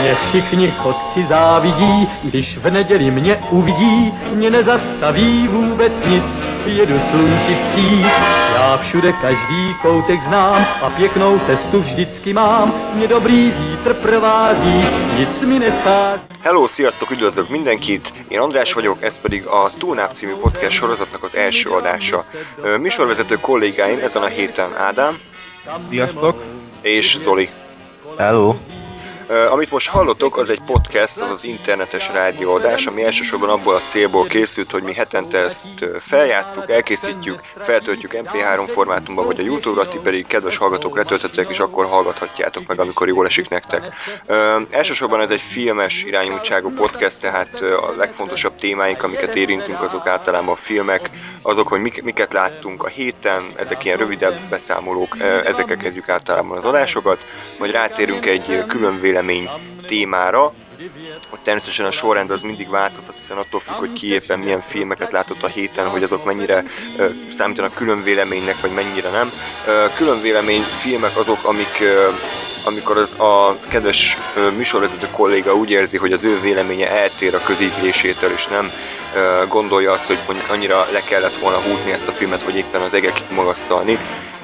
Mě 0.00 0.14
všichni 0.14 0.70
chodci 0.70 1.26
závidí, 1.28 2.08
když 2.22 2.58
v 2.58 2.70
neděli 2.70 3.10
mě 3.10 3.38
uvidí, 3.50 4.12
mě 4.32 4.50
nezastaví 4.50 5.48
vůbec 5.48 5.92
nic, 6.04 6.38
jedu 6.66 7.00
slunci 7.00 7.54
vstříc. 7.54 8.06
Já 8.54 8.76
všude 8.76 9.12
každý 9.12 9.74
koutek 9.82 10.22
znám 10.22 10.66
a 10.82 10.90
pěknou 10.90 11.38
cestu 11.38 11.80
vždycky 11.80 12.32
mám, 12.32 12.72
mě 12.94 13.08
dobrý 13.08 13.52
vítr 13.58 13.94
provází, 13.94 14.84
nic 15.18 15.42
mi 15.42 15.58
neschází. 15.58 16.22
Hello, 16.40 16.68
sziasztok, 16.68 17.10
üdvözlök 17.10 17.48
mindenkit! 17.48 18.12
Én 18.28 18.40
András 18.40 18.72
vagyok, 18.72 18.98
ez 19.02 19.18
pedig 19.18 19.46
a 19.46 19.70
Túlnáp 19.78 20.12
című 20.12 20.34
podcast 20.34 20.76
sorozatnak 20.76 21.24
az 21.24 21.36
első 21.36 21.70
adása. 21.70 22.24
Műsorvezető 22.78 23.36
kollégáim 23.36 23.98
ezen 24.02 24.22
a 24.22 24.26
héten 24.26 24.70
Ádám 24.76 25.18
Sziasztok! 25.88 26.42
és 26.82 27.16
Zoli. 27.18 27.48
Hello! 28.16 28.54
Amit 29.28 29.70
most 29.70 29.88
hallottok, 29.88 30.36
az 30.36 30.50
egy 30.50 30.60
podcast, 30.66 31.20
az 31.20 31.30
az 31.30 31.44
internetes 31.44 32.08
rádióadás, 32.08 32.86
ami 32.86 33.04
elsősorban 33.04 33.48
abból 33.48 33.74
a 33.74 33.80
célból 33.80 34.26
készült, 34.26 34.70
hogy 34.70 34.82
mi 34.82 34.94
hetente 34.94 35.38
ezt 35.38 35.66
feljátszuk, 36.00 36.70
elkészítjük, 36.70 37.38
feltöltjük 37.64 38.12
MP3 38.14 38.68
formátumba, 38.72 39.24
vagy 39.24 39.40
a 39.40 39.42
YouTube-ra, 39.42 39.88
ti 39.88 39.98
pedig 40.02 40.26
kedves 40.26 40.56
hallgatók 40.56 40.96
letöltöttek, 40.96 41.48
és 41.48 41.58
akkor 41.58 41.86
hallgathatjátok 41.86 42.66
meg, 42.66 42.80
amikor 42.80 43.08
jól 43.08 43.26
esik 43.26 43.48
nektek. 43.48 43.92
Elsősorban 44.70 45.20
ez 45.20 45.30
egy 45.30 45.40
filmes 45.40 46.04
irányultságú 46.04 46.70
podcast, 46.70 47.20
tehát 47.20 47.60
a 47.60 47.94
legfontosabb 47.96 48.56
témáink, 48.56 49.02
amiket 49.02 49.34
érintünk, 49.34 49.82
azok 49.82 50.06
általában 50.06 50.54
a 50.54 50.56
filmek, 50.56 51.10
azok, 51.42 51.68
hogy 51.68 51.80
mik, 51.80 52.02
miket 52.02 52.32
láttunk 52.32 52.84
a 52.84 52.88
héten, 52.88 53.42
ezek 53.56 53.84
ilyen 53.84 53.98
rövidebb 53.98 54.38
beszámolók, 54.50 55.16
ezekkel 55.44 55.76
kezdjük 55.76 56.08
általában 56.08 56.58
az 56.58 56.64
adásokat, 56.64 57.26
majd 57.58 57.70
rátérünk 57.70 58.26
egy 58.26 58.64
külön 58.66 59.00
vélemény 59.16 59.50
témára, 59.86 60.52
hogy 61.28 61.38
természetesen 61.42 61.86
a 61.86 61.90
sorrend 61.90 62.30
az 62.30 62.42
mindig 62.42 62.68
változhat, 62.68 63.14
hiszen 63.16 63.36
attól 63.36 63.60
függ, 63.60 63.74
hogy 63.74 63.92
ki 63.92 64.12
éppen 64.12 64.38
milyen 64.38 64.60
filmeket 64.60 65.12
látott 65.12 65.42
a 65.42 65.46
héten, 65.46 65.88
hogy 65.88 66.02
azok 66.02 66.24
mennyire 66.24 66.62
ö, 66.96 67.08
számítanak 67.30 67.74
külön 67.74 68.02
véleménynek, 68.02 68.60
vagy 68.60 68.72
mennyire 68.72 69.10
nem. 69.10 69.32
Ö, 69.66 69.84
külön 69.96 70.20
vélemény 70.20 70.62
filmek 70.62 71.16
azok, 71.16 71.44
amik 71.44 71.80
ö, 71.80 72.08
amikor 72.64 72.96
az 72.96 73.12
a 73.12 73.58
kedves 73.68 74.16
műsorvezető 74.56 75.08
kolléga 75.12 75.54
úgy 75.54 75.70
érzi, 75.70 75.96
hogy 75.96 76.12
az 76.12 76.24
ő 76.24 76.40
véleménye 76.40 76.90
eltér 76.90 77.34
a 77.34 77.42
közízlésétől, 77.44 78.32
és 78.32 78.46
nem 78.46 78.70
gondolja 79.48 79.92
azt, 79.92 80.06
hogy 80.06 80.18
annyira 80.48 80.86
le 80.92 81.00
kellett 81.00 81.36
volna 81.36 81.60
húzni 81.60 81.92
ezt 81.92 82.08
a 82.08 82.12
filmet, 82.12 82.42
vagy 82.42 82.56
éppen 82.56 82.80
az 82.80 82.94
egekig 82.94 83.24
magasztalni. 83.30 83.98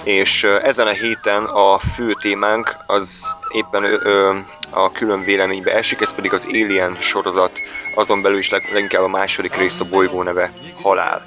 És 0.05 0.45
ezen 0.45 0.87
a 0.87 0.91
héten 0.91 1.45
a 1.45 1.79
fő 1.79 2.13
témánk 2.21 2.77
az 2.87 3.35
éppen 3.49 3.85
ö, 3.85 3.97
ö, 4.03 4.35
a 4.71 4.93
külön 4.93 5.25
véleménybe 5.25 5.75
esik, 5.75 6.01
ez 6.01 6.15
pedig 6.15 6.33
az 6.33 6.47
Alien 6.49 6.97
sorozat, 7.01 7.61
azon 7.95 8.23
belül 8.23 8.39
is 8.39 8.51
leg- 8.51 8.73
leginkább 8.73 9.03
a 9.03 9.09
második 9.09 9.57
rész 9.57 9.81
a 9.81 9.85
bolygó 9.85 10.23
neve 10.23 10.53
Halál. 10.83 11.27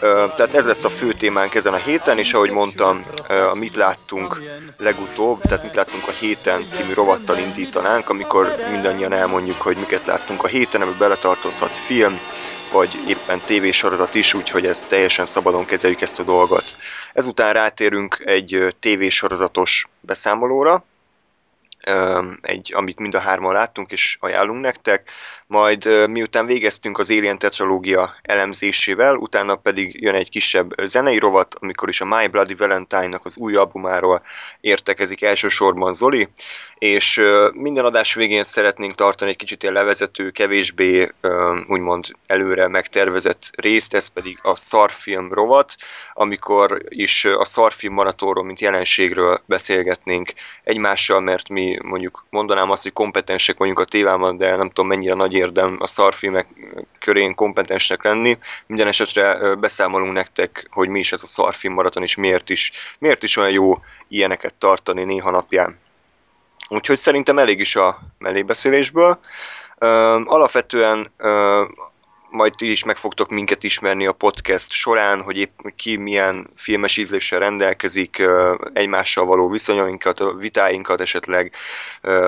Ö, 0.00 0.24
Tehát 0.36 0.54
ez 0.54 0.66
lesz 0.66 0.84
a 0.84 0.88
fő 0.90 1.12
témánk 1.12 1.54
ezen 1.54 1.72
a 1.72 1.76
héten, 1.76 2.18
és 2.18 2.32
ahogy 2.32 2.50
mondtam, 2.50 3.04
a 3.50 3.54
Mit 3.54 3.76
láttunk 3.76 4.40
legutóbb, 4.78 5.40
tehát 5.40 5.62
Mit 5.62 5.74
láttunk 5.74 6.08
a 6.08 6.12
héten 6.12 6.66
című 6.68 6.92
rovattal 6.92 7.38
indítanánk, 7.38 8.08
amikor 8.08 8.56
mindannyian 8.70 9.12
elmondjuk, 9.12 9.60
hogy 9.60 9.76
miket 9.76 10.06
láttunk 10.06 10.44
a 10.44 10.46
héten, 10.46 10.80
ebből 10.80 10.96
beletartozhat 10.98 11.74
film, 11.76 12.20
vagy 12.72 12.98
éppen 13.22 13.40
tévésorozat 13.46 14.14
is, 14.14 14.34
úgyhogy 14.34 14.66
ezt 14.66 14.88
teljesen 14.88 15.26
szabadon 15.26 15.64
kezeljük 15.64 16.00
ezt 16.00 16.20
a 16.20 16.22
dolgot. 16.22 16.76
Ezután 17.12 17.52
rátérünk 17.52 18.22
egy 18.24 18.74
tévésorozatos 18.80 19.88
beszámolóra, 20.00 20.84
egy, 22.40 22.72
amit 22.74 22.98
mind 22.98 23.14
a 23.14 23.18
hárman 23.18 23.52
láttunk 23.52 23.92
és 23.92 24.16
ajánlunk 24.20 24.60
nektek, 24.60 25.10
majd 25.46 26.08
miután 26.08 26.46
végeztünk 26.46 26.98
az 26.98 27.10
Alien 27.10 27.38
tetralógia 27.38 28.14
elemzésével, 28.22 29.16
utána 29.16 29.54
pedig 29.54 30.02
jön 30.02 30.14
egy 30.14 30.30
kisebb 30.30 30.72
zenei 30.84 31.18
rovat, 31.18 31.54
amikor 31.60 31.88
is 31.88 32.00
a 32.00 32.04
My 32.04 32.26
Bloody 32.26 32.54
Valentine-nak 32.54 33.24
az 33.24 33.36
új 33.36 33.54
albumáról 33.54 34.22
értekezik 34.60 35.22
elsősorban 35.22 35.94
Zoli, 35.94 36.28
és 36.82 37.20
minden 37.52 37.84
adás 37.84 38.14
végén 38.14 38.44
szeretnénk 38.44 38.94
tartani 38.94 39.30
egy 39.30 39.36
kicsit 39.36 39.62
ilyen 39.62 39.74
levezető, 39.74 40.30
kevésbé 40.30 41.08
úgymond 41.68 42.06
előre 42.26 42.68
megtervezett 42.68 43.50
részt, 43.56 43.94
ez 43.94 44.08
pedig 44.08 44.38
a 44.42 44.56
szarfilm 44.56 45.32
rovat, 45.32 45.74
amikor 46.12 46.82
is 46.88 47.24
a 47.24 47.44
szarfilm 47.44 47.94
maratóról, 47.94 48.44
mint 48.44 48.60
jelenségről 48.60 49.40
beszélgetnénk 49.46 50.32
egymással, 50.64 51.20
mert 51.20 51.48
mi 51.48 51.78
mondjuk 51.82 52.24
mondanám 52.30 52.70
azt, 52.70 52.82
hogy 52.82 52.92
kompetensek 52.92 53.58
vagyunk 53.58 53.78
a 53.78 53.84
tévában, 53.84 54.36
de 54.36 54.56
nem 54.56 54.68
tudom 54.68 54.86
mennyire 54.86 55.14
nagy 55.14 55.32
érdem 55.32 55.76
a 55.78 55.86
szarfilmek 55.86 56.46
körén 56.98 57.34
kompetensnek 57.34 58.02
lenni. 58.02 58.38
Minden 58.66 58.86
esetre 58.86 59.54
beszámolunk 59.54 60.12
nektek, 60.12 60.66
hogy 60.70 60.88
mi 60.88 60.98
is 60.98 61.12
ez 61.12 61.22
a 61.22 61.26
szarfilm 61.26 61.74
maraton, 61.74 62.02
és 62.02 62.16
miért 62.16 62.50
is, 62.50 62.72
miért 62.98 63.22
is 63.22 63.36
olyan 63.36 63.50
jó 63.50 63.78
ilyeneket 64.08 64.54
tartani 64.54 65.04
néha 65.04 65.30
napján. 65.30 65.80
Úgyhogy 66.72 66.98
szerintem 66.98 67.38
elég 67.38 67.60
is 67.60 67.76
a 67.76 67.98
mellébeszélésből. 68.18 69.18
Alapvetően 70.24 71.12
majd 72.32 72.54
ti 72.56 72.70
is 72.70 72.84
meg 72.84 72.96
fogtok 72.96 73.30
minket 73.30 73.62
ismerni 73.64 74.06
a 74.06 74.12
podcast 74.12 74.70
során, 74.72 75.20
hogy 75.22 75.36
épp 75.36 75.58
ki 75.76 75.96
milyen 75.96 76.50
filmes 76.56 76.96
ízléssel 76.96 77.38
rendelkezik, 77.38 78.22
egymással 78.72 79.24
való 79.24 79.48
viszonyainkat, 79.48 80.20
a 80.20 80.34
vitáinkat 80.34 81.00
esetleg 81.00 81.54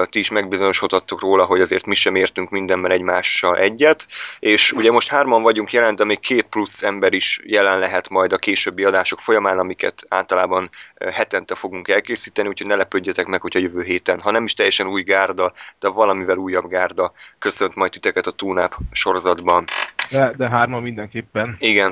ti 0.08 0.18
is 0.18 0.30
megbizonyosodhattok 0.30 1.20
róla, 1.20 1.44
hogy 1.44 1.60
azért 1.60 1.86
mi 1.86 1.94
sem 1.94 2.14
értünk 2.14 2.50
mindenben 2.50 2.90
egymással 2.90 3.56
egyet, 3.56 4.06
és 4.38 4.72
ugye 4.72 4.90
most 4.90 5.08
hárman 5.08 5.42
vagyunk 5.42 5.72
jelen, 5.72 5.96
de 5.96 6.04
még 6.04 6.20
két 6.20 6.42
plusz 6.42 6.82
ember 6.82 7.12
is 7.12 7.40
jelen 7.44 7.78
lehet 7.78 8.08
majd 8.08 8.32
a 8.32 8.38
későbbi 8.38 8.84
adások 8.84 9.20
folyamán, 9.20 9.58
amiket 9.58 10.04
általában 10.08 10.70
hetente 11.12 11.54
fogunk 11.54 11.88
elkészíteni, 11.88 12.48
úgyhogy 12.48 12.66
ne 12.66 12.74
lepődjetek 12.74 13.26
meg, 13.26 13.40
hogy 13.40 13.56
a 13.56 13.60
jövő 13.60 13.82
héten, 13.82 14.20
ha 14.20 14.30
nem 14.30 14.44
is 14.44 14.54
teljesen 14.54 14.86
új 14.86 15.02
gárda, 15.02 15.52
de 15.78 15.88
valamivel 15.88 16.36
újabb 16.36 16.68
gárda 16.68 17.12
köszönt 17.38 17.74
majd 17.74 17.92
titeket 17.92 18.26
a 18.26 18.30
Túnáp 18.30 18.76
sorozatban. 18.92 19.64
De, 20.10 20.32
de 20.36 20.48
hárman 20.48 20.82
mindenképpen 20.82 21.56
Igen, 21.58 21.90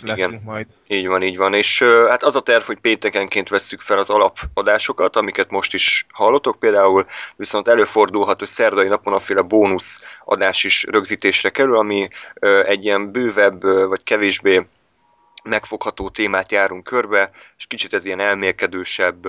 leszünk 0.00 0.18
igen. 0.18 0.42
majd. 0.44 0.66
Így 0.86 1.06
van, 1.06 1.22
így 1.22 1.36
van. 1.36 1.54
És 1.54 1.82
hát 2.08 2.22
az 2.22 2.36
a 2.36 2.40
terv, 2.40 2.62
hogy 2.62 2.78
péntekenként 2.78 3.48
vesszük 3.48 3.80
fel 3.80 3.98
az 3.98 4.10
alapadásokat, 4.10 5.16
amiket 5.16 5.50
most 5.50 5.74
is 5.74 6.06
hallottok 6.12 6.58
például, 6.58 7.06
viszont 7.36 7.68
előfordulhat, 7.68 8.38
hogy 8.38 8.48
szerdai 8.48 8.88
napon 8.88 9.12
a 9.12 9.20
féle 9.20 9.42
bónusz 9.42 10.02
adás 10.24 10.64
is 10.64 10.84
rögzítésre 10.90 11.50
kerül, 11.50 11.76
ami 11.76 12.08
egy 12.66 12.84
ilyen 12.84 13.12
bővebb, 13.12 13.62
vagy 13.62 14.02
kevésbé 14.02 14.66
megfogható 15.48 16.08
témát 16.08 16.52
járunk 16.52 16.84
körbe, 16.84 17.30
és 17.58 17.66
kicsit 17.66 17.94
ez 17.94 18.04
ilyen 18.04 18.20
elmélkedősebb, 18.20 19.26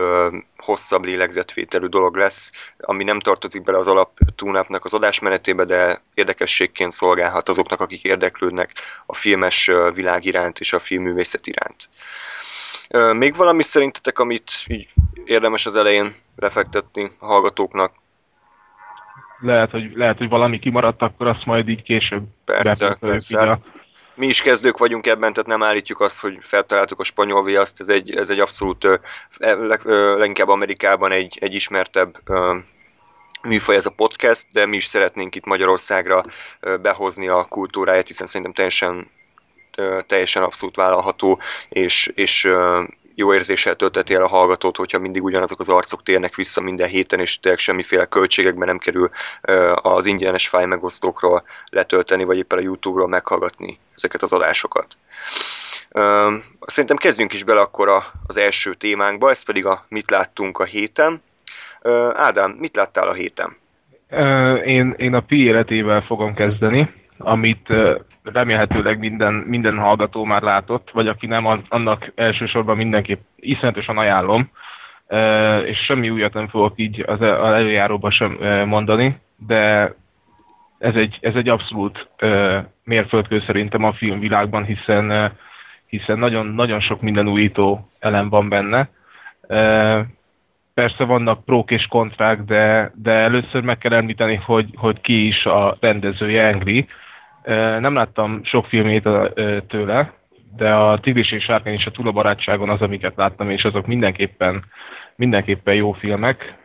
hosszabb 0.57 1.03
lélegzetvételű 1.03 1.85
dolog 1.85 2.15
lesz, 2.15 2.51
ami 2.79 3.03
nem 3.03 3.19
tartozik 3.19 3.63
bele 3.63 3.77
az 3.77 3.87
alap 3.87 4.17
túnapnak 4.35 4.85
az 4.85 4.93
adásmenetébe, 4.93 5.65
de 5.65 6.01
érdekességként 6.13 6.91
szolgálhat 6.91 7.49
azoknak, 7.49 7.79
akik 7.79 8.03
érdeklődnek 8.03 8.73
a 9.05 9.15
filmes 9.15 9.71
világ 9.93 10.25
iránt 10.25 10.59
és 10.59 10.73
a 10.73 10.79
filmművészet 10.79 11.47
iránt. 11.47 11.89
Még 13.17 13.35
valami 13.35 13.63
szerintetek, 13.63 14.19
amit 14.19 14.51
így 14.67 14.87
érdemes 15.23 15.65
az 15.65 15.75
elején 15.75 16.15
lefektetni 16.35 17.11
a 17.19 17.25
hallgatóknak? 17.25 17.93
Lehet, 19.41 19.71
hogy, 19.71 19.91
lehet, 19.95 20.17
hogy 20.17 20.29
valami 20.29 20.59
kimaradt, 20.59 21.01
akkor 21.01 21.27
azt 21.27 21.45
majd 21.45 21.69
így 21.69 21.83
később 21.83 22.23
Persze, 22.45 22.97
persze. 22.99 23.39
Hát 23.39 23.59
mi 24.19 24.27
is 24.27 24.41
kezdők 24.41 24.77
vagyunk 24.77 25.07
ebben, 25.07 25.33
tehát 25.33 25.49
nem 25.49 25.63
állítjuk 25.63 25.99
azt, 25.99 26.19
hogy 26.19 26.37
feltaláltuk 26.41 26.99
a 26.99 27.03
spanyol 27.03 27.43
viaszt, 27.43 27.79
ez 27.79 27.89
egy, 27.89 28.15
ez 28.15 28.29
egy 28.29 28.39
abszolút 28.39 28.85
e- 29.37 29.53
leg- 29.53 29.85
leginkább 30.17 30.49
Amerikában 30.49 31.11
egy, 31.11 31.37
egy 31.41 31.53
ismertebb 31.53 32.17
műfaj 33.41 33.75
ez 33.75 33.85
a 33.85 33.89
podcast, 33.89 34.45
de 34.51 34.65
mi 34.65 34.75
is 34.75 34.85
szeretnénk 34.85 35.35
itt 35.35 35.45
Magyarországra 35.45 36.25
behozni 36.81 37.27
a 37.27 37.43
kultúráját, 37.43 38.07
hiszen 38.07 38.27
szerintem 38.27 38.53
teljesen, 38.53 39.11
teljesen 40.07 40.43
abszolút 40.43 40.75
vállalható, 40.75 41.39
és, 41.69 42.11
és 42.15 42.49
jó 43.15 43.33
érzéssel 43.33 43.75
tölteti 43.75 44.13
el 44.13 44.23
a 44.23 44.27
hallgatót, 44.27 44.77
hogyha 44.77 44.99
mindig 44.99 45.23
ugyanazok 45.23 45.59
az 45.59 45.69
arcok 45.69 46.03
térnek 46.03 46.35
vissza 46.35 46.61
minden 46.61 46.89
héten, 46.89 47.19
és 47.19 47.39
tényleg 47.39 47.59
semmiféle 47.59 48.05
költségekben 48.05 48.67
nem 48.67 48.77
kerül 48.77 49.09
az 49.73 50.05
ingyenes 50.05 50.47
fáj 50.47 50.65
megosztókról 50.65 51.43
letölteni, 51.69 52.23
vagy 52.23 52.37
éppen 52.37 52.57
a 52.57 52.61
YouTube-ról 52.61 53.07
meghallgatni 53.07 53.79
ezeket 53.99 54.23
az 54.23 54.33
adásokat. 54.33 54.97
Szerintem 56.65 56.97
kezdjünk 56.97 57.33
is 57.33 57.43
bele 57.43 57.61
akkor 57.61 57.89
az 58.27 58.37
első 58.37 58.73
témánkba, 58.73 59.29
ez 59.29 59.43
pedig 59.43 59.65
a 59.65 59.85
mit 59.87 60.09
láttunk 60.09 60.57
a 60.57 60.63
héten. 60.63 61.21
Ádám, 62.13 62.51
mit 62.51 62.75
láttál 62.75 63.07
a 63.07 63.13
héten? 63.13 63.57
Én, 64.65 64.93
én 64.97 65.13
a 65.13 65.19
Pi 65.19 65.43
életével 65.43 66.01
fogom 66.01 66.33
kezdeni, 66.33 66.93
amit 67.17 67.73
remélhetőleg 68.23 68.99
minden, 68.99 69.33
minden 69.33 69.77
hallgató 69.77 70.23
már 70.23 70.41
látott, 70.41 70.89
vagy 70.91 71.07
aki 71.07 71.25
nem, 71.25 71.63
annak 71.69 72.11
elsősorban 72.15 72.77
mindenképp 72.77 73.21
iszonyatosan 73.35 73.97
ajánlom. 73.97 74.51
és 75.65 75.77
semmi 75.77 76.09
újat 76.09 76.33
nem 76.33 76.47
fogok 76.47 76.73
így 76.75 77.03
az 77.07 77.21
előjáróban 77.21 78.11
sem 78.11 78.37
mondani, 78.67 79.19
de 79.47 79.93
ez 80.79 80.95
egy, 80.95 81.17
ez 81.21 81.35
egy 81.35 81.49
abszolút 81.49 82.09
mérföldkő 82.83 83.43
szerintem 83.45 83.83
a 83.83 83.93
filmvilágban, 83.93 84.63
hiszen, 84.63 85.31
hiszen 85.85 86.19
nagyon, 86.19 86.45
nagyon 86.45 86.79
sok 86.79 87.01
minden 87.01 87.27
újító 87.27 87.89
elem 87.99 88.29
van 88.29 88.49
benne. 88.49 88.89
Persze 90.73 91.03
vannak 91.03 91.45
prók 91.45 91.71
és 91.71 91.85
kontrák, 91.85 92.41
de, 92.43 92.91
de 92.95 93.11
először 93.11 93.63
meg 93.63 93.77
kell 93.77 93.93
említeni, 93.93 94.35
hogy, 94.35 94.69
hogy 94.75 95.01
ki 95.01 95.27
is 95.27 95.45
a 95.45 95.77
rendezője, 95.79 96.47
Angry. 96.47 96.87
Nem 97.79 97.93
láttam 97.93 98.43
sok 98.43 98.65
filmét 98.65 99.09
tőle, 99.67 100.13
de 100.55 100.73
a 100.73 100.99
Tigris 100.99 101.31
és 101.31 101.43
Sárkány 101.43 101.73
és 101.73 101.85
a 101.85 101.91
Tula 101.91 102.11
barátságon 102.11 102.69
az, 102.69 102.81
amiket 102.81 103.15
láttam, 103.15 103.49
és 103.49 103.63
azok 103.63 103.87
mindenképpen, 103.87 104.63
mindenképpen 105.19 105.75
jó 105.75 105.91
filmek. 105.91 106.57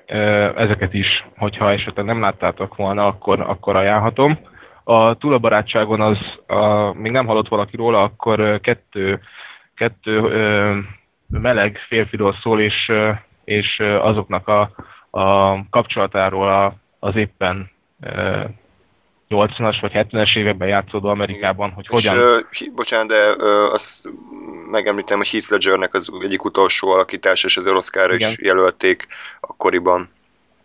Ezeket 0.56 0.94
is, 0.94 1.26
hogyha 1.36 1.72
esetleg 1.72 2.04
nem 2.04 2.20
láttátok 2.20 2.76
volna, 2.76 3.06
akkor, 3.06 3.40
akkor 3.40 3.76
ajánlhatom. 3.76 4.38
A 4.84 5.16
Tula 5.16 5.38
barátságon 5.38 6.00
az, 6.00 6.18
a, 6.46 6.92
még 6.92 7.12
nem 7.12 7.26
hallott 7.26 7.48
valaki 7.48 7.76
róla, 7.76 8.02
akkor 8.02 8.60
kettő, 8.60 9.20
kettő 9.74 10.18
ö, 10.18 10.76
meleg 11.28 11.78
férfiról 11.88 12.36
szól, 12.42 12.60
és, 12.60 12.92
és 13.44 13.80
azoknak 13.80 14.48
a, 14.48 14.70
a 15.10 15.56
kapcsolatáról 15.70 16.48
a, 16.48 16.74
az 16.98 17.16
éppen 17.16 17.70
80-as 19.28 19.78
vagy 19.80 19.92
70-es 19.94 20.36
években 20.36 20.68
játszódó 20.68 21.08
Amerikában, 21.08 21.70
hogy 21.70 21.86
és, 21.90 22.06
hogyan... 22.08 22.16
Uh, 22.18 22.74
bocsánat, 22.74 23.06
de 23.06 23.32
uh, 23.32 23.72
azt 23.72 24.08
megemlítem, 24.74 25.16
hogy 25.16 25.28
Heath 25.28 25.50
Ledgernek 25.50 25.94
az 25.94 26.10
egyik 26.22 26.44
utolsó 26.44 26.88
alakítás, 26.88 27.44
és 27.44 27.56
az 27.56 27.66
Oscarra 27.66 28.14
is 28.14 28.36
jelölték 28.38 29.06
akkoriban. 29.40 30.08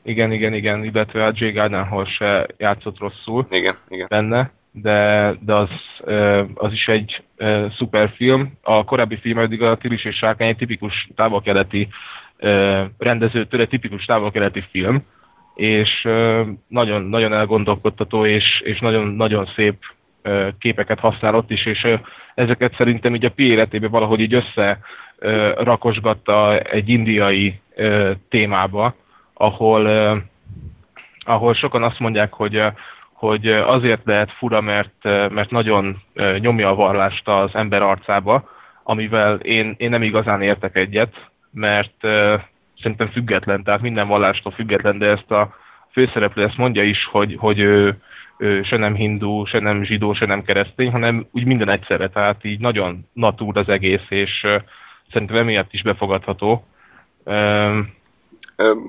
Igen, 0.03 0.31
igen, 0.31 0.53
igen, 0.53 0.83
illetve 0.83 1.25
a 1.25 1.31
Jay 1.33 1.51
Gardenhol 1.51 2.06
se 2.06 2.47
játszott 2.57 3.00
rosszul 3.00 3.47
igen, 3.50 3.75
igen. 3.89 4.07
benne, 4.09 4.51
de, 4.71 5.33
de 5.45 5.53
az, 5.53 5.69
az 6.53 6.71
is 6.71 6.88
egy 6.88 7.23
szuper 7.77 8.13
film. 8.15 8.57
A 8.61 8.83
korábbi 8.83 9.17
film 9.17 9.38
eddig 9.38 9.61
a 9.61 9.77
Tiris 9.77 10.06
és 10.06 10.15
Sárkány 10.15 10.47
egy 10.47 10.57
tipikus 10.57 11.09
távol-keleti 11.15 11.88
rendezőtől 12.97 13.61
egy 13.61 13.69
tipikus 13.69 14.06
távol-keleti 14.06 14.63
film, 14.71 15.03
és 15.56 16.07
nagyon, 16.67 17.01
nagyon 17.01 17.33
elgondolkodtató, 17.33 18.25
és, 18.25 18.61
és 18.63 18.79
nagyon, 18.79 19.07
nagyon 19.07 19.50
szép 19.56 19.75
képeket 20.60 21.00
használ 21.00 21.36
ott 21.36 21.51
is, 21.51 21.66
és 21.66 21.88
ezeket 22.36 22.75
szerintem 22.75 23.16
így 23.16 23.25
a 23.25 23.31
pi 23.31 23.44
életében 23.44 23.92
valahogy 23.92 24.19
így 24.19 24.33
össze 24.33 24.80
rakosgatta 25.56 26.57
egy 26.57 26.89
indiai 26.89 27.60
témába, 28.30 28.95
ahol, 29.33 29.88
ahol 31.19 31.54
sokan 31.54 31.83
azt 31.83 32.00
mondják, 32.00 32.33
hogy, 32.33 32.63
hogy 33.13 33.48
azért 33.48 34.01
lehet 34.06 34.31
fura, 34.31 34.62
mert, 34.62 35.04
mert 35.04 35.50
nagyon 35.50 36.01
nyomja 36.39 36.69
a 36.69 36.75
vallást 36.75 37.27
az 37.27 37.50
ember 37.54 37.81
arcába, 37.81 38.50
amivel 38.83 39.36
én, 39.36 39.75
én 39.77 39.89
nem 39.89 40.04
igazán 40.04 40.42
értek 40.42 40.75
egyet, 40.75 41.30
mert 41.51 41.94
szerintem 42.81 43.07
független, 43.12 43.63
tehát 43.63 43.81
minden 43.81 44.07
vallástól 44.07 44.51
független, 44.51 44.98
de 44.98 45.06
ezt 45.06 45.31
a 45.31 45.56
főszereplő 45.92 46.44
ezt 46.44 46.57
mondja 46.57 46.83
is, 46.83 47.06
hogy, 47.12 47.36
hogy 47.39 47.60
ő 47.60 48.01
se 48.63 48.77
nem 48.77 48.95
hindu, 48.95 49.45
se 49.45 49.59
nem 49.59 49.83
zsidó, 49.83 50.13
se 50.13 50.25
nem 50.25 50.44
keresztény, 50.44 50.91
hanem 50.91 51.27
úgy 51.31 51.45
minden 51.45 51.69
egyszerre, 51.69 52.09
tehát 52.09 52.44
így 52.44 52.59
nagyon 52.59 53.09
natúr 53.13 53.57
az 53.57 53.69
egész, 53.69 54.06
és 54.09 54.47
szerintem 55.12 55.38
emiatt 55.38 55.74
is 55.74 55.81
befogadható. 55.81 56.68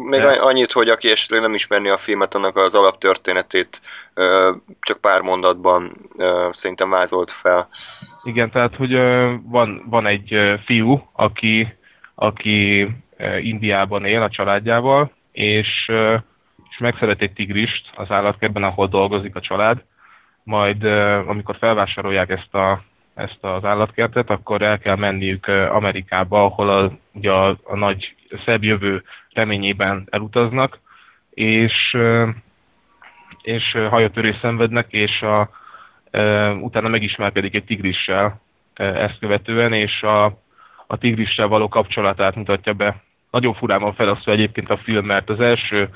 Még 0.05 0.21
de... 0.21 0.39
annyit, 0.41 0.73
hogy 0.73 0.89
aki 0.89 1.11
esetleg 1.11 1.41
nem 1.41 1.55
ismerni 1.55 1.89
a 1.89 1.97
filmet, 1.97 2.35
annak 2.35 2.57
az 2.57 2.75
alaptörténetét 2.75 3.81
csak 4.81 5.01
pár 5.01 5.21
mondatban 5.21 5.93
szerintem 6.51 6.91
vázolt 6.91 7.31
fel. 7.31 7.69
Igen, 8.23 8.51
tehát 8.51 8.77
hogy 8.77 8.93
van, 9.51 9.83
van 9.87 10.07
egy 10.07 10.37
fiú, 10.65 11.09
aki, 11.13 11.77
aki 12.15 12.89
Indiában 13.41 14.05
él 14.05 14.23
a 14.23 14.31
családjával, 14.31 15.13
és 15.33 15.91
megszeret 16.81 17.23
egy 17.23 17.33
tigrist 17.33 17.91
az 17.95 18.11
állatkertben, 18.11 18.63
ahol 18.63 18.87
dolgozik 18.87 19.37
a 19.37 19.41
család, 19.41 19.85
majd 20.43 20.85
amikor 21.27 21.57
felvásárolják 21.57 22.31
ezt, 22.31 22.55
a, 22.55 22.83
ezt 23.15 23.39
az 23.41 23.65
állatkertet, 23.65 24.31
akkor 24.31 24.63
el 24.63 24.79
kell 24.79 24.97
menniük 24.97 25.47
Amerikába, 25.47 26.45
ahol 26.45 26.69
a, 26.69 26.93
ugye 27.13 27.31
a, 27.31 27.57
a 27.63 27.77
nagy 27.77 28.15
szebb 28.45 28.65
jövő 28.65 29.03
reményében 29.33 30.07
elutaznak, 30.11 30.79
és, 31.31 31.97
és 33.43 33.73
hajatörés 33.91 34.37
szenvednek, 34.41 34.87
és 34.93 35.23
a, 35.23 35.51
utána 36.61 36.89
megismerkedik 36.89 37.55
egy 37.55 37.65
tigrissel 37.65 38.41
ezt 38.75 39.19
követően, 39.19 39.73
és 39.73 40.03
a, 40.03 40.25
a 40.87 40.97
tigrissel 40.99 41.47
való 41.47 41.69
kapcsolatát 41.69 42.35
mutatja 42.35 42.73
be. 42.73 43.03
Nagyon 43.31 43.55
furán 43.55 43.81
van 43.81 43.95
felosztva 43.95 44.33
egyébként 44.33 44.71
a 44.71 44.77
film, 44.77 45.07
mert 45.07 45.31
az 45.31 45.41
első 45.41 45.89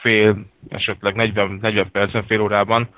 fél, 0.00 0.36
esetleg 0.68 1.14
40, 1.14 1.58
40 1.60 1.90
percen, 1.90 2.24
fél 2.24 2.40
órában 2.40 2.88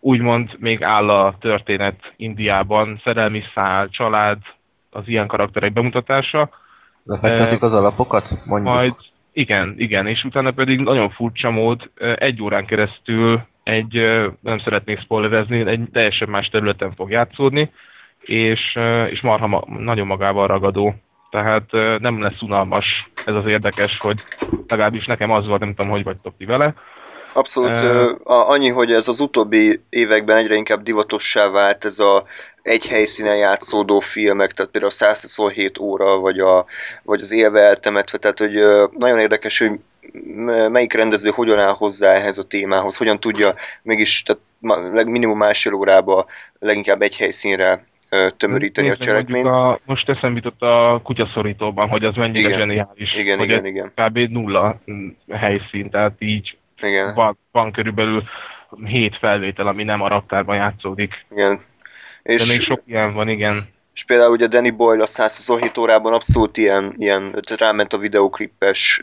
úgymond 0.00 0.56
még 0.58 0.82
áll 0.82 1.10
a 1.10 1.36
történet 1.40 2.12
Indiában, 2.16 3.00
szerelmi 3.04 3.42
szál, 3.54 3.88
család, 3.88 4.38
az 4.90 5.02
ilyen 5.06 5.26
karakterek 5.26 5.72
bemutatása. 5.72 6.50
Lefektetik 7.04 7.62
az 7.62 7.74
alapokat, 7.74 8.28
mondjuk? 8.46 8.74
Majd 8.74 8.92
igen, 9.32 9.74
igen, 9.76 10.06
és 10.06 10.24
utána 10.24 10.50
pedig 10.50 10.80
nagyon 10.80 11.10
furcsa 11.10 11.50
mód 11.50 11.90
egy 12.16 12.42
órán 12.42 12.66
keresztül 12.66 13.42
egy, 13.62 13.92
nem 14.40 14.58
szeretnék 14.58 15.00
spoilerezni, 15.00 15.66
egy 15.66 15.80
teljesen 15.92 16.28
más 16.28 16.48
területen 16.48 16.94
fog 16.94 17.10
játszódni, 17.10 17.70
és, 18.20 18.78
és 19.10 19.20
marha 19.20 19.64
nagyon 19.78 20.06
magával 20.06 20.46
ragadó 20.46 20.94
tehát 21.34 22.00
nem 22.00 22.22
lesz 22.22 22.40
unalmas. 22.42 23.10
Ez 23.24 23.34
az 23.34 23.46
érdekes, 23.46 23.96
hogy 24.00 24.24
legalábbis 24.68 25.06
nekem 25.06 25.30
az 25.30 25.46
volt, 25.46 25.60
nem 25.60 25.74
tudom, 25.74 25.90
hogy 25.90 26.04
vagytok 26.04 26.34
ti 26.38 26.44
vele. 26.44 26.74
Abszolút. 27.32 27.80
Uh, 27.80 28.50
annyi, 28.50 28.68
hogy 28.68 28.92
ez 28.92 29.08
az 29.08 29.20
utóbbi 29.20 29.80
években 29.88 30.36
egyre 30.36 30.54
inkább 30.54 30.82
divatossá 30.82 31.48
vált 31.48 31.84
ez 31.84 31.98
a 31.98 32.24
egy 32.62 32.86
helyszínen 32.86 33.36
játszódó 33.36 34.00
filmek, 34.00 34.52
tehát 34.52 34.72
például 34.72 34.92
a 34.92 34.96
127 34.96 35.78
óra, 35.78 36.18
vagy, 36.18 36.38
a, 36.38 36.66
vagy 37.02 37.20
az 37.20 37.32
élve 37.32 37.60
eltemetve, 37.60 38.18
tehát 38.18 38.38
hogy 38.38 38.52
nagyon 38.98 39.18
érdekes, 39.18 39.58
hogy 39.58 39.70
melyik 40.70 40.92
rendező 40.92 41.30
hogyan 41.30 41.58
áll 41.58 41.74
hozzá 41.74 42.12
ehhez 42.12 42.38
a 42.38 42.42
témához, 42.42 42.96
hogyan 42.96 43.20
tudja 43.20 43.54
mégis, 43.82 44.22
tehát 44.22 44.42
minimum 45.06 45.38
másfél 45.38 45.72
órába 45.72 46.26
leginkább 46.58 47.02
egy 47.02 47.16
helyszínre 47.16 47.84
tömöríteni 48.36 48.86
Nézd, 48.86 49.00
a 49.00 49.04
cselekményt. 49.04 49.46
A, 49.46 49.78
most 49.84 50.08
eszembe 50.08 50.40
jutott 50.42 50.62
a 50.62 51.00
kutyaszorítóban, 51.02 51.88
hogy 51.88 52.04
az 52.04 52.14
mennyire 52.14 52.48
igen. 52.48 52.58
zseniális. 52.58 53.14
Igen, 53.14 53.38
hogy 53.38 53.48
igen, 53.48 53.66
igen. 53.66 53.92
Kb. 53.94 54.18
nulla 54.18 54.80
helyszín, 55.30 55.90
tehát 55.90 56.12
így 56.18 56.56
igen. 56.82 57.14
Van, 57.14 57.38
van 57.52 57.72
körülbelül 57.72 58.22
hét 58.84 59.16
felvétel, 59.16 59.66
ami 59.66 59.84
nem 59.84 60.02
a 60.02 60.08
raktárban 60.08 60.56
játszódik. 60.56 61.24
Igen. 61.30 61.60
És 62.22 62.46
De 62.46 62.52
még 62.52 62.62
sok 62.62 62.82
ilyen 62.86 63.14
van, 63.14 63.28
igen. 63.28 63.72
És 63.94 64.04
például 64.04 64.30
ugye 64.30 64.46
Danny 64.46 64.76
Boyle 64.76 65.02
a 65.02 65.06
127 65.06 65.78
órában 65.78 66.12
abszolút 66.12 66.56
ilyen, 66.56 66.94
ilyen 66.98 67.42
ráment 67.58 67.92
a 67.92 67.98
videoklippes 67.98 69.00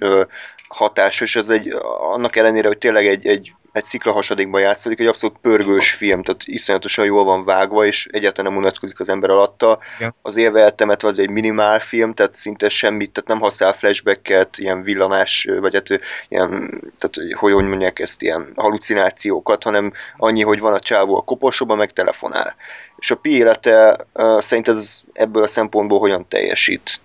hatás, 0.68 1.22
és 1.22 1.36
ez 1.36 1.50
egy, 1.50 1.70
annak 2.13 2.36
ellenére, 2.36 2.68
hogy 2.68 2.77
tényleg 2.77 3.08
egy, 3.08 3.27
egy 3.27 3.53
egy 3.72 3.84
sziklahasadékban 3.84 4.62
játszódik, 4.62 5.00
egy 5.00 5.06
abszolút 5.06 5.38
pörgős 5.42 5.92
film, 5.92 6.24
tehát 6.24 6.42
iszonyatosan 6.46 7.06
jól 7.06 7.24
van 7.24 7.46
vágva, 7.46 7.86
és 7.86 8.08
egyáltalán 8.12 8.51
nem 8.51 8.62
unatkozik 8.62 9.00
az 9.00 9.10
ember 9.10 9.30
alatta. 9.30 9.80
Igen. 9.98 10.13
Az 10.22 10.36
élve 10.36 10.62
eltemetve 10.62 11.08
az 11.08 11.20
egy 11.20 11.30
minimál 11.30 11.80
film, 11.80 12.13
tehát 12.13 12.34
szinte 12.34 12.70
semmit, 12.70 13.12
tehát 13.12 13.30
nem 13.30 13.40
használ 13.40 13.74
flashbacket, 13.74 14.58
ilyen 14.58 14.84
villanás, 14.84 15.48
vagy 15.60 15.74
hát 15.74 15.88
ilyen, 16.28 16.50
tehát 16.98 17.40
hogy, 17.40 17.54
hogy 17.54 17.66
mondják 17.66 18.00
ezt, 18.00 18.22
ilyen 18.22 18.51
halucinációkat, 18.56 19.63
hanem 19.63 19.94
annyi, 20.18 20.44
hogy 20.44 20.60
van 20.60 20.74
a 20.74 20.80
csávó 20.80 21.18
a 21.18 21.22
koporsóban, 21.22 21.78
meg 21.78 21.92
telefonál. 21.92 22.56
És 22.98 23.12
a 23.12 23.16
pi 23.16 23.36
élete 23.36 24.06
uh, 24.13 24.40
szerint 24.40 24.68
ez 24.68 25.04
ebből 25.13 25.44
a 25.44 25.48
szempontból 25.48 26.00
hogyan 26.00 26.28
teljesít? 26.28 27.01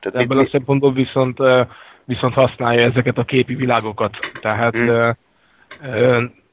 Tehát 0.00 0.22
ebből 0.22 0.38
mit, 0.38 0.46
a 0.46 0.50
szempontból 0.50 0.92
viszont, 0.92 1.38
viszont 2.04 2.34
használja 2.34 2.86
ezeket 2.86 3.18
a 3.18 3.24
képi 3.24 3.54
világokat, 3.54 4.16
tehát 4.40 4.76
hmm 4.76 5.16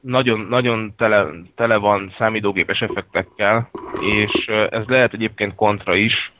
nagyon, 0.00 0.46
nagyon 0.48 0.94
tele, 0.96 1.26
tele 1.54 1.76
van 1.76 2.14
számítógépes 2.18 2.80
effektekkel, 2.80 3.70
és 4.00 4.46
ez 4.70 4.84
lehet 4.86 5.12
egyébként 5.12 5.54
kontra 5.54 5.94
is, 5.94 6.32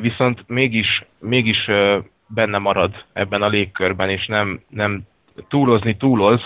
viszont 0.00 0.44
mégis, 0.46 1.04
mégis 1.18 1.70
benne 2.26 2.58
marad 2.58 3.04
ebben 3.12 3.42
a 3.42 3.48
légkörben, 3.48 4.08
és 4.08 4.26
nem, 4.26 4.60
nem 4.68 5.02
túlozni 5.48 5.96
túloz, 5.96 6.40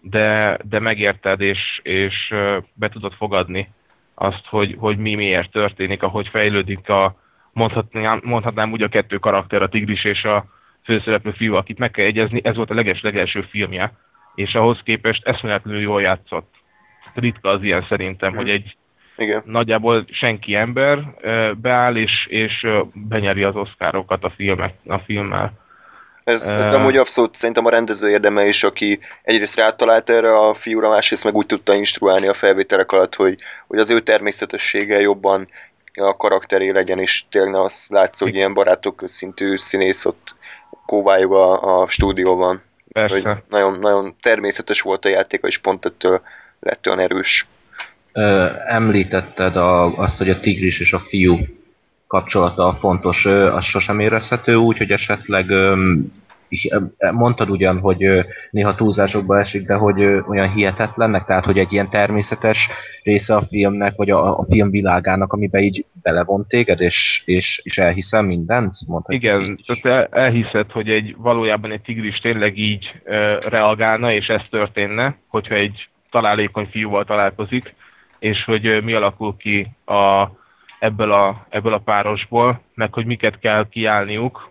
de, 0.00 0.58
de 0.64 0.78
megérted, 0.78 1.40
és, 1.40 1.80
és 1.82 2.34
be 2.74 2.88
tudod 2.88 3.12
fogadni 3.12 3.68
azt, 4.14 4.46
hogy, 4.46 4.76
hogy 4.78 4.98
mi 4.98 5.14
miért 5.14 5.50
történik, 5.50 6.02
ahogy 6.02 6.28
fejlődik 6.28 6.88
a, 6.88 7.14
mondhatnám, 7.52 8.20
mondhatnám 8.24 8.72
úgy 8.72 8.82
a 8.82 8.88
kettő 8.88 9.18
karakter, 9.18 9.62
a 9.62 9.68
tigris 9.68 10.04
és 10.04 10.24
a, 10.24 10.44
főszereplő 10.84 11.30
fiú, 11.30 11.54
akit 11.54 11.78
meg 11.78 11.90
kell 11.90 12.04
egyezni, 12.04 12.40
ez 12.44 12.56
volt 12.56 12.70
a 12.70 12.74
leges-legelső 12.74 13.40
filmje, 13.50 13.92
és 14.34 14.54
ahhoz 14.54 14.78
képest 14.84 15.26
eszméletlenül 15.26 15.80
jól 15.80 16.02
játszott. 16.02 16.54
Ritka 17.14 17.48
az 17.48 17.62
ilyen 17.62 17.86
szerintem, 17.88 18.34
hogy 18.34 18.48
egy 18.48 18.76
Igen. 19.16 19.42
nagyjából 19.44 20.04
senki 20.10 20.54
ember 20.54 20.98
beáll, 21.56 21.96
és, 21.96 22.26
és 22.28 22.66
benyeri 22.92 23.42
az 23.42 23.56
oszkárokat 23.56 24.24
a, 24.24 24.30
filmek, 24.30 24.74
a 24.86 24.98
filmmel. 24.98 25.52
Ez, 26.24 26.42
ez 26.42 26.72
Ö, 26.72 26.74
amúgy 26.74 26.96
abszolút 26.96 27.34
szerintem 27.34 27.66
a 27.66 27.70
rendező 27.70 28.08
érdeme 28.08 28.46
is, 28.46 28.62
aki 28.62 28.98
egyrészt 29.22 29.56
rátalált 29.56 30.10
erre 30.10 30.38
a 30.38 30.54
fiúra, 30.54 30.88
másrészt 30.88 31.24
meg 31.24 31.34
úgy 31.34 31.46
tudta 31.46 31.74
instruálni 31.74 32.26
a 32.26 32.34
felvételek 32.34 32.92
alatt, 32.92 33.14
hogy, 33.14 33.38
hogy 33.66 33.78
az 33.78 33.90
ő 33.90 34.00
természetessége 34.00 35.00
jobban 35.00 35.48
a 35.94 36.16
karakteré 36.16 36.70
legyen, 36.70 36.98
és 36.98 37.24
tényleg 37.30 37.54
azt 37.54 37.90
látszó, 37.90 38.26
hogy 38.26 38.34
ilyen 38.34 38.54
barátok 38.54 39.02
szintű 39.04 39.56
színész 39.56 40.04
ott 40.04 40.36
kóvályog 40.86 41.32
a, 41.32 41.80
a 41.80 41.88
stúdióban. 41.88 42.62
Persze. 42.92 43.14
Hogy 43.14 43.42
nagyon, 43.48 43.78
nagyon 43.78 44.14
természetes 44.22 44.80
volt 44.80 45.04
a 45.04 45.08
játéka, 45.08 45.46
és 45.46 45.58
pont 45.58 45.84
ettől 45.84 46.20
lett 46.60 46.86
olyan 46.86 46.98
erős. 46.98 47.46
Ö, 48.12 48.46
említetted 48.66 49.56
a, 49.56 49.96
azt, 49.96 50.18
hogy 50.18 50.30
a 50.30 50.40
tigris 50.40 50.80
és 50.80 50.92
a 50.92 50.98
fiú 50.98 51.38
kapcsolata 52.06 52.72
fontos, 52.72 53.24
az 53.26 53.64
sosem 53.64 54.00
érezhető 54.00 54.54
úgy, 54.54 54.78
hogy 54.78 54.90
esetleg 54.90 55.50
öm, 55.50 56.12
is- 56.50 56.68
mondtad 57.12 57.50
ugyan, 57.50 57.78
hogy 57.78 58.06
néha 58.50 58.74
túlzásokba 58.74 59.38
esik, 59.38 59.66
de 59.66 59.74
hogy 59.74 60.02
olyan 60.28 60.52
hihetetlennek, 60.52 61.24
tehát 61.24 61.44
hogy 61.44 61.58
egy 61.58 61.72
ilyen 61.72 61.90
természetes 61.90 62.68
része 63.02 63.34
a 63.34 63.42
filmnek, 63.42 63.96
vagy 63.96 64.10
a, 64.10 64.38
a 64.38 64.44
film 64.50 64.70
világának, 64.70 65.32
amiben 65.32 65.62
így 65.62 65.86
belevont 66.02 66.48
téged, 66.48 66.80
és, 66.80 67.22
és, 67.24 67.60
és 67.64 67.78
elhiszem 67.78 68.26
mindent? 68.26 68.74
Mondhatjuk 68.86 69.22
Igen, 69.22 69.60
tehát 69.66 70.10
el, 70.10 70.22
elhiszed, 70.22 70.70
hogy 70.70 70.88
egy 70.88 71.14
valójában 71.18 71.72
egy 71.72 71.82
tigris 71.82 72.18
tényleg 72.18 72.58
így 72.58 72.92
ö, 73.04 73.36
reagálna, 73.48 74.12
és 74.12 74.26
ez 74.26 74.48
történne, 74.48 75.16
hogyha 75.28 75.54
egy 75.54 75.88
találékony 76.10 76.66
fiúval 76.66 77.04
találkozik, 77.04 77.74
és 78.18 78.44
hogy 78.44 78.66
ö, 78.66 78.80
mi 78.80 78.92
alakul 78.92 79.36
ki 79.36 79.68
a, 79.84 80.28
ebből, 80.78 81.12
a, 81.12 81.46
ebből 81.48 81.72
a 81.72 81.78
párosból, 81.78 82.60
meg 82.74 82.92
hogy 82.92 83.06
miket 83.06 83.38
kell 83.38 83.68
kiállniuk, 83.68 84.49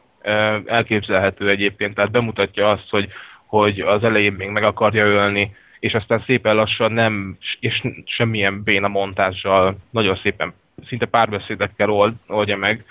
elképzelhető 0.65 1.49
egyébként, 1.49 1.95
tehát 1.95 2.11
bemutatja 2.11 2.69
azt, 2.69 2.89
hogy, 2.89 3.09
hogy 3.45 3.79
az 3.79 4.03
elején 4.03 4.33
még 4.33 4.49
meg 4.49 4.63
akarja 4.63 5.05
ölni, 5.05 5.55
és 5.79 5.93
aztán 5.93 6.23
szépen 6.25 6.55
lassan 6.55 6.91
nem, 6.91 7.37
és 7.59 7.81
semmilyen 8.05 8.63
béna 8.63 8.87
montással, 8.87 9.77
nagyon 9.89 10.19
szépen, 10.23 10.53
szinte 10.87 11.05
párbeszédekkel 11.05 11.89
old, 11.89 12.13
oldja 12.27 12.57
meg, 12.57 12.85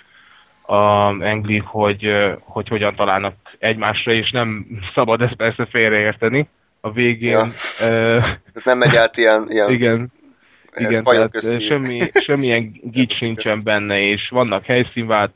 a 0.63 1.09
Engli, 1.23 1.59
hogy, 1.59 2.13
hogy 2.41 2.69
hogyan 2.69 2.95
találnak 2.95 3.35
egymásra, 3.59 4.13
és 4.13 4.31
nem 4.31 4.67
szabad 4.95 5.21
ezt 5.21 5.35
persze 5.35 5.67
félreérteni. 5.71 6.49
A 6.81 6.91
végén, 6.93 7.31
Ja. 7.31 7.49
ö, 7.81 8.21
nem 8.65 8.79
megy 8.79 8.97
át 8.97 9.17
ilyen, 9.17 9.47
ilyen 9.49 9.71
igen, 9.71 10.13
igen, 10.77 11.05
tehát 11.05 11.63
semmi, 11.63 12.01
semmilyen 12.13 12.73
gics 12.93 13.21
nincsen 13.21 13.63
benne, 13.63 14.01
és 14.01 14.29
vannak 14.29 14.65
helyszínvált, 14.65 15.33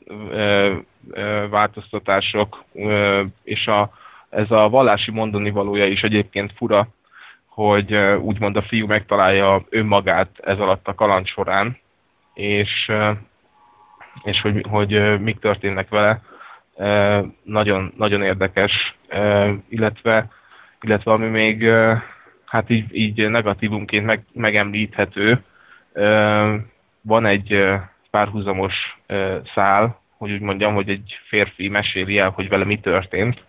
változtatások, 1.49 2.63
és 3.43 3.67
a, 3.67 3.91
ez 4.29 4.51
a 4.51 4.69
vallási 4.69 5.11
mondani 5.11 5.49
valója 5.49 5.85
is 5.85 6.01
egyébként 6.01 6.53
fura, 6.55 6.87
hogy 7.47 7.95
úgymond 8.19 8.55
a 8.55 8.61
fiú 8.61 8.87
megtalálja 8.87 9.63
önmagát 9.69 10.29
ez 10.43 10.59
alatt 10.59 10.87
a 10.87 10.95
kaland 10.95 11.27
során, 11.27 11.77
és, 12.33 12.91
és 14.23 14.41
hogy, 14.41 14.65
hogy 14.69 15.19
mik 15.21 15.39
történnek 15.39 15.89
vele. 15.89 16.21
Nagyon, 17.43 17.93
nagyon 17.97 18.21
érdekes, 18.21 18.95
illetve, 19.69 20.29
illetve 20.81 21.11
ami 21.11 21.27
még 21.27 21.73
hát 22.45 22.69
így, 22.69 22.95
így 22.95 23.29
negatívumként 23.29 24.05
meg, 24.05 24.23
megemlíthető, 24.33 25.43
van 27.01 27.25
egy 27.25 27.65
párhuzamos 28.09 28.99
szál, 29.53 30.01
hogy 30.23 30.31
úgy 30.31 30.41
mondjam, 30.41 30.73
hogy 30.73 30.89
egy 30.89 31.19
férfi 31.27 31.67
meséli 31.67 32.17
el, 32.17 32.29
hogy 32.29 32.49
vele 32.49 32.65
mi 32.65 32.79
történt, 32.79 33.43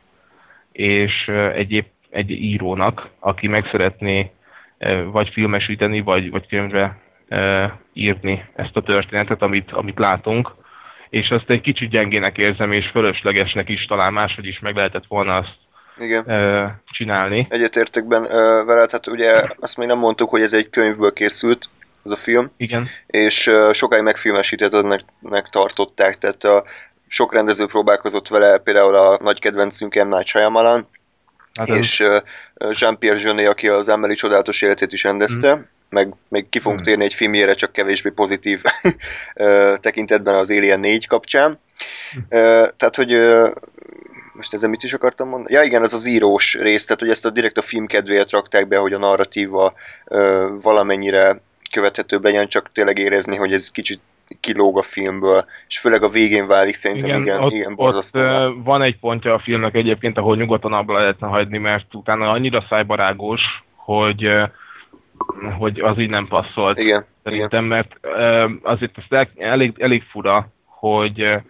és 0.73 1.29
egyéb 1.55 1.85
egy 2.11 2.31
írónak, 2.31 3.09
aki 3.19 3.47
meg 3.47 3.69
szeretné 3.71 4.31
vagy 5.13 5.29
filmesíteni, 5.29 6.01
vagy, 6.01 6.31
vagy 6.31 6.47
könyvre 6.47 6.99
írni 7.93 8.45
ezt 8.55 8.77
a 8.77 8.83
történetet, 8.83 9.43
amit, 9.43 9.73
amit 9.73 9.99
látunk, 9.99 10.51
és 11.11 11.31
azt 11.31 11.51
egy 11.51 11.61
kicsit 11.61 11.91
gyengének 11.91 12.39
érzem, 12.39 12.73
és 12.73 12.91
fölöslegesnek 12.91 13.69
is 13.69 13.85
talán 13.85 14.13
máshogy 14.13 14.47
is 14.47 14.59
meg 14.59 14.75
lehetett 14.75 15.07
volna 15.09 15.37
azt 15.37 15.57
igen. 15.99 16.25
csinálni. 16.87 17.47
Egyetértek 17.51 18.07
ben, 18.07 18.23
veled, 18.67 18.91
hát 18.91 19.07
ugye 19.07 19.43
azt 19.61 19.77
még 19.77 19.87
nem 19.87 19.99
mondtuk, 19.99 20.31
hogy 20.31 20.43
ez 20.43 20.53
egy 20.53 20.71
könyvből 20.71 21.13
készült, 21.13 21.69
ez 22.05 22.11
a 22.11 22.17
film, 22.17 22.51
Igen, 22.57 22.89
és 23.07 23.47
ö, 23.47 23.71
sokáig 23.73 24.03
megfilmesítetetnek 24.03 25.49
tartották, 25.51 26.19
tehát 26.19 26.45
a, 26.45 26.65
sok 27.09 27.33
rendező 27.33 27.67
próbálkozott 27.67 28.29
vele, 28.29 28.59
például 28.59 28.95
a 28.95 29.19
nagy 29.23 29.41
kedvencünk 29.41 29.95
M. 29.95 30.09
Night 30.09 30.27
Shyamalan, 30.27 30.89
hát 31.55 31.69
és 31.69 32.01
ö, 32.01 32.19
Jean-Pierre 32.71 33.21
Jeunet, 33.21 33.49
aki 33.49 33.69
az 33.69 33.89
Amelie 33.89 34.17
csodálatos 34.17 34.63
életét 34.63 34.93
is 34.93 35.03
rendezte, 35.03 35.69
meg 35.89 36.15
még 36.29 36.49
ki 36.49 36.59
fogunk 36.59 36.81
Mm. 36.81 36.85
térni 36.85 37.05
egy 37.05 37.15
filmjére, 37.15 37.55
csak 37.55 37.73
kevésbé 37.73 38.11
pozitív 38.11 38.63
tekintetben 39.81 40.35
az 40.35 40.51
Alien 40.51 40.81
4 40.81 41.07
kapcsán. 41.07 41.59
Ö, 42.29 42.69
Tehát, 42.77 42.97
hogy 42.97 43.13
ö, 43.13 43.51
most 44.33 44.55
ezzel 44.55 44.69
mit 44.69 44.83
is 44.83 44.93
akartam 44.93 45.29
mondani? 45.29 45.55
Ja 45.55 45.63
igen, 45.63 45.83
ez 45.83 45.93
az 45.93 46.05
írós 46.07 46.55
rész, 46.55 46.85
tehát 46.85 47.01
hogy 47.01 47.11
ezt 47.11 47.27
a 47.27 47.31
direkt 47.31 47.59
a 47.59 47.63
film 47.63 47.87
kedvéért 47.87 48.31
rakták 48.31 48.69
be, 48.69 48.77
hogy 48.77 48.93
a 48.93 48.99
narratíva 48.99 49.75
ö, 50.05 50.49
valamennyire 50.63 51.41
követhető 51.73 52.19
legyen, 52.23 52.49
csak 52.49 52.73
tényleg 52.73 52.99
érezni, 52.99 53.37
hogy 53.37 53.53
ez 53.53 53.71
kicsit 53.71 54.01
kilóg 54.41 54.79
a 54.79 54.83
filmből, 54.83 55.45
és 55.69 55.79
főleg 55.79 56.03
a 56.03 56.09
végén 56.09 56.47
válik 56.47 56.75
szerintem 56.75 57.09
igen, 57.09 57.23
igen, 57.23 57.43
ott, 57.43 57.53
igen 57.53 57.71
ott 57.71 57.77
borzasztóan. 57.77 58.43
ö, 58.43 58.63
van 58.63 58.83
egy 58.83 58.99
pontja 58.99 59.35
a 59.35 59.39
filmnek 59.39 59.75
egyébként, 59.75 60.19
ahol 60.19 60.37
nyugodtan 60.37 60.73
abba 60.73 60.99
lehetne 60.99 61.27
hagyni, 61.27 61.59
mert 61.59 61.95
utána 61.95 62.31
annyira 62.31 62.67
szájbarágos, 62.69 63.43
hogy, 63.75 64.33
hogy 65.59 65.81
az 65.81 65.99
így 65.99 66.09
nem 66.09 66.29
passzolt. 66.29 66.79
Igen, 66.79 66.89
igen. 66.89 67.07
Szerintem, 67.23 67.65
mert 67.65 67.97
ö, 68.01 68.49
azért 68.63 68.99
el, 69.09 69.29
elég, 69.39 69.75
elég 69.79 70.03
fura, 70.03 70.49
hogy 70.65 71.43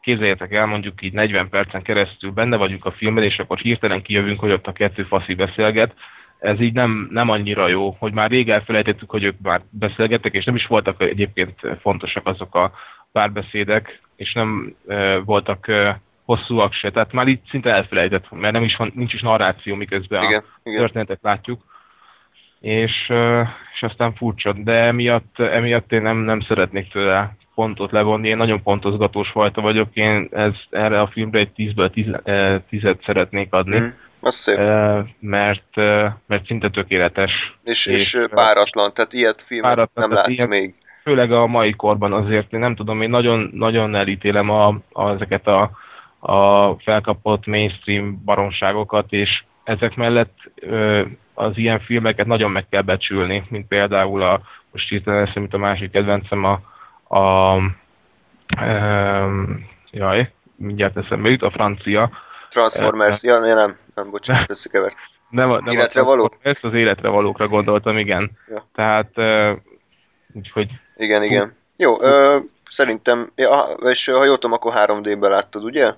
képzeljétek 0.00 0.52
el, 0.52 0.66
mondjuk 0.66 1.02
így 1.02 1.12
40 1.12 1.48
percen 1.48 1.82
keresztül 1.82 2.30
benne 2.30 2.56
vagyunk 2.56 2.84
a 2.84 2.90
filmben, 2.90 3.24
és 3.24 3.38
akkor 3.38 3.58
hirtelen 3.58 4.02
kijövünk, 4.02 4.40
hogy 4.40 4.52
ott 4.52 4.66
a 4.66 4.72
kettő 4.72 5.02
faszi 5.02 5.34
beszélget. 5.34 5.94
Ez 6.40 6.60
így 6.60 6.72
nem, 6.72 7.08
nem 7.10 7.28
annyira 7.28 7.68
jó, 7.68 7.96
hogy 7.98 8.12
már 8.12 8.30
rég 8.30 8.50
elfelejtettük, 8.50 9.10
hogy 9.10 9.24
ők 9.24 9.36
már 9.42 9.60
beszélgettek, 9.70 10.32
és 10.34 10.44
nem 10.44 10.54
is 10.54 10.66
voltak 10.66 11.02
egyébként 11.02 11.54
fontosak 11.80 12.26
azok 12.26 12.54
a 12.54 12.72
párbeszédek, 13.12 14.00
és 14.16 14.32
nem 14.32 14.74
ö, 14.86 15.20
voltak 15.24 15.66
ö, 15.66 15.90
hosszúak 16.24 16.72
se. 16.72 16.90
Tehát 16.90 17.12
már 17.12 17.28
így 17.28 17.40
szinte 17.50 17.74
elfelejtett, 17.74 18.30
mert 18.30 18.52
nem 18.52 18.62
is 18.62 18.76
van, 18.76 18.92
nincs 18.94 19.12
is 19.14 19.20
narráció, 19.20 19.74
miközben 19.74 20.20
a 20.20 20.24
Igen, 20.24 20.42
igen. 20.62 20.78
történetet 20.78 21.18
látjuk. 21.22 21.60
És, 22.60 23.06
ö, 23.08 23.42
és 23.74 23.82
aztán 23.82 24.14
furcsa, 24.14 24.52
de 24.52 24.72
emiatt, 24.72 25.38
emiatt 25.38 25.92
én 25.92 26.02
nem, 26.02 26.16
nem 26.16 26.40
szeretnék 26.40 26.90
tőle 26.92 27.36
pontot 27.54 27.92
levonni. 27.92 28.28
Én 28.28 28.36
nagyon 28.36 28.62
pontozgatós 28.62 29.28
fajta 29.28 29.60
vagyok, 29.60 29.88
én 29.92 30.28
ez, 30.30 30.52
erre 30.70 31.00
a 31.00 31.06
filmre 31.06 31.38
egy 31.38 31.50
10-ből 31.56 31.90
10, 31.90 32.06
eh, 32.24 32.60
10-et 32.70 33.04
szeretnék 33.04 33.52
adni, 33.52 33.78
Mhm. 33.78 33.88
Az 34.20 34.34
szép. 34.34 34.56
mert, 35.20 35.76
mert 36.26 36.46
szinte 36.46 36.70
tökéletes. 36.70 37.32
És, 37.64 37.86
és, 37.86 38.14
és 38.14 38.26
páratlan, 38.30 38.92
tehát 38.94 39.12
ilyet 39.12 39.42
filmet 39.42 39.74
páratlan, 39.74 40.08
nem 40.08 40.18
látsz 40.18 40.28
ilyet- 40.28 40.48
még. 40.48 40.74
Főleg 41.02 41.32
a 41.32 41.46
mai 41.46 41.72
korban 41.72 42.12
azért, 42.12 42.52
én 42.52 42.60
nem 42.60 42.74
tudom, 42.74 43.02
én 43.02 43.10
nagyon, 43.10 43.50
nagyon 43.52 43.94
elítélem 43.94 44.50
a, 44.50 44.78
a, 44.92 45.10
ezeket 45.10 45.46
a, 45.46 45.70
a 46.18 46.74
felkapott 46.74 47.46
mainstream 47.46 48.22
baromságokat, 48.24 49.12
és 49.12 49.42
ezek 49.64 49.96
mellett 49.96 50.34
az 51.34 51.52
ilyen 51.56 51.80
filmeket 51.80 52.26
nagyon 52.26 52.50
meg 52.50 52.68
kell 52.68 52.82
becsülni, 52.82 53.44
mint 53.48 53.66
például 53.66 54.22
a, 54.22 54.40
most 54.72 54.88
hirtelen 54.88 55.26
eszem, 55.26 55.42
mint 55.42 55.54
a 55.54 55.58
másik 55.58 55.90
kedvencem, 55.90 56.44
a, 56.44 56.60
a 57.16 57.54
um, 58.60 59.68
jaj, 59.90 60.32
mindjárt 60.56 60.96
eszembe 60.96 61.30
jut, 61.30 61.42
a 61.42 61.50
francia. 61.50 62.10
Transformers, 62.50 63.22
ja, 63.22 63.46
ja 63.46 63.54
nem, 63.54 63.76
nem, 63.94 64.10
bocsánat, 64.10 64.50
összekevert. 64.50 64.96
Nem, 65.30 65.50
nem 65.50 65.66
Életre 65.66 66.02
való? 66.02 66.32
Ezt 66.42 66.64
az 66.64 66.74
életre 66.74 67.08
valókra 67.08 67.48
gondoltam, 67.48 67.98
igen. 67.98 68.30
Ja. 68.48 68.66
Tehát, 68.74 69.10
uh, 69.16 69.56
úgyhogy 70.32 70.70
Igen, 70.96 71.22
igen. 71.22 71.56
Jó, 71.76 72.02
ö, 72.02 72.38
szerintem, 72.70 73.32
ja, 73.34 73.76
és 73.82 74.06
ha 74.06 74.24
jól 74.24 74.34
tudom, 74.34 74.52
akkor 74.52 74.72
3D-ben 74.76 75.30
láttad, 75.30 75.64
ugye? 75.64 75.92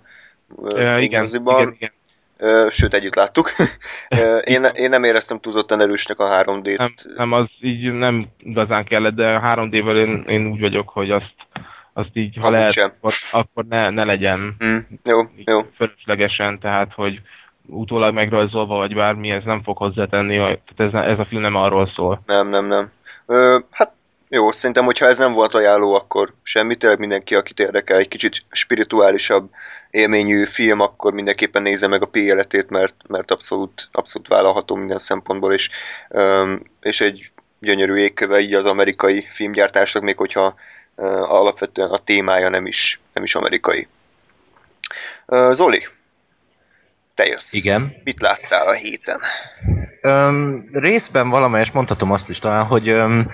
Ö, 0.63 0.95
uh, 0.95 1.03
igen, 1.03 1.21
moziban. 1.21 1.61
igen, 1.61 1.73
igen. 1.73 1.93
Ö, 2.37 2.67
sőt, 2.71 2.95
együtt 2.95 3.15
láttuk. 3.15 3.51
Ö, 4.09 4.39
én, 4.39 4.65
én 4.65 4.89
nem 4.89 5.05
éreztem 5.05 5.41
túlzottan 5.41 5.81
erősnek 5.81 6.19
a 6.19 6.45
3D-t. 6.45 6.79
nem, 6.79 6.93
nem, 7.17 7.33
az 7.33 7.47
így 7.61 7.93
nem 7.93 8.29
igazán 8.39 8.85
kellett, 8.85 9.15
de 9.15 9.41
3D-vel 9.45 9.97
én, 9.97 10.25
én 10.27 10.47
úgy 10.47 10.61
vagyok, 10.61 10.89
hogy 10.89 11.11
azt, 11.11 11.35
azt 11.93 12.11
így, 12.13 12.37
ha 12.37 12.41
Amúgy 12.47 12.53
lehet, 12.53 12.73
sem. 12.73 12.93
akkor, 12.97 13.13
akkor 13.31 13.65
ne, 13.65 13.91
ne 13.91 14.05
legyen 14.05 14.55
Hm, 14.59 14.77
jó, 15.05 15.21
jó. 15.45 15.61
fölöslegesen, 15.77 16.59
tehát 16.59 16.93
hogy 16.95 17.21
utólag 17.67 18.15
megrajzolva, 18.15 18.77
vagy 18.77 18.95
bármi, 18.95 19.31
ez 19.31 19.45
nem 19.45 19.63
fog 19.63 19.77
hozzátenni, 19.77 20.37
tehát 20.37 20.95
ez, 20.95 21.11
ez 21.11 21.19
a 21.19 21.25
film 21.25 21.43
nem 21.43 21.55
arról 21.55 21.91
szól. 21.95 22.23
Nem, 22.27 22.49
nem, 22.49 22.67
nem. 22.67 22.91
Ö, 23.27 23.59
hát 23.71 23.93
jó, 24.35 24.53
szerintem, 24.53 24.85
hogyha 24.85 25.07
ez 25.07 25.19
nem 25.19 25.33
volt 25.33 25.55
ajánló, 25.55 25.95
akkor 25.95 26.33
semmi, 26.43 26.75
tényleg 26.77 26.99
mindenki, 26.99 27.35
akit 27.35 27.61
érdekel 27.61 27.99
egy 27.99 28.09
kicsit 28.09 28.43
spirituálisabb 28.51 29.51
élményű 29.91 30.45
film, 30.45 30.81
akkor 30.81 31.13
mindenképpen 31.13 31.63
nézze 31.63 31.87
meg 31.87 32.03
a 32.03 32.07
P 32.07 32.17
életét, 32.17 32.71
mert, 32.71 32.95
mert 33.09 33.31
abszolút, 33.31 33.89
abszolút 33.93 34.29
vállalható 34.29 34.75
minden 34.75 34.99
szempontból, 34.99 35.53
és, 35.53 35.71
és 36.83 37.01
egy 37.01 37.31
gyönyörű 37.59 37.95
égköve 37.95 38.41
így 38.41 38.55
az 38.55 38.65
amerikai 38.65 39.27
filmgyártásnak, 39.31 40.03
még 40.03 40.17
hogyha 40.17 40.55
alapvetően 41.23 41.91
a 41.91 41.99
témája 41.99 42.49
nem 42.49 42.67
is, 42.67 43.01
nem 43.13 43.25
is 43.25 43.35
amerikai. 43.35 43.89
Zoli, 45.53 45.87
te 47.15 47.27
jössz. 47.27 47.53
Igen. 47.53 47.97
Mit 48.05 48.21
láttál 48.21 48.67
a 48.69 48.73
héten? 48.73 49.21
Öm, 50.01 50.69
részben 50.73 51.29
valamelyest 51.29 51.75
mondhatom 51.75 52.13
azt 52.13 52.29
is 52.29 52.39
talán, 52.39 52.65
hogy 52.65 52.89
öm, 52.89 53.31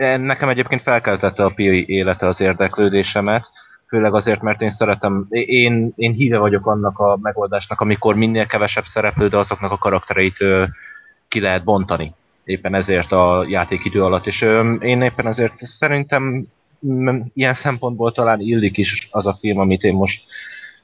nekem 0.00 0.48
egyébként 0.48 0.82
felkeltette 0.82 1.44
a 1.44 1.52
PI 1.54 1.88
élete 1.88 2.26
az 2.26 2.40
érdeklődésemet, 2.40 3.50
főleg 3.86 4.14
azért, 4.14 4.42
mert 4.42 4.60
én 4.60 4.70
szeretem, 4.70 5.26
én, 5.30 5.92
én 5.96 6.12
híve 6.12 6.38
vagyok 6.38 6.66
annak 6.66 6.98
a 6.98 7.18
megoldásnak, 7.22 7.80
amikor 7.80 8.14
minél 8.14 8.46
kevesebb 8.46 8.84
szereplő, 8.84 9.28
de 9.28 9.36
azoknak 9.36 9.70
a 9.70 9.78
karaktereit 9.78 10.40
ö, 10.40 10.64
ki 11.28 11.40
lehet 11.40 11.64
bontani. 11.64 12.14
Éppen 12.44 12.74
ezért 12.74 13.12
a 13.12 13.44
játékidő 13.48 14.02
alatt, 14.04 14.26
és 14.26 14.42
ö, 14.42 14.74
én 14.74 15.02
éppen 15.02 15.26
ezért 15.26 15.58
szerintem 15.58 16.46
ilyen 17.34 17.54
szempontból 17.54 18.12
talán 18.12 18.40
illik 18.40 18.76
is 18.78 19.08
az 19.10 19.26
a 19.26 19.36
film, 19.40 19.58
amit 19.58 19.82
én 19.82 19.94
most 19.94 20.22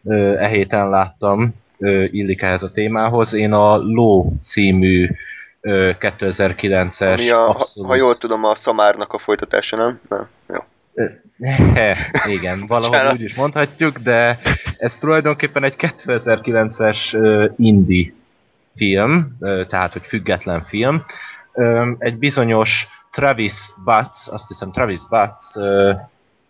ö, 0.04 0.34
e 0.38 0.46
héten 0.46 0.88
láttam, 0.88 1.54
ö, 1.78 2.04
illik 2.10 2.42
ehhez 2.42 2.62
a 2.62 2.72
témához. 2.72 3.32
Én 3.32 3.52
a 3.52 3.76
Ló 3.76 4.32
című 4.42 5.08
ö, 5.60 5.90
2009-es 6.00 7.18
Ami 7.18 7.30
a, 7.30 7.48
abszolút... 7.48 7.90
ha 7.90 7.96
jól 7.96 8.18
tudom, 8.18 8.44
a 8.44 8.54
Szamárnak 8.54 9.12
a 9.12 9.18
folytatása, 9.18 9.76
nem? 9.76 10.00
Nem. 10.08 10.28
Jó. 10.48 10.58
He, 11.74 11.96
igen, 12.28 12.64
valahogy 12.66 12.90
Bocsánat. 12.90 13.12
úgy 13.12 13.24
is 13.24 13.34
mondhatjuk, 13.34 13.98
de 13.98 14.38
ez 14.78 14.96
tulajdonképpen 14.96 15.64
egy 15.64 15.74
2009-es 15.78 17.14
ö, 17.14 17.48
indie 17.56 18.12
film, 18.74 19.36
tehát 19.68 19.92
hogy 19.92 20.06
független 20.06 20.62
film. 20.62 21.04
Egy 21.98 22.16
bizonyos 22.16 22.86
Travis 23.10 23.72
Batts, 23.84 24.28
azt 24.28 24.48
hiszem 24.48 24.72
Travis 24.72 25.00
Batts, 25.08 25.44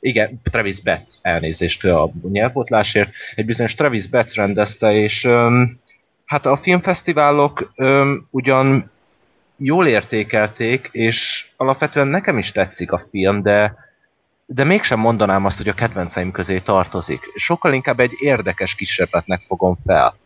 igen, 0.01 0.41
Travis 0.51 0.81
Batts, 0.81 1.11
elnézést 1.23 1.85
a 1.85 2.11
nyelvbotlásért, 2.31 3.11
egy 3.35 3.45
bizonyos 3.45 3.75
Travis 3.75 4.07
Batts 4.07 4.35
rendezte, 4.35 4.93
és 4.93 5.29
hát 6.25 6.47
a 6.47 6.57
filmfesztiválok 6.57 7.73
ugyan 8.31 8.91
jól 9.59 9.87
értékelték, 9.87 10.89
és 10.93 11.47
alapvetően 11.57 12.07
nekem 12.07 12.39
is 12.39 12.53
tetszik 12.53 12.93
a 12.93 12.99
film, 12.99 13.43
de 13.43 13.85
de 14.47 14.65
mégsem 14.65 14.99
mondanám 14.99 15.45
azt, 15.45 15.57
hogy 15.57 15.69
a 15.69 15.75
kedvenceim 15.75 16.31
közé 16.31 16.59
tartozik. 16.59 17.21
Sokkal 17.35 17.73
inkább 17.73 18.01
egy 18.01 18.13
érdekes 18.19 18.75
kísérletnek 18.75 19.41
fogom 19.41 19.77
fel. 19.87 20.17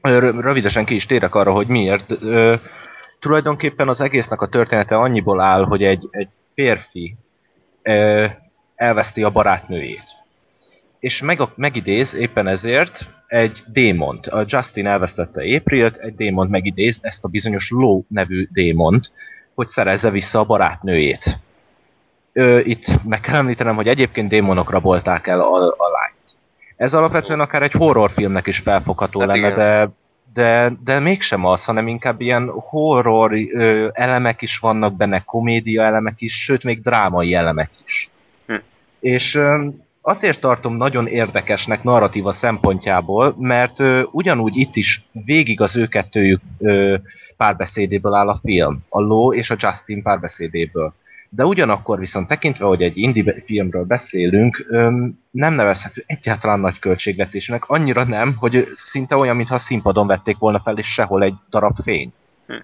Rö- 0.00 0.40
Rövidesen 0.40 0.84
ki 0.84 0.94
is 0.94 1.06
térek 1.06 1.34
arra, 1.34 1.52
hogy 1.52 1.66
miért. 1.66 2.14
Tulajdonképpen 3.20 3.88
az 3.88 4.00
egésznek 4.00 4.40
a 4.40 4.46
története 4.46 4.96
annyiból 4.96 5.40
áll, 5.40 5.64
hogy 5.64 5.84
egy, 5.84 6.08
egy 6.10 6.28
férfi 6.54 7.16
ö, 7.82 8.26
elveszti 8.74 9.22
a 9.22 9.30
barátnőjét. 9.30 10.04
És 10.98 11.22
meg, 11.22 11.40
megidéz 11.54 12.14
éppen 12.14 12.46
ezért 12.46 13.08
egy 13.26 13.62
démont. 13.66 14.26
A 14.26 14.44
Justin 14.46 14.86
elvesztette 14.86 15.56
April-t, 15.56 15.96
egy 15.96 16.14
démont 16.14 16.50
megidéz, 16.50 16.98
ezt 17.02 17.24
a 17.24 17.28
bizonyos 17.28 17.70
Ló 17.70 18.04
nevű 18.08 18.48
démont, 18.52 19.12
hogy 19.54 19.68
szerezze 19.68 20.10
vissza 20.10 20.38
a 20.38 20.44
barátnőjét. 20.44 21.38
Ö, 22.32 22.58
itt 22.58 23.04
meg 23.04 23.20
kell 23.20 23.34
említenem, 23.34 23.74
hogy 23.74 23.88
egyébként 23.88 24.28
démonok 24.28 24.70
rabolták 24.70 25.26
el 25.26 25.40
a, 25.40 25.54
a 25.56 25.88
lányt. 25.92 26.36
Ez 26.76 26.94
alapvetően 26.94 27.40
akár 27.40 27.62
egy 27.62 27.72
horrorfilmnek 27.72 28.46
is 28.46 28.58
felfogható 28.58 29.20
Hát 29.20 29.28
lenne, 29.28 29.38
igen. 29.38 29.54
de, 29.54 29.90
de, 30.32 30.72
de 30.84 30.98
mégsem 30.98 31.44
az, 31.44 31.64
hanem 31.64 31.88
inkább 31.88 32.20
ilyen 32.20 32.50
horror 32.50 33.32
ö, 33.32 33.88
elemek 33.92 34.42
is 34.42 34.58
vannak 34.58 34.96
benne, 34.96 35.18
komédia 35.18 35.82
elemek 35.82 36.20
is, 36.20 36.42
sőt 36.42 36.64
még 36.64 36.80
drámai 36.80 37.34
elemek 37.34 37.70
is. 37.84 38.10
Hm. 38.46 38.54
És 39.00 39.34
ö, 39.34 39.66
azért 40.02 40.40
tartom 40.40 40.76
nagyon 40.76 41.06
érdekesnek 41.06 41.82
narratíva 41.82 42.32
szempontjából, 42.32 43.34
mert 43.38 43.80
ö, 43.80 44.02
ugyanúgy 44.10 44.56
itt 44.56 44.76
is 44.76 45.08
végig 45.12 45.60
az 45.60 45.76
ő 45.76 45.86
kettőjük 45.86 46.40
ö, 46.58 46.96
párbeszédéből 47.36 48.14
áll 48.14 48.28
a 48.28 48.38
film, 48.42 48.84
a 48.88 49.00
Ló 49.00 49.32
és 49.32 49.50
a 49.50 49.56
Justin 49.58 50.02
párbeszédéből. 50.02 50.94
De 51.32 51.44
ugyanakkor 51.44 51.98
viszont 51.98 52.28
tekintve, 52.28 52.64
hogy 52.64 52.82
egy 52.82 52.96
indie 52.96 53.40
filmről 53.44 53.84
beszélünk, 53.84 54.66
nem 55.30 55.54
nevezhető 55.54 56.02
egyáltalán 56.06 56.60
nagy 56.60 56.78
költségvetésnek, 56.78 57.68
annyira 57.68 58.04
nem, 58.04 58.34
hogy 58.36 58.68
szinte 58.72 59.16
olyan, 59.16 59.36
mintha 59.36 59.58
színpadon 59.58 60.06
vették 60.06 60.38
volna 60.38 60.60
fel, 60.60 60.78
és 60.78 60.92
sehol 60.92 61.22
egy 61.22 61.34
darab 61.50 61.78
fény. 61.82 62.12
Hm. 62.46 62.54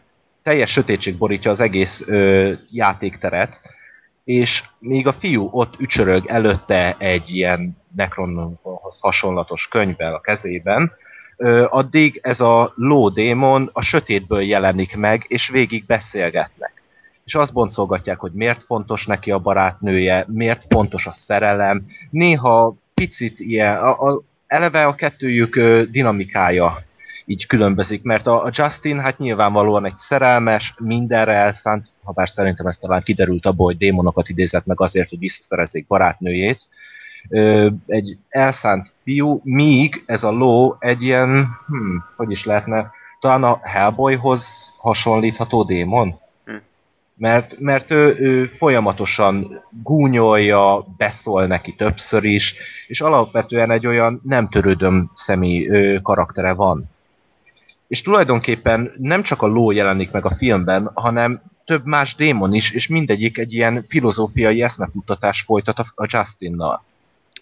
Teljes 0.42 0.70
sötétség 0.70 1.16
borítja 1.16 1.50
az 1.50 1.61
egész 1.61 2.02
ö, 2.07 2.52
játékteret, 2.70 3.61
és 4.24 4.64
míg 4.79 5.07
a 5.07 5.12
fiú 5.12 5.48
ott 5.52 5.81
ücsörög 5.81 6.26
előtte 6.26 6.96
egy 6.98 7.31
ilyen 7.31 7.76
Necronhoz 7.96 8.98
hasonlatos 9.00 9.68
könyvvel 9.68 10.14
a 10.14 10.20
kezében, 10.20 10.92
ö, 11.37 11.66
addig 11.68 12.20
ez 12.22 12.40
a 12.40 12.72
lódémon 12.76 13.70
a 13.72 13.83
sötétből 13.83 14.42
jelenik 14.42 14.96
meg, 14.96 15.24
és 15.29 15.48
végig 15.48 15.87
beszélgetnek 15.87 16.75
és 17.26 17.34
azt 17.34 17.52
boncolgatják, 17.52 18.18
hogy 18.20 18.32
miért 18.32 18.62
fontos 18.62 19.06
neki 19.06 19.30
a 19.30 19.38
barátnője, 19.38 20.24
miért 20.28 20.64
fontos 20.68 21.06
a 21.06 21.12
szerelem. 21.12 21.84
Néha 22.10 22.76
picit 22.94 23.40
ilyen, 23.40 23.76
a, 23.76 24.08
a, 24.08 24.22
eleve 24.46 24.84
a 24.84 24.94
kettőjük 24.94 25.56
ö, 25.56 25.82
dinamikája 25.90 26.76
így 27.24 27.46
különbözik, 27.46 28.02
mert 28.02 28.26
a, 28.26 28.44
a 28.44 28.50
Justin 28.52 29.00
hát 29.00 29.18
nyilvánvalóan 29.18 29.86
egy 29.86 29.96
szerelmes, 29.96 30.74
mindenre 30.78 31.32
elszánt, 31.32 31.92
ha 32.04 32.12
bár 32.12 32.28
szerintem 32.28 32.66
ez 32.66 32.78
talán 32.78 33.02
kiderült 33.02 33.46
abból, 33.46 33.66
hogy 33.66 33.76
démonokat 33.76 34.28
idézett 34.28 34.66
meg 34.66 34.80
azért, 34.80 35.08
hogy 35.08 35.18
visszaszerezzék 35.18 35.86
barátnőjét, 35.86 36.68
ö, 37.28 37.68
egy 37.86 38.18
elszánt 38.28 38.92
fiú, 39.02 39.40
míg 39.44 40.02
ez 40.06 40.24
a 40.24 40.30
ló 40.30 40.76
egy 40.78 41.02
ilyen, 41.02 41.48
hm, 41.66 41.96
hogy 42.16 42.30
is 42.30 42.44
lehetne, 42.44 42.90
talán 43.20 43.44
a 43.44 43.58
Hellboyhoz 43.62 44.72
hasonlítható 44.78 45.62
démon? 45.62 46.24
Mert, 47.16 47.59
mert 47.59 47.90
ő, 47.90 48.16
ő 48.18 48.46
folyamatosan 48.46 49.62
gúnyolja, 49.83 50.87
beszól 50.96 51.46
neki 51.46 51.74
többször 51.74 52.24
is, 52.24 52.55
és 52.87 53.00
alapvetően 53.00 53.70
egy 53.70 53.87
olyan 53.87 54.20
nem 54.24 54.48
törődöm 54.48 55.11
személy 55.14 55.68
ő, 55.68 55.98
karaktere 55.98 56.52
van. 56.52 56.90
És 57.88 58.02
tulajdonképpen 58.02 58.92
nem 58.96 59.22
csak 59.22 59.42
a 59.42 59.46
ló 59.46 59.70
jelenik 59.70 60.11
meg 60.11 60.24
a 60.24 60.35
filmben, 60.35 60.90
hanem 60.94 61.42
több 61.64 61.85
más 61.85 62.14
démon 62.14 62.55
is, 62.55 62.70
és 62.70 62.88
mindegyik 62.88 63.38
egy 63.38 63.52
ilyen 63.52 63.85
filozófiai 63.88 64.62
eszmefuttatás 64.62 65.40
folytat 65.40 65.79
a, 65.79 66.07
Justinnal. 66.09 66.85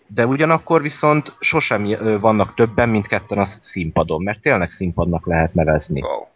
De 0.06 0.26
ugyanakkor 0.26 0.82
viszont 0.82 1.32
sosem 1.40 1.84
ö, 1.86 2.18
vannak 2.20 2.54
többen, 2.54 2.88
mint 2.88 3.06
ketten 3.06 3.38
a 3.38 3.44
színpadon, 3.44 4.22
mert 4.22 4.40
tényleg 4.40 4.70
színpadnak 4.70 5.26
lehet 5.26 5.54
nevezni. 5.54 6.00
Wow. 6.00 6.33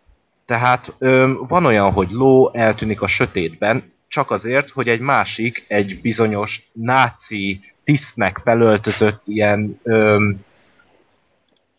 Tehát 0.48 0.94
ö, 0.98 1.32
van 1.48 1.64
olyan, 1.64 1.92
hogy 1.92 2.10
ló 2.10 2.54
eltűnik 2.54 3.00
a 3.00 3.06
sötétben, 3.06 3.92
csak 4.08 4.30
azért, 4.30 4.70
hogy 4.70 4.88
egy 4.88 5.00
másik, 5.00 5.64
egy 5.66 6.00
bizonyos 6.00 6.68
náci 6.72 7.60
tisztnek 7.84 8.38
felöltözött 8.44 9.22
ilyen 9.24 9.80
ö, 9.82 10.28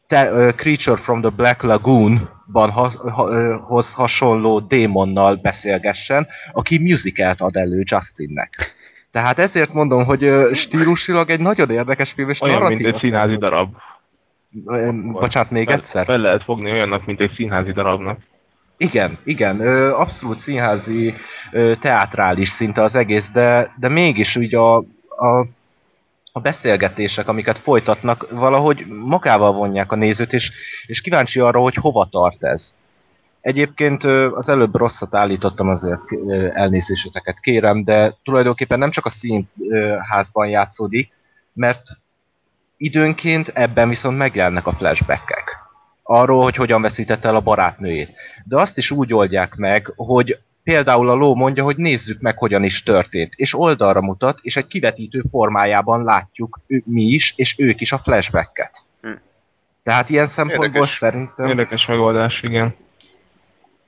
te, 0.07 0.29
ö, 0.31 0.49
Creature 0.55 0.97
from 0.97 1.21
the 1.21 1.29
Black 1.29 1.61
Lagoon-ban 1.61 2.69
ha, 2.69 3.09
ha, 3.11 3.29
ö, 3.29 3.55
hoz 3.61 3.93
hasonló 3.93 4.59
démonnal 4.59 5.35
beszélgessen, 5.35 6.27
aki 6.51 6.79
musicalt 6.79 7.41
ad 7.41 7.55
elő 7.55 7.83
Justinnek. 7.85 8.73
Tehát 9.11 9.39
ezért 9.39 9.73
mondom, 9.73 10.05
hogy 10.05 10.23
ö, 10.23 10.53
stílusilag 10.53 11.29
egy 11.29 11.41
nagyon 11.41 11.69
érdekes 11.69 12.11
film, 12.11 12.29
és 12.29 12.41
Olyan, 12.41 12.63
mint 12.63 12.85
egy 12.85 12.97
színházi 12.97 13.37
darab. 13.37 13.75
Ö, 14.65 14.89
Bocsánat, 14.93 15.51
még 15.51 15.67
Fel- 15.67 15.77
egyszer? 15.77 16.05
Fel 16.05 16.17
lehet 16.17 16.43
fogni 16.43 16.71
olyannak, 16.71 17.05
mint 17.05 17.19
egy 17.19 17.31
színházi 17.35 17.71
darabnak. 17.71 18.27
Igen, 18.81 19.17
igen, 19.23 19.61
abszolút 19.91 20.39
színházi, 20.39 21.13
ö, 21.51 21.73
teátrális 21.79 22.49
szinte 22.49 22.81
az 22.81 22.95
egész, 22.95 23.29
de, 23.29 23.73
de 23.79 23.87
mégis 23.87 24.35
úgy 24.35 24.55
a, 24.55 24.77
a, 24.77 25.47
a 26.31 26.39
beszélgetések, 26.39 27.27
amiket 27.27 27.57
folytatnak, 27.57 28.27
valahogy 28.31 28.85
magával 28.87 29.53
vonják 29.53 29.91
a 29.91 29.95
nézőt, 29.95 30.33
és, 30.33 30.51
és 30.85 31.01
kíváncsi 31.01 31.39
arra, 31.39 31.59
hogy 31.59 31.75
hova 31.75 32.07
tart 32.11 32.43
ez. 32.43 32.75
Egyébként 33.41 34.03
az 34.33 34.49
előbb 34.49 34.75
rosszat 34.75 35.15
állítottam, 35.15 35.69
azért 35.69 36.01
elnézéseteket 36.53 37.39
kérem, 37.39 37.83
de 37.83 38.15
tulajdonképpen 38.23 38.79
nem 38.79 38.91
csak 38.91 39.05
a 39.05 39.09
színházban 39.09 40.47
játszódik, 40.47 41.11
mert 41.53 41.81
időnként 42.77 43.47
ebben 43.47 43.89
viszont 43.89 44.17
megjelennek 44.17 44.67
a 44.67 44.73
flashbackek. 44.73 45.58
Arról, 46.11 46.43
hogy 46.43 46.55
hogyan 46.55 46.81
veszítette 46.81 47.27
el 47.27 47.35
a 47.35 47.39
barátnőjét. 47.39 48.13
De 48.43 48.57
azt 48.57 48.77
is 48.77 48.91
úgy 48.91 49.13
oldják 49.13 49.55
meg, 49.55 49.93
hogy 49.95 50.39
például 50.63 51.09
a 51.09 51.13
ló 51.13 51.35
mondja, 51.35 51.63
hogy 51.63 51.77
nézzük 51.77 52.21
meg, 52.21 52.37
hogyan 52.37 52.63
is 52.63 52.83
történt, 52.83 53.33
és 53.35 53.59
oldalra 53.59 54.01
mutat, 54.01 54.39
és 54.41 54.57
egy 54.57 54.67
kivetítő 54.67 55.23
formájában 55.31 56.03
látjuk 56.03 56.59
ő, 56.67 56.83
mi 56.85 57.03
is, 57.03 57.33
és 57.35 57.55
ők 57.57 57.81
is 57.81 57.91
a 57.91 57.97
flashbacket. 57.97 58.83
Hm. 59.01 59.09
Tehát 59.83 60.09
ilyen 60.09 60.25
szempontból 60.25 60.65
Érdekes. 60.65 60.89
szerintem... 60.89 61.47
Érdekes 61.47 61.85
megoldás, 61.85 62.39
igen. 62.41 62.75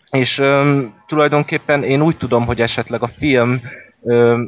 És 0.09 0.39
öm, 0.39 0.93
tulajdonképpen 1.07 1.83
én 1.83 2.01
úgy 2.01 2.17
tudom, 2.17 2.45
hogy 2.45 2.61
esetleg 2.61 3.01
a 3.01 3.07
film 3.07 3.61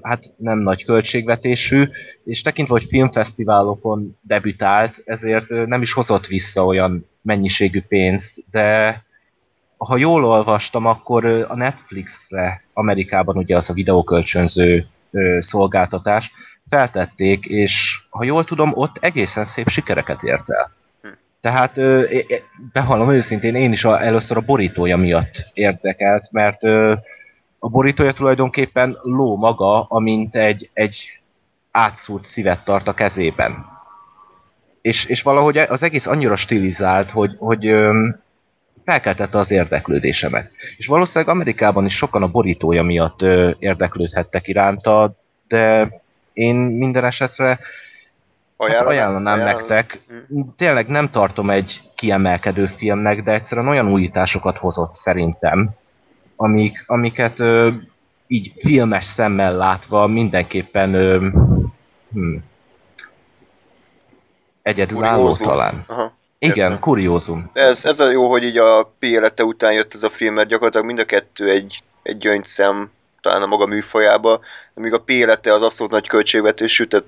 hát 0.01 0.33
nem 0.37 0.59
nagy 0.59 0.85
költségvetésű, 0.85 1.83
és 2.23 2.41
tekintve, 2.41 2.73
hogy 2.73 2.83
filmfesztiválokon 2.83 4.17
debütált, 4.21 5.01
ezért 5.05 5.49
nem 5.49 5.81
is 5.81 5.93
hozott 5.93 6.27
vissza 6.27 6.65
olyan 6.65 7.09
mennyiségű 7.21 7.81
pénzt, 7.81 8.43
de 8.51 9.01
ha 9.77 9.97
jól 9.97 10.25
olvastam, 10.25 10.85
akkor 10.85 11.25
a 11.25 11.55
Netflixre, 11.55 12.63
Amerikában 12.73 13.37
ugye 13.37 13.55
az 13.55 13.69
a 13.69 13.73
videókölcsönző 13.73 14.87
szolgáltatás, 15.39 16.31
feltették, 16.69 17.45
és 17.45 18.01
ha 18.09 18.23
jól 18.23 18.43
tudom, 18.43 18.71
ott 18.73 18.97
egészen 18.99 19.43
szép 19.43 19.67
sikereket 19.67 20.23
ért 20.23 20.49
el. 20.49 20.71
Tehát 21.39 21.79
bevallom 22.73 23.11
őszintén, 23.11 23.55
én 23.55 23.71
is 23.71 23.85
a, 23.85 24.03
először 24.03 24.37
a 24.37 24.41
borítója 24.41 24.97
miatt 24.97 25.49
érdekelt, 25.53 26.31
mert 26.31 26.61
a 27.63 27.69
borítója 27.69 28.12
tulajdonképpen 28.12 28.97
ló 29.02 29.36
maga, 29.38 29.84
amint 29.84 30.36
egy, 30.36 30.69
egy 30.73 31.19
átszúrt 31.71 32.26
szívet 32.26 32.63
tart 32.63 32.88
a 32.88 32.93
kezében. 32.93 33.65
És, 34.82 35.06
és 35.06 35.21
valahogy 35.21 35.58
az 35.58 35.84
egész 35.84 36.06
annyira 36.06 36.36
stilizált, 36.36 37.12
hogy, 37.12 37.36
hogy 37.38 37.76
felkeltette 38.86 39.38
az 39.38 39.52
érdeklődésemet. 39.52 40.52
És 40.78 40.88
valószínűleg 40.88 41.34
Amerikában 41.34 41.86
is 41.86 41.95
sokan 41.95 42.23
a 42.23 42.28
borítója 42.28 42.84
miatt 42.84 43.21
érdeklődhettek 43.60 44.47
iránta, 44.47 45.15
de 45.47 45.89
én 46.34 46.56
minden 46.56 47.06
esetre 47.06 47.60
Hát 48.58 48.82
ajánlanám 48.82 49.39
ajánlom. 49.39 49.58
nektek. 49.58 50.02
Hm. 50.30 50.41
Tényleg 50.58 50.88
nem 50.88 51.10
tartom 51.10 51.49
egy 51.49 51.82
kiemelkedő 51.95 52.65
filmnek, 52.65 53.23
de 53.23 53.32
egyszerűen 53.32 53.67
olyan 53.67 53.91
újításokat 53.91 54.58
hozott 54.58 54.91
szerintem, 54.91 55.76
amik, 56.43 56.84
amiket 56.88 57.39
ö, 57.39 57.69
így 58.27 58.53
filmes 58.56 59.06
szemmel 59.06 59.56
látva 59.56 60.08
mindenképpen 60.08 60.93
ö, 60.93 61.27
hm, 62.13 62.36
egyedülálló 64.62 65.32
talán. 65.32 65.84
Aha. 65.88 66.13
Igen, 66.39 66.58
Értem. 66.58 66.79
kuriózum. 66.79 67.49
Ez, 67.53 67.86
ez 67.86 67.99
a 67.99 68.12
jó, 68.12 68.29
hogy 68.29 68.43
így 68.43 68.58
a 68.58 68.93
P 68.99 69.03
élete 69.03 69.43
után 69.43 69.73
jött 69.73 69.93
ez 69.93 70.03
a 70.03 70.10
film, 70.10 70.34
mert 70.34 70.47
gyakorlatilag 70.47 70.86
mind 70.86 70.99
a 70.99 71.06
kettő 71.06 71.49
egy, 71.49 71.84
egy 72.03 72.17
gyöngyszem 72.17 72.91
talán 73.21 73.41
a 73.41 73.45
maga 73.45 73.65
műfajába, 73.65 74.39
amíg 74.73 74.93
a 74.93 74.99
P 74.99 75.10
élete 75.10 75.53
az 75.53 75.62
abszolút 75.62 75.91
nagy 75.91 76.08
költségvetésű, 76.08 76.84
tehát 76.84 77.06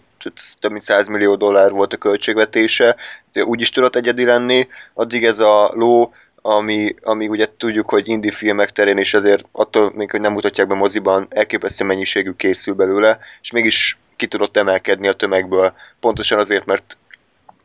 több 0.59 0.71
mint 0.71 0.83
100 0.83 1.07
millió 1.07 1.35
dollár 1.35 1.71
volt 1.71 1.93
a 1.93 1.97
költségvetése, 1.97 2.95
úgy 3.33 3.61
is 3.61 3.69
tudott 3.69 3.95
egyedi 3.95 4.25
lenni, 4.25 4.67
addig 4.93 5.25
ez 5.25 5.39
a 5.39 5.71
ló, 5.73 6.13
ami, 6.47 6.95
ami 7.01 7.27
ugye 7.27 7.47
tudjuk, 7.57 7.89
hogy 7.89 8.07
indie 8.07 8.31
filmek 8.31 8.71
terén 8.71 8.97
is 8.97 9.13
azért 9.13 9.45
attól 9.51 9.91
még, 9.95 10.11
hogy 10.11 10.21
nem 10.21 10.31
mutatják 10.31 10.67
be 10.67 10.75
moziban, 10.75 11.27
elképesztő 11.29 11.85
mennyiségű 11.85 12.31
készül 12.31 12.73
belőle, 12.73 13.19
és 13.41 13.51
mégis 13.51 13.97
ki 14.15 14.27
tudott 14.27 14.57
emelkedni 14.57 15.07
a 15.07 15.13
tömegből, 15.13 15.73
pontosan 15.99 16.39
azért, 16.39 16.65
mert 16.65 16.97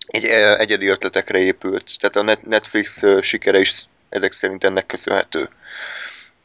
egy 0.07 0.25
egyedi 0.59 0.87
ötletekre 0.87 1.39
épült. 1.39 1.99
Tehát 1.99 2.17
a 2.17 2.39
Netflix 2.49 3.03
sikere 3.21 3.61
is 3.61 3.85
ezek 4.09 4.33
szerint 4.33 4.65
ennek 4.65 4.87
köszönhető. 4.87 5.49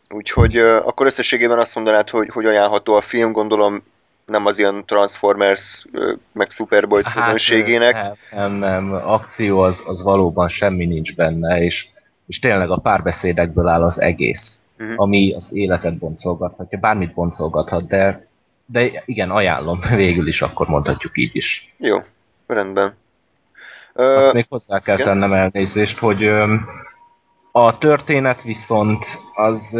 Úgyhogy 0.10 0.58
akkor 0.58 1.06
összességében 1.06 1.60
azt 1.60 1.76
mondanád, 1.76 2.10
hogy, 2.10 2.30
hogy 2.30 2.46
ajánlható 2.46 2.94
a 2.94 3.02
film, 3.02 3.32
gondolom 3.32 3.84
nem 4.26 4.46
az 4.46 4.60
ilyen 4.60 4.86
Transformers 4.86 5.86
meg 6.32 6.52
Superboys 6.52 7.08
hát, 7.08 7.24
közönségének. 7.24 7.94
Nem, 7.94 8.16
nem, 8.32 8.54
nem. 8.54 8.94
Akció 8.94 9.60
az, 9.60 9.84
az 9.86 10.04
valóban 10.04 10.48
semmi 10.48 10.86
nincs 10.86 11.16
benne, 11.16 11.64
és, 11.64 11.88
és 12.28 12.40
tényleg 12.40 12.70
a 12.70 12.78
párbeszédekből 12.78 13.68
áll 13.68 13.84
az 13.84 14.02
egész, 14.02 14.62
uh-huh. 14.80 14.96
ami 14.98 15.34
az 15.34 15.54
életet 15.54 15.98
boncolgathatja, 15.98 16.80
bármit 16.80 17.14
boncolgathat, 17.14 17.88
de, 17.88 18.28
de 18.66 18.90
igen, 19.06 19.32
ajánlom, 19.32 19.80
végül 19.96 20.28
is 20.28 20.42
akkor 20.42 20.68
mondhatjuk 20.68 21.18
így 21.18 21.36
is. 21.36 21.76
Jó, 21.78 21.98
rendben. 22.48 22.96
Azt 23.94 24.34
még 24.34 24.46
hozzá 24.50 24.80
kell 24.80 24.96
igen? 24.96 25.08
tennem 25.08 25.34
elnézést, 25.34 25.98
hogy 25.98 26.28
a 27.52 27.78
történet 27.78 28.42
viszont 28.42 29.06
az 29.36 29.80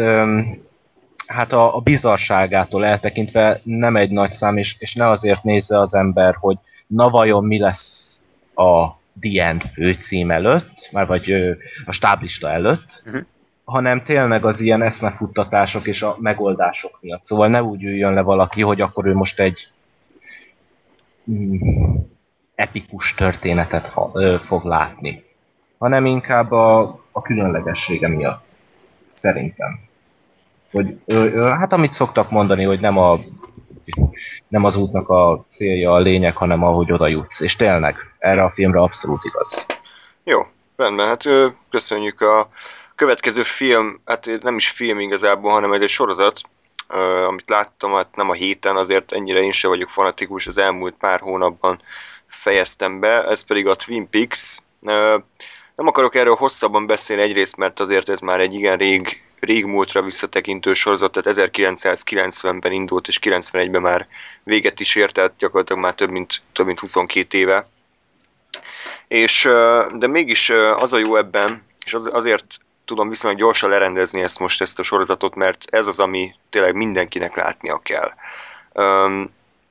hát 1.26 1.52
a, 1.52 1.76
a 1.76 1.80
bizarságától 1.80 2.84
eltekintve 2.84 3.60
nem 3.62 3.96
egy 3.96 4.10
nagy 4.10 4.30
szám, 4.30 4.56
és, 4.56 4.76
és 4.78 4.94
ne 4.94 5.08
azért 5.08 5.42
nézze 5.42 5.80
az 5.80 5.94
ember, 5.94 6.36
hogy 6.40 6.58
na 6.86 7.10
vajon 7.10 7.44
mi 7.44 7.58
lesz 7.58 8.20
a 8.54 8.86
The 9.20 9.44
End 9.44 9.62
főcím 9.62 10.30
előtt, 10.30 10.88
már 10.92 11.06
vagy 11.06 11.32
a 11.86 11.92
stáblista 11.92 12.50
előtt, 12.50 13.02
uh-huh. 13.06 13.22
hanem 13.64 14.02
tényleg 14.02 14.44
az 14.44 14.60
ilyen 14.60 14.82
eszmefuttatások 14.82 15.86
és 15.86 16.02
a 16.02 16.16
megoldások 16.20 16.98
miatt. 17.00 17.22
Szóval 17.22 17.48
ne 17.48 17.62
úgy 17.62 17.82
üljön 17.82 18.14
le 18.14 18.20
valaki, 18.20 18.62
hogy 18.62 18.80
akkor 18.80 19.06
ő 19.06 19.14
most 19.14 19.40
egy 19.40 19.68
mm, 21.30 21.58
epikus 22.54 23.14
történetet 23.14 23.86
ha, 23.86 24.10
ö, 24.14 24.36
fog 24.40 24.64
látni, 24.64 25.24
hanem 25.78 26.06
inkább 26.06 26.50
a, 26.50 26.80
a 27.12 27.22
különlegessége 27.22 28.08
miatt, 28.08 28.58
szerintem. 29.10 29.80
Hogy, 30.70 31.00
ö, 31.04 31.24
ö, 31.24 31.48
hát 31.48 31.72
amit 31.72 31.92
szoktak 31.92 32.30
mondani, 32.30 32.64
hogy 32.64 32.80
nem 32.80 32.98
a 32.98 33.18
nem 34.48 34.64
az 34.64 34.76
útnak 34.76 35.08
a 35.08 35.44
célja 35.48 35.92
a 35.92 35.98
lényeg, 35.98 36.36
hanem 36.36 36.64
ahogy 36.64 36.92
oda 36.92 37.06
jutsz. 37.06 37.40
És 37.40 37.56
tényleg, 37.56 37.96
erre 38.18 38.42
a 38.42 38.50
filmre 38.50 38.80
abszolút 38.80 39.24
igaz. 39.24 39.66
Jó, 40.24 40.46
rendben, 40.76 41.06
hát 41.06 41.24
köszönjük 41.70 42.20
a 42.20 42.48
következő 42.94 43.42
film, 43.42 44.00
hát 44.04 44.28
nem 44.40 44.56
is 44.56 44.68
film 44.68 45.00
igazából, 45.00 45.50
hanem 45.50 45.72
egy 45.72 45.88
sorozat, 45.88 46.40
amit 47.26 47.48
láttam, 47.48 47.92
hát 47.92 48.16
nem 48.16 48.30
a 48.30 48.32
héten, 48.32 48.76
azért 48.76 49.12
ennyire 49.12 49.40
én 49.40 49.52
sem 49.52 49.70
vagyok 49.70 49.88
fanatikus, 49.88 50.46
az 50.46 50.58
elmúlt 50.58 50.94
pár 50.94 51.20
hónapban 51.20 51.80
fejeztem 52.26 53.00
be, 53.00 53.24
ez 53.24 53.40
pedig 53.40 53.66
a 53.66 53.74
Twin 53.74 54.10
Peaks. 54.10 54.58
Nem 54.80 55.86
akarok 55.86 56.14
erről 56.14 56.34
hosszabban 56.34 56.86
beszélni 56.86 57.22
egyrészt, 57.22 57.56
mert 57.56 57.80
azért 57.80 58.08
ez 58.08 58.20
már 58.20 58.40
egy 58.40 58.54
igen 58.54 58.76
rég, 58.76 59.25
rég 59.40 59.64
múltra 59.64 60.02
visszatekintő 60.02 60.74
sorozat, 60.74 61.12
tehát 61.12 61.38
1990-ben 61.38 62.72
indult, 62.72 63.08
és 63.08 63.18
91-ben 63.22 63.80
már 63.80 64.06
véget 64.42 64.80
is 64.80 64.94
ért, 64.94 65.14
tehát 65.14 65.32
gyakorlatilag 65.38 65.82
már 65.82 65.94
több 65.94 66.10
mint, 66.10 66.42
több 66.52 66.66
mint 66.66 66.80
22 66.80 67.38
éve. 67.38 67.68
És, 69.08 69.42
de 69.94 70.06
mégis 70.06 70.50
az 70.76 70.92
a 70.92 70.98
jó 70.98 71.16
ebben, 71.16 71.64
és 71.84 71.94
az, 71.94 72.08
azért 72.12 72.58
tudom 72.84 73.08
viszonylag 73.08 73.40
gyorsan 73.40 73.70
lerendezni 73.70 74.22
ezt 74.22 74.38
most, 74.38 74.60
ezt 74.62 74.78
a 74.78 74.82
sorozatot, 74.82 75.34
mert 75.34 75.64
ez 75.70 75.86
az, 75.86 75.98
ami 75.98 76.34
tényleg 76.50 76.74
mindenkinek 76.74 77.36
látnia 77.36 77.78
kell 77.78 78.12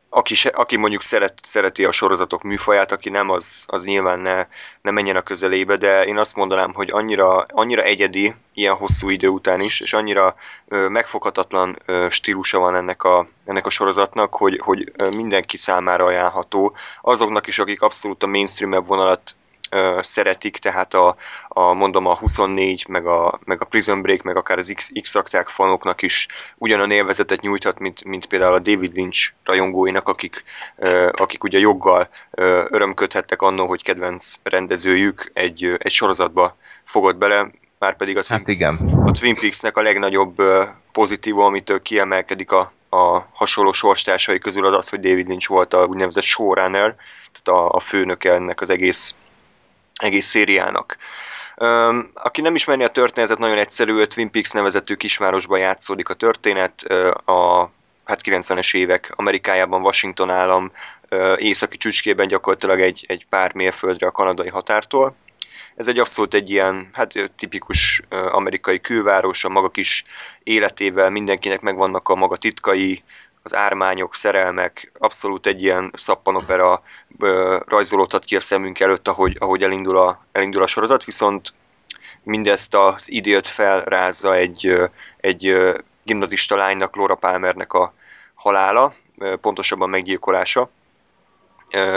aki, 0.10 0.34
se, 0.36 0.50
aki 0.50 0.76
mondjuk 0.76 1.02
szeret, 1.02 1.40
szereti 1.44 1.86
a 1.86 1.92
sorozatok 1.92 2.44
műfaját, 2.44 2.92
aki 2.92 3.10
nem, 3.10 3.30
az, 3.30 3.64
az 3.68 3.84
nyilván 3.84 4.20
ne, 4.20 4.48
ne 4.82 4.92
menjen 4.92 5.16
a 5.16 5.22
közelébe, 5.22 5.78
de 5.78 6.06
én 6.06 6.18
azt 6.18 6.36
mondanám, 6.36 6.74
hogy 6.74 6.90
annyira, 6.92 7.46
annyira 7.54 7.82
egyedi, 7.82 8.36
ilyen 8.54 8.76
hosszú 8.76 9.10
idő 9.10 9.28
után 9.28 9.62
is, 9.62 9.80
és 9.80 9.94
annyira 9.94 10.36
ö, 10.68 10.88
megfoghatatlan 10.88 11.78
ö, 11.86 12.08
stílusa 12.10 12.60
van 12.60 12.76
ennek 12.76 13.04
a, 13.04 13.28
ennek 13.46 13.66
a 13.66 13.70
sorozatnak, 13.70 14.36
hogy, 14.36 14.60
hogy 14.64 14.92
mindenki 15.10 15.58
számára 15.58 16.06
ajánlható. 16.06 16.76
Azoknak 17.02 17.48
is, 17.48 17.60
akik 17.60 17.82
abszolút 17.82 18.24
a 18.24 18.28
mainstream 18.28 18.86
vonalat 18.86 19.36
szeretik, 20.02 20.58
tehát 20.58 20.94
a, 20.94 21.16
a, 21.48 21.74
mondom 21.74 22.06
a 22.06 22.16
24, 22.16 22.86
meg 22.88 23.06
a, 23.06 23.40
meg 23.46 23.62
a 23.62 23.66
Prison 23.66 24.02
Break, 24.02 24.22
meg 24.22 24.36
akár 24.36 24.58
az 24.58 24.74
X-akták 25.02 25.48
fanoknak 25.48 26.02
is 26.02 26.28
ugyanolyan 26.58 26.92
élvezetet 26.92 27.42
nyújthat, 27.42 27.80
mint, 27.80 28.04
mint 28.04 28.26
például 28.26 28.54
a 28.54 28.60
David 28.60 28.96
Lynch 28.96 29.32
rajongóinak, 29.44 30.08
akik, 30.08 30.44
akik 31.12 31.44
ugye 31.44 31.60
joggal 31.60 32.10
örömködhettek 32.70 33.42
annó, 33.42 33.68
hogy 33.68 33.84
kedvenc 33.84 34.34
rendezőjük 34.44 35.32
egy, 35.34 35.76
egy 35.78 35.92
sorozatba 35.92 36.58
fogott 36.86 37.18
bele, 37.18 37.52
már 37.80 37.96
pedig 37.96 38.18
a 38.18 38.24
Twin, 38.24 38.38
hát 38.40 38.48
igen. 38.48 38.76
a 39.06 39.12
Twin 39.12 39.36
Peaks-nek 39.36 39.78
a 39.78 39.82
legnagyobb 39.82 40.42
pozitív, 40.92 41.38
amitől 41.38 41.82
kiemelkedik 41.82 42.52
a, 42.52 42.72
a 42.90 43.28
hasonló 43.34 43.72
sorstársai 43.72 44.40
közül 44.40 44.66
az 44.66 44.74
az, 44.74 44.90
hogy 44.90 45.00
David 45.00 45.28
Lynch 45.28 45.50
volt 45.50 45.74
a 45.74 45.86
úgynevezett 45.86 46.24
showrunner, 46.24 46.96
tehát 47.32 47.62
a, 47.62 47.72
a 47.72 47.80
főnöke 47.80 48.34
ennek 48.34 48.62
az 48.62 48.70
egész 48.70 49.16
egész 50.02 50.26
szériának. 50.26 50.98
Aki 52.14 52.42
nem 52.42 52.56
ismeri 52.56 52.84
a 52.84 52.88
történetet, 52.88 53.38
nagyon 53.38 53.58
egyszerű, 53.58 54.04
Twin 54.04 54.32
Peaks 54.32 54.52
nevezetű 54.52 54.94
kisvárosban 54.94 55.60
játszódik 55.60 56.10
a 56.10 56.14
történet, 56.14 56.82
a 57.26 57.72
hát 58.06 58.22
90-es 58.24 58.76
évek 58.76 59.12
Amerikájában, 59.16 59.82
Washington 59.82 60.30
állam 60.30 60.72
északi 61.38 61.78
csücskében 61.78 62.28
gyakorlatilag 62.28 62.82
egy, 62.82 63.06
egy 63.08 63.26
pár 63.30 63.54
mérföldre 63.54 64.08
a 64.08 64.12
kanadai 64.12 64.50
határtól. 64.50 65.16
Ez 65.76 65.88
egy 65.88 66.00
abszolút 66.00 66.34
egy 66.34 66.50
ilyen, 66.50 66.90
hát 66.94 67.32
tipikus 67.38 68.02
amerikai 68.10 68.82
külváros, 68.82 69.44
a 69.44 69.50
maga 69.50 69.70
kis 69.70 70.04
életével, 70.44 71.10
mindenkinek 71.10 71.62
megvannak 71.62 72.10
a 72.10 72.16
maga 72.16 72.38
titkai, 72.38 73.04
az 73.46 73.56
ármányok, 73.56 74.16
szerelmek, 74.16 74.92
abszolút 74.98 75.46
egy 75.46 75.62
ilyen 75.62 75.92
szappanopera 75.96 76.84
rajzolódhat 77.66 78.26
ki 78.26 78.36
a 78.36 78.42
szemünk 78.42 78.80
előtt, 78.80 79.08
ahogy, 79.08 79.36
ahogy 79.40 79.64
elindul, 79.64 79.98
a, 79.98 80.26
elindul 80.32 80.64
a 80.64 80.68
sorozat, 80.68 81.04
viszont 81.04 81.54
mindezt 82.24 82.76
az 82.76 83.12
időt 83.12 83.48
felrázza 83.48 84.36
egy, 84.36 84.74
egy 85.18 85.58
gimnazista 86.04 86.56
lánynak, 86.56 86.96
Laura 86.96 87.16
Palmernek 87.16 87.74
a 87.74 87.94
halála, 88.34 88.96
pontosabban 89.42 89.90
meggyilkolása. 89.90 90.70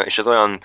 És 0.05 0.19
ez 0.19 0.27
olyan 0.27 0.61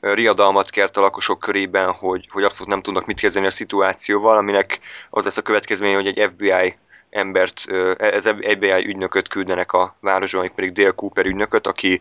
riadalmat 0.00 0.70
kert 0.70 0.96
a 0.96 1.00
lakosok 1.00 1.40
körében, 1.40 1.92
hogy, 1.92 2.28
hogy 2.30 2.44
abszolút 2.44 2.72
nem 2.72 2.82
tudnak 2.82 3.06
mit 3.06 3.20
kezdeni 3.20 3.46
a 3.46 3.50
szituációval, 3.50 4.36
aminek 4.36 4.80
az 5.10 5.24
lesz 5.24 5.36
a 5.36 5.42
következmény, 5.42 5.94
hogy 5.94 6.06
egy 6.06 6.30
FBI 6.32 6.76
embert, 7.10 7.64
ez 7.98 8.28
FBI 8.28 8.86
ügynököt 8.86 9.28
küldenek 9.28 9.72
a 9.72 9.96
városban, 10.00 10.40
még 10.40 10.52
pedig 10.52 10.72
Dale 10.72 10.90
Cooper 10.90 11.26
ügynököt, 11.26 11.66
aki, 11.66 12.00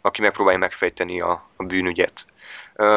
aki 0.00 0.20
megpróbálja 0.20 0.58
megfejteni 0.58 1.20
a, 1.20 1.48
a 1.56 1.64
bűnügyet. 1.64 2.26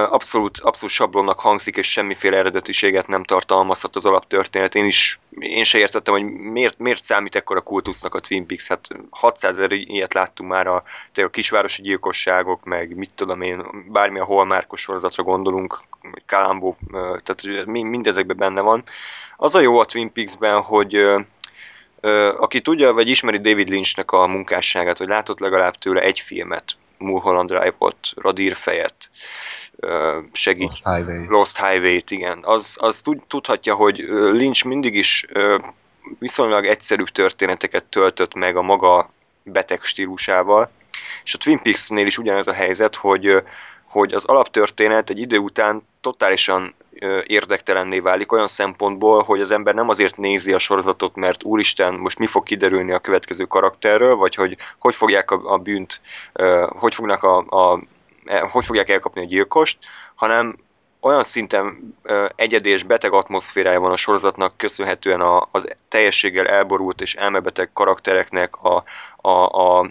Abszolút, 0.09 0.59
abszolút 0.59 0.93
sablonnak 0.93 1.39
hangzik, 1.39 1.77
és 1.77 1.91
semmiféle 1.91 2.37
eredetiséget 2.37 3.07
nem 3.07 3.23
tartalmazhat 3.23 3.95
az 3.95 4.05
alaptörténet. 4.05 4.75
Én 4.75 4.85
is, 4.85 5.19
én 5.39 5.63
se 5.63 5.77
értettem, 5.77 6.13
hogy 6.13 6.23
miért, 6.23 6.77
miért 6.77 7.03
számít 7.03 7.35
ekkora 7.35 7.61
kultusznak 7.61 8.15
a 8.15 8.19
Twin 8.19 8.45
Peaks. 8.45 8.67
Hát 8.67 8.87
600 9.09 9.57
ezer 9.57 9.71
ilyet 9.71 10.13
láttunk 10.13 10.49
már 10.49 10.67
a, 10.67 10.83
a 11.13 11.29
kisvárosi 11.29 11.81
gyilkosságok, 11.81 12.63
meg 12.63 12.95
mit 12.95 13.11
tudom 13.15 13.41
én, 13.41 13.65
bármi 13.91 14.19
a 14.19 14.23
holmárkos 14.23 14.81
sorozatra 14.81 15.23
gondolunk, 15.23 15.81
Kalambó, 16.25 16.77
tehát 16.91 17.65
mindezekben 17.65 18.37
benne 18.37 18.61
van. 18.61 18.83
Az 19.38 19.56
a 19.56 19.60
jó 19.60 19.80
a 19.80 19.86
Twin 19.86 20.12
Peaks-ben, 20.12 20.62
hogy 20.62 21.06
aki 22.38 22.62
tudja, 22.62 22.93
vagy 22.93 23.10
ismeri 23.10 23.38
David 23.38 23.69
Lynchnek 23.69 24.12
a 24.12 24.28
munkásságát, 24.28 24.98
vagy 24.98 25.08
látott 25.08 25.39
legalább 25.39 25.76
tőle 25.76 26.02
egy 26.02 26.19
filmet, 26.19 26.78
Mulholland 26.98 27.50
Drive-ot, 27.50 27.98
Radír 28.15 28.56
fejet, 28.56 29.10
segít. 30.32 30.71
Lost 30.71 30.88
Highway. 30.88 31.30
Lost 31.30 31.58
Highway-t, 31.58 32.12
igen. 32.12 32.39
Az, 32.41 32.78
az 32.80 33.04
tudhatja, 33.28 33.76
hogy 33.76 33.98
Lynch 34.32 34.65
mindig 34.65 34.95
is 34.95 35.26
viszonylag 36.19 36.65
egyszerű 36.65 37.04
történeteket 37.04 37.84
töltött 37.84 38.34
meg 38.34 38.56
a 38.56 38.62
maga 38.62 39.10
beteg 39.43 39.84
stílusával, 39.84 40.71
és 41.24 41.34
a 41.34 41.38
Twin 41.38 41.62
Peaks-nél 41.62 42.06
is 42.06 42.17
ugyanez 42.17 42.48
a 42.48 42.54
helyzet, 42.54 42.95
hogy, 42.95 43.43
hogy 43.95 44.13
az 44.13 44.25
alaptörténet 44.25 45.10
egy 45.10 45.19
idő 45.19 45.38
után 45.38 45.88
totálisan 46.01 46.75
érdektelenné 47.25 47.99
válik 47.99 48.31
olyan 48.31 48.47
szempontból, 48.47 49.23
hogy 49.23 49.41
az 49.41 49.51
ember 49.51 49.73
nem 49.73 49.89
azért 49.89 50.17
nézi 50.17 50.53
a 50.53 50.58
sorozatot, 50.58 51.15
mert 51.15 51.43
úristen, 51.43 51.93
most 51.93 52.19
mi 52.19 52.25
fog 52.25 52.43
kiderülni 52.43 52.91
a 52.91 52.99
következő 52.99 53.43
karakterről, 53.43 54.15
vagy 54.15 54.36
hogy 54.36 54.58
hogy 54.79 54.95
fogják 54.95 55.31
a, 55.31 55.41
a 55.43 55.58
bűnt, 55.58 56.01
hogy 56.69 56.95
fognak 56.95 57.23
a, 57.23 57.38
a 57.38 57.84
e, 58.25 58.39
hogy 58.39 58.65
fogják 58.65 58.89
elkapni 58.89 59.21
a 59.21 59.25
gyilkost, 59.25 59.77
hanem 60.15 60.55
olyan 60.99 61.23
szinten 61.23 61.95
egyedi 62.36 62.69
és 62.69 62.84
beteg 62.84 63.13
atmoszférája 63.13 63.79
van 63.79 63.91
a 63.91 63.95
sorozatnak, 63.95 64.58
köszönhetően 64.58 65.21
a, 65.21 65.47
az 65.51 65.67
teljességgel 65.89 66.47
elborult 66.47 67.01
és 67.01 67.15
elmebeteg 67.15 67.69
karaktereknek, 67.73 68.55
a, 68.55 68.84
a, 69.15 69.29
a 69.45 69.89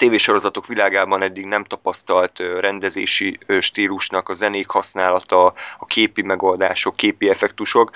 tévésorozatok 0.00 0.66
világában 0.66 1.22
eddig 1.22 1.44
nem 1.44 1.64
tapasztalt 1.64 2.38
rendezési 2.38 3.38
stílusnak 3.60 4.28
a 4.28 4.34
zenék 4.34 4.68
használata, 4.68 5.54
a 5.78 5.84
képi 5.86 6.22
megoldások, 6.22 6.96
képi 6.96 7.28
effektusok 7.28 7.90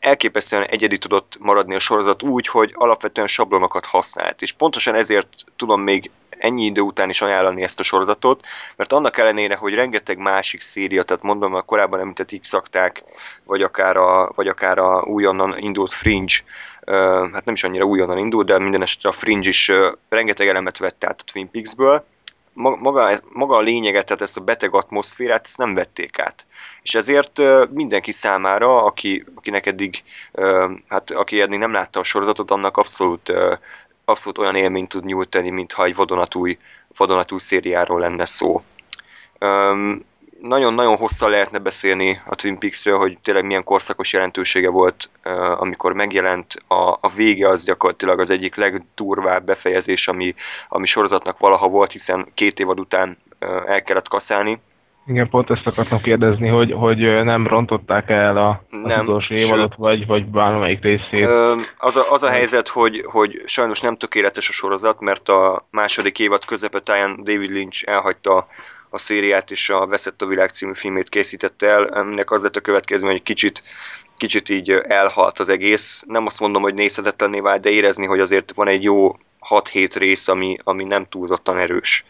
elképesztően 0.00 0.62
egyedi 0.62 0.98
tudott 0.98 1.36
maradni 1.38 1.74
a 1.74 1.78
sorozat 1.78 2.22
úgy, 2.22 2.46
hogy 2.46 2.72
alapvetően 2.74 3.26
sablonokat 3.26 3.86
használt. 3.86 4.42
És 4.42 4.52
pontosan 4.52 4.94
ezért 4.94 5.44
tudom 5.56 5.80
még 5.80 6.10
ennyi 6.38 6.64
idő 6.64 6.80
után 6.80 7.08
is 7.08 7.20
ajánlani 7.20 7.62
ezt 7.62 7.80
a 7.80 7.82
sorozatot, 7.82 8.44
mert 8.76 8.92
annak 8.92 9.18
ellenére, 9.18 9.54
hogy 9.54 9.74
rengeteg 9.74 10.18
másik 10.18 10.62
széria, 10.62 11.02
tehát 11.02 11.22
mondom 11.22 11.54
a 11.54 11.62
korábban 11.62 12.00
említett 12.00 12.40
x 12.40 12.52
vagy 13.44 13.62
akár 13.62 13.96
a, 13.96 14.32
vagy 14.34 14.48
akár 14.48 14.78
a 14.78 15.02
újonnan 15.02 15.58
indult 15.58 15.92
Fringe, 15.92 16.34
hát 17.32 17.44
nem 17.44 17.54
is 17.54 17.64
annyira 17.64 17.84
újonnan 17.84 18.18
indult, 18.18 18.46
de 18.46 18.58
minden 18.58 18.82
esetre 18.82 19.08
a 19.08 19.12
Fringe 19.12 19.48
is 19.48 19.72
rengeteg 20.08 20.48
elemet 20.48 20.78
vett 20.78 21.04
át 21.04 21.20
a 21.20 21.24
Twin 21.32 21.50
Peaks-ből, 21.50 22.04
maga, 22.52 23.20
maga 23.32 23.56
a 23.56 23.60
lényeget, 23.60 24.06
tehát 24.06 24.22
ezt 24.22 24.36
a 24.36 24.40
beteg 24.40 24.74
atmoszférát, 24.74 25.44
ezt 25.44 25.58
nem 25.58 25.74
vették 25.74 26.18
át. 26.18 26.46
És 26.82 26.94
ezért 26.94 27.40
mindenki 27.70 28.12
számára, 28.12 28.84
aki, 28.84 29.24
akinek 29.34 29.66
eddig, 29.66 30.02
hát 30.88 31.10
aki 31.10 31.40
eddig 31.40 31.58
nem 31.58 31.72
látta 31.72 32.00
a 32.00 32.04
sorozatot, 32.04 32.50
annak 32.50 32.76
abszolút, 32.76 33.32
abszolút 34.08 34.38
olyan 34.38 34.54
élményt 34.54 34.88
tud 34.88 35.04
nyújtani, 35.04 35.50
mintha 35.50 35.84
egy 35.84 35.94
vadonatúj, 35.94 36.58
vadonatúj 36.96 37.38
szériáról 37.38 38.00
lenne 38.00 38.24
szó 38.24 38.62
nagyon-nagyon 40.40 40.96
hosszan 40.96 41.30
lehetne 41.30 41.58
beszélni 41.58 42.20
a 42.26 42.34
Twin 42.34 42.58
Peaks-ről, 42.58 42.98
hogy 42.98 43.18
tényleg 43.22 43.44
milyen 43.44 43.64
korszakos 43.64 44.12
jelentősége 44.12 44.68
volt, 44.68 45.10
amikor 45.58 45.92
megjelent. 45.92 46.54
A, 46.66 46.90
a 47.00 47.10
vége 47.14 47.48
az 47.48 47.64
gyakorlatilag 47.64 48.20
az 48.20 48.30
egyik 48.30 48.54
legdurvább 48.54 49.44
befejezés, 49.44 50.08
ami, 50.08 50.34
ami 50.68 50.86
sorozatnak 50.86 51.38
valaha 51.38 51.68
volt, 51.68 51.92
hiszen 51.92 52.26
két 52.34 52.60
évad 52.60 52.80
után 52.80 53.18
el 53.66 53.82
kellett 53.82 54.08
kaszálni. 54.08 54.60
Igen, 55.08 55.28
pont 55.28 55.50
ezt 55.50 55.66
akartam 55.66 56.00
kérdezni, 56.00 56.48
hogy, 56.48 56.72
hogy 56.72 56.98
nem 57.24 57.46
rontották 57.46 58.10
el 58.10 58.36
a, 58.36 58.62
nem, 58.70 58.98
az 58.98 59.02
utolsó 59.02 59.34
évadot, 59.34 59.74
vagy, 59.76 60.06
vagy 60.06 60.26
bármelyik 60.26 60.82
részét. 60.82 61.28
Az 61.78 61.96
a, 61.96 62.12
az 62.12 62.22
a 62.22 62.28
helyzet, 62.28 62.68
hogy, 62.68 63.04
hogy 63.10 63.42
sajnos 63.44 63.80
nem 63.80 63.96
tökéletes 63.96 64.48
a 64.48 64.52
sorozat, 64.52 65.00
mert 65.00 65.28
a 65.28 65.66
második 65.70 66.18
évad 66.18 66.44
közepetáján 66.44 67.20
David 67.22 67.50
Lynch 67.50 67.84
elhagyta 67.86 68.46
a 68.90 68.98
szériát 68.98 69.50
és 69.50 69.70
a 69.70 69.86
Veszett 69.86 70.22
a 70.22 70.26
világ 70.26 70.50
című 70.50 70.72
filmét 70.74 71.08
készítette 71.08 71.66
el. 71.66 71.88
Ennek 71.88 72.30
az 72.30 72.42
lett 72.42 72.56
a 72.56 72.60
következmény, 72.60 73.12
hogy 73.12 73.22
kicsit, 73.22 73.62
kicsit 74.16 74.48
így 74.48 74.70
elhalt 74.70 75.38
az 75.38 75.48
egész. 75.48 76.04
Nem 76.06 76.26
azt 76.26 76.40
mondom, 76.40 76.62
hogy 76.62 76.74
nézhetetlenné 76.74 77.40
vált, 77.40 77.60
de 77.60 77.70
érezni, 77.70 78.06
hogy 78.06 78.20
azért 78.20 78.52
van 78.54 78.68
egy 78.68 78.82
jó 78.82 79.16
6-7 79.48 79.90
rész, 79.94 80.28
ami, 80.28 80.56
ami 80.64 80.84
nem 80.84 81.06
túlzottan 81.08 81.58
erős 81.58 82.04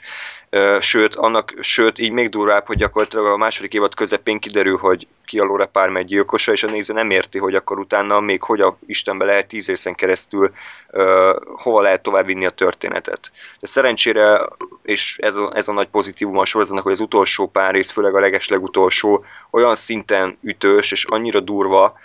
sőt, 0.81 1.15
annak, 1.15 1.55
sőt, 1.61 1.99
így 1.99 2.11
még 2.11 2.29
durvább, 2.29 2.67
hogy 2.67 2.77
gyakorlatilag 2.77 3.27
a 3.27 3.37
második 3.37 3.75
évad 3.75 3.95
közepén 3.95 4.39
kiderül, 4.39 4.77
hogy 4.77 5.07
ki 5.25 5.39
a 5.39 5.45
Laura 5.45 5.67
Palmer 5.67 6.05
gyilkosa, 6.05 6.53
és 6.53 6.63
a 6.63 6.71
néző 6.71 6.93
nem 6.93 7.11
érti, 7.11 7.39
hogy 7.39 7.55
akkor 7.55 7.79
utána 7.79 8.21
még 8.21 8.43
hogy 8.43 8.61
a 8.61 8.79
Istenbe 8.87 9.25
lehet 9.25 9.49
tíz 9.49 9.67
részen 9.67 9.95
keresztül 9.95 10.53
uh, 10.91 11.37
hova 11.57 11.81
lehet 11.81 12.03
tovább 12.03 12.27
vinni 12.27 12.47
a 12.47 12.51
történetet. 12.51 13.33
De 13.61 13.67
szerencsére, 13.67 14.49
és 14.83 15.19
ez 15.23 15.37
a, 15.37 15.53
ez 15.55 15.69
a 15.69 15.73
nagy 15.73 15.89
pozitívum 15.89 16.39
a 16.39 16.45
sorozatnak, 16.45 16.83
hogy 16.83 16.93
az 16.93 17.01
utolsó 17.01 17.47
pár 17.47 17.75
rész, 17.75 17.91
főleg 17.91 18.15
a 18.15 18.21
leges 18.21 18.49
legutolsó, 18.49 19.25
olyan 19.51 19.75
szinten 19.75 20.39
ütős 20.43 20.93
és 20.93 21.05
annyira 21.05 21.41
durva, 21.41 21.99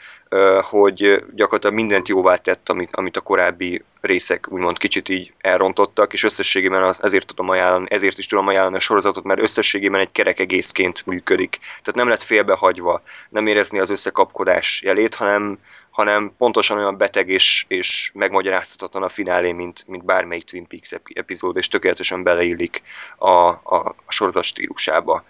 hogy 0.61 1.23
gyakorlatilag 1.33 1.75
mindent 1.75 2.07
jóvá 2.07 2.35
tett, 2.35 2.69
amit, 2.69 2.89
amit 2.91 3.17
a 3.17 3.21
korábbi 3.21 3.83
részek 4.01 4.45
úgymond 4.49 4.77
kicsit 4.77 5.09
így 5.09 5.33
elrontottak, 5.37 6.13
és 6.13 6.23
összességében 6.23 6.83
az, 6.83 7.03
ezért, 7.03 7.27
tudom 7.27 7.49
ajánlani, 7.49 7.85
ezért 7.89 8.17
is 8.17 8.25
tudom 8.25 8.47
ajánlani 8.47 8.75
a 8.75 8.79
sorozatot, 8.79 9.23
mert 9.23 9.41
összességében 9.41 9.99
egy 9.99 10.11
kerek 10.11 10.39
egészként 10.39 11.05
működik. 11.05 11.59
Tehát 11.59 11.95
nem 11.95 12.07
lett 12.07 12.21
félbehagyva, 12.21 13.01
nem 13.29 13.47
érezni 13.47 13.79
az 13.79 13.89
összekapkodás 13.89 14.81
jelét, 14.81 15.15
hanem, 15.15 15.59
hanem 15.89 16.31
pontosan 16.37 16.77
olyan 16.77 16.97
beteg 16.97 17.29
és, 17.29 17.65
és 17.67 18.11
megmagyarázhatatlan 18.13 19.03
a 19.03 19.09
finálé, 19.09 19.51
mint, 19.51 19.83
mint 19.87 20.05
bármelyik 20.05 20.43
Twin 20.43 20.67
Peaks 20.67 20.91
epizód, 21.13 21.57
és 21.57 21.67
tökéletesen 21.67 22.23
beleillik 22.23 22.81
a, 23.17 23.29
a, 23.29 23.95
a 24.05 24.11
sorozat 24.11 24.43
stílusába. 24.43 25.23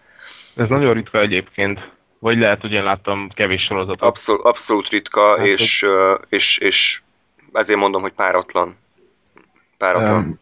Ez 0.55 0.69
nagyon 0.69 0.93
ritka 0.93 1.19
egyébként 1.19 1.79
vagy 2.23 2.38
lehet, 2.38 2.62
hogy 2.62 2.71
én 2.71 2.83
láttam 2.83 3.27
kevés 3.36 3.62
sorozatot. 3.62 4.01
Abszolút, 4.01 4.41
abszolút 4.41 4.89
ritka, 4.89 5.38
hát, 5.38 5.45
és, 5.45 5.81
hogy... 5.81 6.19
és, 6.29 6.57
és 6.57 7.01
ezért 7.53 7.79
mondom, 7.79 8.01
hogy 8.01 8.12
páratlan. 8.12 8.77
Páratlan. 9.77 10.39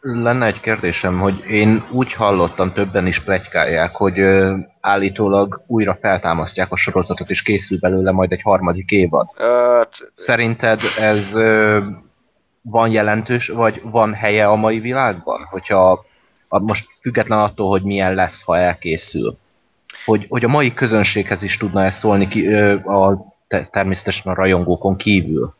Um, 0.00 0.22
lenne 0.22 0.46
egy 0.46 0.60
kérdésem, 0.60 1.18
hogy 1.18 1.44
én 1.44 1.84
úgy 1.90 2.12
hallottam, 2.12 2.72
többen 2.72 3.06
is 3.06 3.20
plegykálják, 3.20 3.96
hogy 3.96 4.20
uh, 4.20 4.58
állítólag 4.80 5.62
újra 5.66 5.98
feltámasztják 6.00 6.72
a 6.72 6.76
sorozatot, 6.76 7.30
és 7.30 7.42
készül 7.42 7.78
belőle 7.78 8.12
majd 8.12 8.32
egy 8.32 8.42
harmadik 8.42 8.90
évad. 8.90 9.28
Uh, 9.38 9.82
Szerinted 10.12 10.80
ez 10.98 11.32
van 12.62 12.90
jelentős, 12.90 13.48
vagy 13.48 13.80
van 13.82 14.14
helye 14.14 14.46
a 14.46 14.56
mai 14.56 14.80
világban? 14.80 15.46
Hogyha 15.50 16.04
a, 16.48 16.58
most 16.58 16.86
független 17.00 17.38
attól, 17.38 17.68
hogy 17.68 17.82
milyen 17.82 18.14
lesz, 18.14 18.42
ha 18.42 18.56
elkészül. 18.56 19.40
Hogy, 20.04 20.26
hogy 20.28 20.44
a 20.44 20.48
mai 20.48 20.74
közönséghez 20.74 21.42
is 21.42 21.56
tudna 21.56 21.84
ezt 21.84 21.98
szólni 21.98 22.28
ki, 22.28 22.46
ö, 22.46 22.74
a, 22.74 23.26
természetesen 23.70 24.32
a 24.32 24.34
rajongókon 24.34 24.96
kívül. 24.96 25.54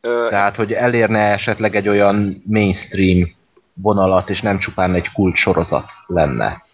Ö, 0.00 0.26
Tehát, 0.28 0.56
hogy 0.56 0.72
elérne 0.72 1.18
esetleg 1.18 1.74
egy 1.74 1.88
olyan 1.88 2.42
mainstream 2.46 3.34
vonalat, 3.74 4.30
és 4.30 4.42
nem 4.42 4.58
csupán 4.58 4.94
egy 4.94 5.12
kult 5.12 5.34
sorozat 5.34 5.90
lenne. 6.06 6.64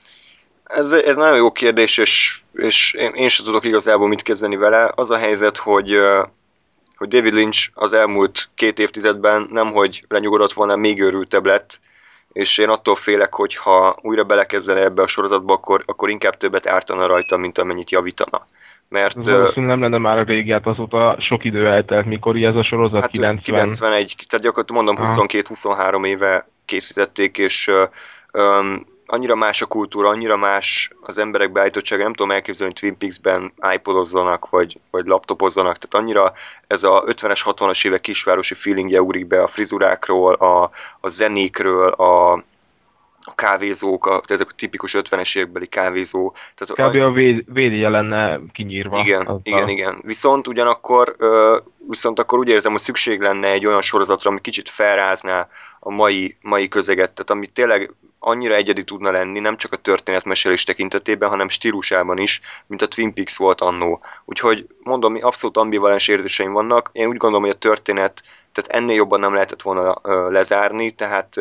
Ez, 0.64 0.92
ez 0.92 1.16
nagyon 1.16 1.36
jó 1.36 1.52
kérdés, 1.52 1.98
és, 1.98 2.40
és 2.52 2.92
én, 2.92 3.12
én 3.14 3.28
sem 3.28 3.44
tudok 3.44 3.64
igazából 3.64 4.08
mit 4.08 4.22
kezdeni 4.22 4.56
vele. 4.56 4.92
Az 4.94 5.10
a 5.10 5.16
helyzet, 5.16 5.56
hogy, 5.56 5.98
hogy 6.96 7.08
David 7.08 7.32
Lynch 7.32 7.70
az 7.74 7.92
elmúlt 7.92 8.48
két 8.54 8.78
évtizedben 8.78 9.48
nemhogy 9.52 10.04
lenyugodott 10.08 10.52
volna, 10.52 10.76
még 10.76 11.00
őrültebb 11.00 11.46
lett, 11.46 11.80
és 12.38 12.58
én 12.58 12.68
attól 12.68 12.94
félek, 12.94 13.34
hogy 13.34 13.54
ha 13.54 13.96
újra 14.00 14.24
belekezdene 14.24 14.80
ebbe 14.80 15.02
a 15.02 15.06
sorozatba, 15.06 15.52
akkor, 15.52 15.82
akkor 15.86 16.10
inkább 16.10 16.36
többet 16.36 16.66
ártana 16.66 17.06
rajta, 17.06 17.36
mint 17.36 17.58
amennyit 17.58 17.90
javítana. 17.90 18.46
Mert, 18.88 19.14
Valószínűleg 19.14 19.78
nem 19.78 19.80
lenne 19.80 19.98
már 19.98 20.18
a 20.18 20.22
régi, 20.22 20.52
hát 20.52 20.66
azóta 20.66 21.16
sok 21.20 21.44
idő 21.44 21.66
eltelt, 21.66 22.06
mikor 22.06 22.36
ez 22.36 22.54
a 22.54 22.62
sorozat 22.62 23.00
hát 23.00 23.10
90. 23.10 23.42
91, 23.42 24.14
tehát 24.28 24.44
gyakorlatilag 24.44 24.84
mondom 24.84 25.04
22-23 25.06 26.06
éve 26.06 26.48
készítették, 26.64 27.38
és 27.38 27.70
um, 28.32 28.86
annyira 29.10 29.34
más 29.34 29.62
a 29.62 29.66
kultúra, 29.66 30.08
annyira 30.08 30.36
más 30.36 30.90
az 31.00 31.18
emberek 31.18 31.52
beállítottsága, 31.52 32.02
nem 32.02 32.12
tudom 32.12 32.32
elképzelni, 32.32 32.72
hogy 32.72 32.82
Twin 32.82 32.98
Peaks-ben 32.98 33.52
iPodozzanak, 33.74 34.50
vagy, 34.50 34.80
vagy 34.90 35.06
laptopozzanak, 35.06 35.76
tehát 35.78 36.04
annyira 36.06 36.32
ez 36.66 36.82
a 36.82 37.04
50-es, 37.06 37.40
60-as 37.44 37.86
évek 37.86 38.00
kisvárosi 38.00 38.54
feelingje 38.54 39.02
úrik 39.02 39.26
be 39.26 39.42
a 39.42 39.48
frizurákról, 39.48 40.34
a, 40.34 40.70
a 41.00 41.08
zenékről, 41.08 41.88
a, 41.88 42.44
a 43.28 43.34
kávézók, 43.34 44.06
a, 44.06 44.22
ezek 44.26 44.48
a 44.50 44.54
tipikus 44.56 44.94
50-es 44.98 45.36
évekbeli 45.36 45.66
kávézó. 45.66 46.34
Tehát 46.54 46.90
Kb. 46.90 47.00
a 47.00 47.10
véd, 47.10 47.44
védje 47.52 47.88
lenne 47.88 48.40
kinyírva. 48.52 48.98
Igen, 48.98 49.40
igen, 49.42 49.64
a... 49.64 49.70
igen. 49.70 49.98
Viszont 50.02 50.46
ugyanakkor, 50.46 51.16
viszont 51.88 52.18
akkor 52.18 52.38
úgy 52.38 52.48
érzem, 52.48 52.72
hogy 52.72 52.80
szükség 52.80 53.20
lenne 53.20 53.50
egy 53.50 53.66
olyan 53.66 53.82
sorozatra, 53.82 54.30
ami 54.30 54.40
kicsit 54.40 54.68
felrázná 54.68 55.48
a 55.80 55.90
mai, 55.90 56.36
mai 56.40 56.68
közeget, 56.68 57.12
tehát 57.12 57.30
ami 57.30 57.46
tényleg 57.46 57.92
annyira 58.18 58.54
egyedi 58.54 58.84
tudna 58.84 59.10
lenni, 59.10 59.40
nem 59.40 59.56
csak 59.56 59.72
a 59.72 59.76
történetmesélés 59.76 60.64
tekintetében, 60.64 61.28
hanem 61.28 61.48
stílusában 61.48 62.18
is, 62.18 62.40
mint 62.66 62.82
a 62.82 62.88
Twin 62.88 63.14
Peaks 63.14 63.36
volt 63.36 63.60
annó. 63.60 64.00
Úgyhogy 64.24 64.66
mondom, 64.82 65.18
abszolút 65.20 65.56
ambivalens 65.56 66.08
érzéseim 66.08 66.52
vannak. 66.52 66.90
Én 66.92 67.08
úgy 67.08 67.16
gondolom, 67.16 67.44
hogy 67.44 67.54
a 67.54 67.58
történet, 67.58 68.22
tehát 68.52 68.82
ennél 68.82 68.96
jobban 68.96 69.20
nem 69.20 69.32
lehetett 69.32 69.62
volna 69.62 70.00
lezárni, 70.28 70.90
tehát 70.90 71.36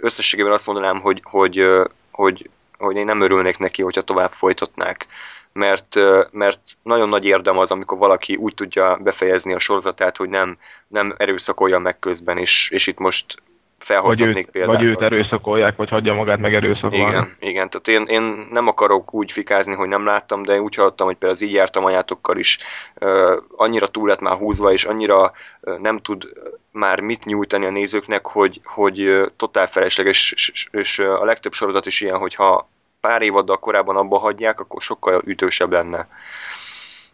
összességében 0.00 0.52
azt 0.52 0.66
mondanám, 0.66 1.00
hogy, 1.00 1.20
hogy, 1.24 1.66
hogy, 2.10 2.50
hogy 2.78 2.96
én 2.96 3.04
nem 3.04 3.20
örülnék 3.20 3.58
neki, 3.58 3.82
hogyha 3.82 4.02
tovább 4.02 4.32
folytatnák. 4.32 5.06
Mert, 5.52 5.98
mert 6.30 6.60
nagyon 6.82 7.08
nagy 7.08 7.24
érdem 7.24 7.58
az, 7.58 7.70
amikor 7.70 7.98
valaki 7.98 8.36
úgy 8.36 8.54
tudja 8.54 8.96
befejezni 8.96 9.54
a 9.54 9.58
sorozatát, 9.58 10.16
hogy 10.16 10.28
nem, 10.28 10.58
nem 10.88 11.14
erőszakolja 11.16 11.78
meg 11.78 11.98
közben, 11.98 12.38
és, 12.38 12.70
és 12.70 12.86
itt 12.86 12.98
most 12.98 13.42
felhozhatnék 13.84 14.34
vagy 14.34 14.44
őt, 14.44 14.50
például. 14.50 14.76
Vagy 14.76 14.84
őt 14.84 15.02
erőszakolják, 15.02 15.76
vagy 15.76 15.88
hagyja 15.88 16.14
magát 16.14 16.38
meg 16.38 16.54
erőszakolni. 16.54 16.96
Igen, 16.96 17.36
igen, 17.38 17.70
tehát 17.70 17.88
én, 17.88 18.14
én 18.14 18.46
nem 18.50 18.66
akarok 18.66 19.14
úgy 19.14 19.32
fikázni, 19.32 19.74
hogy 19.74 19.88
nem 19.88 20.04
láttam, 20.04 20.42
de 20.42 20.54
én 20.54 20.60
úgy 20.60 20.74
hallottam, 20.74 21.06
hogy 21.06 21.16
például 21.16 21.40
az 21.40 21.48
így 21.48 21.52
jártam 21.52 21.84
anyátokkal 21.84 22.36
is, 22.36 22.58
uh, 23.00 23.42
annyira 23.56 23.88
túl 23.88 24.08
lett 24.08 24.20
már 24.20 24.36
húzva, 24.36 24.72
és 24.72 24.84
annyira 24.84 25.32
uh, 25.60 25.78
nem 25.78 25.98
tud 25.98 26.28
már 26.72 27.00
mit 27.00 27.24
nyújtani 27.24 27.66
a 27.66 27.70
nézőknek, 27.70 28.26
hogy, 28.26 28.60
hogy 28.64 29.00
uh, 29.00 29.26
totál 29.36 29.66
felesleges, 29.66 30.32
és, 30.32 30.48
és, 30.48 30.68
és 30.70 30.98
a 30.98 31.24
legtöbb 31.24 31.52
sorozat 31.52 31.86
is 31.86 32.00
ilyen, 32.00 32.18
hogyha 32.18 32.68
pár 33.00 33.22
évaddal 33.22 33.58
korábban 33.58 33.96
abba 33.96 34.18
hagyják, 34.18 34.60
akkor 34.60 34.82
sokkal 34.82 35.22
ütősebb 35.24 35.72
lenne. 35.72 36.08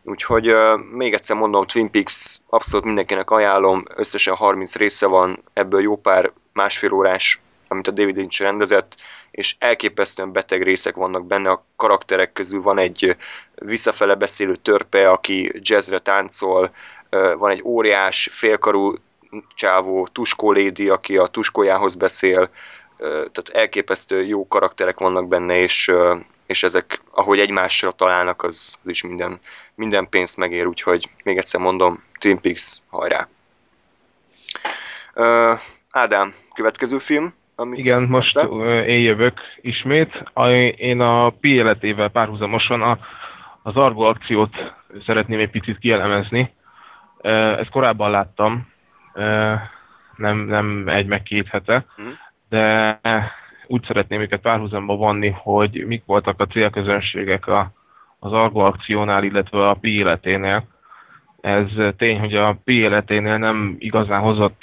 Úgyhogy 0.03 0.51
uh, 0.51 0.81
még 0.93 1.13
egyszer 1.13 1.37
mondom, 1.37 1.67
Twin 1.67 1.91
Peaks 1.91 2.39
abszolút 2.49 2.87
mindenkinek 2.87 3.31
ajánlom, 3.31 3.85
összesen 3.95 4.35
30 4.35 4.77
része 4.77 5.07
van, 5.07 5.43
ebből 5.53 5.81
jó 5.81 5.97
pár 5.97 6.33
másfél 6.57 6.93
órás, 6.93 7.41
amit 7.69 7.89
a 7.89 7.91
David 7.91 8.17
Lynch 8.17 8.41
rendezett, 8.41 8.97
és 9.31 9.57
elképesztően 9.59 10.33
beteg 10.33 10.63
részek 10.63 10.95
vannak 10.95 11.27
benne, 11.27 11.51
a 11.51 11.65
karakterek 11.77 12.33
közül 12.33 12.63
van 12.63 12.79
egy 12.79 13.17
visszafele 13.55 14.15
beszélő 14.15 14.57
törpe, 14.57 15.11
aki 15.11 15.53
jazzre 15.55 15.99
táncol, 15.99 16.71
van 17.11 17.51
egy 17.51 17.63
óriás, 17.65 18.29
félkarú 18.33 18.95
csávó 19.55 20.07
tuskólédi, 20.07 20.89
aki 20.89 21.17
a 21.17 21.27
tuskójához 21.27 21.95
beszél, 21.95 22.51
tehát 22.99 23.49
elképesztő 23.53 24.25
jó 24.25 24.49
karakterek 24.49 24.99
vannak 24.99 25.29
benne, 25.29 25.57
és, 25.57 25.93
és 26.47 26.63
ezek, 26.63 27.01
ahogy 27.11 27.39
egymásra 27.39 27.93
találnak, 27.93 28.43
az, 28.43 28.79
az 28.83 28.89
is 28.89 29.03
minden, 29.03 29.41
minden 29.75 30.09
pénzt 30.09 30.37
megér, 30.37 30.67
úgyhogy 30.67 31.09
még 31.25 31.37
egyszer 31.37 31.61
mondom, 31.61 32.03
Twin 32.19 32.41
Peaks, 32.41 32.79
hajrá! 32.91 33.29
Ádám, 35.97 36.35
következő 36.55 36.99
film? 36.99 37.35
Amit 37.55 37.79
Igen, 37.79 38.03
most 38.03 38.35
te? 38.35 38.43
én 38.85 39.01
jövök 39.01 39.41
ismét. 39.61 40.23
Én 40.77 41.01
a 41.01 41.31
Pi 41.31 41.49
életével 41.49 42.09
párhuzamosan 42.09 42.83
a, 42.83 42.99
az 43.63 43.77
Argo 43.77 44.03
akciót 44.03 44.57
szeretném 45.07 45.41
egy 45.41 45.51
picit 45.51 45.79
kielemezni. 45.79 46.53
Ezt 47.59 47.71
korábban 47.71 48.11
láttam, 48.11 48.69
nem, 50.17 50.37
nem 50.37 50.89
egy 50.89 51.07
meg 51.07 51.23
két 51.23 51.49
hete, 51.49 51.85
mhm. 51.97 52.09
de 52.49 53.01
úgy 53.67 53.85
szeretném 53.87 54.21
őket 54.21 54.41
párhuzamba 54.41 54.97
vonni, 54.97 55.29
hogy 55.29 55.87
mik 55.87 56.03
voltak 56.07 56.41
a 56.41 56.47
célközönségek 56.47 57.47
a, 57.47 57.73
az 58.19 58.33
Argo 58.33 58.61
akciónál, 58.61 59.25
illetve 59.25 59.69
a 59.69 59.75
Pi 59.75 59.97
életénél 59.97 60.65
ez 61.47 61.95
tény, 61.97 62.19
hogy 62.19 62.35
a 62.35 62.59
Pi 62.65 62.73
életénél 62.73 63.37
nem 63.37 63.77
igazán 63.79 64.21
hozott 64.21 64.63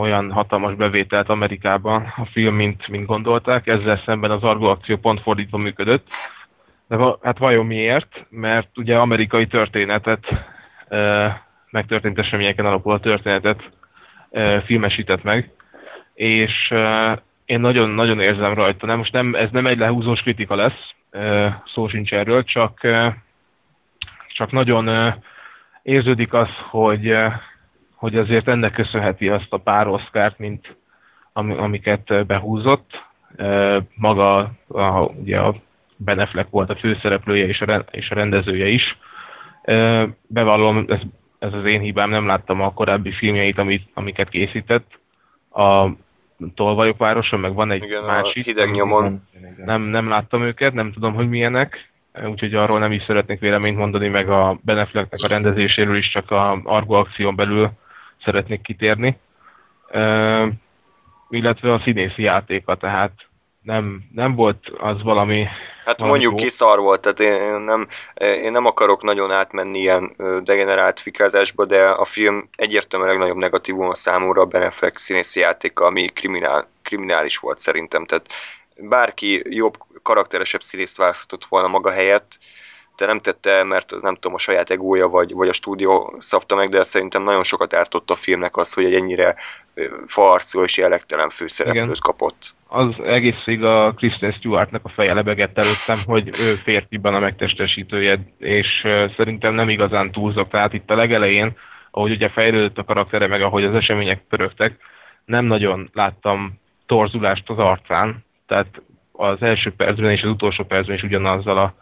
olyan 0.00 0.32
hatalmas 0.32 0.74
bevételt 0.74 1.28
Amerikában 1.28 2.12
a 2.16 2.24
film, 2.24 2.54
mint, 2.54 2.88
mint 2.88 3.06
gondolták, 3.06 3.66
ezzel 3.66 3.96
szemben 3.96 4.30
az 4.30 4.42
Argo 4.42 4.66
akció 4.66 4.96
pont 4.96 5.20
fordítva 5.20 5.58
működött. 5.58 6.06
De 6.88 6.96
hát 7.22 7.38
vajon 7.38 7.66
miért? 7.66 8.26
Mert 8.28 8.68
ugye 8.76 8.96
amerikai 8.96 9.46
történetet, 9.46 10.26
megtörtént 11.70 12.18
eseményeken 12.18 12.66
alapul 12.66 12.92
a 12.92 13.00
történetet 13.00 13.70
filmesített 14.64 15.22
meg, 15.22 15.50
és 16.14 16.74
én 17.44 17.60
nagyon-nagyon 17.60 18.20
érzem 18.20 18.54
rajta. 18.54 18.86
Nem, 18.86 18.98
most 18.98 19.12
nem, 19.12 19.34
ez 19.34 19.48
nem 19.50 19.66
egy 19.66 19.78
lehúzós 19.78 20.22
kritika 20.22 20.54
lesz, 20.54 20.94
szó 21.74 21.88
sincs 21.88 22.12
erről, 22.12 22.44
csak, 22.44 22.80
csak 24.28 24.52
nagyon 24.52 25.14
érződik 25.82 26.32
az, 26.32 26.48
hogy, 26.70 27.08
eh, 27.08 27.32
hogy 27.94 28.16
azért 28.16 28.48
ennek 28.48 28.72
köszönheti 28.72 29.28
azt 29.28 29.52
a 29.52 29.56
pár 29.56 29.88
oszkárt, 29.88 30.38
mint 30.38 30.76
amiket 31.32 32.10
eh, 32.10 32.24
behúzott. 32.24 33.04
Eh, 33.36 33.76
maga 33.94 34.38
a, 34.68 35.00
ugye 35.00 35.38
a 35.38 35.54
Ben 35.96 36.18
Affleck 36.18 36.50
volt 36.50 36.70
a 36.70 36.76
főszereplője 36.76 37.46
és 37.46 37.60
a, 37.60 37.84
és 37.90 38.10
a 38.10 38.14
rendezője 38.14 38.68
is. 38.68 38.98
Bevallom, 40.26 40.84
ez, 40.88 41.00
ez 41.38 41.52
az 41.52 41.64
én 41.64 41.80
hibám, 41.80 42.10
nem 42.10 42.26
láttam 42.26 42.60
a 42.60 42.72
korábbi 42.72 43.12
filmjeit, 43.12 43.58
amit, 43.58 43.90
amiket 43.94 44.28
készített. 44.28 44.98
A 45.50 45.88
Tolvajok 46.54 46.96
városa, 46.96 47.36
meg 47.36 47.54
van 47.54 47.70
egy 47.70 47.82
Igen, 47.82 48.04
másik. 48.04 48.44
hideg 48.44 48.70
nyomon. 48.70 49.22
Nem, 49.64 49.82
nem 49.82 50.08
láttam 50.08 50.42
őket, 50.42 50.72
nem 50.72 50.92
tudom, 50.92 51.14
hogy 51.14 51.28
milyenek 51.28 51.89
úgyhogy 52.24 52.54
arról 52.54 52.78
nem 52.78 52.92
is 52.92 53.02
szeretnék 53.06 53.40
véleményt 53.40 53.78
mondani, 53.78 54.08
meg 54.08 54.30
a 54.30 54.58
Beneflecnek 54.62 55.20
a 55.22 55.28
rendezéséről 55.28 55.96
is 55.96 56.10
csak 56.10 56.30
a 56.30 56.60
Argo 56.64 56.94
akción 56.94 57.36
belül 57.36 57.70
szeretnék 58.24 58.62
kitérni. 58.62 59.18
Uh, 59.92 60.48
illetve 61.30 61.72
a 61.72 61.80
színészi 61.84 62.22
játéka, 62.22 62.74
tehát 62.74 63.12
nem, 63.62 64.02
nem 64.14 64.34
volt 64.34 64.68
az 64.78 65.02
valami... 65.02 65.46
Hát 65.84 66.00
valami 66.00 66.18
mondjuk 66.18 66.40
jó. 66.40 66.46
ki 66.46 66.52
szar 66.52 66.78
volt, 66.78 67.00
tehát 67.00 67.20
én 67.20 67.60
nem, 67.60 67.88
én 68.14 68.52
nem 68.52 68.66
akarok 68.66 69.02
nagyon 69.02 69.30
átmenni 69.30 69.78
ilyen 69.78 70.16
degenerált 70.42 71.00
fikázásba, 71.00 71.64
de 71.64 71.88
a 71.88 72.04
film 72.04 72.48
egyértelműen 72.56 73.10
legnagyobb 73.10 73.36
negatívum 73.36 73.88
a 73.88 73.94
számomra 73.94 74.42
a 74.42 74.46
Beneflek 74.46 74.98
színészi 74.98 75.40
játéka, 75.40 75.84
ami 75.84 76.06
kriminál, 76.06 76.68
kriminális 76.82 77.36
volt 77.36 77.58
szerintem, 77.58 78.04
tehát 78.06 78.26
bárki 78.80 79.42
jobb, 79.56 79.76
karakteresebb 80.02 80.62
színészt 80.62 80.96
választhatott 80.96 81.44
volna 81.44 81.68
maga 81.68 81.90
helyett, 81.90 82.38
de 83.00 83.06
nem 83.06 83.18
tette, 83.18 83.64
mert 83.64 83.94
nem 84.02 84.14
tudom, 84.14 84.34
a 84.34 84.38
saját 84.38 84.70
egója 84.70 85.08
vagy, 85.08 85.32
vagy 85.32 85.48
a 85.48 85.52
stúdió 85.52 86.16
szabta 86.18 86.54
meg, 86.54 86.68
de 86.68 86.84
szerintem 86.84 87.22
nagyon 87.22 87.42
sokat 87.42 87.74
ártott 87.74 88.10
a 88.10 88.14
filmnek 88.14 88.56
az, 88.56 88.72
hogy 88.72 88.84
egy 88.84 88.94
ennyire 88.94 89.36
farcú 90.06 90.62
és 90.62 90.76
jellegtelen 90.76 91.30
főszereplőt 91.30 91.84
Igen. 91.84 91.96
kapott. 92.00 92.54
Az 92.68 92.94
egészig 93.04 93.64
a 93.64 93.94
Kristen 93.96 94.32
Stewartnak 94.32 94.84
a 94.84 94.88
feje 94.88 95.14
lebegett 95.14 95.58
előttem, 95.58 95.98
hogy 96.06 96.28
ő 96.40 96.54
férfiban 96.54 97.14
a 97.14 97.18
megtestesítője, 97.18 98.18
és 98.38 98.86
szerintem 99.16 99.54
nem 99.54 99.68
igazán 99.68 100.12
túlzok. 100.12 100.48
Tehát 100.48 100.72
itt 100.72 100.90
a 100.90 100.94
legelején, 100.94 101.56
ahogy 101.90 102.10
ugye 102.10 102.28
fejlődött 102.28 102.78
a 102.78 102.84
karaktere, 102.84 103.26
meg 103.26 103.42
ahogy 103.42 103.64
az 103.64 103.74
események 103.74 104.22
pörögtek, 104.28 104.76
nem 105.24 105.44
nagyon 105.44 105.90
láttam 105.92 106.60
torzulást 106.86 107.50
az 107.50 107.58
arcán, 107.58 108.24
tehát 108.50 108.82
az 109.12 109.42
első 109.42 109.72
percben 109.72 110.10
és 110.10 110.22
az 110.22 110.30
utolsó 110.30 110.64
percben 110.64 110.96
is 110.96 111.02
ugyanazzal 111.02 111.58
a 111.58 111.74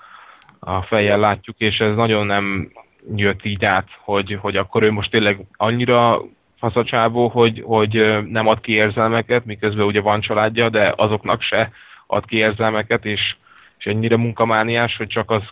a 0.58 0.82
fejjel 0.82 1.18
látjuk, 1.18 1.56
és 1.58 1.78
ez 1.78 1.94
nagyon 1.94 2.26
nem 2.26 2.72
jött 3.16 3.44
így 3.44 3.64
át, 3.64 3.88
hogy, 3.98 4.38
hogy 4.40 4.56
akkor 4.56 4.82
ő 4.82 4.90
most 4.92 5.10
tényleg 5.10 5.46
annyira 5.56 6.22
faszacsábó, 6.58 7.28
hogy, 7.28 7.62
hogy 7.66 8.24
nem 8.28 8.46
ad 8.46 8.60
ki 8.60 8.72
érzelmeket, 8.72 9.44
miközben 9.44 9.86
ugye 9.86 10.00
van 10.00 10.20
családja, 10.20 10.68
de 10.68 10.92
azoknak 10.96 11.42
se 11.42 11.70
ad 12.06 12.24
ki 12.24 12.36
érzelmeket, 12.36 13.04
és, 13.04 13.36
és 13.78 13.84
ennyire 13.86 14.16
munkamániás, 14.16 14.96
hogy 14.96 15.06
csak 15.06 15.30
az 15.30 15.42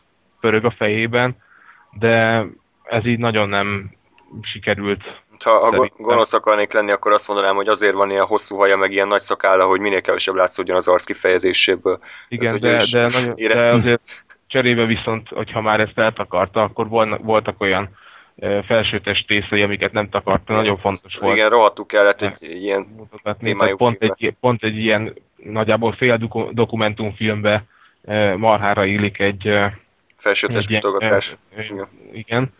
pörög 0.41 0.65
a 0.65 0.71
fejében, 0.71 1.37
de 1.99 2.45
ez 2.85 3.07
így 3.07 3.19
nagyon 3.19 3.49
nem 3.49 3.91
sikerült. 4.43 5.23
Ha, 5.43 5.59
ha 5.59 5.91
gonosz 5.97 6.33
akarnék 6.33 6.73
lenni, 6.73 6.91
akkor 6.91 7.13
azt 7.13 7.29
mondanám, 7.29 7.55
hogy 7.55 7.69
azért 7.69 7.95
van 7.95 8.11
ilyen 8.11 8.25
hosszú 8.25 8.57
haja, 8.57 8.77
meg 8.77 8.93
ilyen 8.93 9.09
nagy 9.09 9.21
szakálla, 9.21 9.67
hogy 9.67 9.81
minél 9.81 10.01
kevesebb 10.01 10.35
látszódjon 10.35 10.77
az 10.77 10.89
arc 10.89 11.05
kifejezéséből. 11.05 11.99
Igen, 12.29 12.55
Ez, 12.55 12.61
de, 12.61 12.99
de, 12.99 13.07
nagyon, 13.19 13.35
de 13.35 13.73
azért 13.73 14.25
cserébe 14.47 14.85
viszont, 14.85 15.29
hogyha 15.29 15.61
már 15.61 15.81
ezt 15.81 15.99
eltakarta, 15.99 16.63
akkor 16.63 16.89
voltak 17.23 17.61
olyan 17.61 17.91
felsőtes 18.67 19.25
tészei, 19.25 19.63
amiket 19.63 19.93
nem 19.93 20.09
takarta, 20.09 20.55
nagyon 20.55 20.79
fontos 20.79 21.17
volt. 21.17 21.37
Igen, 21.37 21.51
rohadtuk 21.51 21.87
kellett 21.87 22.23
egy, 22.23 22.37
egy 22.41 22.63
ilyen 22.63 23.09
témájú 23.41 23.77
pont 23.77 24.03
egy, 24.03 24.35
pont 24.41 24.65
egy 24.65 24.77
ilyen 24.77 25.15
nagyjából 25.37 25.93
fél 25.93 26.29
dokumentumfilmbe 26.51 27.65
marhára 28.37 28.85
illik 28.85 29.19
egy 29.19 29.51
felsőtes 30.17 30.69
mutogatás. 30.69 31.37
Igen. 31.59 31.89
igen. 32.13 32.53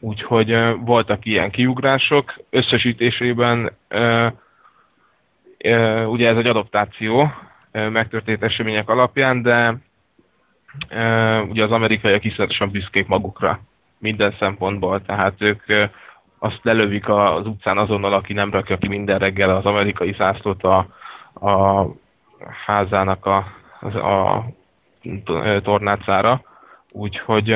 Úgyhogy 0.00 0.56
voltak 0.84 1.26
ilyen 1.26 1.50
kiugrások. 1.50 2.34
Összesítésében 2.50 3.70
ugye 6.06 6.28
ez 6.28 6.36
egy 6.36 6.46
adaptáció 6.46 7.32
megtörtént 7.72 8.42
események 8.42 8.88
alapján, 8.88 9.42
de 9.42 9.76
ugye 11.48 11.64
az 11.64 11.70
amerikaiak 11.70 12.24
iszonyatosan 12.24 12.70
büszkék 12.70 13.06
magukra 13.06 13.60
minden 13.98 14.34
szempontból, 14.38 15.02
tehát 15.02 15.34
ők 15.38 15.62
azt 16.38 16.60
lelövik 16.62 17.08
az 17.08 17.46
utcán 17.46 17.78
azonnal, 17.78 18.12
aki 18.12 18.32
nem 18.32 18.50
rakja 18.50 18.78
ki 18.78 18.88
minden 18.88 19.18
reggel 19.18 19.56
az 19.56 19.64
amerikai 19.64 20.14
zászlót 20.18 20.62
a, 20.62 20.86
a 21.46 21.86
házának 22.66 23.26
a, 23.26 23.46
a, 23.80 23.98
a 23.98 24.44
tornácára, 25.62 26.42
úgyhogy 26.92 27.54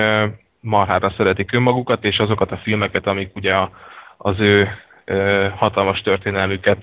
marhára 0.63 1.15
szeretik 1.17 1.53
önmagukat, 1.53 2.05
és 2.05 2.19
azokat 2.19 2.53
a 2.53 2.57
filmeket, 2.57 3.07
amik 3.07 3.37
ugye 3.37 3.55
a, 3.55 3.71
az 4.17 4.41
ő 4.41 4.69
hatalmas 5.57 6.01
történelmüket 6.01 6.79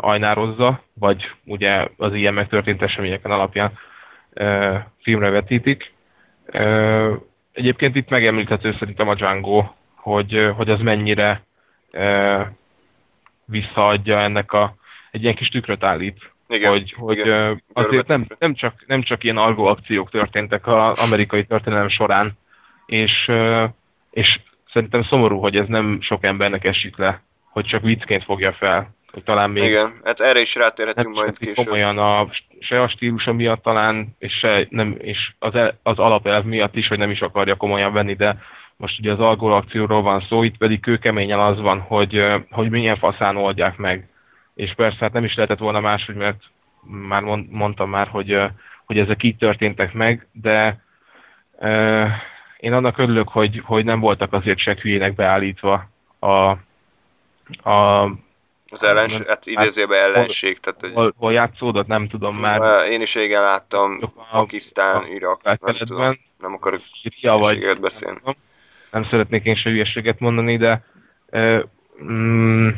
ajnározza, 0.00 0.82
vagy 0.94 1.30
ugye 1.44 1.88
az 1.96 2.14
ilyen 2.14 2.34
megtörtént 2.34 2.82
eseményeken 2.82 3.30
alapján 3.30 3.72
filmre 5.02 5.30
vetítik. 5.30 5.92
Egyébként 7.52 7.96
itt 7.96 8.08
megemlíthető 8.08 8.76
szerintem 8.78 9.08
a 9.08 9.14
Django, 9.14 9.64
hogy, 9.94 10.50
hogy 10.56 10.70
az 10.70 10.80
mennyire 10.80 11.42
visszaadja 13.44 14.20
ennek 14.20 14.52
a, 14.52 14.74
egy 15.10 15.22
ilyen 15.22 15.34
kis 15.34 15.48
tükröt 15.48 15.84
állít. 15.84 16.32
Igen, 16.48 16.70
hogy, 16.70 16.94
hogy 16.98 17.18
igen. 17.18 17.62
azért 17.72 18.06
nem, 18.06 18.26
nem, 18.38 18.54
csak, 18.54 18.84
nem 18.86 19.02
csak 19.02 19.24
ilyen 19.24 19.36
algó 19.36 19.64
akciók 19.64 20.10
történtek 20.10 20.66
az 20.66 20.98
amerikai 20.98 21.44
történelem 21.44 21.88
során, 21.88 22.32
és, 22.86 23.30
és 24.10 24.40
szerintem 24.72 25.02
szomorú, 25.02 25.38
hogy 25.38 25.56
ez 25.56 25.66
nem 25.68 25.98
sok 26.00 26.24
embernek 26.24 26.64
esik 26.64 26.96
le, 26.96 27.22
hogy 27.50 27.64
csak 27.64 27.82
viccként 27.82 28.24
fogja 28.24 28.52
fel 28.52 28.94
hogy 29.14 29.22
talán 29.22 29.50
még... 29.50 29.64
Igen, 29.64 30.00
hát 30.04 30.20
erre 30.20 30.40
is 30.40 30.54
rátérhetünk 30.54 31.14
majd 31.14 31.38
később. 31.38 31.64
Komolyan 31.64 31.98
a, 31.98 32.28
se 32.60 32.82
a 32.82 32.88
stílusa 32.88 33.32
miatt 33.32 33.62
talán, 33.62 34.16
és, 34.18 34.32
se, 34.32 34.66
nem, 34.70 34.96
és 34.98 35.32
az, 35.38 35.54
el, 35.54 35.78
az 35.82 35.98
alapelv 35.98 36.44
miatt 36.44 36.76
is, 36.76 36.88
hogy 36.88 36.98
nem 36.98 37.10
is 37.10 37.20
akarja 37.20 37.54
komolyan 37.54 37.92
venni, 37.92 38.14
de 38.14 38.38
most 38.76 38.98
ugye 38.98 39.12
az 39.12 39.20
alkohol 39.20 39.54
akcióról 39.54 40.02
van 40.02 40.24
szó, 40.28 40.42
itt 40.42 40.56
pedig 40.56 40.80
kőkeményen 40.80 41.38
az 41.38 41.60
van, 41.60 41.80
hogy, 41.80 42.24
hogy 42.50 42.70
milyen 42.70 42.96
faszán 42.96 43.36
oldják 43.36 43.76
meg. 43.76 44.08
És 44.54 44.74
persze 44.74 44.98
hát 45.00 45.12
nem 45.12 45.24
is 45.24 45.34
lehetett 45.34 45.58
volna 45.58 45.80
máshogy, 45.80 46.14
mert 46.14 46.42
már 47.08 47.22
mondtam 47.50 47.90
már, 47.90 48.08
hogy, 48.08 48.38
hogy 48.84 48.98
ezek 48.98 49.22
így 49.22 49.36
történtek 49.36 49.92
meg, 49.92 50.26
de 50.32 50.82
én 52.56 52.72
annak 52.72 52.98
örülök, 52.98 53.28
hogy, 53.28 53.62
hogy 53.64 53.84
nem 53.84 54.00
voltak 54.00 54.32
azért 54.32 54.58
se 54.58 54.76
hülyének 54.80 55.14
beállítva 55.14 55.88
a, 56.18 56.50
a 57.70 58.10
az 58.70 58.84
ellenség, 58.84 59.26
hát 59.26 59.46
idézőben 59.46 59.98
ellenség. 59.98 60.58
Tehát, 60.58 60.80
hogy... 60.80 60.92
hol, 60.92 61.14
hol 61.16 61.32
játszódott, 61.32 61.86
nem 61.86 62.08
tudom 62.08 62.36
már. 62.36 62.90
Én 62.90 63.00
is 63.00 63.14
régen 63.14 63.42
láttam, 63.42 64.12
Pakisztán, 64.30 65.06
Irak, 65.06 65.42
nem 65.42 65.76
tudom, 65.76 66.18
nem 66.38 66.54
akarok 66.54 66.82
vagy, 67.20 67.80
beszélni. 67.80 68.18
Nem, 68.24 68.34
nem 68.90 69.04
szeretnék 69.04 69.44
én 69.44 69.54
se 69.54 69.70
hülyeséget 69.70 70.18
mondani, 70.18 70.56
de 70.56 70.84
mm, 72.02 72.68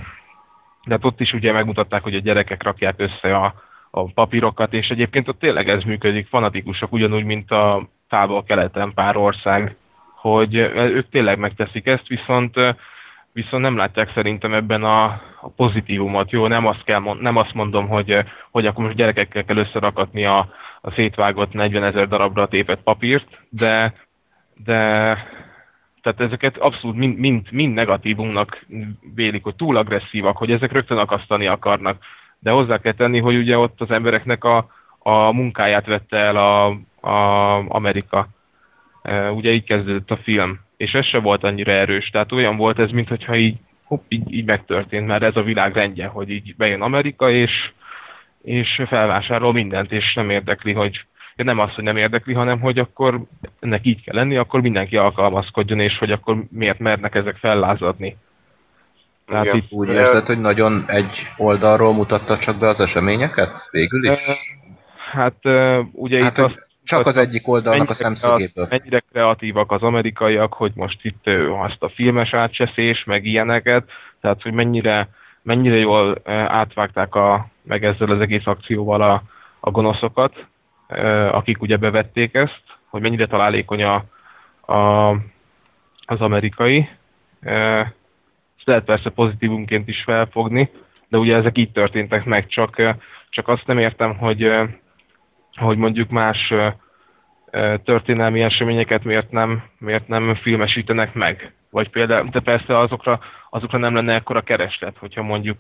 de 0.86 0.94
hát 0.94 1.04
ott 1.04 1.20
is 1.20 1.32
ugye 1.32 1.52
megmutatták, 1.52 2.02
hogy 2.02 2.14
a 2.14 2.20
gyerekek 2.20 2.62
rakják 2.62 2.94
össze 2.96 3.36
a, 3.36 3.54
a 3.90 4.12
papírokat, 4.12 4.72
és 4.72 4.88
egyébként 4.88 5.28
ott 5.28 5.38
tényleg 5.38 5.68
ez 5.68 5.82
működik, 5.82 6.26
fanatikusok, 6.26 6.92
ugyanúgy, 6.92 7.24
mint 7.24 7.50
a 7.50 7.88
távol-keleten 8.08 8.92
pár 8.94 9.16
ország, 9.16 9.76
hogy 10.14 10.54
ők 10.74 11.08
tényleg 11.08 11.38
megteszik 11.38 11.86
ezt, 11.86 12.06
viszont 12.06 12.58
viszont 13.36 13.62
nem 13.62 13.76
látják 13.76 14.12
szerintem 14.12 14.54
ebben 14.54 14.84
a, 14.84 15.04
a 15.40 15.48
pozitívumot. 15.56 16.30
Jó, 16.30 16.46
nem 16.46 16.66
azt, 16.66 16.84
kell, 16.84 17.02
nem 17.20 17.36
azt 17.36 17.54
mondom, 17.54 17.88
hogy, 17.88 18.24
hogy 18.50 18.66
akkor 18.66 18.84
most 18.84 18.96
gyerekekkel 18.96 19.44
kell 19.44 19.56
összerakatni 19.56 20.24
a, 20.24 20.48
a 20.80 20.90
szétvágott 20.90 21.52
40 21.52 21.84
ezer 21.84 22.08
darabra 22.08 22.48
tépett 22.48 22.82
papírt, 22.82 23.26
de, 23.50 23.94
de 24.64 24.78
tehát 26.02 26.20
ezeket 26.20 26.56
abszolút 26.56 26.96
mind, 26.96 27.18
mind, 27.18 27.46
mind 27.50 27.74
negatívumnak 27.74 28.66
vélik, 29.14 29.42
hogy 29.42 29.54
túl 29.54 29.76
agresszívak, 29.76 30.36
hogy 30.36 30.50
ezek 30.50 30.72
rögtön 30.72 30.98
akasztani 30.98 31.46
akarnak. 31.46 31.98
De 32.38 32.50
hozzá 32.50 32.78
kell 32.78 32.92
tenni, 32.92 33.18
hogy 33.20 33.36
ugye 33.36 33.58
ott 33.58 33.80
az 33.80 33.90
embereknek 33.90 34.44
a, 34.44 34.66
a 34.98 35.32
munkáját 35.32 35.86
vette 35.86 36.16
el 36.16 36.36
a, 36.36 36.76
a 37.06 37.56
Amerika. 37.68 38.28
Ugye 39.34 39.52
így 39.52 39.64
kezdődött 39.64 40.10
a 40.10 40.16
film 40.16 40.64
és 40.76 40.92
ez 40.92 41.06
se 41.06 41.18
volt 41.18 41.44
annyira 41.44 41.72
erős. 41.72 42.10
Tehát 42.10 42.32
olyan 42.32 42.56
volt 42.56 42.78
ez, 42.78 42.90
mintha 42.90 43.36
így, 43.36 43.56
hopp, 43.84 44.02
így, 44.08 44.32
így 44.32 44.44
megtörtént, 44.44 45.06
mert 45.06 45.22
ez 45.22 45.36
a 45.36 45.42
világ 45.42 45.74
rendje, 45.74 46.06
hogy 46.06 46.30
így 46.30 46.56
bejön 46.56 46.82
Amerika, 46.82 47.30
és, 47.30 47.70
és 48.42 48.82
felvásárol 48.86 49.52
mindent, 49.52 49.92
és 49.92 50.14
nem 50.14 50.30
érdekli, 50.30 50.72
hogy 50.72 51.04
ja, 51.36 51.44
nem 51.44 51.58
az, 51.58 51.74
hogy 51.74 51.84
nem 51.84 51.96
érdekli, 51.96 52.34
hanem 52.34 52.60
hogy 52.60 52.78
akkor 52.78 53.22
ennek 53.60 53.86
így 53.86 54.02
kell 54.02 54.14
lenni, 54.14 54.36
akkor 54.36 54.60
mindenki 54.60 54.96
alkalmazkodjon, 54.96 55.80
és 55.80 55.98
hogy 55.98 56.10
akkor 56.10 56.44
miért 56.50 56.78
mernek 56.78 57.14
ezek 57.14 57.36
fellázadni. 57.36 58.16
Tehát 59.26 59.54
itt, 59.54 59.72
Úgy 59.72 59.88
érzed, 59.88 60.26
hogy 60.26 60.40
nagyon 60.40 60.84
egy 60.86 61.26
oldalról 61.36 61.94
mutatta 61.94 62.36
csak 62.36 62.58
be 62.58 62.68
az 62.68 62.80
eseményeket 62.80 63.68
végül 63.70 64.10
is? 64.10 64.18
Hát 65.12 65.38
ugye 65.92 66.22
hát, 66.22 66.38
itt 66.38 66.44
azt 66.44 66.65
csak 66.86 67.06
az 67.06 67.16
egyik 67.16 67.48
oldalnak 67.48 67.90
a 67.90 67.94
szemszögéből. 67.94 68.66
Mennyire 68.70 69.02
kreatívak 69.12 69.72
az 69.72 69.82
amerikaiak, 69.82 70.52
hogy 70.52 70.72
most 70.74 70.98
itt 71.04 71.26
azt 71.62 71.82
a 71.82 71.88
filmes 71.88 72.34
átcseszés, 72.34 73.04
meg 73.04 73.24
ilyeneket, 73.24 73.90
tehát 74.20 74.42
hogy 74.42 74.52
mennyire, 74.52 75.08
mennyire 75.42 75.76
jól 75.76 76.18
átvágták 76.46 77.14
a, 77.14 77.48
meg 77.62 77.84
ezzel 77.84 78.10
az 78.10 78.20
egész 78.20 78.46
akcióval 78.46 79.02
a, 79.02 79.22
a 79.60 79.70
gonoszokat, 79.70 80.46
akik 81.30 81.62
ugye 81.62 81.76
bevették 81.76 82.34
ezt, 82.34 82.62
hogy 82.88 83.00
mennyire 83.00 83.26
találékony 83.26 83.82
a, 83.82 84.04
a, 84.72 85.10
az 86.04 86.20
amerikai. 86.20 86.88
Ezt 87.40 88.64
lehet 88.64 88.84
persze 88.84 89.10
pozitívunként 89.10 89.88
is 89.88 90.02
felfogni, 90.02 90.70
de 91.08 91.18
ugye 91.18 91.36
ezek 91.36 91.58
így 91.58 91.72
történtek 91.72 92.24
meg, 92.24 92.46
csak, 92.46 92.96
csak 93.30 93.48
azt 93.48 93.66
nem 93.66 93.78
értem, 93.78 94.16
hogy 94.16 94.50
hogy 95.56 95.76
mondjuk 95.76 96.10
más 96.10 96.52
történelmi 97.84 98.42
eseményeket 98.42 99.04
miért 99.04 99.30
nem, 99.30 99.62
miért 99.78 100.08
nem 100.08 100.34
filmesítenek 100.34 101.14
meg. 101.14 101.52
Vagy 101.70 101.90
például, 101.90 102.28
de 102.30 102.40
persze 102.40 102.78
azokra, 102.78 103.20
azokra 103.50 103.78
nem 103.78 103.94
lenne 103.94 104.14
ekkora 104.14 104.40
kereslet, 104.40 104.98
hogyha 104.98 105.22
mondjuk 105.22 105.58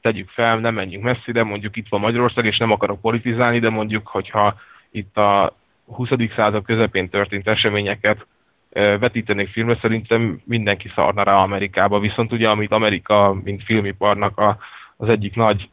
tegyük 0.00 0.28
fel, 0.28 0.58
nem 0.58 0.74
menjünk 0.74 1.04
messzire, 1.04 1.42
mondjuk 1.42 1.76
itt 1.76 1.88
van 1.88 2.00
Magyarország, 2.00 2.44
és 2.44 2.56
nem 2.56 2.70
akarok 2.70 3.00
politizálni, 3.00 3.58
de 3.58 3.70
mondjuk, 3.70 4.06
hogyha 4.06 4.54
itt 4.90 5.16
a 5.16 5.56
20. 5.86 6.08
század 6.36 6.64
közepén 6.64 7.08
történt 7.08 7.48
eseményeket 7.48 8.26
vetítenék 8.72 9.48
filmre, 9.48 9.78
szerintem 9.80 10.40
mindenki 10.44 10.92
szarna 10.94 11.22
rá 11.22 11.34
Amerikába. 11.34 12.00
Viszont 12.00 12.32
ugye, 12.32 12.48
amit 12.48 12.72
Amerika, 12.72 13.36
mint 13.44 13.64
filmiparnak 13.64 14.38
a, 14.38 14.58
az 14.96 15.08
egyik 15.08 15.34
nagy 15.34 15.68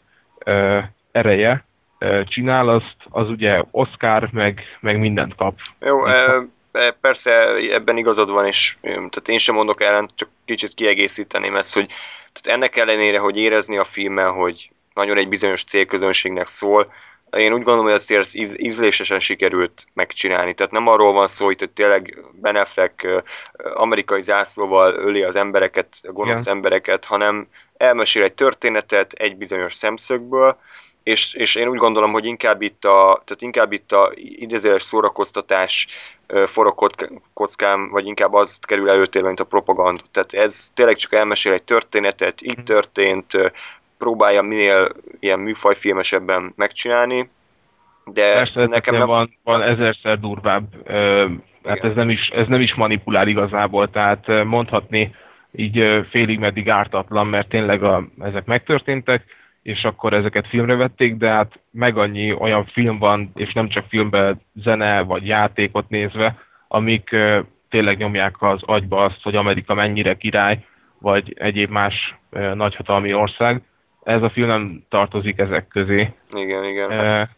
ereje, 1.12 1.66
csinál, 2.26 2.70
azt, 2.70 2.96
az 3.10 3.30
ugye 3.30 3.64
Oscar, 3.72 4.30
meg, 4.32 4.62
meg 4.80 5.00
mindent 5.00 5.36
kap. 5.36 5.56
Jó, 5.80 6.06
e, 6.06 6.92
persze 7.02 7.56
ebben 7.56 7.98
igazad 7.98 8.30
van, 8.30 8.46
és 8.46 8.78
tehát 8.82 9.28
én 9.28 9.38
sem 9.38 9.56
mondok 9.56 9.82
ellen, 9.82 10.10
csak 10.16 10.30
kicsit 10.46 10.74
kiegészíteném 10.74 11.56
ezt, 11.56 11.74
hogy 11.74 11.88
tehát 12.34 12.58
ennek 12.58 12.76
ellenére, 12.76 13.20
hogy 13.20 13.38
érezni 13.38 13.78
a 13.78 13.84
filmmel, 13.84 14.32
hogy 14.32 14.70
nagyon 14.94 15.18
egy 15.18 15.30
bizonyos 15.30 15.64
célközönségnek 15.64 16.48
szól, 16.48 16.94
én 17.38 17.54
úgy 17.54 17.64
gondolom, 17.64 17.84
hogy 17.84 17.94
ezt 17.94 18.36
íz, 18.36 18.60
ízlésesen 18.60 19.20
sikerült 19.20 19.88
megcsinálni. 19.94 20.54
Tehát 20.54 20.72
nem 20.72 20.88
arról 20.88 21.14
van 21.14 21.28
szó, 21.28 21.46
hogy 21.46 21.70
tényleg 21.74 22.24
Ben 22.32 22.56
Affleck 22.56 23.24
amerikai 23.74 24.22
zászlóval 24.22 24.94
öli 24.94 25.24
az 25.24 25.36
embereket, 25.36 26.00
a 26.04 26.12
gonosz 26.12 26.42
Igen. 26.42 26.56
embereket, 26.56 27.06
hanem 27.06 27.48
elmesél 27.78 28.24
egy 28.24 28.34
történetet 28.34 29.14
egy 29.14 29.38
bizonyos 29.38 29.74
szemszögből, 29.74 30.58
és, 31.04 31.34
és 31.34 31.56
én 31.56 31.68
úgy 31.68 31.78
gondolom, 31.78 32.12
hogy 32.12 32.26
inkább 32.26 32.62
itt 32.62 32.86
a, 32.86 33.22
tehát 33.26 33.42
inkább 33.42 33.72
itt 33.72 33.92
a 33.92 34.12
idézőes 34.16 34.84
szórakoztatás 34.84 35.88
forog 36.46 36.92
kockám, 37.34 37.90
vagy 37.90 38.06
inkább 38.06 38.34
az 38.34 38.60
kerül 38.60 38.90
előtérbe, 38.90 39.28
mint 39.28 39.40
a 39.40 39.46
propaganda. 39.46 40.04
Tehát 40.12 40.34
ez 40.34 40.72
tényleg 40.74 40.96
csak 40.96 41.14
elmesél 41.14 41.54
egy 41.54 41.64
történetet, 41.64 42.42
így 42.42 42.58
mhm. 42.58 42.66
történt, 42.66 43.54
próbálja 43.98 44.42
minél 44.42 44.90
ilyen 45.20 45.40
műfajfilmesebben 45.40 46.54
megcsinálni, 46.56 47.30
de 48.06 48.34
Persze, 48.34 48.66
nekem 48.66 48.96
nem... 48.96 49.08
van, 49.08 49.38
van 49.44 49.62
ezerszer 49.62 50.20
durvább, 50.20 50.64
hát 51.64 51.84
ez 51.84 51.96
nem, 51.96 52.10
is, 52.10 52.28
ez 52.28 52.48
nem 52.48 52.62
is 52.62 52.74
manipulál 52.74 53.28
igazából, 53.28 53.90
tehát 53.90 54.44
mondhatni 54.44 55.16
így 55.56 56.06
félig 56.10 56.40
meddig 56.40 56.70
ártatlan, 56.70 57.28
mert 57.28 57.50
tényleg 57.50 57.84
a, 57.84 58.08
ezek 58.20 58.46
megtörténtek, 58.46 59.24
és 59.64 59.84
akkor 59.84 60.14
ezeket 60.14 60.48
filmre 60.48 60.76
vették, 60.76 61.16
de 61.16 61.30
hát 61.30 61.60
meg 61.72 61.98
annyi 61.98 62.34
olyan 62.34 62.66
film 62.66 63.00
van, 63.00 63.32
és 63.36 63.54
nem 63.54 63.70
csak 63.70 63.86
filmben 63.88 64.42
zene 64.54 65.02
vagy 65.02 65.28
játékot 65.28 65.90
nézve, 65.90 66.38
amik 66.68 67.16
tényleg 67.70 67.98
nyomják 67.98 68.42
az 68.42 68.62
agyba 68.66 69.04
azt, 69.04 69.22
hogy 69.22 69.36
Amerika 69.36 69.74
mennyire 69.74 70.14
király, 70.14 70.66
vagy 71.00 71.34
egyéb 71.38 71.70
más 71.70 72.16
nagyhatalmi 72.54 73.14
ország. 73.14 73.62
Ez 74.04 74.22
a 74.22 74.30
film 74.30 74.48
nem 74.48 74.84
tartozik 74.90 75.40
ezek 75.40 75.68
közé. 75.68 76.14
Igen, 76.32 76.64
igen. 76.64 77.30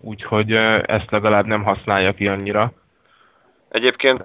Úgyhogy 0.00 0.52
ezt 0.86 1.10
legalább 1.10 1.46
nem 1.46 1.62
használja 1.62 2.12
ki 2.12 2.28
annyira. 2.28 2.72
Egyébként 3.68 4.24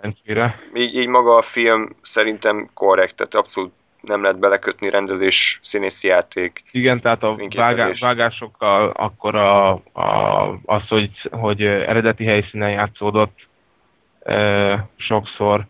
így, 0.74 0.96
így 0.96 1.08
maga 1.08 1.36
a 1.36 1.42
film 1.42 1.96
szerintem 2.02 2.70
korrekt, 2.74 3.16
tehát 3.16 3.36
abszolút 3.36 3.74
nem 4.02 4.22
lehet 4.22 4.40
belekötni 4.40 4.90
rendezés, 4.90 5.60
színészi 5.62 6.08
játék. 6.08 6.64
Igen, 6.72 7.02
tehát 7.02 7.24
a 7.24 7.36
vágá, 7.56 7.92
vágásokkal 8.00 8.90
akkor 8.90 9.36
a, 9.36 9.72
a, 9.94 10.60
az, 10.66 10.88
hogy, 10.88 11.12
hogy 11.32 11.62
eredeti 11.62 12.26
helyszínen 12.26 12.72
játszódott 12.72 13.48
e, 14.24 14.88
sokszor, 14.96 15.66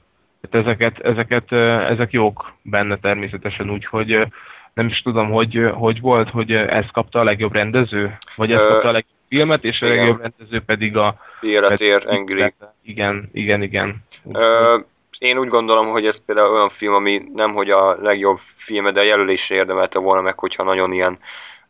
tehát 0.49 0.67
ezeket, 0.67 0.99
ezeket, 0.99 1.51
ezek 1.91 2.11
jók 2.11 2.53
benne 2.61 2.97
természetesen, 2.97 3.69
úgyhogy 3.69 4.27
nem 4.73 4.87
is 4.87 5.01
tudom, 5.01 5.31
hogy, 5.31 5.69
hogy 5.73 6.01
volt, 6.01 6.29
hogy 6.29 6.51
ezt 6.51 6.91
kapta 6.91 7.19
a 7.19 7.23
legjobb 7.23 7.53
rendező, 7.53 8.17
vagy 8.35 8.51
ezt 8.51 8.67
kapta 8.67 8.87
a 8.87 8.91
legjobb 8.91 9.15
filmet, 9.29 9.63
és 9.63 9.81
igen. 9.81 9.91
a 9.91 9.95
legjobb 9.95 10.21
rendező 10.21 10.61
pedig 10.65 10.97
a... 10.97 11.19
Életér, 11.41 12.03
Engri. 12.07 12.53
Igen, 12.83 13.29
igen, 13.33 13.61
igen. 13.61 14.03
Ö, 14.31 14.77
én 15.19 15.37
úgy 15.37 15.47
gondolom, 15.47 15.87
hogy 15.87 16.05
ez 16.05 16.25
például 16.25 16.53
olyan 16.53 16.69
film, 16.69 16.93
ami 16.93 17.23
nem 17.33 17.53
hogy 17.53 17.69
a 17.69 17.95
legjobb 18.01 18.37
filme, 18.37 18.91
de 18.91 18.99
a 18.99 19.03
jelölésre 19.03 19.55
érdemelte 19.55 19.99
volna 19.99 20.21
meg, 20.21 20.39
hogyha 20.39 20.63
nagyon 20.63 20.91
ilyen, 20.93 21.19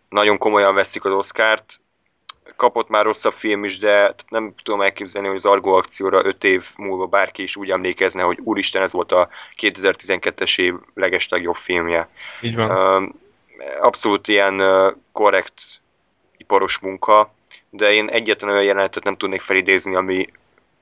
nagyon 0.10 0.38
komolyan 0.38 0.74
veszik 0.74 1.06
az 1.06 1.14
Oscárt. 1.14 1.80
Kapott 2.56 2.90
már 2.90 3.04
rosszabb 3.04 3.34
film 3.34 3.64
is, 3.64 3.78
de 3.78 4.16
nem 4.30 4.54
tudom 4.64 4.82
elképzelni, 4.82 5.28
hogy 5.28 5.38
az 5.38 5.46
Argo 5.46 5.72
akcióra 5.72 6.26
öt 6.26 6.44
év 6.44 6.66
múlva 6.78 7.06
bárki 7.06 7.44
is 7.44 7.56
úgy 7.56 7.70
emlékezne, 7.70 8.22
hogy 8.24 8.40
úristen, 8.44 8.82
ez 8.82 8.92
volt 8.92 9.12
a 9.12 9.30
2012-es 9.62 10.60
év 10.60 10.74
legeslegjobb 10.94 11.56
filmje. 11.56 12.10
Így 12.42 12.56
van. 12.56 13.16
Abszolút 13.80 14.28
ilyen 14.28 14.62
korrekt 15.12 15.62
iparos 16.38 16.78
munka, 16.78 17.34
de 17.70 17.92
én 17.92 18.08
egyetlen 18.08 18.52
olyan 18.52 18.64
jelenetet 18.64 19.04
nem 19.04 19.18
tudnék 19.18 19.42
felidézni, 19.42 19.96
ami 19.96 20.30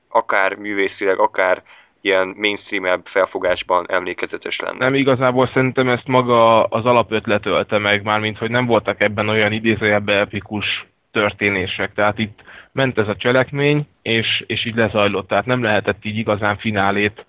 akár 0.08 0.54
művészileg, 0.54 1.18
akár 1.18 1.62
ilyen 2.06 2.34
mainstream 2.38 3.00
felfogásban 3.04 3.86
emlékezetes 3.88 4.60
lenne. 4.60 4.78
Nem 4.78 4.94
igazából 4.94 5.50
szerintem 5.54 5.88
ezt 5.88 6.06
maga 6.06 6.64
az 6.64 6.84
alapötlet 6.84 7.46
ölte 7.46 7.78
meg, 7.78 8.02
mármint 8.02 8.38
hogy 8.38 8.50
nem 8.50 8.66
voltak 8.66 9.00
ebben 9.00 9.28
olyan 9.28 9.52
idézőjebbe 9.52 10.12
epikus 10.12 10.86
történések. 11.10 11.94
Tehát 11.94 12.18
itt 12.18 12.42
ment 12.72 12.98
ez 12.98 13.08
a 13.08 13.16
cselekmény, 13.16 13.86
és, 14.02 14.44
és 14.46 14.64
így 14.64 14.74
lezajlott. 14.74 15.28
Tehát 15.28 15.46
nem 15.46 15.62
lehetett 15.62 16.04
így 16.04 16.16
igazán 16.16 16.56
finálét 16.56 17.24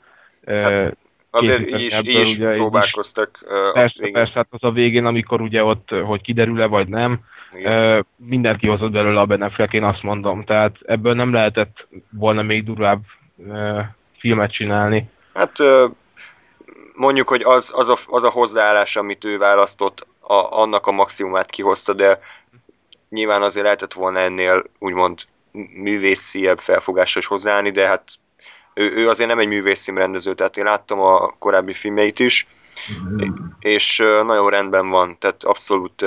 hát, 0.45 0.95
Azért 1.29 1.69
így 1.69 1.81
is, 1.81 1.93
ebből, 1.93 2.21
is 2.21 2.37
ugye, 2.37 2.53
próbálkoztak. 2.53 3.39
Is, 3.41 3.71
persze, 3.73 4.09
persze, 4.11 4.33
hát 4.33 4.47
az 4.49 4.63
a 4.63 4.71
végén, 4.71 5.05
amikor 5.05 5.41
ugye 5.41 5.63
ott, 5.63 5.89
hogy 5.89 6.21
kiderül-e 6.21 6.65
vagy 6.65 6.87
nem, 6.87 7.19
Igen. 7.51 8.05
mindenki 8.15 8.67
hozott 8.67 8.91
belőle 8.91 9.19
a 9.19 9.25
Beneflek, 9.25 9.73
én 9.73 9.83
azt 9.83 10.03
mondom. 10.03 10.43
Tehát 10.43 10.75
ebből 10.85 11.13
nem 11.13 11.33
lehetett 11.33 11.87
volna 12.11 12.41
még 12.41 12.63
durvább 12.63 13.01
filmet 14.19 14.51
csinálni. 14.51 15.09
Hát 15.33 15.57
mondjuk, 16.93 17.27
hogy 17.27 17.41
az, 17.41 17.71
az, 17.75 17.89
a, 17.89 17.97
az 18.05 18.23
a 18.23 18.29
hozzáállás, 18.29 18.95
amit 18.95 19.23
ő 19.23 19.37
választott, 19.37 20.07
a, 20.19 20.33
annak 20.33 20.87
a 20.87 20.91
maximumát 20.91 21.49
kihozta, 21.49 21.93
de 21.93 22.19
nyilván 23.09 23.41
azért 23.41 23.65
lehetett 23.65 23.93
volna 23.93 24.19
ennél 24.19 24.63
úgymond 24.79 25.21
művésziebb 25.73 26.59
felfogásra 26.59 27.19
is 27.19 27.25
hozzáállni, 27.25 27.71
de 27.71 27.87
hát 27.87 28.03
ő, 28.73 28.95
ő 28.95 29.09
azért 29.09 29.29
nem 29.29 29.39
egy 29.39 29.47
művészfilmrendező, 29.47 30.33
tehát 30.33 30.57
én 30.57 30.63
láttam 30.63 30.99
a 30.99 31.35
korábbi 31.39 31.73
filmeit 31.73 32.19
is, 32.19 32.47
mm. 33.01 33.29
és 33.59 33.97
nagyon 33.97 34.49
rendben 34.49 34.89
van, 34.89 35.17
tehát 35.19 35.43
abszolút, 35.43 36.05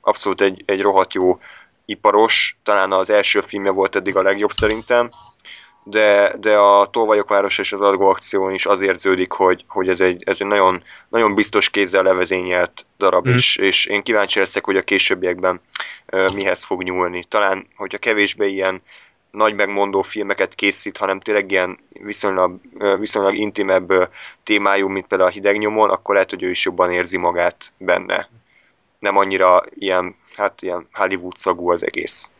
abszolút 0.00 0.40
egy, 0.40 0.62
egy 0.66 0.80
rohadt 0.80 1.14
jó 1.14 1.38
iparos, 1.84 2.56
talán 2.62 2.92
az 2.92 3.10
első 3.10 3.40
filmje 3.40 3.70
volt 3.70 3.96
eddig 3.96 4.16
a 4.16 4.22
legjobb 4.22 4.52
szerintem, 4.52 5.10
de, 5.84 6.34
de 6.40 6.56
a 6.56 6.86
Tolvajok 6.86 7.28
város 7.28 7.58
és 7.58 7.72
az 7.72 7.80
Argo 7.80 8.04
akción 8.04 8.54
is 8.54 8.66
az 8.66 8.80
érződik, 8.80 9.32
hogy, 9.32 9.64
hogy 9.68 9.88
ez, 9.88 10.00
egy, 10.00 10.22
ez 10.26 10.36
egy 10.40 10.46
nagyon, 10.46 10.82
nagyon 11.08 11.34
biztos 11.34 11.70
kézzel 11.70 12.02
levezényelt 12.02 12.86
darab, 12.98 13.28
mm. 13.28 13.32
és, 13.32 13.56
és 13.56 13.86
én 13.86 14.02
kíváncsi 14.02 14.38
leszek, 14.38 14.64
hogy 14.64 14.76
a 14.76 14.82
későbbiekben 14.82 15.60
uh, 16.12 16.34
mihez 16.34 16.64
fog 16.64 16.82
nyúlni. 16.82 17.24
Talán, 17.24 17.66
hogyha 17.76 17.98
kevésbé 17.98 18.48
ilyen 18.48 18.82
nagy 19.30 19.54
megmondó 19.54 20.02
filmeket 20.02 20.54
készít, 20.54 20.96
hanem 20.96 21.20
tényleg 21.20 21.50
ilyen 21.50 21.78
viszonylag, 21.90 22.60
viszonylag 22.98 23.34
intimebb 23.34 24.10
témájú, 24.42 24.88
mint 24.88 25.06
például 25.06 25.30
a 25.30 25.32
hidegnyomon, 25.32 25.90
akkor 25.90 26.14
lehet, 26.14 26.30
hogy 26.30 26.42
ő 26.42 26.50
is 26.50 26.64
jobban 26.64 26.90
érzi 26.90 27.16
magát 27.16 27.72
benne. 27.76 28.28
Nem 28.98 29.16
annyira 29.16 29.62
ilyen, 29.74 30.16
hát 30.36 30.62
ilyen 30.62 30.88
Hollywood 30.92 31.36
szagú 31.36 31.70
az 31.70 31.84
egész. 31.84 32.30